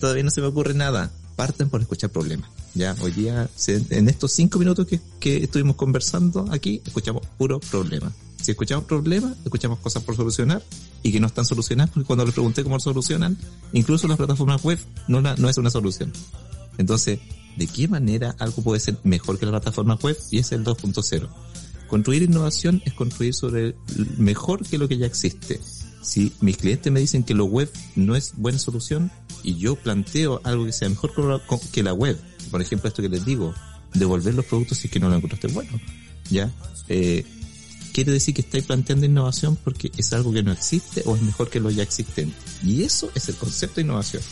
todavía 0.00 0.24
no 0.24 0.30
se 0.30 0.40
me 0.40 0.48
ocurre 0.48 0.74
nada. 0.74 1.12
Parten 1.36 1.70
por 1.70 1.80
escuchar 1.80 2.10
problemas. 2.10 2.50
Ya, 2.74 2.94
hoy 3.00 3.12
día, 3.12 3.48
en 3.66 4.08
estos 4.08 4.32
cinco 4.32 4.58
minutos 4.58 4.86
que, 4.86 5.00
que 5.18 5.44
estuvimos 5.44 5.76
conversando 5.76 6.46
aquí, 6.50 6.82
escuchamos 6.84 7.26
puro 7.38 7.60
problema. 7.60 8.12
Si 8.40 8.50
escuchamos 8.50 8.84
problemas, 8.84 9.36
escuchamos 9.44 9.78
cosas 9.78 10.02
por 10.02 10.16
solucionar 10.16 10.62
y 11.02 11.12
que 11.12 11.20
no 11.20 11.26
están 11.26 11.44
solucionadas, 11.44 11.92
porque 11.92 12.06
cuando 12.06 12.24
les 12.24 12.34
pregunté 12.34 12.62
cómo 12.62 12.76
lo 12.76 12.80
solucionan, 12.80 13.36
incluso 13.72 14.08
las 14.08 14.16
plataformas 14.16 14.62
web 14.62 14.78
no, 15.08 15.20
no 15.20 15.48
es 15.48 15.58
una 15.58 15.70
solución. 15.70 16.12
Entonces, 16.78 17.20
¿de 17.56 17.66
qué 17.66 17.88
manera 17.88 18.34
algo 18.38 18.62
puede 18.62 18.80
ser 18.80 18.96
mejor 19.04 19.38
que 19.38 19.46
la 19.46 19.52
plataforma 19.52 19.96
web? 20.02 20.16
Y 20.30 20.38
es 20.38 20.52
el 20.52 20.64
2.0. 20.64 21.28
Construir 21.88 22.22
innovación 22.22 22.80
es 22.84 22.94
construir 22.94 23.34
sobre 23.34 23.74
mejor 24.16 24.66
que 24.66 24.78
lo 24.78 24.88
que 24.88 24.96
ya 24.96 25.06
existe. 25.06 25.60
Si 26.02 26.32
mis 26.40 26.56
clientes 26.56 26.90
me 26.92 27.00
dicen 27.00 27.22
que 27.22 27.34
lo 27.34 27.44
web 27.44 27.70
no 27.96 28.16
es 28.16 28.32
buena 28.36 28.58
solución 28.58 29.10
y 29.42 29.56
yo 29.56 29.76
planteo 29.76 30.40
algo 30.44 30.64
que 30.66 30.72
sea 30.72 30.88
mejor 30.88 31.12
que 31.72 31.82
la- 31.82 31.92
web, 31.94 32.18
por 32.50 32.62
ejemplo 32.62 32.88
esto 32.88 33.02
que 33.02 33.08
les 33.08 33.24
digo, 33.24 33.54
devolver 33.94 34.34
los 34.34 34.44
productos 34.46 34.78
si 34.78 34.86
es 34.86 34.92
que 34.92 35.00
no 35.00 35.08
lo 35.08 35.16
encontraste 35.16 35.48
bueno, 35.48 35.70
¿ya? 36.30 36.50
Eh, 36.88 37.24
quiere 37.92 38.12
decir 38.12 38.34
que 38.34 38.40
estáis 38.40 38.64
planteando 38.64 39.04
innovación 39.04 39.56
porque 39.56 39.90
es 39.96 40.12
algo 40.12 40.32
que 40.32 40.42
no 40.42 40.52
existe 40.52 41.02
o 41.06 41.16
es 41.16 41.22
mejor 41.22 41.50
que 41.50 41.60
lo 41.60 41.70
ya 41.70 41.82
existente. 41.82 42.36
Y 42.64 42.82
eso 42.82 43.10
es 43.14 43.28
el 43.28 43.34
concepto 43.36 43.76
de 43.76 43.82
innovación. 43.82 44.22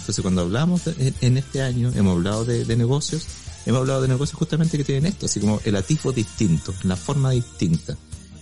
Entonces 0.00 0.22
cuando 0.22 0.40
hablamos 0.42 0.84
de- 0.84 0.92
en, 1.08 1.14
en 1.20 1.36
este 1.38 1.60
año, 1.62 1.92
hemos 1.94 2.16
hablado 2.16 2.44
de, 2.44 2.64
de 2.64 2.76
negocios, 2.76 3.26
hemos 3.66 3.80
hablado 3.80 4.00
de 4.02 4.08
negocios 4.08 4.38
justamente 4.38 4.78
que 4.78 4.84
tienen 4.84 5.06
esto, 5.06 5.26
así 5.26 5.38
como 5.40 5.60
el 5.64 5.76
atisbo 5.76 6.12
distinto, 6.12 6.72
la 6.84 6.96
forma 6.96 7.30
distinta. 7.32 7.96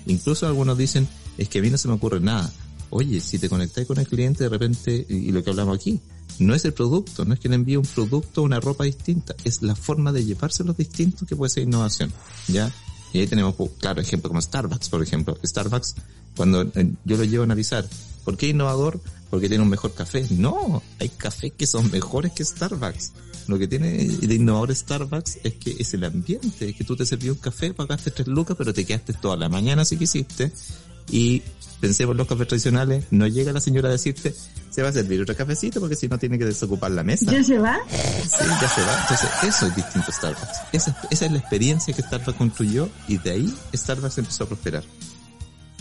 Incluso 0.07 0.47
algunos 0.47 0.79
dicen, 0.79 1.09
es 1.39 1.49
que 1.49 1.59
a 1.59 1.63
mí 1.63 1.71
no 1.71 1.79
se 1.79 1.89
me 1.89 1.95
ocurre 1.95 2.21
nada. 2.21 2.53
Oye, 2.91 3.21
si 3.21 3.39
te 3.39 3.49
conectáis 3.49 3.87
con 3.87 3.99
el 3.99 4.07
cliente 4.07 4.45
de 4.45 4.51
repente, 4.51 5.07
y, 5.09 5.31
lo 5.31 5.43
que 5.43 5.51
hablamos 5.51 5.77
aquí, 5.77 6.01
no 6.39 6.55
es 6.55 6.65
el 6.65 6.73
producto, 6.73 7.25
no 7.25 7.35
es 7.35 7.41
que 7.41 7.49
le 7.49 7.57
envíe 7.57 7.77
un 7.77 7.87
producto 7.87 8.43
o 8.43 8.45
una 8.45 8.61
ropa 8.61 8.85
distinta, 8.85 9.35
es 9.45 9.63
la 9.63 9.75
forma 9.75 10.13
de 10.13 10.25
llevárselos 10.25 10.77
distintos 10.77 11.29
que 11.29 11.37
puede 11.37 11.51
ser 11.51 11.65
innovación, 11.65 12.13
¿ya? 12.49 12.73
Y 13.13 13.21
ahí 13.21 13.27
tenemos, 13.27 13.55
pues, 13.55 13.71
claro, 13.79 14.01
ejemplos 14.01 14.29
como 14.29 14.41
Starbucks, 14.41 14.89
por 14.89 15.03
ejemplo. 15.03 15.39
Starbucks, 15.45 15.95
cuando 16.37 16.63
eh, 16.63 16.93
yo 17.05 17.17
lo 17.17 17.25
llevo 17.25 17.43
a 17.43 17.45
analizar, 17.45 17.89
¿por 18.25 18.37
qué 18.37 18.49
innovador? 18.49 19.01
Porque 19.31 19.49
tiene 19.49 19.63
un 19.63 19.71
mejor 19.71 19.95
café. 19.95 20.27
No, 20.31 20.83
hay 20.99 21.09
cafés 21.09 21.53
que 21.57 21.67
son 21.67 21.91
mejores 21.91 22.33
que 22.33 22.45
Starbucks. 22.45 23.13
Lo 23.47 23.59
que 23.59 23.67
tiene 23.67 24.05
de 24.05 24.35
innovador 24.35 24.75
Starbucks 24.75 25.39
es 25.43 25.55
que 25.55 25.77
es 25.79 25.95
el 25.95 26.05
ambiente, 26.05 26.69
es 26.69 26.77
que 26.77 26.85
tú 26.85 26.97
te 26.97 27.07
servías 27.07 27.35
un 27.35 27.41
café, 27.41 27.73
pagaste 27.73 28.11
tres 28.11 28.29
lucas, 28.29 28.57
pero 28.59 28.75
te 28.75 28.85
quedaste 28.85 29.15
toda 29.15 29.37
la 29.37 29.49
mañana 29.49 29.87
si 29.87 29.97
quisiste. 29.97 30.53
Y 31.11 31.43
pensemos 31.81 32.13
en 32.13 32.19
los 32.19 32.27
cafés 32.27 32.49
tradicionales, 32.49 33.05
no 33.11 33.27
llega 33.27 33.53
la 33.53 33.61
señora 33.61 33.89
a 33.89 33.93
decirte, 33.93 34.35
se 34.71 34.83
va 34.83 34.89
a 34.89 34.93
servir 34.93 35.23
otro 35.23 35.35
cafecito 35.37 35.81
porque 35.81 35.97
si 35.97 36.09
no 36.09 36.19
tiene 36.19 36.39
que 36.39 36.45
desocupar 36.45 36.91
la 36.91 37.03
mesa. 37.03 37.33
¿Ya 37.33 37.43
se 37.43 37.59
va? 37.59 37.79
Sí, 37.89 38.45
ya 38.61 38.69
se 38.69 38.83
va. 38.83 39.01
Entonces, 39.03 39.31
eso 39.45 39.67
es 39.67 39.77
distinto 39.77 40.11
a 40.11 40.13
Starbucks. 40.13 40.59
Esa, 40.73 41.01
esa 41.11 41.27
es 41.27 41.33
la 41.33 41.39
experiencia 41.39 41.95
que 41.95 42.03
Starbucks 42.03 42.37
construyó 42.37 42.89
y 43.07 43.19
de 43.19 43.31
ahí 43.31 43.55
Starbucks 43.75 44.19
empezó 44.19 44.45
a 44.45 44.47
prosperar. 44.49 44.85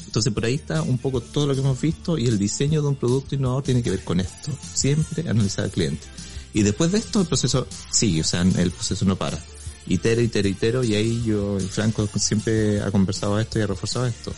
Entonces, 0.05 0.33
por 0.33 0.45
ahí 0.45 0.55
está 0.55 0.81
un 0.81 0.97
poco 0.97 1.21
todo 1.21 1.47
lo 1.47 1.53
que 1.53 1.59
hemos 1.59 1.79
visto 1.79 2.17
y 2.17 2.27
el 2.27 2.39
diseño 2.39 2.81
de 2.81 2.87
un 2.87 2.95
producto 2.95 3.35
innovador 3.35 3.63
tiene 3.63 3.83
que 3.83 3.91
ver 3.91 4.03
con 4.03 4.19
esto. 4.19 4.51
Siempre 4.73 5.29
analizar 5.29 5.65
al 5.65 5.71
cliente. 5.71 6.07
Y 6.53 6.63
después 6.63 6.91
de 6.91 6.99
esto, 6.99 7.21
el 7.21 7.27
proceso 7.27 7.67
sigue, 7.91 8.21
o 8.21 8.23
sea, 8.23 8.41
el 8.41 8.71
proceso 8.71 9.05
no 9.05 9.15
para. 9.15 9.37
Itero, 9.85 10.21
itero, 10.21 10.47
itero, 10.47 10.83
y 10.83 10.95
ahí 10.95 11.23
yo, 11.25 11.59
Franco 11.59 12.09
siempre 12.15 12.81
ha 12.81 12.89
conversado 12.89 13.39
esto 13.39 13.59
y 13.59 13.61
ha 13.61 13.67
reforzado 13.67 14.07
esto. 14.07 14.33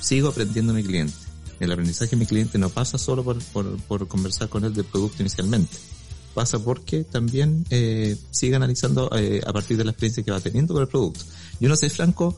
Sigo 0.00 0.28
aprendiendo 0.28 0.72
a 0.72 0.76
mi 0.76 0.82
cliente. 0.82 1.14
El 1.58 1.72
aprendizaje 1.72 2.10
de 2.12 2.16
mi 2.16 2.26
cliente 2.26 2.58
no 2.58 2.70
pasa 2.70 2.96
solo 2.98 3.22
por, 3.22 3.38
por, 3.42 4.08
conversar 4.08 4.48
con 4.48 4.64
él 4.64 4.74
del 4.74 4.84
producto 4.84 5.22
inicialmente 5.22 5.76
pasa 6.32 6.60
porque 6.60 7.02
también 7.02 7.66
eh, 7.70 8.16
sigue 8.30 8.54
analizando 8.54 9.10
eh, 9.16 9.40
a 9.44 9.52
partir 9.52 9.76
de 9.76 9.84
la 9.84 9.90
experiencia 9.90 10.22
que 10.22 10.30
va 10.30 10.38
teniendo 10.38 10.72
con 10.72 10.82
el 10.82 10.88
producto. 10.88 11.24
Yo 11.58 11.68
no 11.68 11.74
sé, 11.74 11.90
Franco, 11.90 12.36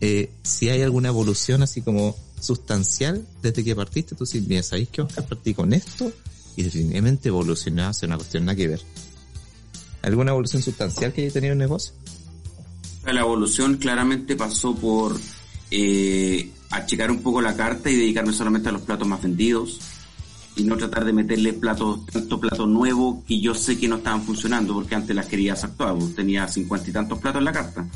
eh, 0.00 0.30
si 0.42 0.70
hay 0.70 0.80
alguna 0.80 1.08
evolución 1.08 1.62
así 1.62 1.82
como 1.82 2.16
sustancial 2.40 3.26
desde 3.42 3.64
que 3.64 3.74
partiste. 3.74 4.14
Tú 4.14 4.26
sí, 4.26 4.44
mira, 4.46 4.62
¿sabéis 4.62 4.88
que 4.88 5.02
Oscar 5.02 5.26
partí 5.26 5.54
con 5.54 5.72
esto? 5.72 6.12
Y 6.56 6.62
definitivamente 6.62 7.28
evolucionó 7.28 7.86
hacia 7.88 8.06
una 8.06 8.16
cuestión 8.16 8.44
nada 8.44 8.56
que 8.56 8.68
ver. 8.68 8.80
¿Alguna 10.02 10.30
evolución 10.30 10.62
sustancial 10.62 11.12
que 11.12 11.22
haya 11.22 11.32
tenido 11.32 11.52
el 11.52 11.58
negocio? 11.58 11.92
La 13.04 13.20
evolución 13.20 13.76
claramente 13.76 14.36
pasó 14.36 14.74
por 14.74 15.18
eh, 15.70 16.50
achicar 16.70 17.10
un 17.10 17.22
poco 17.22 17.40
la 17.40 17.56
carta 17.56 17.90
y 17.90 17.96
dedicarme 17.96 18.32
solamente 18.32 18.68
a 18.68 18.72
los 18.72 18.82
platos 18.82 19.06
más 19.08 19.22
vendidos 19.22 19.80
y 20.56 20.64
no 20.64 20.76
tratar 20.76 21.04
de 21.04 21.12
meterle 21.12 21.52
platos, 21.52 22.04
tanto 22.06 22.40
plato 22.40 22.66
nuevo 22.66 23.22
que 23.26 23.40
yo 23.40 23.54
sé 23.54 23.78
que 23.78 23.88
no 23.88 23.96
estaban 23.96 24.22
funcionando 24.22 24.74
porque 24.74 24.94
antes 24.94 25.14
las 25.14 25.26
quería 25.26 25.54
todas, 25.54 25.96
pues, 25.96 26.14
tenía 26.16 26.48
cincuenta 26.48 26.90
y 26.90 26.92
tantos 26.92 27.18
platos 27.18 27.38
en 27.38 27.44
la 27.44 27.52
carta. 27.52 27.86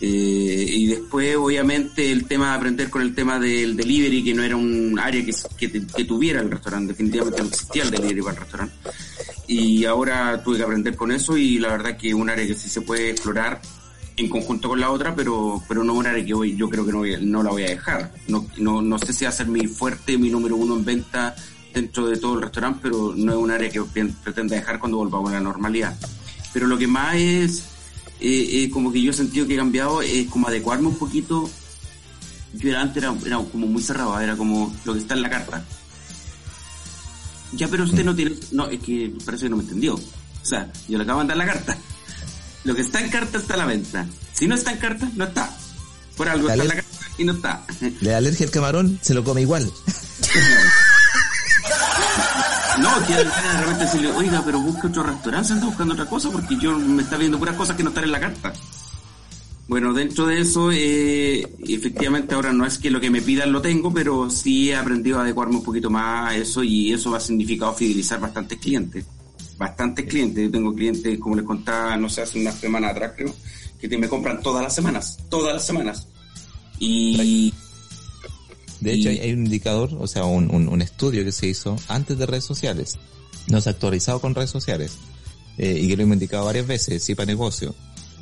Eh, 0.00 0.64
y 0.68 0.86
después, 0.86 1.36
obviamente, 1.36 2.12
el 2.12 2.26
tema 2.26 2.50
de 2.50 2.56
aprender 2.56 2.88
con 2.88 3.02
el 3.02 3.16
tema 3.16 3.40
del 3.40 3.76
delivery, 3.76 4.22
que 4.22 4.32
no 4.32 4.44
era 4.44 4.54
un 4.54 4.96
área 4.96 5.24
que, 5.24 5.34
que, 5.56 5.86
que 5.86 6.04
tuviera 6.04 6.40
el 6.40 6.50
restaurante, 6.50 6.92
definitivamente 6.92 7.42
no 7.42 7.48
existía 7.48 7.82
el 7.82 7.90
delivery 7.90 8.22
para 8.22 8.34
el 8.34 8.40
restaurante. 8.40 8.74
Y 9.48 9.84
ahora 9.86 10.40
tuve 10.44 10.58
que 10.58 10.62
aprender 10.62 10.94
con 10.94 11.10
eso 11.10 11.36
y 11.36 11.58
la 11.58 11.68
verdad 11.68 11.96
que 11.96 12.08
es 12.08 12.14
un 12.14 12.30
área 12.30 12.46
que 12.46 12.54
sí 12.54 12.68
se 12.68 12.82
puede 12.82 13.10
explorar 13.10 13.60
en 14.18 14.28
conjunto 14.28 14.68
con 14.68 14.80
la 14.80 14.90
otra, 14.90 15.14
pero 15.14 15.62
pero 15.68 15.84
no 15.84 15.92
es 15.92 15.98
un 15.98 16.06
área 16.06 16.24
que 16.24 16.34
hoy 16.34 16.56
yo 16.56 16.68
creo 16.68 16.84
que 16.84 16.92
no, 16.92 16.98
voy 16.98 17.16
no 17.20 17.42
la 17.42 17.50
voy 17.50 17.62
a 17.64 17.68
dejar. 17.68 18.12
No, 18.26 18.46
no, 18.56 18.82
no 18.82 18.98
sé 18.98 19.12
si 19.12 19.24
va 19.24 19.30
a 19.30 19.32
ser 19.32 19.46
mi 19.46 19.66
fuerte, 19.66 20.18
mi 20.18 20.30
número 20.30 20.56
uno 20.56 20.76
en 20.76 20.84
venta 20.84 21.34
dentro 21.72 22.06
de 22.08 22.16
todo 22.16 22.34
el 22.34 22.42
restaurante, 22.42 22.80
pero 22.82 23.14
no 23.16 23.32
es 23.32 23.38
un 23.38 23.50
área 23.50 23.70
que 23.70 23.82
pretenda 24.22 24.56
dejar 24.56 24.78
cuando 24.78 24.98
volvamos 24.98 25.30
a 25.30 25.34
la 25.34 25.40
normalidad. 25.40 25.96
Pero 26.52 26.66
lo 26.66 26.78
que 26.78 26.86
más 26.86 27.14
es, 27.16 27.60
eh, 28.20 28.64
eh, 28.64 28.70
como 28.70 28.90
que 28.90 29.00
yo 29.00 29.10
he 29.10 29.14
sentido 29.14 29.46
que 29.46 29.54
he 29.54 29.58
cambiado, 29.58 30.02
es 30.02 30.26
como 30.28 30.48
adecuarme 30.48 30.88
un 30.88 30.98
poquito. 30.98 31.48
Yo 32.54 32.70
era 32.70 32.80
antes 32.80 33.02
era, 33.02 33.14
era 33.24 33.38
como 33.38 33.66
muy 33.66 33.82
cerrado, 33.82 34.18
era 34.18 34.36
como 34.36 34.74
lo 34.84 34.94
que 34.94 35.00
está 35.00 35.14
en 35.14 35.22
la 35.22 35.30
carta. 35.30 35.64
Ya, 37.52 37.68
pero 37.68 37.84
usted 37.84 38.04
no 38.04 38.14
tiene... 38.14 38.34
No, 38.52 38.66
es 38.66 38.80
que 38.80 39.12
parece 39.24 39.44
que 39.44 39.50
no 39.50 39.56
me 39.56 39.62
entendió. 39.62 39.94
O 39.94 40.00
sea, 40.42 40.70
yo 40.88 40.98
le 40.98 41.04
acabo 41.04 41.20
de 41.20 41.26
mandar 41.26 41.36
la 41.36 41.46
carta. 41.46 41.78
Lo 42.64 42.74
que 42.74 42.82
está 42.82 43.00
en 43.00 43.10
carta 43.10 43.38
está 43.38 43.54
a 43.54 43.58
la 43.58 43.66
venta. 43.66 44.06
Si 44.32 44.46
no 44.46 44.54
está 44.54 44.72
en 44.72 44.78
carta, 44.78 45.08
no 45.16 45.24
está. 45.24 45.56
Por 46.16 46.28
algo 46.28 46.48
está 46.48 46.62
en 46.62 46.68
la 46.68 46.74
carta 46.74 46.90
y 47.16 47.24
no 47.24 47.32
está. 47.32 47.64
Le 48.00 48.10
da 48.10 48.16
alergia 48.18 48.46
al 48.46 48.52
camarón, 48.52 48.98
se 49.02 49.14
lo 49.14 49.24
come 49.24 49.42
igual. 49.42 49.70
No, 52.80 52.90
quiero 53.06 53.24
de 53.24 53.60
repente 53.60 53.84
decirle, 53.84 54.12
oiga, 54.12 54.42
pero 54.44 54.60
busque 54.60 54.86
otro 54.86 55.02
restaurante, 55.02 55.52
anda 55.52 55.66
buscando 55.66 55.94
otra 55.94 56.06
cosa 56.06 56.30
porque 56.30 56.56
yo 56.60 56.78
me 56.78 57.02
está 57.02 57.16
viendo 57.16 57.38
puras 57.38 57.56
cosas 57.56 57.76
que 57.76 57.82
no 57.82 57.88
están 57.88 58.04
en 58.04 58.12
la 58.12 58.20
carta. 58.20 58.52
Bueno, 59.66 59.92
dentro 59.92 60.26
de 60.26 60.40
eso, 60.40 60.70
eh, 60.72 61.46
efectivamente 61.68 62.34
ahora 62.34 62.52
no 62.52 62.64
es 62.64 62.78
que 62.78 62.90
lo 62.90 63.00
que 63.00 63.10
me 63.10 63.20
pidan 63.20 63.52
lo 63.52 63.60
tengo, 63.60 63.92
pero 63.92 64.30
sí 64.30 64.70
he 64.70 64.76
aprendido 64.76 65.18
a 65.18 65.22
adecuarme 65.22 65.56
un 65.56 65.64
poquito 65.64 65.90
más 65.90 66.30
a 66.30 66.36
eso 66.36 66.62
y 66.62 66.92
eso 66.92 67.14
ha 67.14 67.20
significado 67.20 67.74
fidelizar 67.74 68.18
bastantes 68.18 68.58
clientes. 68.58 69.04
Bastantes 69.58 70.06
clientes. 70.06 70.44
Yo 70.44 70.50
tengo 70.50 70.74
clientes, 70.74 71.18
como 71.18 71.34
les 71.36 71.44
contaba, 71.44 71.96
no 71.96 72.08
sé, 72.08 72.22
hace 72.22 72.40
una 72.40 72.52
semana 72.52 72.90
atrás 72.90 73.12
creo, 73.16 73.34
que 73.80 73.88
te- 73.88 73.98
me 73.98 74.08
compran 74.08 74.40
todas 74.42 74.62
las 74.62 74.74
semanas, 74.74 75.18
todas 75.28 75.52
las 75.54 75.66
semanas. 75.66 76.06
Y... 76.78 77.52
De 78.80 78.92
hecho, 78.92 79.08
hay, 79.08 79.18
hay 79.18 79.32
un 79.32 79.44
indicador, 79.44 79.90
o 79.98 80.06
sea, 80.06 80.24
un, 80.24 80.54
un- 80.54 80.68
un 80.68 80.80
estudio 80.82 81.24
que 81.24 81.32
se 81.32 81.48
hizo 81.48 81.76
antes 81.88 82.16
de 82.16 82.26
redes 82.26 82.44
sociales. 82.44 82.96
No 83.48 83.60
se 83.60 83.68
ha 83.70 83.72
actualizado 83.72 84.20
con 84.20 84.34
redes 84.34 84.50
sociales. 84.50 84.92
Eh, 85.56 85.80
y 85.82 85.88
que 85.88 85.96
lo 85.96 86.04
hemos 86.04 86.14
indicado 86.14 86.44
varias 86.44 86.66
veces, 86.68 87.02
sí 87.02 87.16
para 87.16 87.26
negocio. 87.26 87.74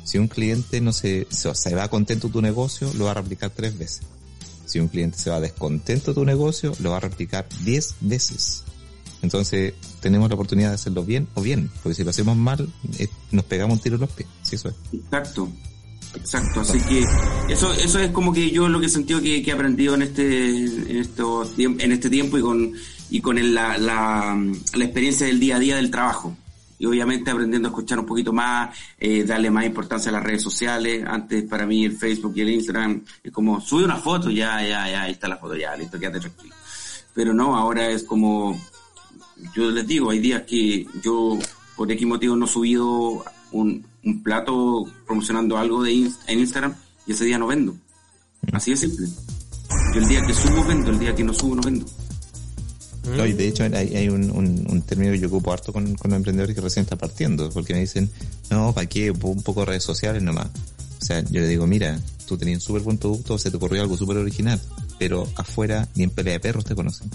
Si 0.03 0.17
un 0.17 0.27
cliente 0.27 0.81
no 0.81 0.91
se, 0.93 1.27
se, 1.29 1.53
se 1.53 1.75
va 1.75 1.87
contento 1.89 2.27
de 2.27 2.33
tu 2.33 2.41
negocio, 2.41 2.91
lo 2.95 3.05
va 3.05 3.11
a 3.11 3.15
replicar 3.15 3.51
tres 3.51 3.77
veces. 3.77 4.01
Si 4.65 4.79
un 4.79 4.87
cliente 4.87 5.19
se 5.19 5.29
va 5.29 5.39
descontento 5.39 6.11
de 6.11 6.15
tu 6.15 6.25
negocio, 6.25 6.73
lo 6.79 6.91
va 6.91 6.97
a 6.97 7.01
replicar 7.01 7.47
diez 7.63 7.93
veces. 8.01 8.63
Entonces, 9.21 9.73
tenemos 9.99 10.29
la 10.29 10.35
oportunidad 10.35 10.69
de 10.69 10.75
hacerlo 10.75 11.03
bien 11.03 11.27
o 11.33 11.41
bien, 11.41 11.69
porque 11.83 11.95
si 11.95 12.03
lo 12.03 12.09
hacemos 12.11 12.37
mal, 12.37 12.69
eh, 12.99 13.07
nos 13.31 13.45
pegamos 13.45 13.77
un 13.77 13.83
tiro 13.83 13.95
en 13.95 14.01
los 14.01 14.11
pies. 14.11 14.29
Sí, 14.43 14.55
eso 14.55 14.69
es. 14.69 14.75
Exacto, 14.93 15.49
exacto. 16.15 16.61
Así 16.61 16.79
que 16.81 17.03
eso, 17.49 17.73
eso 17.73 17.99
es 17.99 18.11
como 18.11 18.31
que 18.33 18.49
yo 18.51 18.69
lo 18.69 18.79
que 18.79 18.85
he 18.85 18.89
sentido 18.89 19.19
que, 19.21 19.41
he 19.41 19.51
aprendido 19.51 19.95
en 19.95 20.03
este, 20.03 20.49
en 20.65 20.97
estos 20.97 21.53
en 21.57 21.91
este 21.91 22.09
tiempo 22.09 22.37
y 22.37 22.41
con, 22.41 22.73
y 23.09 23.21
con 23.21 23.37
el- 23.37 23.53
la, 23.53 23.77
la, 23.77 24.37
la 24.75 24.83
experiencia 24.83 25.25
del 25.27 25.39
día 25.39 25.55
a 25.55 25.59
día 25.59 25.75
del 25.77 25.89
trabajo. 25.91 26.35
y 26.79 26.85
obviamente 26.85 27.31
aprendiendo 27.31 27.69
a 27.69 27.71
escuchar 27.71 27.97
un 27.99 28.05
poquito 28.05 28.31
más, 28.31 28.69
eh, 28.99 29.23
darle 29.23 29.49
más 29.49 29.65
importancia 29.65 30.09
a 30.09 30.13
las 30.13 30.23
redes 30.23 30.43
sociales. 30.43 31.03
Antes 31.07 31.43
para 31.45 31.65
mí 31.65 31.83
el 31.85 31.97
Facebook 31.97 32.33
y 32.35 32.41
el 32.41 32.49
Instagram 32.51 33.01
es 33.23 33.31
como 33.31 33.59
sube 33.59 33.83
una 33.83 33.95
foto, 33.97 34.29
ya, 34.29 34.61
ya, 34.61 34.87
ya, 34.91 35.01
ahí 35.01 35.13
está 35.13 35.27
la 35.27 35.37
foto, 35.37 35.55
ya, 35.55 35.75
listo, 35.75 35.97
quédate 35.99 36.19
tranquilo. 36.19 36.53
Pero 37.15 37.33
no, 37.33 37.57
ahora 37.57 37.89
es 37.89 38.03
como, 38.03 38.55
yo 39.55 39.69
les 39.71 39.85
digo, 39.87 40.09
hay 40.09 40.19
días 40.19 40.43
que 40.47 40.85
yo 41.03 41.37
por 41.75 41.91
X 41.91 42.07
motivo 42.07 42.35
no 42.35 42.45
he 42.45 42.49
subido 42.49 43.23
un, 43.51 43.85
un 44.03 44.23
plato 44.23 44.85
promocionando 45.05 45.57
algo 45.57 45.83
de 45.83 45.91
Ins- 45.93 46.17
en 46.27 46.39
Instagram 46.39 46.75
y 47.05 47.11
ese 47.11 47.25
día 47.25 47.37
no 47.37 47.47
vendo. 47.47 47.75
Así 48.51 48.71
de 48.71 48.77
simple. 48.77 49.07
Yo 49.93 49.99
el 50.01 50.07
día 50.07 50.25
que 50.25 50.33
subo 50.33 50.63
vendo, 50.65 50.89
el 50.91 50.99
día 50.99 51.15
que 51.15 51.23
no 51.23 51.33
subo 51.33 51.55
no 51.55 51.61
vendo. 51.61 51.85
No, 53.15 53.25
y 53.25 53.31
de 53.33 53.47
hecho 53.47 53.63
hay, 53.63 53.95
hay 53.95 54.09
un, 54.09 54.29
un, 54.31 54.65
un 54.69 54.81
término 54.81 55.13
que 55.13 55.19
yo 55.19 55.27
ocupo 55.27 55.53
harto 55.53 55.71
con, 55.71 55.95
con 55.95 56.11
los 56.11 56.17
emprendedores 56.17 56.53
que 56.55 56.61
recién 56.61 56.83
están 56.83 56.97
partiendo, 56.97 57.49
porque 57.51 57.73
me 57.73 57.79
dicen, 57.79 58.09
no, 58.49 58.73
¿para 58.73 58.87
qué? 58.87 59.11
Un 59.11 59.41
poco 59.43 59.61
de 59.61 59.67
redes 59.67 59.83
sociales 59.83 60.21
nomás. 60.21 60.47
O 61.01 61.05
sea, 61.05 61.21
yo 61.21 61.39
le 61.39 61.47
digo, 61.47 61.65
mira, 61.67 61.97
tú 62.27 62.37
tenías 62.37 62.57
un 62.57 62.61
súper 62.61 62.81
buen 62.81 62.97
producto, 62.97 63.37
se 63.37 63.49
te 63.49 63.55
ocurrió 63.55 63.81
algo 63.81 63.95
súper 63.95 64.17
original, 64.17 64.59
pero 64.99 65.25
afuera 65.37 65.87
ni 65.95 66.03
en 66.03 66.09
pelea 66.09 66.33
de 66.33 66.39
perros 66.41 66.65
te 66.65 66.75
conocen. 66.75 67.09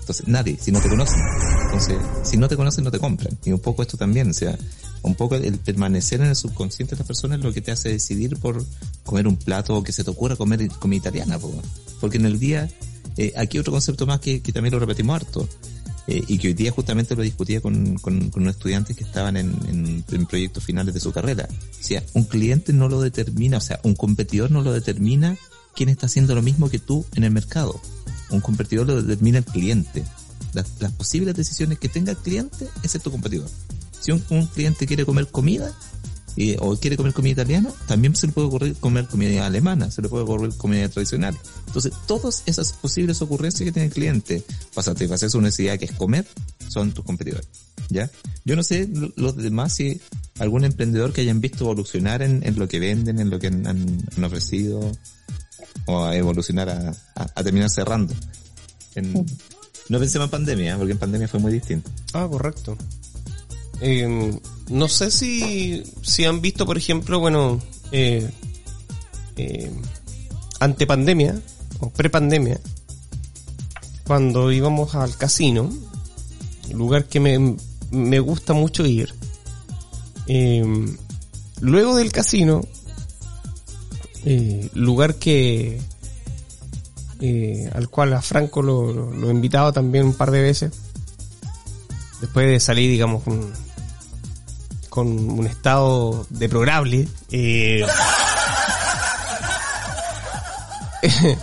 Entonces, 0.00 0.26
nadie, 0.26 0.58
si 0.60 0.72
no 0.72 0.80
te 0.80 0.88
conocen. 0.88 1.20
Entonces, 1.68 1.98
si 2.24 2.38
no 2.38 2.48
te 2.48 2.56
conocen, 2.56 2.84
no 2.84 2.90
te 2.90 2.98
compran. 2.98 3.36
Y 3.44 3.52
un 3.52 3.60
poco 3.60 3.82
esto 3.82 3.98
también, 3.98 4.30
o 4.30 4.32
sea, 4.32 4.58
un 5.02 5.14
poco 5.14 5.34
el 5.34 5.58
permanecer 5.58 6.20
en 6.22 6.28
el 6.28 6.36
subconsciente 6.36 6.94
de 6.94 7.00
las 7.00 7.06
personas 7.06 7.38
es 7.38 7.44
lo 7.44 7.52
que 7.52 7.60
te 7.60 7.70
hace 7.70 7.90
decidir 7.90 8.38
por 8.38 8.64
comer 9.04 9.28
un 9.28 9.36
plato 9.36 9.76
o 9.76 9.82
que 9.82 9.92
se 9.92 10.02
te 10.02 10.10
ocurra 10.10 10.34
comer 10.34 10.66
comida 10.78 10.98
italiana, 10.98 11.38
po. 11.38 11.52
porque 12.00 12.16
en 12.16 12.24
el 12.24 12.38
día, 12.38 12.70
eh, 13.18 13.34
aquí 13.36 13.58
otro 13.58 13.72
concepto 13.72 14.06
más 14.06 14.20
que, 14.20 14.40
que 14.40 14.50
también 14.50 14.72
lo 14.72 14.80
repetimos 14.80 15.14
harto, 15.14 15.46
eh, 16.06 16.24
y 16.26 16.38
que 16.38 16.48
hoy 16.48 16.54
día 16.54 16.72
justamente 16.72 17.14
lo 17.14 17.20
discutía 17.20 17.60
con, 17.60 17.98
con, 17.98 18.30
con 18.30 18.42
unos 18.42 18.54
estudiantes 18.54 18.96
que 18.96 19.04
estaban 19.04 19.36
en, 19.36 19.54
en, 19.68 20.04
en 20.10 20.26
proyectos 20.26 20.64
finales 20.64 20.94
de 20.94 21.00
su 21.00 21.12
carrera. 21.12 21.46
O 21.50 21.82
sea, 21.82 22.02
un 22.14 22.24
cliente 22.24 22.72
no 22.72 22.88
lo 22.88 23.02
determina, 23.02 23.58
o 23.58 23.60
sea, 23.60 23.78
un 23.82 23.94
competidor 23.94 24.50
no 24.50 24.62
lo 24.62 24.72
determina 24.72 25.36
quién 25.74 25.90
está 25.90 26.06
haciendo 26.06 26.34
lo 26.34 26.40
mismo 26.40 26.70
que 26.70 26.78
tú 26.78 27.04
en 27.14 27.24
el 27.24 27.30
mercado. 27.30 27.78
Un 28.30 28.40
competidor 28.40 28.86
lo 28.86 29.02
determina 29.02 29.38
el 29.38 29.44
cliente. 29.44 30.02
Las, 30.58 30.66
las 30.80 30.90
posibles 30.92 31.36
decisiones 31.36 31.78
que 31.78 31.88
tenga 31.88 32.10
el 32.10 32.18
cliente, 32.18 32.66
tu 33.02 33.10
competidor. 33.12 33.48
Si 34.00 34.10
un, 34.10 34.20
cliente 34.48 34.86
quiere 34.86 35.04
comer 35.04 35.28
comida, 35.28 35.72
o 36.58 36.76
quiere 36.76 36.96
comer 36.96 37.12
comida 37.12 37.32
italiana, 37.32 37.70
también 37.86 38.16
se 38.16 38.26
le 38.26 38.32
puede 38.32 38.48
ocurrir 38.48 38.74
comer 38.76 39.06
comida 39.06 39.46
alemana, 39.46 39.88
se 39.90 40.02
le 40.02 40.08
puede 40.08 40.24
ocurrir 40.24 40.52
comida 40.56 40.88
tradicional. 40.88 41.36
Entonces, 41.66 41.92
todas 42.08 42.42
esas 42.46 42.72
posibles 42.72 43.22
ocurrencias 43.22 43.64
que 43.64 43.72
tiene 43.72 43.86
el 43.86 43.92
cliente 43.92 44.42
para 44.74 44.84
satisfacer 44.84 45.30
su 45.30 45.40
necesidad, 45.40 45.78
que 45.78 45.84
es 45.84 45.92
comer, 45.92 46.26
son 46.68 46.90
tus 46.92 47.04
competidores. 47.04 47.46
¿Ya? 47.88 48.10
Yo 48.44 48.56
no 48.56 48.62
sé 48.64 48.88
lo- 48.92 49.12
los 49.16 49.36
demás 49.36 49.74
si 49.76 50.00
algún 50.40 50.64
emprendedor 50.64 51.12
que 51.12 51.20
hayan 51.22 51.40
visto 51.40 51.64
evolucionar 51.64 52.22
en, 52.22 52.42
lo 52.58 52.66
que 52.66 52.80
venden, 52.80 53.20
en 53.20 53.30
lo 53.30 53.38
que 53.38 53.46
han, 53.46 54.04
ofrecido, 54.24 54.80
o 55.86 56.04
a 56.04 56.16
evolucionar 56.16 56.68
a, 57.14 57.42
terminar 57.44 57.70
cerrando. 57.70 58.14
No 59.88 59.98
pensemos 59.98 60.26
en 60.26 60.30
pandemia, 60.30 60.76
porque 60.76 60.92
en 60.92 60.98
pandemia 60.98 61.28
fue 61.28 61.40
muy 61.40 61.52
distinto. 61.52 61.90
Ah, 62.12 62.26
correcto. 62.30 62.76
Eh, 63.80 64.38
no 64.68 64.88
sé 64.88 65.10
si, 65.10 65.82
si 66.02 66.24
han 66.24 66.40
visto, 66.40 66.66
por 66.66 66.76
ejemplo, 66.76 67.20
bueno, 67.20 67.60
eh, 67.92 68.28
eh, 69.36 69.70
ante 70.60 70.86
pandemia 70.86 71.40
o 71.80 71.90
prepandemia, 71.90 72.60
cuando 74.04 74.50
íbamos 74.50 74.94
al 74.94 75.16
casino, 75.16 75.70
lugar 76.72 77.04
que 77.04 77.20
me, 77.20 77.56
me 77.90 78.20
gusta 78.20 78.52
mucho 78.52 78.84
ir, 78.84 79.14
eh, 80.26 80.64
luego 81.60 81.96
del 81.96 82.12
casino, 82.12 82.62
eh, 84.24 84.68
lugar 84.74 85.14
que 85.16 85.80
eh, 87.20 87.70
al 87.74 87.88
cual 87.88 88.12
a 88.14 88.22
Franco 88.22 88.62
lo, 88.62 88.92
lo- 88.92 89.10
lo 89.12 89.28
he 89.28 89.32
invitado 89.32 89.72
también 89.72 90.04
un 90.06 90.14
par 90.14 90.30
de 90.30 90.40
veces, 90.42 90.72
después 92.20 92.46
de 92.46 92.60
salir, 92.60 92.90
digamos, 92.90 93.22
con, 93.22 93.52
con 94.88 95.06
un 95.30 95.46
estado 95.46 96.26
deplorable. 96.30 97.08
eh, 97.30 97.84
es 101.02 101.34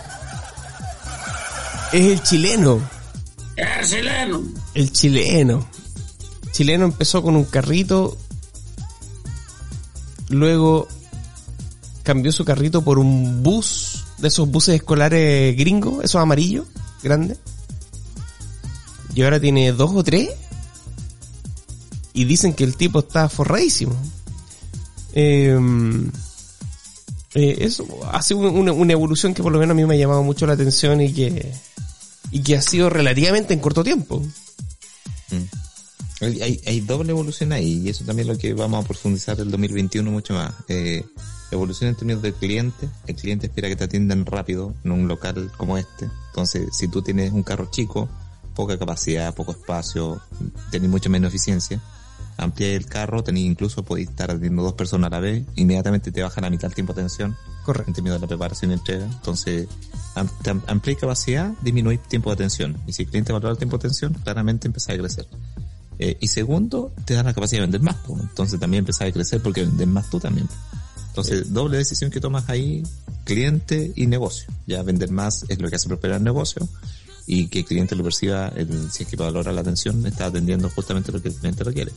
el 1.92 2.22
chileno. 2.22 2.80
¡El 3.56 3.86
chileno! 3.88 4.42
El 4.74 4.92
chileno. 4.92 5.66
Chileno 6.52 6.84
empezó 6.84 7.22
con 7.22 7.36
un 7.36 7.44
carrito. 7.44 8.16
Luego 10.28 10.88
cambió 12.02 12.32
su 12.32 12.44
carrito 12.44 12.82
por 12.82 12.98
un 12.98 13.42
bus 13.42 13.85
de 14.18 14.28
esos 14.28 14.48
buses 14.50 14.76
escolares 14.76 15.56
gringos, 15.56 16.04
esos 16.04 16.20
amarillos, 16.20 16.66
grandes. 17.02 17.38
Y 19.14 19.22
ahora 19.22 19.40
tiene 19.40 19.72
dos 19.72 19.92
o 19.94 20.02
tres. 20.04 20.30
Y 22.12 22.24
dicen 22.24 22.54
que 22.54 22.64
el 22.64 22.76
tipo 22.76 23.00
está 23.00 23.28
forradísimo. 23.28 23.94
Eh, 25.12 25.58
eh, 27.34 27.56
eso 27.60 27.86
hace 28.10 28.34
un- 28.34 28.68
una, 28.70 28.92
evolución 28.92 29.34
que 29.34 29.42
por 29.42 29.52
lo 29.52 29.58
menos 29.58 29.72
a 29.72 29.76
mí 29.76 29.84
me 29.84 29.94
ha 29.94 29.98
llamado 29.98 30.22
mucho 30.22 30.46
la 30.46 30.54
atención 30.54 31.00
y 31.02 31.12
que, 31.12 31.52
y 32.30 32.40
que 32.42 32.56
ha 32.56 32.62
sido 32.62 32.88
relativamente 32.88 33.52
en 33.54 33.60
corto 33.60 33.84
tiempo. 33.84 34.22
Hay, 36.22 36.40
hay, 36.40 36.60
hay 36.66 36.80
doble 36.80 37.10
evolución 37.10 37.52
ahí 37.52 37.82
y 37.84 37.90
eso 37.90 38.04
también 38.04 38.30
es 38.30 38.34
lo 38.36 38.40
que 38.40 38.54
vamos 38.54 38.82
a 38.82 38.88
profundizar 38.88 39.38
el 39.38 39.50
2021 39.50 40.10
mucho 40.10 40.32
más. 40.32 40.52
Eh, 40.68 41.04
evolución 41.50 41.90
en 41.90 41.96
términos 41.96 42.22
del 42.22 42.34
cliente. 42.34 42.88
El 43.06 43.16
cliente 43.16 43.46
espera 43.46 43.68
que 43.68 43.76
te 43.76 43.84
atiendan 43.84 44.26
rápido 44.26 44.74
en 44.84 44.92
un 44.92 45.08
local 45.08 45.50
como 45.56 45.78
este. 45.78 46.08
Entonces, 46.28 46.68
si 46.72 46.88
tú 46.88 47.02
tienes 47.02 47.32
un 47.32 47.42
carro 47.42 47.68
chico, 47.70 48.08
poca 48.54 48.78
capacidad, 48.78 49.34
poco 49.34 49.52
espacio, 49.52 50.20
tenés 50.70 50.90
mucha 50.90 51.08
menos 51.08 51.28
eficiencia, 51.28 51.80
ampliáis 52.36 52.76
el 52.76 52.86
carro, 52.86 53.22
tenés 53.22 53.42
incluso 53.42 53.84
podéis 53.84 54.08
estar 54.08 54.30
atendiendo 54.30 54.62
dos 54.62 54.74
personas 54.74 55.08
a 55.08 55.16
la 55.16 55.20
vez, 55.20 55.44
inmediatamente 55.56 56.12
te 56.12 56.22
bajan 56.22 56.44
a 56.44 56.50
mitad 56.50 56.70
el 56.70 56.74
tiempo 56.74 56.92
de 56.92 57.02
atención. 57.02 57.36
Correcto. 57.64 57.90
En 57.90 57.94
términos 57.94 58.20
de 58.20 58.20
la 58.20 58.28
preparación 58.28 58.70
y 58.70 58.74
entrega. 58.74 59.04
Entonces, 59.04 59.68
ampliáis 60.66 61.00
capacidad, 61.00 61.52
disminuís 61.62 62.00
tiempo 62.02 62.30
de 62.30 62.34
atención. 62.34 62.76
Y 62.86 62.92
si 62.92 63.02
el 63.02 63.08
cliente 63.08 63.32
valora 63.32 63.52
el 63.52 63.58
tiempo 63.58 63.76
de 63.76 63.86
atención, 63.86 64.14
claramente 64.14 64.66
empezáis 64.68 64.98
a 64.98 65.02
crecer. 65.02 65.26
Eh, 65.98 66.16
y 66.20 66.28
segundo, 66.28 66.92
te 67.04 67.14
da 67.14 67.22
la 67.22 67.34
capacidad 67.34 67.62
de 67.62 67.66
vender 67.66 67.82
más. 67.82 67.96
Entonces 68.08 68.60
también 68.60 68.80
empezás 68.80 69.08
a 69.08 69.12
crecer 69.12 69.42
porque 69.42 69.64
vendes 69.64 69.88
más 69.88 70.08
tú 70.10 70.20
también. 70.20 70.48
Entonces, 71.16 71.50
doble 71.50 71.78
decisión 71.78 72.10
que 72.10 72.20
tomas 72.20 72.50
ahí, 72.50 72.82
cliente 73.24 73.90
y 73.96 74.06
negocio. 74.06 74.52
Ya 74.66 74.82
vender 74.82 75.10
más 75.10 75.46
es 75.48 75.58
lo 75.58 75.70
que 75.70 75.76
hace 75.76 75.88
prosperar 75.88 76.18
el 76.18 76.24
negocio 76.24 76.68
y 77.26 77.46
que 77.46 77.60
el 77.60 77.64
cliente 77.64 77.96
lo 77.96 78.04
perciba, 78.04 78.48
el- 78.48 78.90
si 78.92 79.04
es 79.04 79.08
que 79.08 79.16
valora 79.16 79.50
la 79.50 79.62
atención, 79.62 80.04
está 80.06 80.26
atendiendo 80.26 80.68
justamente 80.68 81.12
lo 81.12 81.22
que 81.22 81.28
el 81.28 81.34
cliente 81.34 81.64
requiere. 81.64 81.90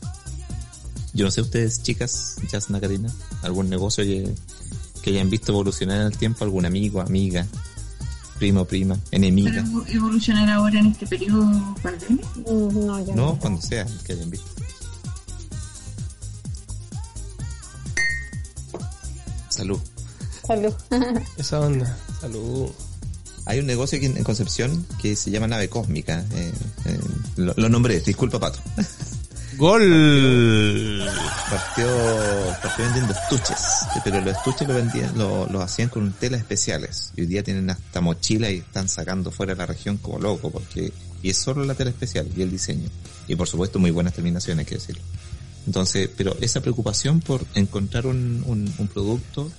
Yo 1.14 1.26
no 1.26 1.32
sé 1.32 1.42
ustedes, 1.42 1.84
chicas, 1.84 2.38
Jasna, 2.50 2.80
Karina, 2.80 3.14
algún 3.42 3.70
negocio 3.70 4.06
que, 4.06 4.34
que 5.02 5.10
hayan 5.10 5.30
visto 5.30 5.52
evolucionar 5.52 6.00
en 6.00 6.08
el 6.08 6.18
tiempo, 6.18 6.46
algún 6.46 6.66
amigo, 6.66 7.02
amiga, 7.02 7.46
primo, 8.38 8.64
prima, 8.64 8.98
enemiga. 9.12 9.52
¿Pero 9.68 9.86
evolucionar 9.98 10.50
ahora 10.50 10.80
en 10.80 10.86
este 10.86 11.06
periodo 11.06 11.76
pandemia? 11.84 12.26
No, 12.48 13.06
yo 13.06 13.14
No, 13.16 13.38
cuando 13.38 13.62
sea 13.62 13.86
que 14.06 14.14
hayan 14.14 14.30
visto. 14.30 14.49
Salud. 19.60 19.80
Salud. 20.48 20.74
Esa 21.38 21.60
onda. 21.60 21.98
Salud. 22.22 22.70
Hay 23.46 23.60
un 23.60 23.66
negocio 23.66 23.98
aquí 23.98 24.06
en 24.06 24.24
Concepción 24.24 24.86
que 25.02 25.18
se 25.18 25.32
llama 25.32 25.48
Nave 25.48 25.68
Cósmica. 25.68 26.24
eh, 26.34 26.52
eh, 26.86 27.00
lo, 27.36 27.54
lo 27.58 27.68
nombré, 27.68 28.00
disculpa 28.00 28.40
Pato. 28.40 28.60
Gol. 29.58 31.04
Partió, 31.50 31.88
partió 32.62 32.86
vendiendo 32.86 33.12
estuches, 33.14 33.60
eh, 33.96 34.00
pero 34.02 34.22
los 34.22 34.38
estuches 34.38 34.66
lo 34.66 34.74
vendían, 34.76 35.18
lo, 35.18 35.48
lo 35.48 35.62
hacían 35.62 35.90
con 35.90 36.14
telas 36.14 36.40
especiales. 36.40 37.12
Y 37.18 37.22
hoy 37.22 37.28
día 37.28 37.44
tienen 37.44 37.70
hasta 37.70 38.00
mochila 38.00 38.50
y 38.50 38.60
están 38.60 38.88
sacando 38.88 39.32
fuera 39.32 39.56
de 39.56 39.58
la 39.58 39.66
región 39.66 39.98
como 39.98 40.20
loco, 40.20 40.52
porque, 40.52 40.94
y 41.22 41.30
es 41.32 41.38
solo 41.38 41.66
la 41.66 41.74
tela 41.76 41.90
especial 41.90 42.30
y 42.34 42.42
el 42.44 42.52
diseño. 42.52 42.88
Y 43.28 43.36
por 43.36 43.50
supuesto 43.50 43.78
muy 43.80 43.92
buenas 43.92 44.14
terminaciones, 44.14 44.60
hay 44.60 44.70
que 44.70 44.76
decirlo. 44.76 45.02
Entonces, 45.70 46.10
pero 46.18 46.36
esa 46.42 46.62
preocupación 46.62 47.20
por 47.20 47.46
encontrar 47.54 48.08
un, 48.08 48.74
producto 48.92 49.52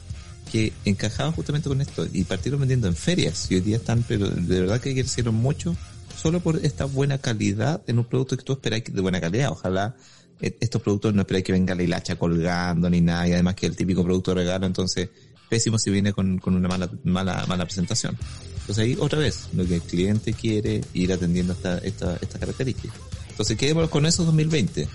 que 0.50 0.72
encajaba 0.84 1.30
justamente 1.30 1.68
con 1.68 1.80
esto 1.80 2.04
y 2.12 2.24
partieron 2.24 2.58
vendiendo 2.58 2.88
en 2.88 2.96
ferias 2.96 3.46
y 3.48 3.54
hoy 3.54 3.60
día 3.60 3.76
están, 3.76 4.04
pero 4.08 4.26
de 4.28 4.60
verdad 4.62 4.80
que 4.80 4.92
crecieron 4.92 5.36
mucho 5.36 5.76
solo 6.20 6.40
por 6.40 6.56
esta 6.66 6.86
buena 6.86 7.18
calidad 7.18 7.80
en 7.86 8.00
un 8.00 8.06
producto 8.06 8.36
que 8.36 8.42
tú 8.42 8.54
esperáis 8.54 8.82
de 8.92 9.00
buena 9.00 9.20
calidad. 9.20 9.52
Ojalá 9.52 9.94
eh, 10.40 10.56
estos 10.58 10.82
productos 10.82 11.14
no 11.14 11.20
esperáis 11.20 11.44
que 11.44 11.52
venga 11.52 11.76
la 11.76 11.84
hilacha 11.84 12.16
colgando 12.16 12.90
ni 12.90 13.00
nada 13.00 13.28
y 13.28 13.32
además 13.34 13.54
que 13.54 13.66
el 13.66 13.76
típico 13.76 14.02
producto 14.02 14.32
de 14.32 14.40
regalo, 14.42 14.66
entonces 14.66 15.10
pésimo 15.48 15.78
si 15.78 15.92
viene 15.92 16.12
con, 16.12 16.40
una 16.44 16.66
mala, 16.66 16.90
mala, 17.04 17.46
mala 17.46 17.64
presentación. 17.66 18.18
Entonces 18.62 18.78
ahí 18.78 18.96
otra 18.98 19.20
vez, 19.20 19.46
lo 19.52 19.64
que 19.64 19.76
el 19.76 19.82
cliente 19.82 20.32
quiere 20.32 20.80
ir 20.92 21.12
atendiendo 21.12 21.52
esta, 21.52 21.78
esta, 21.78 22.18
esta 22.20 22.40
característica. 22.40 22.94
Entonces 23.28 23.56
quedémonos 23.56 23.90
con 23.90 24.06
eso 24.06 24.24
2020 24.24 24.88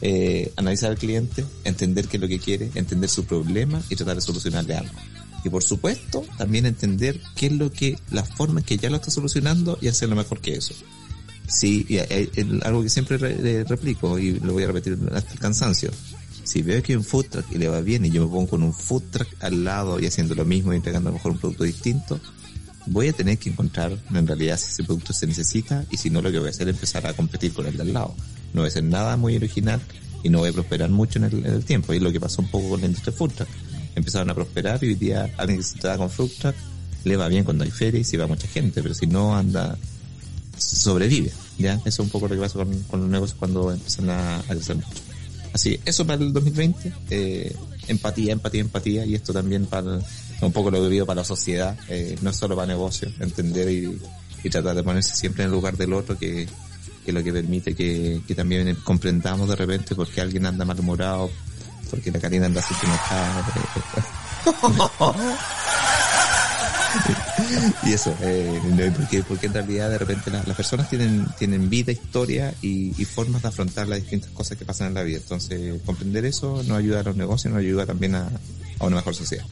eh, 0.00 0.52
analizar 0.56 0.90
al 0.90 0.98
cliente, 0.98 1.44
entender 1.64 2.06
qué 2.08 2.16
es 2.16 2.20
lo 2.20 2.28
que 2.28 2.38
quiere, 2.38 2.70
entender 2.74 3.08
su 3.10 3.24
problema 3.24 3.82
y 3.88 3.96
tratar 3.96 4.16
de 4.16 4.20
solucionarle 4.22 4.74
algo. 4.76 4.92
Y 5.44 5.48
por 5.50 5.62
supuesto, 5.62 6.24
también 6.36 6.66
entender 6.66 7.20
qué 7.36 7.46
es 7.46 7.52
lo 7.52 7.70
que, 7.70 7.96
las 8.10 8.28
formas 8.28 8.64
que 8.64 8.76
ya 8.76 8.90
lo 8.90 8.96
está 8.96 9.10
solucionando 9.10 9.78
y 9.80 9.88
hacerlo 9.88 10.16
mejor 10.16 10.40
que 10.40 10.54
eso. 10.54 10.74
Sí, 11.48 11.86
hay- 11.90 12.28
hay 12.36 12.60
algo 12.64 12.82
que 12.82 12.90
siempre 12.90 13.16
re- 13.18 13.36
re- 13.36 13.64
replico 13.64 14.18
y 14.18 14.38
lo 14.40 14.52
voy 14.52 14.64
a 14.64 14.66
repetir 14.66 14.98
hasta 15.14 15.32
el 15.32 15.38
cansancio. 15.38 15.90
Si 16.44 16.62
veo 16.62 16.82
que 16.82 16.92
hay 16.92 16.96
un 16.96 17.04
food 17.04 17.26
truck 17.26 17.46
y 17.52 17.58
le 17.58 17.68
va 17.68 17.80
bien 17.80 18.04
y 18.04 18.10
yo 18.10 18.22
me 18.26 18.30
pongo 18.32 18.48
con 18.48 18.62
un 18.62 18.74
food 18.74 19.02
truck 19.10 19.28
al 19.40 19.64
lado 19.64 20.00
y 20.00 20.06
haciendo 20.06 20.34
lo 20.34 20.44
mismo 20.44 20.72
y 20.72 20.76
entregando 20.76 21.12
mejor 21.12 21.32
un 21.32 21.38
producto 21.38 21.64
distinto, 21.64 22.20
voy 22.90 23.08
a 23.08 23.12
tener 23.12 23.38
que 23.38 23.50
encontrar 23.50 23.96
en 24.12 24.26
realidad 24.26 24.58
si 24.58 24.66
ese 24.66 24.84
producto 24.84 25.12
se 25.12 25.26
necesita 25.26 25.84
y 25.90 25.96
si 25.96 26.10
no 26.10 26.20
lo 26.22 26.30
que 26.30 26.38
voy 26.38 26.48
a 26.48 26.50
hacer 26.50 26.68
es 26.68 26.74
empezar 26.74 27.06
a 27.06 27.14
competir 27.14 27.52
con 27.52 27.66
el 27.66 27.76
de 27.76 27.82
al 27.82 27.92
lado. 27.92 28.14
No 28.52 28.60
voy 28.62 28.66
a 28.66 28.68
hacer 28.68 28.84
nada 28.84 29.16
muy 29.16 29.36
original 29.36 29.80
y 30.22 30.30
no 30.30 30.38
voy 30.38 30.50
a 30.50 30.52
prosperar 30.52 30.90
mucho 30.90 31.18
en 31.18 31.24
el, 31.44 31.64
tiempo. 31.64 31.92
Es 31.92 32.02
lo 32.02 32.10
que 32.12 32.20
pasó 32.20 32.42
un 32.42 32.48
poco 32.48 32.70
con 32.70 32.80
la 32.80 32.86
industria 32.86 33.12
food 33.12 33.32
truck. 33.32 33.48
Empezaron 33.94 34.30
a 34.30 34.34
prosperar 34.34 34.82
y 34.82 34.88
hoy 34.88 34.94
día 34.94 35.30
alguien 35.36 35.58
que 35.58 35.64
se 35.64 35.78
trata 35.78 35.98
con 35.98 36.10
food 36.10 36.30
truck 36.40 36.54
le 37.04 37.16
va 37.16 37.28
bien 37.28 37.44
cuando 37.44 37.64
hay 37.64 37.70
feria 37.70 38.02
y 38.10 38.16
va 38.16 38.26
mucha 38.26 38.48
gente, 38.48 38.82
pero 38.82 38.94
si 38.94 39.06
no 39.06 39.36
anda, 39.36 39.76
sobrevive. 40.56 41.32
¿ya? 41.58 41.74
Eso 41.74 41.88
es 41.88 41.98
un 42.00 42.08
poco 42.10 42.28
lo 42.28 42.34
que 42.34 42.40
pasa 42.40 42.54
con, 42.54 42.82
con 42.84 43.00
los 43.02 43.08
negocios 43.08 43.38
cuando 43.38 43.72
empiezan 43.72 44.10
a, 44.10 44.38
a 44.38 44.42
crecer 44.42 44.76
mucho. 44.76 44.88
Así, 45.52 45.80
eso 45.84 46.06
para 46.06 46.22
el 46.22 46.32
2020, 46.32 46.92
eh, 47.10 47.56
empatía, 47.88 48.32
empatía, 48.32 48.60
empatía, 48.60 49.06
y 49.06 49.14
esto 49.14 49.32
también 49.32 49.66
para, 49.66 49.96
el- 49.96 50.02
un 50.40 50.52
poco 50.52 50.70
lo 50.70 50.82
vivido 50.82 51.06
para 51.06 51.20
la 51.22 51.24
sociedad, 51.24 51.76
eh, 51.88 52.16
no 52.22 52.32
solo 52.32 52.54
para 52.56 52.66
negocios, 52.68 53.12
entender 53.20 53.68
y, 53.70 53.98
y 54.44 54.50
tratar 54.50 54.76
de 54.76 54.82
ponerse 54.82 55.14
siempre 55.16 55.44
en 55.44 55.50
el 55.50 55.54
lugar 55.54 55.76
del 55.76 55.92
otro, 55.92 56.16
que, 56.18 56.46
que 57.04 57.10
es 57.10 57.14
lo 57.14 57.22
que 57.24 57.32
permite 57.32 57.74
que, 57.74 58.20
que 58.26 58.34
también 58.34 58.74
comprendamos 58.84 59.48
de 59.48 59.56
repente 59.56 59.94
por 59.94 60.08
qué 60.08 60.20
alguien 60.20 60.46
anda 60.46 60.64
malhumorado, 60.64 61.30
porque 61.90 62.10
la 62.12 62.20
Karina 62.20 62.46
anda 62.46 62.60
así 62.60 62.74
enojada. 62.84 63.44
y 67.84 67.92
eso, 67.92 68.14
eh, 68.22 68.60
porque, 68.96 69.22
porque 69.22 69.46
en 69.46 69.54
realidad 69.54 69.90
de 69.90 69.98
repente 69.98 70.30
la- 70.30 70.42
las 70.44 70.56
personas 70.56 70.88
tienen, 70.88 71.26
tienen 71.38 71.68
vida, 71.68 71.92
historia 71.92 72.54
y, 72.62 72.94
y 73.00 73.04
formas 73.04 73.42
de 73.42 73.48
afrontar 73.48 73.88
las 73.88 74.00
distintas 74.00 74.30
cosas 74.30 74.56
que 74.58 74.64
pasan 74.64 74.88
en 74.88 74.94
la 74.94 75.02
vida. 75.02 75.18
Entonces, 75.18 75.80
comprender 75.84 76.24
eso 76.24 76.62
nos 76.66 76.78
ayuda 76.78 77.00
a 77.00 77.02
los 77.02 77.16
negocios, 77.16 77.52
nos 77.52 77.60
ayuda 77.60 77.86
también 77.86 78.14
a, 78.14 78.28
a 78.78 78.84
una 78.86 78.96
mejor 78.96 79.14
sociedad. 79.14 79.44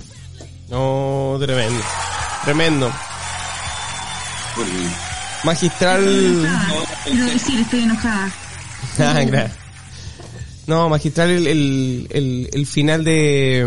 No, 0.70 1.36
tremendo. 1.40 1.80
Tremendo. 2.44 2.92
Magistral. 5.44 6.02
Quiero 7.04 7.24
decir, 7.26 7.60
estoy 7.60 7.80
enojada. 7.80 8.32
Ah. 8.98 9.48
No, 10.66 10.88
magistral 10.88 11.28
el, 11.30 11.46
el, 11.46 12.08
el, 12.10 12.50
el 12.52 12.66
final 12.66 13.04
de, 13.04 13.66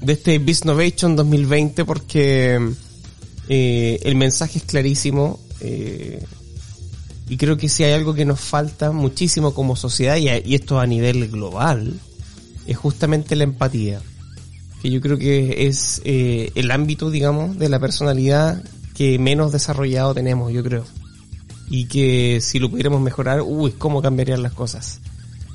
de 0.00 0.12
este 0.12 0.38
Biznovation 0.38 1.16
2020 1.16 1.84
porque 1.84 2.60
eh, 3.48 3.98
el 4.02 4.14
mensaje 4.14 4.58
es 4.58 4.64
clarísimo 4.64 5.40
eh, 5.60 6.24
y 7.28 7.36
creo 7.36 7.56
que 7.56 7.68
si 7.68 7.82
hay 7.84 7.92
algo 7.94 8.14
que 8.14 8.24
nos 8.24 8.38
falta 8.38 8.92
muchísimo 8.92 9.52
como 9.52 9.74
sociedad 9.74 10.16
y, 10.16 10.28
a- 10.28 10.38
y 10.38 10.54
esto 10.54 10.78
a 10.78 10.86
nivel 10.86 11.28
global 11.28 11.98
es 12.68 12.76
justamente 12.76 13.34
la 13.34 13.44
empatía 13.44 14.00
que 14.82 14.90
yo 14.90 15.00
creo 15.00 15.18
que 15.18 15.66
es 15.66 16.00
eh, 16.04 16.52
el 16.54 16.70
ámbito 16.70 17.10
digamos 17.10 17.58
de 17.58 17.68
la 17.68 17.78
personalidad 17.78 18.62
que 18.94 19.18
menos 19.18 19.52
desarrollado 19.52 20.14
tenemos 20.14 20.52
yo 20.52 20.62
creo 20.62 20.84
y 21.68 21.86
que 21.86 22.40
si 22.40 22.58
lo 22.58 22.70
pudiéramos 22.70 23.00
mejorar, 23.00 23.42
uy, 23.42 23.72
cómo 23.72 24.00
cambiarían 24.00 24.42
las 24.42 24.52
cosas. 24.52 25.00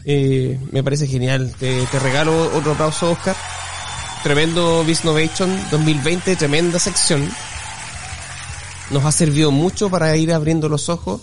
Eh, 0.04 0.60
me 0.72 0.84
parece 0.84 1.08
genial. 1.08 1.54
Te, 1.58 1.86
regalo 2.00 2.52
otro 2.56 2.74
aplauso, 2.74 3.12
Oscar. 3.12 3.36
Tremendo 4.24 4.84
Biznovation 4.84 5.50
2020, 5.72 6.36
tremenda 6.36 6.80
sección. 6.80 7.28
Nos 8.92 9.06
ha 9.06 9.12
servido 9.12 9.52
mucho 9.52 9.90
para 9.90 10.16
ir 10.18 10.34
abriendo 10.34 10.68
los 10.68 10.90
ojos 10.90 11.22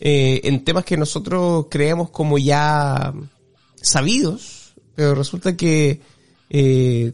eh, 0.00 0.40
en 0.44 0.64
temas 0.64 0.84
que 0.84 0.96
nosotros 0.96 1.66
creemos 1.70 2.10
como 2.10 2.38
ya 2.38 3.12
sabidos, 3.80 4.72
pero 4.94 5.14
resulta 5.14 5.54
que 5.54 6.00
eh, 6.48 7.12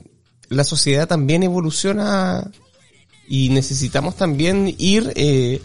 la 0.48 0.64
sociedad 0.64 1.08
también 1.08 1.42
evoluciona 1.42 2.50
y 3.28 3.48
necesitamos 3.48 4.16
también 4.16 4.74
ir 4.78 5.12
eh, 5.16 5.60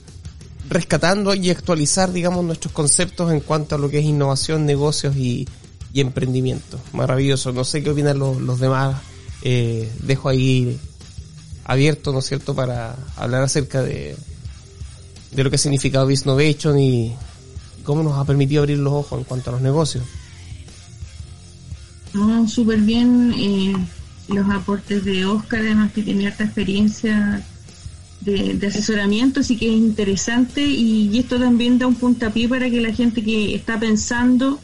rescatando 0.69 1.35
y 1.35 1.49
actualizar, 1.49 2.11
digamos, 2.11 2.43
nuestros 2.43 2.73
conceptos 2.73 3.31
en 3.31 3.39
cuanto 3.41 3.75
a 3.75 3.77
lo 3.77 3.89
que 3.89 3.99
es 3.99 4.05
innovación, 4.05 4.65
negocios 4.65 5.15
y, 5.15 5.47
y 5.93 6.01
emprendimiento. 6.01 6.79
Maravilloso. 6.93 7.51
No 7.51 7.63
sé 7.63 7.83
qué 7.83 7.91
opinan 7.91 8.17
los, 8.19 8.41
los 8.41 8.59
demás. 8.59 9.01
Eh, 9.43 9.91
dejo 10.03 10.29
ahí 10.29 10.79
abierto, 11.65 12.11
¿no 12.11 12.19
es 12.19 12.25
cierto?, 12.25 12.55
para 12.55 12.95
hablar 13.15 13.43
acerca 13.43 13.81
de, 13.81 14.15
de 15.31 15.43
lo 15.43 15.49
que 15.49 15.55
ha 15.55 15.59
significado 15.59 16.07
Biznovation 16.07 16.79
y 16.79 17.13
cómo 17.83 18.03
nos 18.03 18.17
ha 18.17 18.25
permitido 18.25 18.61
abrir 18.61 18.79
los 18.79 18.93
ojos 18.93 19.19
en 19.19 19.25
cuanto 19.25 19.49
a 19.49 19.53
los 19.53 19.61
negocios. 19.61 20.03
No, 22.13 22.47
súper 22.47 22.79
bien 22.79 23.33
eh, 23.37 23.73
los 24.33 24.49
aportes 24.49 25.03
de 25.05 25.25
Oscar, 25.25 25.61
además 25.61 25.91
que 25.91 26.03
tiene 26.03 26.27
harta 26.27 26.43
experiencia 26.43 27.45
de, 28.21 28.67
asesoramiento, 28.67 29.39
así 29.39 29.57
que 29.57 29.67
es 29.67 29.77
interesante 29.77 30.63
y, 30.63 31.09
y 31.09 31.19
esto 31.19 31.39
también 31.39 31.79
da 31.79 31.87
un 31.87 31.95
puntapié 31.95 32.47
para 32.47 32.69
que 32.69 32.81
la 32.81 32.93
gente 32.93 33.23
que 33.23 33.55
está 33.55 33.79
pensando 33.79 34.59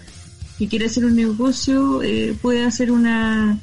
que 0.58 0.68
quiere 0.68 0.86
hacer 0.86 1.06
un 1.06 1.16
negocio 1.16 2.02
eh, 2.02 2.36
pueda 2.42 2.68
hacer 2.68 2.92
una 2.92 3.60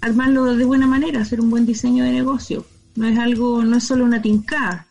armarlo 0.00 0.54
de 0.56 0.64
buena 0.64 0.86
manera, 0.86 1.22
hacer 1.22 1.40
un 1.40 1.50
buen 1.50 1.66
diseño 1.66 2.04
de 2.04 2.12
negocio. 2.12 2.66
No 2.94 3.08
es 3.08 3.18
algo, 3.18 3.64
no 3.64 3.76
es 3.76 3.84
solo 3.84 4.04
una 4.04 4.22
tincada. 4.22 4.86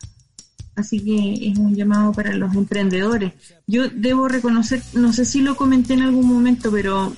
Así 0.74 1.00
que 1.00 1.48
es 1.48 1.56
un 1.56 1.74
llamado 1.74 2.12
para 2.12 2.34
los 2.34 2.54
emprendedores. 2.54 3.32
Yo 3.66 3.88
debo 3.88 4.28
reconocer, 4.28 4.82
no 4.92 5.12
sé 5.12 5.24
si 5.24 5.40
lo 5.40 5.56
comenté 5.56 5.94
en 5.94 6.02
algún 6.02 6.26
momento, 6.26 6.70
pero 6.70 7.14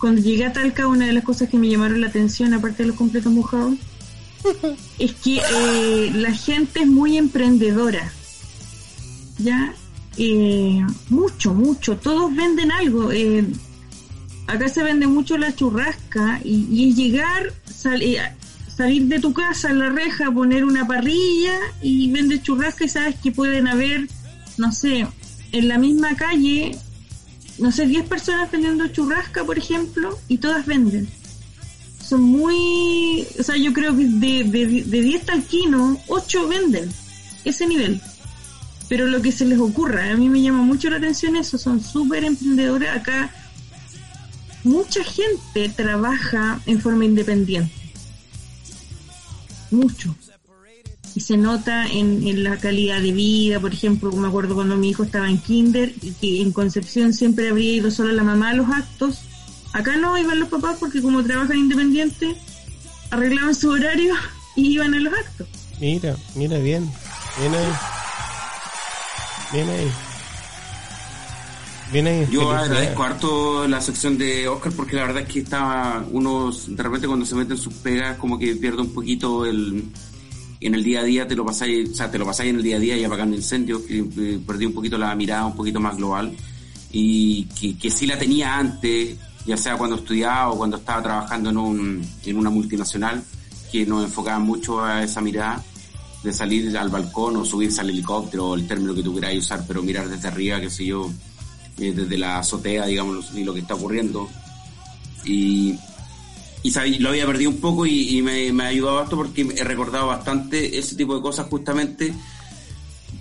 cuando 0.00 0.22
llegué 0.22 0.46
a 0.46 0.52
Talca, 0.52 0.86
una 0.86 1.06
de 1.06 1.12
las 1.12 1.24
cosas 1.24 1.48
que 1.48 1.58
me 1.58 1.68
llamaron 1.68 2.00
la 2.00 2.06
atención, 2.08 2.54
aparte 2.54 2.82
de 2.82 2.88
los 2.88 2.96
completos 2.96 3.32
mojados, 3.32 3.74
es 4.98 5.12
que 5.14 5.36
eh, 5.36 6.10
la 6.14 6.32
gente 6.32 6.80
es 6.80 6.86
muy 6.86 7.16
emprendedora. 7.18 8.10
Ya, 9.38 9.74
eh, 10.16 10.84
mucho, 11.08 11.54
mucho. 11.54 11.96
Todos 11.96 12.34
venden 12.34 12.72
algo. 12.72 13.12
eh, 13.12 13.44
acá 14.46 14.68
se 14.68 14.82
vende 14.82 15.06
mucho 15.06 15.38
la 15.38 15.54
churrasca 15.54 16.40
y, 16.44 16.66
y 16.70 16.90
es 16.90 16.96
llegar, 16.96 17.52
sal- 17.72 18.02
eh, 18.02 18.18
salir 18.74 19.04
de 19.04 19.20
tu 19.20 19.32
casa 19.32 19.70
a 19.70 19.72
la 19.74 19.90
reja, 19.90 20.30
poner 20.32 20.64
una 20.64 20.86
parrilla 20.86 21.54
y 21.82 22.10
vende 22.10 22.42
churrasca 22.42 22.84
y 22.84 22.88
sabes 22.88 23.16
que 23.22 23.30
pueden 23.32 23.68
haber, 23.68 24.08
no 24.58 24.72
sé, 24.72 25.06
en 25.52 25.68
la 25.68 25.78
misma 25.78 26.16
calle, 26.16 26.76
no 27.60 27.70
sé, 27.70 27.86
10 27.86 28.08
personas 28.08 28.50
vendiendo 28.50 28.88
churrasca, 28.88 29.44
por 29.44 29.58
ejemplo, 29.58 30.18
y 30.28 30.38
todas 30.38 30.66
venden. 30.66 31.08
Son 32.02 32.22
muy, 32.22 33.26
o 33.38 33.42
sea, 33.42 33.56
yo 33.56 33.72
creo 33.72 33.96
que 33.96 34.04
de, 34.04 34.44
de, 34.44 34.82
de 34.82 35.02
10 35.02 35.26
talquinos, 35.26 35.98
8 36.08 36.48
venden 36.48 36.90
ese 37.44 37.66
nivel. 37.66 38.00
Pero 38.88 39.06
lo 39.06 39.22
que 39.22 39.30
se 39.30 39.44
les 39.44 39.58
ocurra, 39.58 40.10
a 40.10 40.16
mí 40.16 40.28
me 40.28 40.42
llama 40.42 40.62
mucho 40.62 40.90
la 40.90 40.96
atención 40.96 41.36
eso, 41.36 41.58
son 41.58 41.80
súper 41.80 42.24
emprendedores. 42.24 42.90
Acá 42.90 43.30
mucha 44.64 45.04
gente 45.04 45.68
trabaja 45.68 46.60
en 46.66 46.80
forma 46.80 47.04
independiente. 47.04 47.72
Mucho. 49.70 50.16
Y 51.14 51.20
se 51.20 51.36
nota 51.36 51.86
en, 51.86 52.26
en 52.26 52.44
la 52.44 52.56
calidad 52.58 53.00
de 53.00 53.12
vida, 53.12 53.58
por 53.58 53.72
ejemplo, 53.72 54.12
me 54.12 54.28
acuerdo 54.28 54.54
cuando 54.54 54.76
mi 54.76 54.90
hijo 54.90 55.02
estaba 55.02 55.28
en 55.28 55.38
kinder 55.38 55.92
y 56.02 56.12
que 56.12 56.40
en 56.40 56.52
Concepción 56.52 57.12
siempre 57.12 57.48
habría 57.48 57.74
ido 57.74 57.90
solo 57.90 58.12
la 58.12 58.22
mamá 58.22 58.50
a 58.50 58.54
los 58.54 58.68
actos. 58.68 59.20
Acá 59.72 59.96
no 59.96 60.16
iban 60.18 60.38
los 60.38 60.48
papás 60.48 60.76
porque 60.78 61.02
como 61.02 61.24
trabajan 61.24 61.58
independiente, 61.58 62.36
arreglaban 63.10 63.54
su 63.54 63.70
horario 63.70 64.14
y 64.56 64.72
iban 64.74 64.94
a 64.94 65.00
los 65.00 65.12
actos. 65.12 65.48
Mira, 65.80 66.16
mira 66.34 66.58
bien. 66.58 66.90
Bien 67.38 67.54
ahí. 67.54 67.72
Bien 69.52 69.68
ahí. 69.68 69.92
Bien 71.92 72.06
ahí. 72.06 72.28
Yo 72.30 72.50
agradezco 72.52 73.02
harto 73.02 73.66
la 73.66 73.80
sección 73.80 74.16
de 74.16 74.46
Oscar 74.46 74.72
porque 74.72 74.94
la 74.94 75.02
verdad 75.02 75.22
es 75.22 75.28
que 75.28 75.40
está 75.40 76.04
uno 76.10 76.52
de 76.52 76.82
repente 76.82 77.08
cuando 77.08 77.26
se 77.26 77.34
mete 77.34 77.54
en 77.54 77.58
sus 77.58 77.74
pegas 77.74 78.16
como 78.18 78.38
que 78.38 78.54
pierde 78.54 78.82
un 78.82 78.92
poquito 78.92 79.44
el 79.44 79.84
en 80.60 80.74
el 80.74 80.84
día 80.84 81.00
a 81.00 81.04
día 81.04 81.26
te 81.26 81.34
lo 81.34 81.44
pasáis, 81.44 81.90
o 81.90 81.94
sea, 81.94 82.10
te 82.10 82.18
lo 82.18 82.26
pasáis 82.26 82.50
en 82.50 82.56
el 82.56 82.62
día 82.62 82.76
a 82.76 82.80
día 82.80 82.96
y 82.96 83.04
apagando 83.04 83.34
incendios, 83.34 83.82
que 83.82 83.98
eh, 83.98 84.40
perdí 84.46 84.66
un 84.66 84.74
poquito 84.74 84.98
la 84.98 85.14
mirada 85.14 85.46
un 85.46 85.56
poquito 85.56 85.80
más 85.80 85.96
global 85.96 86.32
y 86.92 87.44
que, 87.44 87.90
sí 87.90 88.06
la 88.06 88.18
tenía 88.18 88.58
antes, 88.58 89.16
ya 89.46 89.56
sea 89.56 89.76
cuando 89.76 89.96
estudiaba 89.96 90.50
o 90.50 90.58
cuando 90.58 90.76
estaba 90.76 91.02
trabajando 91.02 91.50
en, 91.50 91.56
un, 91.56 92.08
en 92.24 92.36
una 92.36 92.50
multinacional, 92.50 93.22
que 93.70 93.86
nos 93.86 94.04
enfocaba 94.04 94.38
mucho 94.40 94.84
a 94.84 95.04
esa 95.04 95.20
mirada 95.20 95.62
de 96.22 96.32
salir 96.32 96.76
al 96.76 96.88
balcón 96.90 97.36
o 97.36 97.44
subirse 97.44 97.80
al 97.80 97.90
helicóptero 97.90 98.54
el 98.54 98.66
término 98.66 98.94
que 98.94 99.02
tú 99.02 99.14
queráis 99.14 99.44
usar, 99.44 99.64
pero 99.66 99.82
mirar 99.82 100.08
desde 100.08 100.28
arriba, 100.28 100.60
qué 100.60 100.68
sé 100.68 100.84
yo, 100.84 101.10
eh, 101.78 101.92
desde 101.92 102.18
la 102.18 102.40
azotea, 102.40 102.86
digamos, 102.86 103.32
y 103.34 103.44
lo 103.44 103.54
que 103.54 103.60
está 103.60 103.74
ocurriendo. 103.74 104.28
Y, 105.24 105.78
y 106.62 106.70
sabí- 106.70 106.98
lo 106.98 107.10
había 107.10 107.26
perdido 107.26 107.50
un 107.50 107.58
poco 107.58 107.86
y, 107.86 108.20
me, 108.22 108.52
me 108.52 108.64
ha 108.64 108.66
ayudado 108.68 108.98
harto 108.98 109.16
porque 109.16 109.42
he 109.56 109.64
recordado 109.64 110.06
bastante 110.08 110.78
ese 110.78 110.94
tipo 110.96 111.14
de 111.16 111.22
cosas 111.22 111.46
justamente 111.48 112.12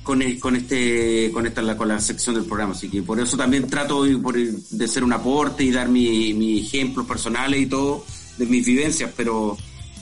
con, 0.03 0.21
con 0.39 0.55
este 0.55 1.29
con 1.31 1.45
esta 1.45 1.77
con 1.77 1.87
la 1.87 1.99
sección 1.99 2.35
del 2.35 2.45
programa. 2.45 2.73
Así 2.73 2.89
que 2.89 3.01
por 3.01 3.19
eso 3.19 3.37
también 3.37 3.67
trato 3.67 4.03
de 4.03 4.87
ser 4.87 5.03
un 5.03 5.13
aporte 5.13 5.63
y 5.63 5.71
dar 5.71 5.87
mi, 5.89 6.33
mi 6.33 6.59
ejemplos 6.59 7.05
personales 7.05 7.61
y 7.61 7.65
todo 7.67 8.05
de 8.37 8.45
mis 8.45 8.65
vivencias 8.65 9.11
pero 9.15 9.57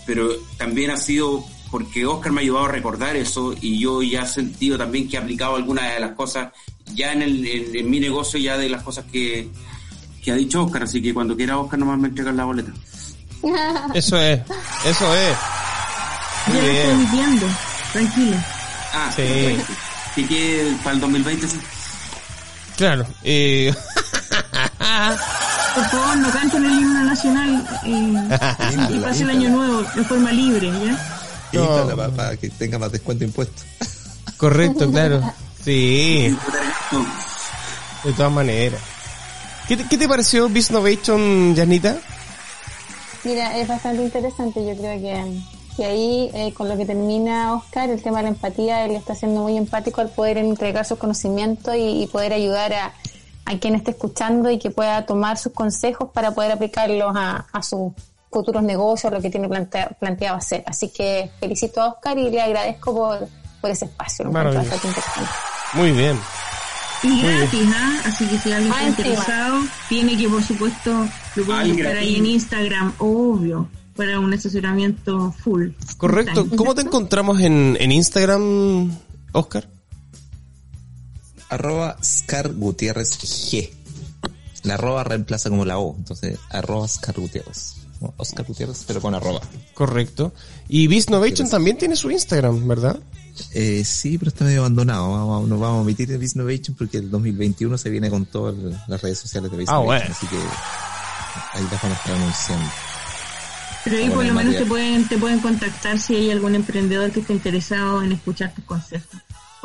pero 0.05 0.29
también 0.57 0.91
ha 0.91 0.97
sido 0.97 1.43
porque 1.69 2.05
Oscar 2.05 2.31
me 2.31 2.39
ha 2.39 2.43
ayudado 2.43 2.65
a 2.65 2.71
recordar 2.71 3.15
eso 3.17 3.53
y 3.59 3.77
yo 3.79 4.01
ya 4.01 4.21
he 4.21 4.27
sentido 4.27 4.77
también 4.77 5.09
que 5.09 5.17
he 5.17 5.19
aplicado 5.19 5.55
algunas 5.57 5.93
de 5.93 5.99
las 5.99 6.11
cosas 6.11 6.53
ya 6.95 7.11
en, 7.11 7.21
el, 7.21 7.45
en, 7.45 7.75
en 7.75 7.89
mi 7.89 7.99
negocio 7.99 8.39
ya 8.39 8.57
de 8.57 8.69
las 8.69 8.83
cosas 8.83 9.03
que, 9.11 9.49
que 10.23 10.31
ha 10.31 10.35
dicho 10.35 10.63
Oscar. 10.63 10.83
Así 10.83 11.01
que 11.01 11.13
cuando 11.13 11.35
quiera 11.35 11.59
Oscar 11.59 11.77
nomás 11.77 11.99
me 11.99 12.07
entregan 12.07 12.37
la 12.37 12.45
boleta 12.45 12.71
Eso 13.93 14.17
es, 14.17 14.41
eso 14.85 15.13
es. 15.15 15.37
Muy 16.47 16.57
Ya 16.57 16.61
lo 16.61 16.67
estoy. 16.71 17.49
Tranquilo. 17.93 18.37
ah 18.93 19.11
Sí. 19.15 20.23
que 20.25 20.75
para 20.83 20.95
el 20.95 21.01
2020 21.01 21.47
sí 21.47 21.59
Claro. 22.77 23.05
Eh, 23.23 23.73
Por 25.75 25.85
favor, 25.89 26.17
no 26.17 26.31
canten 26.31 26.65
el 26.65 26.71
himno 26.71 27.03
nacional 27.03 27.67
eh, 27.85 28.89
y 28.95 28.99
pase 28.99 29.23
el 29.23 29.29
año 29.29 29.49
nuevo 29.49 29.83
de 29.95 30.03
forma 30.03 30.31
libre, 30.31 30.71
¿ya? 30.83 30.97
No. 31.53 31.95
para, 31.95 32.09
para 32.09 32.37
que 32.37 32.49
tenga 32.49 32.77
más 32.79 32.91
descuento 32.91 33.19
de 33.21 33.25
impuestos. 33.27 33.63
correcto, 34.37 34.89
claro. 34.91 35.21
Sí, 35.63 36.35
de 38.03 38.13
todas 38.13 38.31
maneras. 38.31 38.79
¿Qué 39.67 39.75
te, 39.77 39.87
qué 39.87 39.97
te 39.97 40.07
pareció 40.07 40.49
Beast 40.49 40.71
Novation, 40.71 41.55
Janita? 41.55 41.97
Mira, 43.27 43.57
es 43.57 43.67
bastante 43.67 44.01
interesante. 44.03 44.65
Yo 44.65 44.73
creo 44.77 45.01
que, 45.01 45.41
que 45.75 45.85
ahí, 45.85 46.31
eh, 46.33 46.53
con 46.53 46.69
lo 46.69 46.77
que 46.77 46.85
termina 46.85 47.53
Oscar, 47.53 47.89
el 47.89 48.01
tema 48.01 48.17
de 48.19 48.23
la 48.23 48.29
empatía, 48.29 48.85
él 48.85 48.91
está 48.95 49.15
siendo 49.15 49.41
muy 49.41 49.57
empático 49.57 49.99
al 49.99 50.07
poder 50.09 50.37
entregar 50.37 50.85
sus 50.85 50.97
conocimientos 50.97 51.75
y, 51.75 52.03
y 52.03 52.07
poder 52.07 52.31
ayudar 52.31 52.71
a, 52.73 52.93
a 53.43 53.59
quien 53.59 53.75
esté 53.75 53.91
escuchando 53.91 54.49
y 54.49 54.57
que 54.59 54.71
pueda 54.71 55.05
tomar 55.05 55.37
sus 55.37 55.51
consejos 55.51 56.09
para 56.13 56.31
poder 56.31 56.53
aplicarlos 56.53 57.13
a, 57.17 57.47
a 57.51 57.61
sus 57.63 57.91
futuros 58.31 58.63
negocios, 58.63 59.11
lo 59.11 59.21
que 59.21 59.29
tiene 59.29 59.49
plantea- 59.49 59.89
planteado 59.99 60.37
hacer. 60.37 60.63
Así 60.65 60.87
que 60.87 61.29
felicito 61.41 61.81
a 61.81 61.89
Oscar 61.89 62.17
y 62.17 62.29
le 62.29 62.41
agradezco 62.41 62.95
por, 62.95 63.27
por 63.59 63.69
ese 63.69 63.85
espacio. 63.85 64.31
Muy 65.73 65.91
bien. 65.91 66.17
Y 67.03 67.21
gratis, 67.21 67.69
¿ah? 67.73 68.01
Así 68.05 68.25
que 68.25 68.39
si 68.39 68.51
alguien 68.51 68.73
Ah, 68.73 68.87
está 68.87 69.01
interesado, 69.01 69.63
tiene 69.87 70.17
que, 70.17 70.27
por 70.27 70.43
supuesto, 70.43 71.07
lo 71.35 71.45
pueden 71.45 71.73
buscar 71.75 71.97
ahí 71.97 72.15
en 72.15 72.25
Instagram, 72.25 72.93
obvio, 72.97 73.69
para 73.95 74.19
un 74.19 74.33
asesoramiento 74.33 75.31
full. 75.31 75.69
Correcto. 75.97 76.47
¿Cómo 76.55 76.73
te 76.75 76.81
encontramos 76.81 77.39
en, 77.41 77.77
en 77.79 77.91
Instagram, 77.91 78.91
Oscar? 79.31 79.69
Arroba 81.49 81.97
Scar 82.03 82.53
Gutiérrez 82.53 83.17
G. 83.19 83.69
La 84.63 84.73
arroba 84.73 85.03
reemplaza 85.03 85.49
como 85.49 85.65
la 85.65 85.77
O. 85.77 85.95
Entonces, 85.97 86.37
arroba 86.49 86.87
Scar 86.87 87.19
Gutiérrez. 87.19 87.75
Oscar 88.17 88.45
Gutiérrez, 88.45 88.83
pero 88.85 89.01
con 89.01 89.15
arroba. 89.15 89.41
Correcto. 89.73 90.33
Y 90.67 90.87
Beast 90.87 91.09
Novation 91.09 91.49
también 91.49 91.77
tiene 91.77 91.95
su 91.95 92.11
Instagram, 92.11 92.67
¿verdad? 92.67 92.99
Eh, 93.53 93.83
sí, 93.85 94.17
pero 94.17 94.29
está 94.29 94.45
medio 94.45 94.59
abandonado. 94.61 95.11
Vamos, 95.11 95.45
a- 95.45 95.47
nos 95.47 95.59
vamos 95.59 95.77
a 95.79 95.81
omitir 95.81 96.11
el 96.11 96.17
Visnovation 96.17 96.75
porque 96.77 96.97
el 96.97 97.09
2021 97.11 97.77
se 97.77 97.89
viene 97.89 98.09
con 98.09 98.25
todas 98.25 98.55
las 98.87 99.01
redes 99.01 99.19
sociales 99.19 99.51
de 99.51 99.57
Visnovation. 99.57 99.85
bueno. 99.85 100.05
Así 100.15 100.27
que 100.27 100.37
ahí 100.37 101.63
las 101.71 101.81
vamos 101.81 101.97
a 101.97 102.01
estar 102.01 102.15
anunciando. 102.15 102.69
Pero 103.83 103.97
ahí 103.97 104.09
por 104.09 104.25
lo 104.25 104.33
menos 104.33 104.55
te 104.57 104.65
pueden, 104.65 105.07
te 105.07 105.17
pueden 105.17 105.39
contactar 105.39 105.97
si 105.99 106.15
hay 106.15 106.31
algún 106.31 106.55
emprendedor 106.55 107.09
que 107.11 107.21
esté 107.21 107.33
interesado 107.33 108.03
en 108.03 108.11
escuchar 108.11 108.53
tus 108.53 108.65
consejos 108.65 109.21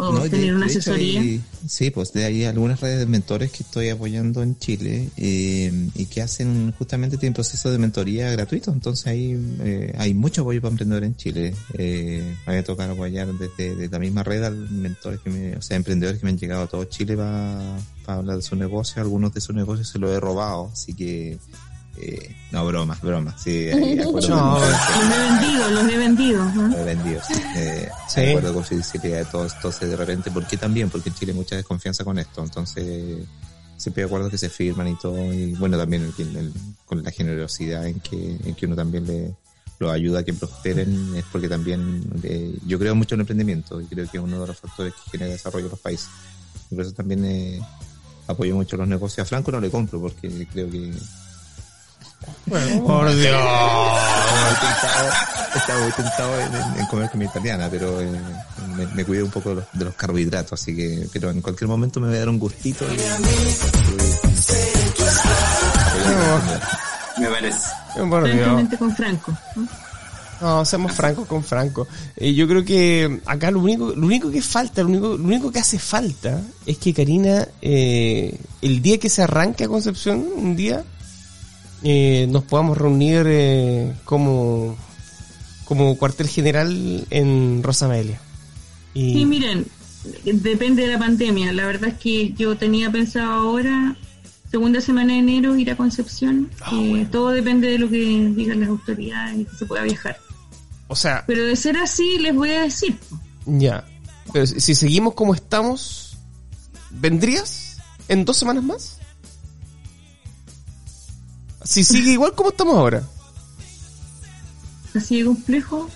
o 0.08 0.12
No, 0.12 0.20
y 0.20 0.22
de- 0.24 0.30
tener 0.30 0.54
una 0.54 0.66
de 0.66 0.72
asesoría. 0.72 1.20
hay- 1.20 1.40
sí, 1.68 1.90
pues 1.90 2.12
de 2.12 2.24
ahí 2.24 2.44
algunas 2.44 2.80
redes 2.80 2.98
de 2.98 3.06
mentores 3.06 3.50
que 3.52 3.62
estoy 3.62 3.88
apoyando 3.88 4.42
en 4.42 4.58
Chile 4.58 5.10
eh, 5.16 5.88
y 5.94 6.06
que 6.06 6.22
hacen 6.22 6.72
justamente 6.78 7.16
tienen 7.18 7.34
procesos 7.34 7.70
de 7.72 7.78
mentoría 7.78 8.30
gratuitos. 8.32 8.74
Entonces 8.74 9.06
ahí 9.06 9.36
eh, 9.60 9.94
hay 9.96 10.14
mucho 10.14 10.42
apoyo 10.42 10.60
para 10.60 10.72
emprendedores 10.72 11.08
en 11.08 11.16
Chile. 11.16 11.54
Eh, 11.74 12.34
me 12.46 12.52
voy 12.52 12.60
a 12.60 12.64
tocar 12.64 12.90
apoyar 12.90 13.28
desde, 13.38 13.76
desde 13.76 13.88
la 13.92 13.98
misma 13.98 14.22
red 14.22 14.42
a 14.44 14.50
mentores 14.50 15.20
que 15.20 15.30
me, 15.30 15.56
o 15.56 15.62
sea, 15.62 15.76
emprendedores 15.76 16.18
que 16.20 16.26
me 16.26 16.30
han 16.32 16.38
llegado 16.38 16.62
a 16.62 16.66
todo 16.66 16.84
Chile 16.84 17.16
para 17.16 17.76
hablar 18.06 18.36
de 18.36 18.42
su 18.42 18.56
negocio. 18.56 19.00
Algunos 19.00 19.32
de 19.32 19.40
sus 19.40 19.54
negocios 19.54 19.88
se 19.88 19.98
los 19.98 20.10
he 20.10 20.18
robado, 20.20 20.70
así 20.72 20.94
que 20.94 21.38
eh, 21.98 22.34
no, 22.50 22.64
broma, 22.66 22.98
broma. 23.02 23.36
Sí, 23.38 23.52
de 23.52 23.96
No. 24.28 24.58
Los 24.58 24.62
he 24.62 25.18
vendido, 25.30 25.70
los 25.70 25.92
he 25.92 25.96
vendido. 25.98 26.44
¿no? 26.52 26.68
lo 26.68 26.78
he 26.78 26.84
vendido, 26.84 27.20
sí. 27.26 27.34
Eh, 27.56 27.88
Sí. 28.08 28.20
De 28.20 28.30
acuerdo 28.30 28.54
con 28.54 28.64
de 28.64 29.24
todos. 29.30 29.52
Entonces, 29.54 29.88
de 29.90 29.96
repente, 29.96 30.30
¿por 30.30 30.46
qué 30.46 30.56
también? 30.56 30.90
Porque 30.90 31.08
en 31.08 31.14
Chile 31.14 31.32
hay 31.32 31.38
mucha 31.38 31.56
desconfianza 31.56 32.04
con 32.04 32.18
esto. 32.18 32.42
Entonces, 32.42 33.24
siempre 33.76 34.02
hay 34.02 34.06
acuerdos 34.06 34.30
que 34.30 34.38
se 34.38 34.48
firman 34.50 34.88
y 34.88 34.96
todo. 34.98 35.18
Y 35.32 35.52
bueno, 35.54 35.76
también 35.78 36.12
el- 36.18 36.36
el- 36.36 36.52
con 36.84 37.02
la 37.02 37.10
generosidad 37.10 37.86
en 37.86 38.00
que, 38.00 38.36
en 38.44 38.54
que 38.54 38.66
uno 38.66 38.76
también 38.76 39.06
le 39.06 39.34
los 39.78 39.90
ayuda 39.90 40.20
a 40.20 40.22
que 40.22 40.32
prosperen, 40.32 41.16
es 41.16 41.24
porque 41.32 41.48
también 41.48 42.04
eh, 42.22 42.54
yo 42.66 42.78
creo 42.78 42.94
mucho 42.94 43.16
en 43.16 43.20
el 43.20 43.22
emprendimiento 43.22 43.80
y 43.80 43.86
creo 43.86 44.08
que 44.08 44.16
es 44.18 44.22
uno 44.22 44.40
de 44.40 44.46
los 44.46 44.56
factores 44.56 44.92
que 44.94 45.10
genera 45.10 45.32
desarrollo 45.32 45.64
en 45.66 45.70
los 45.72 45.80
países. 45.80 46.06
Por 46.70 46.80
eso 46.82 46.92
también 46.92 47.24
eh, 47.24 47.60
apoyo 48.28 48.54
mucho 48.54 48.76
los 48.76 48.86
negocios. 48.86 49.26
A 49.26 49.28
Franco 49.28 49.50
no 49.50 49.60
le 49.60 49.70
compro 49.70 50.00
porque 50.00 50.46
creo 50.52 50.70
que 50.70 50.92
Por 52.48 53.14
Dios. 53.14 53.34
estaba 53.34 54.42
muy 54.42 54.54
tentado, 54.60 55.08
estaba 55.56 55.80
muy 55.82 55.92
tentado 55.92 56.40
en, 56.40 56.54
en- 56.54 56.80
en 56.80 56.86
comer 56.86 57.10
comida 57.10 57.30
italiana, 57.30 57.68
pero 57.70 58.00
eh, 58.00 58.10
me, 58.76 58.86
me 58.88 59.04
cuidé 59.04 59.22
un 59.22 59.30
poco 59.30 59.50
de 59.50 59.54
los, 59.56 59.64
de 59.72 59.84
los 59.86 59.94
carbohidratos, 59.94 60.60
así 60.60 60.74
que, 60.76 61.06
pero 61.12 61.30
en 61.30 61.40
cualquier 61.40 61.68
momento 61.68 62.00
me 62.00 62.08
voy 62.08 62.16
a 62.16 62.20
dar 62.20 62.28
un 62.28 62.38
gustito. 62.38 62.84
y- 62.84 62.96
me 67.20 67.28
parece 67.28 67.58
Por 68.08 68.24
Dios. 68.32 68.78
Con 68.78 68.94
Franco. 68.96 69.36
¿no? 69.56 69.68
No, 70.40 70.64
seamos 70.64 70.90
francos 70.92 71.28
con 71.28 71.44
Franco. 71.44 71.86
Eh, 72.16 72.34
yo 72.34 72.48
creo 72.48 72.64
que 72.64 73.20
acá 73.26 73.52
lo 73.52 73.60
único, 73.60 73.92
lo 73.94 74.06
único 74.06 74.28
que 74.28 74.42
falta, 74.42 74.82
lo 74.82 74.88
único, 74.88 75.06
lo 75.16 75.24
único 75.24 75.52
que 75.52 75.60
hace 75.60 75.78
falta 75.78 76.40
es 76.66 76.78
que 76.78 76.92
Karina, 76.92 77.46
eh, 77.60 78.36
el 78.60 78.82
día 78.82 78.98
que 78.98 79.08
se 79.08 79.22
arranque 79.22 79.64
a 79.64 79.68
Concepción, 79.68 80.26
un 80.34 80.56
día, 80.56 80.82
eh, 81.84 82.26
nos 82.30 82.44
podamos 82.44 82.78
reunir 82.78 83.24
eh, 83.26 83.92
como, 84.04 84.76
como 85.64 85.96
cuartel 85.96 86.28
general 86.28 87.06
en 87.10 87.62
Rosa 87.62 87.86
Amelia. 87.86 88.20
Y, 88.94 89.14
Sí, 89.14 89.24
miren, 89.24 89.66
depende 90.24 90.82
de 90.82 90.88
la 90.92 90.98
pandemia. 90.98 91.52
La 91.52 91.66
verdad 91.66 91.90
es 91.90 91.98
que 91.98 92.32
yo 92.34 92.56
tenía 92.56 92.90
pensado 92.90 93.32
ahora, 93.32 93.96
segunda 94.50 94.80
semana 94.80 95.14
de 95.14 95.18
enero, 95.20 95.56
ir 95.56 95.70
a 95.70 95.76
Concepción. 95.76 96.50
Eh, 96.72 96.88
bueno. 96.90 97.08
Todo 97.10 97.30
depende 97.30 97.70
de 97.70 97.78
lo 97.78 97.88
que 97.88 97.98
digan 97.98 98.60
las 98.60 98.68
autoridades 98.68 99.40
y 99.40 99.44
que 99.44 99.56
se 99.56 99.66
pueda 99.66 99.82
viajar. 99.82 100.18
o 100.88 100.94
sea, 100.96 101.24
Pero 101.26 101.44
de 101.44 101.56
ser 101.56 101.76
así, 101.78 102.18
les 102.18 102.34
voy 102.34 102.50
a 102.50 102.62
decir. 102.62 102.96
ya. 103.46 103.84
Pero 104.32 104.46
si 104.46 104.74
seguimos 104.74 105.14
como 105.14 105.34
estamos, 105.34 106.16
¿vendrías 106.90 107.78
en 108.08 108.24
dos 108.24 108.36
semanas 108.38 108.62
más? 108.62 108.98
Si 111.64 111.84
sigue 111.84 112.12
igual 112.12 112.34
como 112.34 112.50
estamos 112.50 112.74
ahora. 112.76 113.02
Así 114.94 115.18
de 115.20 115.26
complejo, 115.26 115.88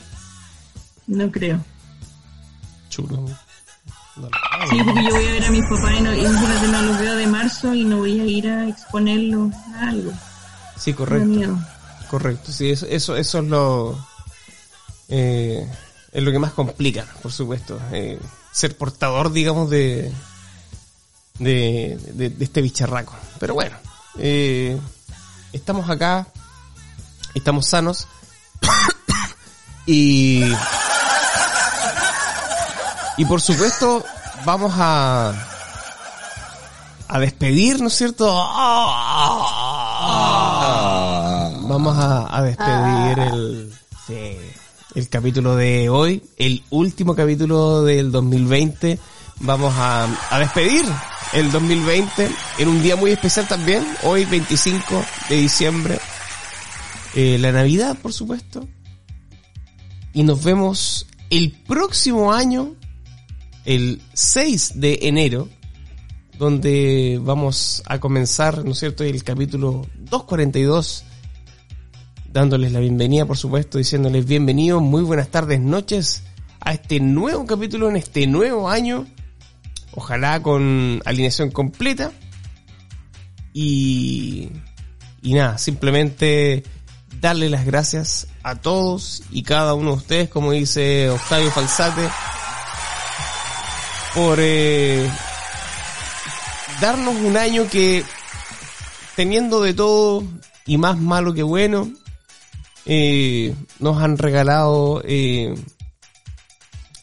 no 1.07 1.31
creo. 1.31 1.63
Chulo. 2.89 3.27
Sí, 4.71 4.79
porque 4.83 5.05
yo 5.05 5.11
voy 5.11 5.27
a 5.27 5.33
ver 5.33 5.45
a 5.45 5.51
mis 5.51 5.65
papás 5.65 5.93
y 5.99 6.01
no, 6.01 6.15
imagínate, 6.15 6.69
no 6.69 6.83
los 6.83 6.99
veo 6.99 7.17
de 7.17 7.27
marzo 7.27 7.75
y 7.75 7.85
no 7.85 7.99
voy 7.99 8.19
a 8.21 8.25
ir 8.25 8.49
a 8.49 8.67
exponerlos 8.69 9.53
a 9.75 9.89
algo. 9.91 10.13
Sí, 10.79 10.95
correcto. 10.95 11.27
miedo. 11.27 11.59
Correcto, 12.09 12.53
sí, 12.53 12.71
eso, 12.71 12.87
eso, 12.87 13.17
eso 13.17 13.39
es 13.41 13.45
lo 13.45 14.07
eh, 15.09 15.71
es 16.13 16.23
lo 16.23 16.33
que 16.33 16.39
más 16.39 16.53
complica, 16.53 17.05
por 17.21 17.33
supuesto. 17.33 17.79
eh, 17.93 18.19
ser 18.53 18.77
portador, 18.79 19.33
digamos, 19.33 19.69
de, 19.69 20.11
de, 21.39 21.99
de, 22.15 22.31
de 22.31 22.45
este 22.45 22.63
bicharraco. 22.63 23.15
Pero 23.39 23.53
bueno, 23.53 23.77
eh, 24.19 24.79
estamos 25.57 25.89
acá, 25.89 26.27
estamos 27.35 27.67
sanos 27.67 28.07
y 29.87 30.43
y 33.17 33.25
por 33.25 33.41
supuesto 33.41 34.05
vamos 34.45 34.75
a 34.77 35.33
a 37.09 37.19
despedir, 37.21 37.81
¿no 37.81 37.89
es 37.89 37.95
cierto? 37.95 38.27
Vamos 41.69 41.97
a, 41.97 42.37
a 42.37 42.43
despedir 42.43 43.19
el, 43.19 43.73
sí, 44.07 44.37
el 44.95 45.09
capítulo 45.09 45.57
de 45.57 45.89
hoy, 45.89 46.23
el 46.37 46.63
último 46.71 47.15
capítulo 47.15 47.83
del 47.83 48.13
2020. 48.13 48.99
Vamos 49.41 49.75
a, 49.77 50.07
a 50.31 50.39
despedir 50.39 50.85
el 51.37 51.53
2020 51.53 52.31
en 52.57 52.69
un 52.69 52.83
día 52.83 52.97
muy 52.97 53.11
especial 53.11 53.47
también, 53.47 53.85
hoy 54.05 54.25
25 54.25 55.05
de 55.29 55.37
diciembre, 55.37 55.99
eh, 57.15 57.37
la 57.39 57.53
Navidad 57.53 57.95
por 58.01 58.15
supuesto, 58.15 58.67
y 60.15 60.23
nos 60.23 60.43
vemos 60.43 61.07
el 61.29 61.53
próximo 61.53 62.33
año, 62.33 62.75
el 63.67 64.01
6 64.15 64.81
de 64.81 65.01
enero, 65.03 65.51
donde 66.39 67.21
vamos 67.23 67.83
a 67.85 68.01
comenzar, 68.01 68.65
¿no 68.65 68.71
es 68.71 68.79
cierto?, 68.79 69.05
el 69.05 69.23
capítulo 69.23 69.87
242, 69.95 71.05
dándoles 72.33 72.73
la 72.73 72.81
bienvenida, 72.81 73.27
por 73.27 73.37
supuesto, 73.37 73.77
diciéndoles 73.77 74.25
bienvenidos, 74.25 74.81
muy 74.81 75.03
buenas 75.03 75.29
tardes, 75.29 75.61
noches, 75.61 76.23
a 76.61 76.73
este 76.73 76.99
nuevo 76.99 77.45
capítulo 77.45 77.91
en 77.91 77.97
este 77.97 78.27
nuevo 78.27 78.71
año, 78.71 79.07
ojalá 79.97 80.41
con 80.41 81.03
alineación 81.05 81.51
completa, 81.51 82.13
y, 83.53 84.51
y 85.23 85.35
nada, 85.35 85.59
simplemente 85.59 86.63
darle 87.21 87.49
las 87.49 87.65
gracias 87.65 88.29
a 88.43 88.57
todos 88.57 89.23
y 89.31 89.43
cada 89.43 89.75
uno 89.75 89.91
de 89.91 89.97
ustedes, 89.97 90.29
como 90.29 90.53
dice 90.53 91.11
Octavio 91.11 91.51
Falsate, 91.51 92.09
por 94.15 94.39
eh, 94.41 95.11
darnos 96.81 97.17
un 97.17 97.37
año 97.37 97.69
que, 97.69 98.05
teniendo 99.15 99.63
de 99.63 99.75
todo 99.75 100.23
y 100.67 100.79
más 100.79 100.99
malo 100.99 101.35
que 101.35 101.43
bueno, 101.43 101.91
eh, 102.85 103.55
nos 103.79 104.01
han 104.01 104.19
regalado 104.19 105.03
eh, 105.05 105.55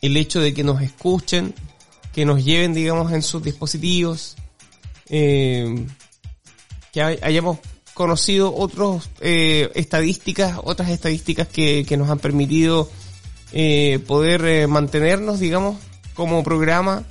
el 0.01 0.17
hecho 0.17 0.39
de 0.39 0.53
que 0.53 0.63
nos 0.63 0.81
escuchen, 0.81 1.53
que 2.13 2.25
nos 2.25 2.43
lleven, 2.43 2.73
digamos, 2.73 3.11
en 3.11 3.21
sus 3.21 3.43
dispositivos, 3.43 4.35
eh, 5.09 5.85
que 6.91 7.01
hay- 7.01 7.19
hayamos 7.21 7.57
conocido 7.93 8.55
otras 8.55 9.09
estadísticas, 9.75 10.59
otras 10.63 10.89
estadísticas 10.89 11.47
que, 11.47 11.85
que 11.87 11.97
nos 11.97 12.09
han 12.09 12.19
permitido 12.19 12.89
eh, 13.51 13.99
poder 14.07 14.43
eh, 14.45 14.65
mantenernos, 14.67 15.39
digamos, 15.39 15.77
como 16.15 16.43
programa, 16.43 17.03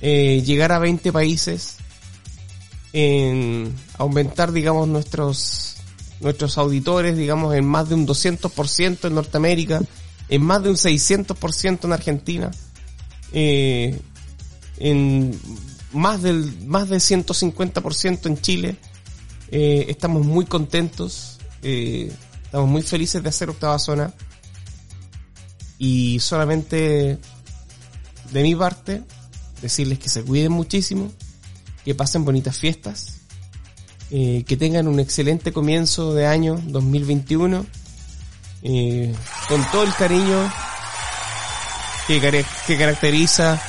eh, 0.00 0.42
llegar 0.44 0.72
a 0.72 0.78
20 0.80 1.12
países, 1.12 1.76
en 2.92 3.74
aumentar, 3.98 4.52
digamos, 4.52 4.86
nuestros, 4.88 5.76
nuestros 6.20 6.58
auditores, 6.58 7.16
digamos, 7.16 7.54
en 7.54 7.64
más 7.66 7.88
de 7.88 7.94
un 7.96 8.06
200% 8.06 9.08
en 9.08 9.14
Norteamérica, 9.14 9.80
en 10.28 10.42
más 10.42 10.62
de 10.62 10.70
un 10.70 10.76
600% 10.76 11.84
en 11.84 11.92
Argentina, 11.92 12.50
eh, 13.34 14.00
en 14.78 15.38
más 15.92 16.22
del, 16.22 16.66
más 16.66 16.88
de 16.88 16.96
150% 16.96 18.26
en 18.26 18.40
Chile. 18.40 18.76
Eh, 19.50 19.86
estamos 19.88 20.24
muy 20.24 20.46
contentos, 20.46 21.38
eh, 21.62 22.10
estamos 22.44 22.68
muy 22.68 22.82
felices 22.82 23.22
de 23.22 23.28
hacer 23.28 23.50
Octava 23.50 23.78
Zona. 23.78 24.14
Y 25.78 26.20
solamente 26.20 27.18
de 28.32 28.42
mi 28.42 28.54
parte, 28.54 29.02
decirles 29.60 29.98
que 29.98 30.08
se 30.08 30.22
cuiden 30.22 30.52
muchísimo, 30.52 31.10
que 31.84 31.94
pasen 31.94 32.24
bonitas 32.24 32.58
fiestas, 32.58 33.20
eh, 34.10 34.44
que 34.46 34.56
tengan 34.56 34.88
un 34.88 35.00
excelente 35.00 35.52
comienzo 35.52 36.14
de 36.14 36.26
año 36.26 36.60
2021, 36.66 37.66
eh, 38.62 39.14
con 39.48 39.64
todo 39.70 39.82
el 39.84 39.94
cariño 39.94 40.52
que, 42.06 42.76
caracteriza 42.78 43.60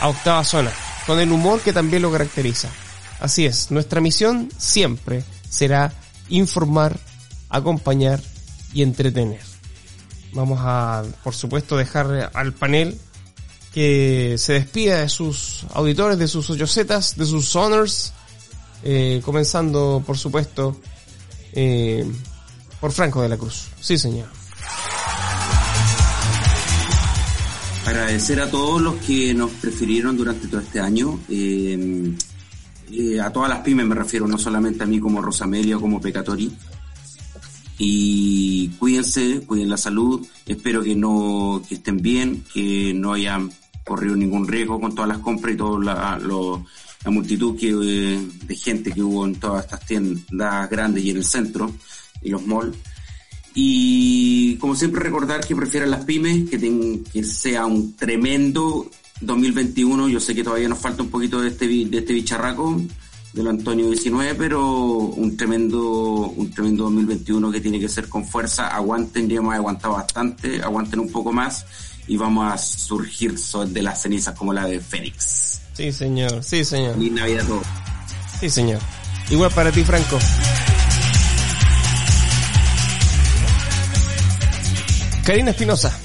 a 0.00 0.08
Octava 0.08 0.44
Zona, 0.44 0.72
con 1.06 1.20
el 1.20 1.30
humor 1.30 1.60
que 1.60 1.72
también 1.72 2.02
lo 2.02 2.10
caracteriza. 2.12 2.68
Así 3.20 3.44
es, 3.44 3.70
nuestra 3.70 4.00
misión 4.00 4.50
siempre 4.56 5.22
será 5.48 5.92
informar, 6.28 6.98
acompañar 7.48 8.20
y 8.72 8.82
entretener. 8.82 9.40
Vamos 10.32 10.60
a, 10.62 11.02
por 11.22 11.34
supuesto, 11.34 11.76
dejar 11.76 12.30
al 12.32 12.52
panel 12.52 12.98
que 13.74 14.36
se 14.38 14.54
despida 14.54 15.00
de 15.00 15.08
sus 15.08 15.66
auditores, 15.74 16.18
de 16.18 16.28
sus 16.28 16.48
oyocetas, 16.50 17.16
de 17.16 17.26
sus 17.26 17.54
honors, 17.56 18.12
eh, 18.82 19.20
comenzando, 19.24 20.02
por 20.06 20.16
supuesto, 20.16 20.80
eh, 21.52 22.10
por 22.80 22.92
Franco 22.92 23.22
de 23.22 23.28
la 23.28 23.36
Cruz. 23.36 23.68
Sí, 23.80 23.98
señor. 23.98 24.39
Agradecer 27.86 28.40
a 28.40 28.50
todos 28.50 28.80
los 28.80 28.96
que 28.96 29.34
nos 29.34 29.50
prefirieron 29.52 30.16
durante 30.16 30.48
todo 30.48 30.60
este 30.60 30.80
año. 30.80 31.18
eh, 31.28 32.14
eh, 32.92 33.20
a 33.20 33.30
todas 33.30 33.48
las 33.48 33.60
pymes 33.60 33.86
me 33.86 33.94
refiero, 33.94 34.26
no 34.26 34.36
solamente 34.36 34.82
a 34.82 34.86
mí 34.86 34.98
como 34.98 35.22
Rosamelia 35.22 35.76
o 35.76 35.80
como 35.80 36.00
Pecatori. 36.00 36.50
Y 37.78 38.68
cuídense, 38.78 39.42
cuiden 39.46 39.70
la 39.70 39.76
salud. 39.76 40.26
Espero 40.46 40.82
que 40.82 40.94
no 40.94 41.62
que 41.66 41.76
estén 41.76 41.98
bien, 41.98 42.44
que 42.52 42.92
no 42.94 43.12
hayan 43.12 43.50
corrido 43.86 44.16
ningún 44.16 44.46
riesgo 44.46 44.80
con 44.80 44.94
todas 44.94 45.08
las 45.08 45.18
compras 45.18 45.54
y 45.54 45.56
toda 45.56 45.82
la, 45.82 47.10
multitud 47.10 47.58
que, 47.58 47.70
eh, 47.70 48.20
de 48.44 48.56
gente 48.56 48.92
que 48.92 49.02
hubo 49.02 49.24
en 49.24 49.36
todas 49.36 49.64
estas 49.64 49.86
tiendas 49.86 50.68
grandes 50.68 51.02
y 51.04 51.10
en 51.10 51.16
el 51.16 51.24
centro 51.24 51.72
y 52.22 52.30
los 52.30 52.46
malls. 52.46 52.76
Y 53.54 54.56
como 54.56 54.74
siempre 54.76 55.02
recordar 55.02 55.40
que 55.46 55.56
prefieran 55.56 55.90
las 55.90 56.04
pymes, 56.04 56.48
que, 56.48 56.58
ten- 56.58 57.04
que 57.04 57.24
sea 57.24 57.66
un 57.66 57.94
tremendo 57.96 58.88
2021. 59.20 60.08
Yo 60.08 60.20
sé 60.20 60.34
que 60.34 60.44
todavía 60.44 60.68
nos 60.68 60.78
falta 60.78 61.02
un 61.02 61.10
poquito 61.10 61.40
de 61.40 61.48
este, 61.48 61.66
de 61.66 61.98
este 61.98 62.12
bicharraco 62.12 62.80
del 63.32 63.46
Antonio 63.48 63.86
19, 63.88 64.34
pero 64.34 64.66
un 64.70 65.36
tremendo, 65.36 65.82
un 66.36 66.50
tremendo 66.50 66.84
2021 66.84 67.50
que 67.52 67.60
tiene 67.60 67.78
que 67.80 67.88
ser 67.88 68.08
con 68.08 68.24
fuerza. 68.24 68.68
Aguanten, 68.68 69.28
ya 69.28 69.36
hemos 69.38 69.54
aguantado 69.54 69.94
bastante, 69.94 70.62
aguanten 70.62 71.00
un 71.00 71.10
poco 71.10 71.32
más 71.32 71.64
y 72.08 72.16
vamos 72.16 72.52
a 72.52 72.58
surgir 72.58 73.34
de 73.68 73.82
las 73.82 74.02
cenizas 74.02 74.36
como 74.36 74.52
la 74.52 74.66
de 74.66 74.80
Fénix. 74.80 75.60
Sí, 75.74 75.92
señor. 75.92 76.42
Sí, 76.42 76.64
señor. 76.64 76.94
Feliz 76.94 77.12
Navidad 77.12 77.44
a 77.44 77.48
todos. 77.48 77.66
Sí, 78.40 78.50
señor. 78.50 78.80
Igual 79.30 79.50
para 79.52 79.70
ti, 79.70 79.84
Franco. 79.84 80.18
Karina 85.24 85.50
Espinosa. 85.50 85.96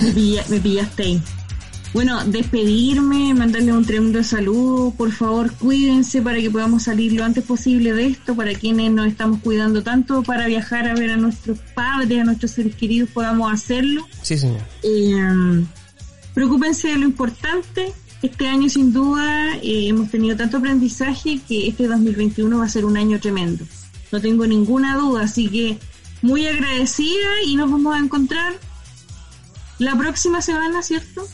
Me, 0.00 0.12
pilla- 0.12 0.44
me 0.48 0.60
pillaste 0.60 1.02
ahí. 1.02 1.22
Bueno, 1.92 2.24
despedirme, 2.24 3.34
mandarle 3.34 3.72
un 3.72 3.84
tremendo 3.84 4.22
saludo. 4.22 4.92
Por 4.92 5.10
favor, 5.12 5.52
cuídense 5.54 6.22
para 6.22 6.38
que 6.38 6.48
podamos 6.50 6.84
salir 6.84 7.12
lo 7.12 7.24
antes 7.24 7.44
posible 7.44 7.92
de 7.92 8.06
esto. 8.06 8.34
Para 8.36 8.54
quienes 8.54 8.90
nos 8.92 9.08
estamos 9.08 9.40
cuidando 9.40 9.82
tanto 9.82 10.22
para 10.22 10.46
viajar 10.46 10.88
a 10.88 10.94
ver 10.94 11.10
a 11.10 11.16
nuestros 11.16 11.58
padres, 11.74 12.20
a 12.20 12.24
nuestros 12.24 12.52
seres 12.52 12.76
queridos, 12.76 13.10
podamos 13.10 13.52
hacerlo. 13.52 14.06
Sí, 14.22 14.38
señor. 14.38 14.60
Eh, 14.84 15.64
preocúpense 16.32 16.88
de 16.88 16.96
lo 16.98 17.04
importante. 17.04 17.92
Este 18.22 18.46
año, 18.46 18.68
sin 18.68 18.92
duda, 18.92 19.56
eh, 19.56 19.88
hemos 19.88 20.10
tenido 20.10 20.36
tanto 20.36 20.58
aprendizaje 20.58 21.40
que 21.48 21.68
este 21.68 21.86
2021 21.88 22.58
va 22.58 22.66
a 22.66 22.68
ser 22.68 22.84
un 22.84 22.96
año 22.96 23.18
tremendo. 23.18 23.64
No 24.12 24.20
tengo 24.20 24.46
ninguna 24.46 24.96
duda, 24.96 25.24
así 25.24 25.48
que 25.48 25.78
muy 26.22 26.46
agradecida 26.46 27.42
y 27.46 27.56
nos 27.56 27.70
vamos 27.70 27.94
a 27.94 27.98
encontrar 27.98 28.54
la 29.78 29.96
próxima 29.96 30.42
semana, 30.42 30.82
¿cierto? 30.82 31.26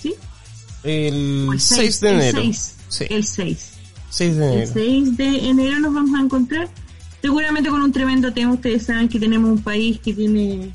¿Sí? 0.00 0.14
El 0.84 1.48
el 1.52 1.60
6 1.60 2.00
de 2.00 2.08
el 2.08 2.14
enero. 2.20 2.38
6, 2.42 2.72
Sí, 2.88 3.04
El 3.10 3.24
6. 3.24 3.70
6 4.10 4.36
de 4.36 4.46
El 4.46 4.52
enero. 4.52 4.72
6 4.74 5.16
de 5.16 5.48
enero 5.48 5.80
nos 5.80 5.94
vamos 5.94 6.18
a 6.18 6.22
encontrar. 6.22 6.68
Seguramente 7.20 7.70
con 7.70 7.82
un 7.82 7.90
tremendo 7.90 8.32
tema. 8.32 8.52
Ustedes 8.52 8.84
saben 8.84 9.08
que 9.08 9.18
tenemos 9.18 9.50
un 9.50 9.62
país 9.62 9.98
que 10.00 10.12
tiene 10.12 10.72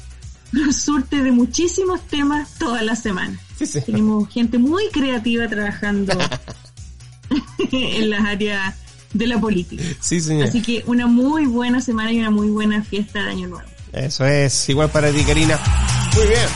nos 0.52 0.76
surte 0.76 1.24
de 1.24 1.32
muchísimos 1.32 2.02
temas 2.08 2.56
toda 2.58 2.82
la 2.84 2.96
semana. 2.96 3.40
Sí. 3.58 3.80
Tenemos 3.86 4.28
gente 4.30 4.58
muy 4.58 4.90
creativa 4.92 5.48
trabajando 5.48 6.14
en 7.72 8.10
las 8.10 8.22
áreas 8.26 8.76
de 9.14 9.28
la 9.28 9.40
política. 9.40 9.84
Sí, 10.00 10.22
señor. 10.22 10.48
Así 10.48 10.62
que 10.62 10.84
una 10.88 11.08
muy 11.08 11.46
buena 11.46 11.82
semana 11.82 12.12
y 12.12 12.20
una 12.20 12.32
muy 12.32 12.50
buena 12.50 12.84
fiesta 12.84 13.24
de 13.24 13.30
Año 13.32 13.48
Nuevo. 13.48 13.68
Eso 13.94 14.26
es. 14.26 14.70
Igual 14.70 14.90
para 14.90 15.12
ti, 15.12 15.24
Karina. 15.24 15.60
Muy 16.16 16.28
bien. 16.28 16.48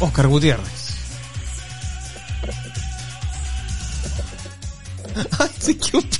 Oscar 0.00 0.26
Gutiérrez. 0.26 0.86
Ay, 5.38 5.50
se 5.58 5.76
quedó. 5.78 6.00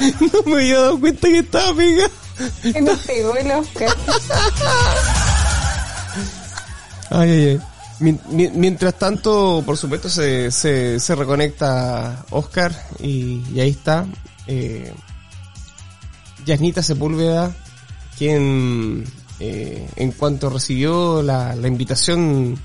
No, 0.00 0.26
no 0.32 0.42
me 0.46 0.56
había 0.62 0.80
dado 0.80 1.00
cuenta 1.00 1.28
que 1.28 1.38
estaba 1.38 1.74
pegado. 1.76 2.10
Se 2.62 2.80
nos 2.80 2.98
pegó 3.00 3.34
el 3.36 3.50
Oscar. 3.52 3.88
Ay, 7.10 7.30
ay, 7.30 7.46
ay. 7.48 7.60
Mien- 8.00 8.20
mien- 8.30 8.52
Mientras 8.54 8.94
tanto, 8.94 9.62
por 9.66 9.76
supuesto, 9.76 10.08
se, 10.08 10.50
se, 10.52 11.00
se 11.00 11.14
reconecta 11.16 12.24
Oscar 12.30 12.72
y, 13.00 13.42
y 13.52 13.60
ahí 13.60 13.70
está. 13.70 14.06
Eh, 14.46 14.92
Yasnita 16.46 16.82
Sepúlveda, 16.82 17.54
quien 18.16 19.04
eh, 19.40 19.88
en 19.96 20.12
cuanto 20.12 20.48
recibió 20.48 21.22
la, 21.22 21.56
la 21.56 21.66
invitación 21.68 22.56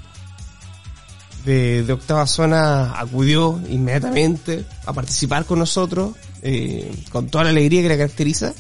de, 1.46 1.84
de 1.84 1.94
Octava 1.94 2.28
Zona, 2.28 3.00
acudió 3.00 3.60
inmediatamente 3.70 4.66
a 4.86 4.94
participar 4.94 5.46
con 5.46 5.58
nosotros, 5.60 6.16
eh, 6.44 6.92
con 7.12 7.28
toda 7.28 7.46
la 7.46 7.50
alegría 7.50 7.82
que 7.82 7.90
la 7.90 7.98
caracteriza. 7.98 8.54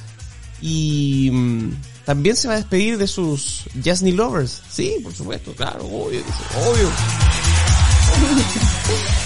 Y 0.65 1.29
mm, 1.29 1.73
también 2.05 2.37
se 2.37 2.47
va 2.47 2.53
a 2.53 2.57
despedir 2.57 2.97
de 2.97 3.05
sus 3.07 3.63
Jasny 3.83 4.13
Lovers. 4.13 4.61
Sí, 4.71 4.95
por 5.03 5.13
supuesto, 5.13 5.51
claro, 5.53 5.85
obvio, 5.85 6.21
obvio. 6.65 6.89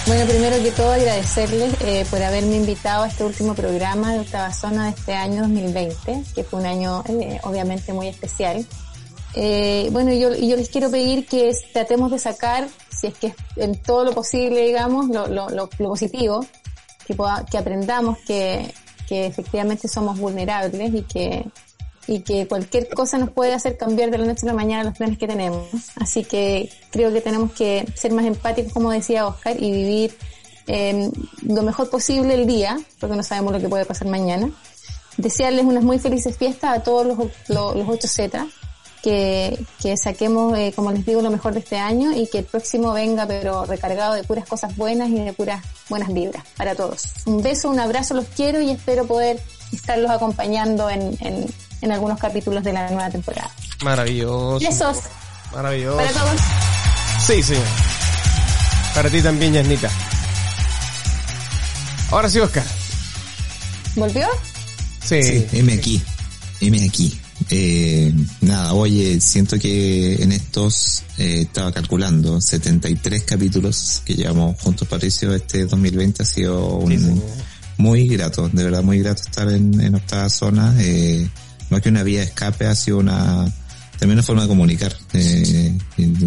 Bueno, 0.06 0.24
primero 0.26 0.56
que 0.62 0.70
todo 0.70 0.92
agradecerles 0.92 1.74
eh, 1.82 2.06
por 2.08 2.22
haberme 2.22 2.56
invitado 2.56 3.02
a 3.04 3.08
este 3.08 3.24
último 3.24 3.54
programa 3.54 4.12
de 4.14 4.20
Octava 4.20 4.52
Zona 4.54 4.84
de 4.84 4.90
este 4.90 5.12
año 5.12 5.42
2020, 5.42 6.22
que 6.34 6.44
fue 6.44 6.60
un 6.60 6.66
año 6.66 7.04
eh, 7.06 7.38
obviamente 7.42 7.92
muy 7.92 8.08
especial. 8.08 8.64
Eh, 9.34 9.88
bueno, 9.92 10.10
yo, 10.14 10.34
yo 10.34 10.56
les 10.56 10.70
quiero 10.70 10.90
pedir 10.90 11.26
que 11.26 11.52
tratemos 11.74 12.10
de 12.10 12.18
sacar, 12.18 12.68
si 12.98 13.08
es 13.08 13.14
que 13.18 13.34
en 13.56 13.74
todo 13.82 14.04
lo 14.04 14.12
posible, 14.14 14.64
digamos, 14.66 15.08
lo, 15.10 15.26
lo 15.50 15.68
positivo, 15.68 16.46
que, 17.06 17.14
poda- 17.14 17.44
que 17.44 17.58
aprendamos 17.58 18.16
que, 18.26 18.72
que 19.08 19.26
efectivamente 19.26 19.88
somos 19.88 20.18
vulnerables 20.18 20.94
y 20.94 21.02
que, 21.02 21.46
y 22.06 22.20
que 22.20 22.46
cualquier 22.46 22.88
cosa 22.88 23.18
nos 23.18 23.30
puede 23.30 23.54
hacer 23.54 23.76
cambiar 23.76 24.10
de 24.10 24.18
la 24.18 24.26
noche 24.26 24.40
a 24.44 24.46
la 24.46 24.54
mañana 24.54 24.84
los 24.84 24.98
planes 24.98 25.18
que 25.18 25.26
tenemos. 25.26 25.66
Así 25.96 26.24
que 26.24 26.70
creo 26.90 27.12
que 27.12 27.20
tenemos 27.20 27.52
que 27.52 27.86
ser 27.94 28.12
más 28.12 28.26
empáticos, 28.26 28.72
como 28.72 28.90
decía 28.90 29.26
Oscar, 29.26 29.56
y 29.60 29.72
vivir 29.72 30.16
eh, 30.66 31.10
lo 31.42 31.62
mejor 31.62 31.88
posible 31.88 32.34
el 32.34 32.46
día, 32.46 32.78
porque 33.00 33.16
no 33.16 33.22
sabemos 33.22 33.52
lo 33.52 33.60
que 33.60 33.68
puede 33.68 33.86
pasar 33.86 34.08
mañana. 34.08 34.50
Desearles 35.16 35.64
unas 35.64 35.82
muy 35.82 35.98
felices 35.98 36.36
fiestas 36.36 36.78
a 36.78 36.82
todos 36.82 37.06
los, 37.06 37.18
los, 37.48 37.76
los 37.76 37.86
8Z, 37.86 38.48
que, 39.02 39.58
que 39.82 39.96
saquemos, 39.96 40.56
eh, 40.58 40.72
como 40.74 40.92
les 40.92 41.04
digo, 41.06 41.22
lo 41.22 41.30
mejor 41.30 41.52
de 41.54 41.60
este 41.60 41.76
año 41.78 42.12
y 42.12 42.26
que 42.28 42.38
el 42.38 42.44
próximo 42.44 42.92
venga, 42.92 43.26
pero 43.26 43.64
recargado 43.64 44.14
de 44.14 44.24
puras 44.24 44.46
cosas 44.46 44.76
buenas 44.76 45.08
y 45.08 45.14
de 45.14 45.32
puras 45.32 45.62
buenas 45.88 46.12
vibras 46.12 46.44
para 46.56 46.74
todos. 46.74 47.04
Un 47.26 47.42
beso, 47.42 47.70
un 47.70 47.80
abrazo, 47.80 48.14
los 48.14 48.26
quiero 48.26 48.60
y 48.60 48.70
espero 48.70 49.06
poder 49.06 49.40
estarlos 49.72 50.10
acompañando 50.10 50.88
en, 50.90 51.16
en, 51.20 51.46
en 51.80 51.92
algunos 51.92 52.18
capítulos 52.18 52.64
de 52.64 52.72
la 52.72 52.88
nueva 52.90 53.10
temporada. 53.10 53.50
Maravilloso. 53.82 54.58
Besos 54.58 54.98
Maravilloso. 55.54 55.96
para 55.96 56.12
todos. 56.12 56.40
Sí, 57.26 57.42
sí. 57.42 57.54
Para 58.94 59.10
ti 59.10 59.22
también, 59.22 59.52
Yasnita. 59.52 59.90
Ahora 62.10 62.28
sí, 62.28 62.40
Oscar. 62.40 62.64
¿Volvió? 63.96 64.26
Sí. 65.04 65.22
Sí, 65.22 65.46
M 65.52 65.72
aquí. 65.72 66.02
M 66.60 66.84
aquí. 66.88 67.20
Eh, 67.50 68.12
nada, 68.42 68.74
oye, 68.74 69.20
siento 69.20 69.58
que 69.58 70.22
en 70.22 70.32
estos, 70.32 71.02
eh, 71.16 71.42
estaba 71.42 71.72
calculando, 71.72 72.40
73 72.40 73.22
capítulos 73.24 74.02
que 74.04 74.14
llevamos 74.14 74.60
juntos, 74.60 74.86
Patricio, 74.86 75.34
este 75.34 75.64
2020 75.64 76.22
ha 76.22 76.26
sido 76.26 76.76
un, 76.76 76.92
muy 77.78 78.06
grato, 78.08 78.48
de 78.52 78.64
verdad 78.64 78.82
muy 78.82 78.98
grato 78.98 79.22
estar 79.22 79.48
en, 79.50 79.80
en 79.80 79.94
octava 79.94 80.28
zona. 80.28 80.74
Eh, 80.78 81.26
más 81.70 81.80
que 81.80 81.88
una 81.88 82.02
vía 82.02 82.20
de 82.20 82.26
escape, 82.26 82.66
ha 82.66 82.74
sido 82.74 82.98
una, 82.98 83.44
también 83.98 84.12
una 84.18 84.22
forma 84.22 84.42
de 84.42 84.48
comunicar. 84.48 84.94
Eh, 85.14 85.78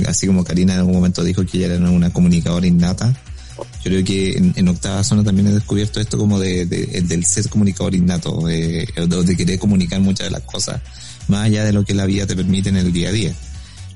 así 0.08 0.26
como 0.28 0.44
Karina 0.44 0.74
en 0.74 0.80
algún 0.80 0.96
momento 0.96 1.24
dijo 1.24 1.46
que 1.46 1.58
ella 1.58 1.76
era 1.76 1.90
una 1.90 2.12
comunicadora 2.12 2.66
innata, 2.66 3.14
yo 3.84 3.92
creo 3.92 4.04
que 4.04 4.32
en, 4.38 4.54
en 4.56 4.68
octava 4.70 5.04
zona 5.04 5.24
también 5.24 5.48
he 5.48 5.52
descubierto 5.52 6.00
esto 6.00 6.18
como 6.18 6.40
de, 6.40 6.66
de- 6.66 7.02
del 7.02 7.24
ser 7.26 7.48
comunicador 7.50 7.94
innato, 7.94 8.46
de, 8.48 8.88
de, 8.96 9.24
de 9.24 9.38
querer 9.38 9.60
comunicar 9.60 10.00
muchas 10.00 10.28
de 10.28 10.32
las 10.32 10.42
cosas, 10.44 10.82
más 11.28 11.46
allá 11.46 11.66
de 11.66 11.74
lo 11.74 11.84
que 11.86 11.94
la 11.94 12.06
vida 12.06 12.28
te 12.28 12.36
permite 12.36 12.70
en 12.70 12.78
el 12.78 12.92
día 12.92 13.10
a 13.10 13.12
día. 13.12 13.36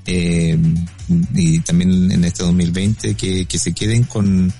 Eh, 0.06 0.56
y 1.34 1.58
también 1.60 2.12
en 2.12 2.24
este 2.24 2.44
2020 2.44 3.14
que, 3.14 3.46
que 3.46 3.58
se 3.58 3.72
queden 3.72 4.04
con, 4.04 4.52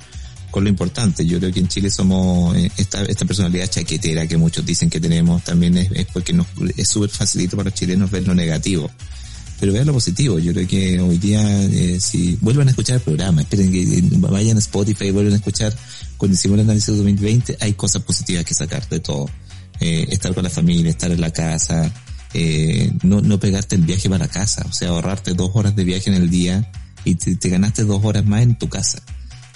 con 0.50 0.64
lo 0.64 0.70
importante. 0.70 1.26
Yo 1.26 1.38
creo 1.38 1.52
que 1.52 1.60
en 1.60 1.68
Chile 1.68 1.90
somos 1.90 2.56
eh, 2.56 2.70
esta, 2.76 3.02
esta 3.04 3.24
personalidad 3.24 3.68
chaquetera 3.68 4.26
que 4.26 4.36
muchos 4.36 4.64
dicen 4.64 4.90
que 4.90 5.00
tenemos, 5.00 5.44
también 5.44 5.76
es, 5.76 6.06
porque 6.12 6.32
nos, 6.32 6.46
es 6.76 6.88
súper 6.88 7.10
facilito 7.10 7.56
para 7.56 7.70
los 7.70 7.78
chilenos 7.78 8.10
ver 8.10 8.26
lo 8.26 8.34
negativo. 8.34 8.90
Pero 9.60 9.72
vean 9.72 9.86
lo 9.86 9.94
positivo, 9.94 10.38
yo 10.38 10.52
creo 10.52 10.66
que 10.66 11.00
hoy 11.00 11.16
día, 11.16 11.62
eh, 11.62 11.98
si 12.00 12.36
vuelvan 12.42 12.68
a 12.68 12.70
escuchar 12.70 12.96
el 12.96 13.02
programa, 13.02 13.40
esperen 13.40 13.72
que 13.72 14.02
vayan 14.18 14.56
a 14.56 14.60
Spotify, 14.60 15.10
vuelvan 15.12 15.32
a 15.32 15.36
escuchar, 15.36 15.74
cuando 16.18 16.34
hicimos 16.34 16.56
el 16.56 16.64
análisis 16.64 16.88
de 16.88 16.96
2020, 16.96 17.56
hay 17.60 17.72
cosas 17.72 18.02
positivas 18.02 18.44
que 18.44 18.52
sacar 18.54 18.86
de 18.88 19.00
todo. 19.00 19.30
Estar 19.78 20.34
con 20.34 20.42
la 20.42 20.50
familia, 20.50 20.90
estar 20.90 21.10
en 21.10 21.20
la 21.20 21.30
casa, 21.30 21.92
eh, 22.38 22.92
no, 23.02 23.22
no 23.22 23.40
pegarte 23.40 23.76
el 23.76 23.82
viaje 23.82 24.10
para 24.10 24.28
casa, 24.28 24.62
o 24.68 24.72
sea, 24.72 24.90
ahorrarte 24.90 25.32
dos 25.32 25.52
horas 25.54 25.74
de 25.74 25.84
viaje 25.84 26.10
en 26.10 26.16
el 26.16 26.28
día 26.28 26.70
y 27.02 27.14
te, 27.14 27.34
te 27.34 27.48
ganaste 27.48 27.84
dos 27.84 28.04
horas 28.04 28.26
más 28.26 28.42
en 28.42 28.58
tu 28.58 28.68
casa. 28.68 29.00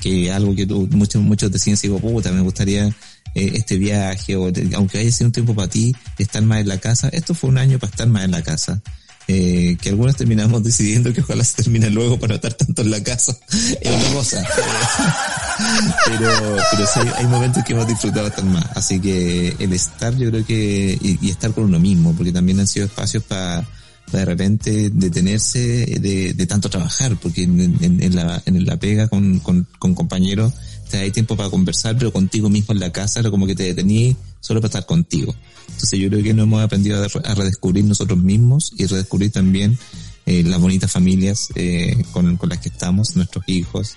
Que 0.00 0.33
algo 0.33 0.57
que 0.57 0.67
tú, 0.67 0.89
muchos, 0.91 1.20
muchos 1.20 1.52
decían, 1.52 1.76
digo, 1.83 1.99
puta, 1.99 2.33
me 2.33 2.41
gustaría 2.41 2.86
eh, 2.86 3.52
este 3.52 3.76
viaje, 3.76 4.34
o 4.34 4.50
aunque 4.76 4.97
haya 4.97 5.12
sido 5.12 5.26
un 5.26 5.33
tiempo 5.33 5.55
para 5.55 5.68
ti, 5.68 5.94
estar 6.17 6.42
más 6.42 6.62
en 6.62 6.68
la 6.68 6.78
casa. 6.78 7.10
Esto 7.10 7.34
fue 7.34 7.50
un 7.50 7.59
año 7.59 7.78
para 7.78 7.91
estar 7.91 8.09
más 8.09 8.25
en 8.25 8.31
la 8.31 8.41
casa. 8.41 8.81
Eh, 9.28 9.76
que 9.81 9.90
algunos 9.90 10.16
terminamos 10.16 10.62
decidiendo 10.65 11.12
que 11.12 11.20
ojalá 11.20 11.44
se 11.44 11.62
termine 11.62 11.89
luego 11.89 12.18
para 12.18 12.31
no 12.31 12.34
estar 12.36 12.55
tanto 12.55 12.82
en 12.82 12.90
la 12.90 13.02
casa. 13.02 13.36
Es 13.81 13.94
una 13.94 14.15
cosa. 14.15 14.44
pero, 16.07 16.57
pero 16.73 16.86
sí, 16.86 17.00
hay, 17.16 17.26
momentos 17.26 17.62
que 17.65 17.73
hemos 17.73 17.86
disfrutado 17.86 18.26
estar 18.26 18.44
más. 18.44 18.66
Así 18.74 19.00
que 19.00 19.55
el 19.58 19.73
estar, 19.73 20.16
yo 20.16 20.31
creo 20.31 20.44
que, 20.44 20.99
y, 21.00 21.31
estar 21.31 21.52
con 21.52 21.65
uno 21.65 21.78
mismo, 21.78 22.12
porque 22.15 22.32
también 22.32 22.60
han 22.60 22.66
sido 22.66 22.86
espacios 22.86 23.23
para 23.24 23.65
de 24.10 24.24
repente 24.24 24.90
detenerse 24.90 25.86
de, 26.00 26.47
tanto 26.47 26.68
trabajar, 26.68 27.16
porque 27.23 27.44
en, 27.44 27.60
en- 27.81 28.02
en 28.02 28.16
la, 28.16 28.42
en 28.44 28.65
la 28.66 28.76
pega 28.76 29.07
con, 29.07 29.39
con, 29.39 29.68
con 29.78 29.94
compañeros 29.94 30.52
te 30.90 30.98
hay 30.98 31.10
tiempo 31.10 31.36
para 31.36 31.48
conversar, 31.48 31.96
pero 31.96 32.12
contigo 32.12 32.48
mismo 32.50 32.74
en 32.74 32.80
la 32.80 32.92
casa 32.92 33.20
era 33.20 33.30
como 33.30 33.46
que 33.46 33.54
te 33.54 33.62
detenías 33.62 34.16
solo 34.40 34.60
para 34.60 34.68
estar 34.68 34.86
contigo. 34.86 35.34
Entonces 35.68 35.98
yo 35.98 36.08
creo 36.08 36.22
que 36.22 36.34
nos 36.34 36.44
hemos 36.44 36.62
aprendido 36.62 37.02
a, 37.02 37.08
re- 37.08 37.22
a 37.24 37.34
redescubrir 37.34 37.84
nosotros 37.84 38.18
mismos 38.18 38.72
y 38.76 38.86
redescubrir 38.86 39.30
también 39.30 39.78
eh, 40.26 40.42
las 40.44 40.60
bonitas 40.60 40.90
familias 40.92 41.48
eh, 41.54 42.02
con, 42.12 42.36
con 42.36 42.48
las 42.48 42.58
que 42.58 42.68
estamos, 42.68 43.16
nuestros 43.16 43.44
hijos, 43.48 43.94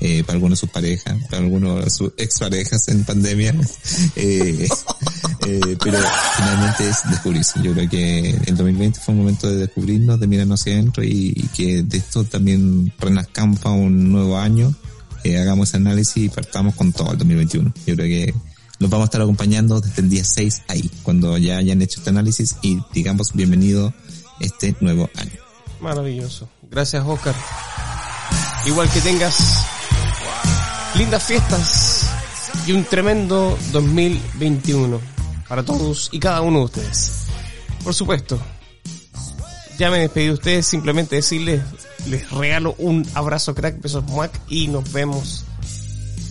eh, 0.00 0.22
para 0.24 0.34
algunos 0.34 0.58
sus 0.58 0.68
parejas, 0.70 1.16
para 1.30 1.42
algunos 1.42 1.92
sus 1.94 2.12
exparejas 2.18 2.86
en 2.88 3.04
pandemia. 3.04 3.54
Eh, 4.16 4.68
eh, 5.46 5.76
pero 5.82 5.98
finalmente 6.36 6.88
es 6.88 6.96
descubrirse. 7.10 7.60
Yo 7.62 7.72
creo 7.74 7.88
que 7.88 8.30
el 8.46 8.56
2020 8.56 8.98
fue 9.00 9.12
un 9.14 9.20
momento 9.20 9.48
de 9.48 9.56
descubrirnos, 9.56 10.18
de 10.20 10.26
mirarnos 10.26 10.60
hacia 10.60 10.74
adentro 10.74 11.02
y, 11.04 11.32
y 11.36 11.48
que 11.54 11.82
de 11.82 11.98
esto 11.98 12.24
también 12.24 12.92
renazcamos 12.98 13.58
para 13.60 13.74
un 13.74 14.10
nuevo 14.12 14.38
año, 14.38 14.74
eh, 15.24 15.38
hagamos 15.38 15.68
ese 15.68 15.78
análisis 15.78 16.16
y 16.16 16.28
partamos 16.28 16.74
con 16.74 16.92
todo 16.92 17.12
el 17.12 17.18
2021. 17.18 17.72
Yo 17.86 17.96
creo 17.96 18.06
que 18.06 18.34
los 18.78 18.90
vamos 18.90 19.04
a 19.04 19.06
estar 19.06 19.22
acompañando 19.22 19.80
desde 19.80 20.02
el 20.02 20.10
día 20.10 20.24
6 20.24 20.62
ahí, 20.68 20.90
cuando 21.02 21.36
ya 21.38 21.56
hayan 21.56 21.80
hecho 21.82 22.00
este 22.00 22.10
análisis 22.10 22.56
y 22.62 22.78
digamos 22.92 23.32
bienvenido 23.32 23.92
este 24.40 24.76
nuevo 24.80 25.08
año. 25.16 25.32
Maravilloso. 25.80 26.48
Gracias, 26.70 27.02
Oscar. 27.06 27.34
Igual 28.66 28.90
que 28.90 29.00
tengas 29.00 29.64
lindas 30.96 31.24
fiestas 31.24 32.10
y 32.66 32.72
un 32.72 32.84
tremendo 32.84 33.58
2021 33.72 35.00
para 35.48 35.62
todos 35.62 36.08
y 36.12 36.18
cada 36.18 36.40
uno 36.40 36.60
de 36.60 36.64
ustedes. 36.66 37.24
Por 37.82 37.94
supuesto, 37.94 38.40
ya 39.78 39.90
me 39.90 39.98
despedí 39.98 40.26
de 40.26 40.32
ustedes, 40.32 40.66
simplemente 40.66 41.16
decirles, 41.16 41.62
les 42.06 42.30
regalo 42.30 42.74
un 42.78 43.06
abrazo 43.14 43.54
crack, 43.54 43.80
besos 43.80 44.04
muac 44.04 44.32
y 44.48 44.68
nos 44.68 44.92
vemos 44.92 45.44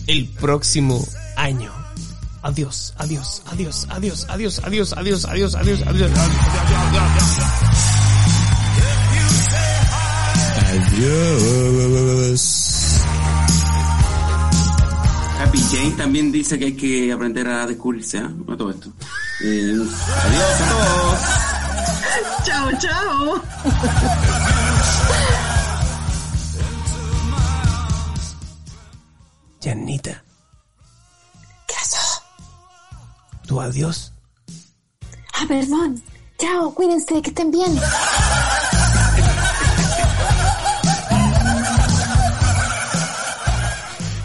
el 0.06 0.28
próximo 0.28 1.04
año. 1.36 1.70
Adiós, 2.42 2.92
adiós, 2.98 3.42
adiós, 3.46 3.86
adiós, 3.88 4.26
adiós, 4.28 4.60
adiós, 4.62 4.92
adiós, 4.94 5.24
adiós, 5.24 5.54
adiós, 5.54 5.54
adiós, 5.54 5.82
adiós, 5.86 6.12
adiós, 6.12 7.34
Adiós. 10.74 12.64
Happy 15.40 15.58
Jane 15.70 15.90
también 15.92 16.32
dice 16.32 16.58
que 16.58 16.64
hay 16.66 16.72
que 16.74 17.12
aprender 17.12 17.46
a 17.48 17.66
descubrirse, 17.66 18.18
¿ah? 18.18 18.30
A 18.52 18.56
todo 18.56 18.70
esto. 18.70 18.92
Eh, 19.42 19.72
adiós 20.24 20.60
a 20.60 20.68
todos. 20.70 21.20
Chao, 22.44 22.70
chao. 22.78 24.53
Janita, 29.64 30.22
¿Qué 31.66 31.74
pasó? 31.74 32.22
tu 33.46 33.60
adiós. 33.60 34.12
Ah, 35.32 35.44
perdón. 35.48 36.02
Chao, 36.38 36.74
cuídense, 36.74 37.22
que 37.22 37.30
estén 37.30 37.50
bien. 37.50 37.78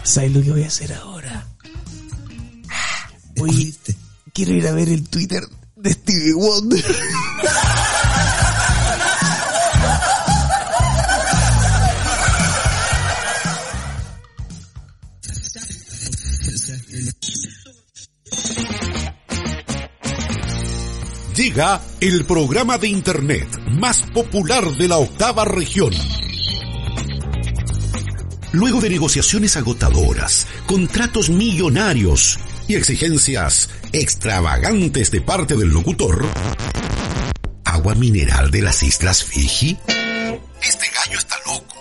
¿Sabes 0.02 0.32
lo 0.32 0.42
que 0.42 0.50
voy 0.50 0.64
a 0.64 0.66
hacer 0.66 0.92
ahora? 0.92 1.46
Voy, 3.36 3.74
quiero 4.32 4.52
ir 4.52 4.66
a 4.66 4.72
ver 4.72 4.88
el 4.88 5.08
Twitter 5.08 5.42
de 5.76 5.92
Stevie 5.92 6.34
Wonder. 6.34 6.84
Llega 21.50 21.80
el 22.00 22.24
programa 22.26 22.78
de 22.78 22.86
Internet 22.86 23.48
más 23.72 24.02
popular 24.02 24.70
de 24.76 24.86
la 24.86 24.98
octava 24.98 25.44
región. 25.44 25.92
Luego 28.52 28.80
de 28.80 28.88
negociaciones 28.88 29.56
agotadoras, 29.56 30.46
contratos 30.66 31.28
millonarios 31.28 32.38
y 32.68 32.76
exigencias 32.76 33.68
extravagantes 33.92 35.10
de 35.10 35.22
parte 35.22 35.56
del 35.56 35.70
locutor, 35.70 36.24
agua 37.64 37.96
mineral 37.96 38.52
de 38.52 38.62
las 38.62 38.84
Islas 38.84 39.24
Fiji. 39.24 39.76
Este 40.62 40.86
gallo 40.94 41.18
está 41.18 41.34
loco. 41.46 41.74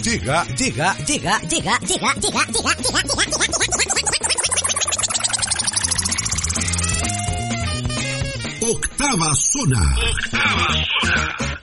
Llega, 0.00 0.44
Llega, 0.44 0.96
llega, 0.98 1.40
llega, 1.40 1.40
llega, 1.40 1.78
llega, 1.80 2.14
llega, 2.20 2.46
llega, 2.46 2.74
llega. 2.78 3.71
Octava 8.70 9.32
zona. 9.34 9.82
Octava 10.10 10.66
zona. 11.00 11.61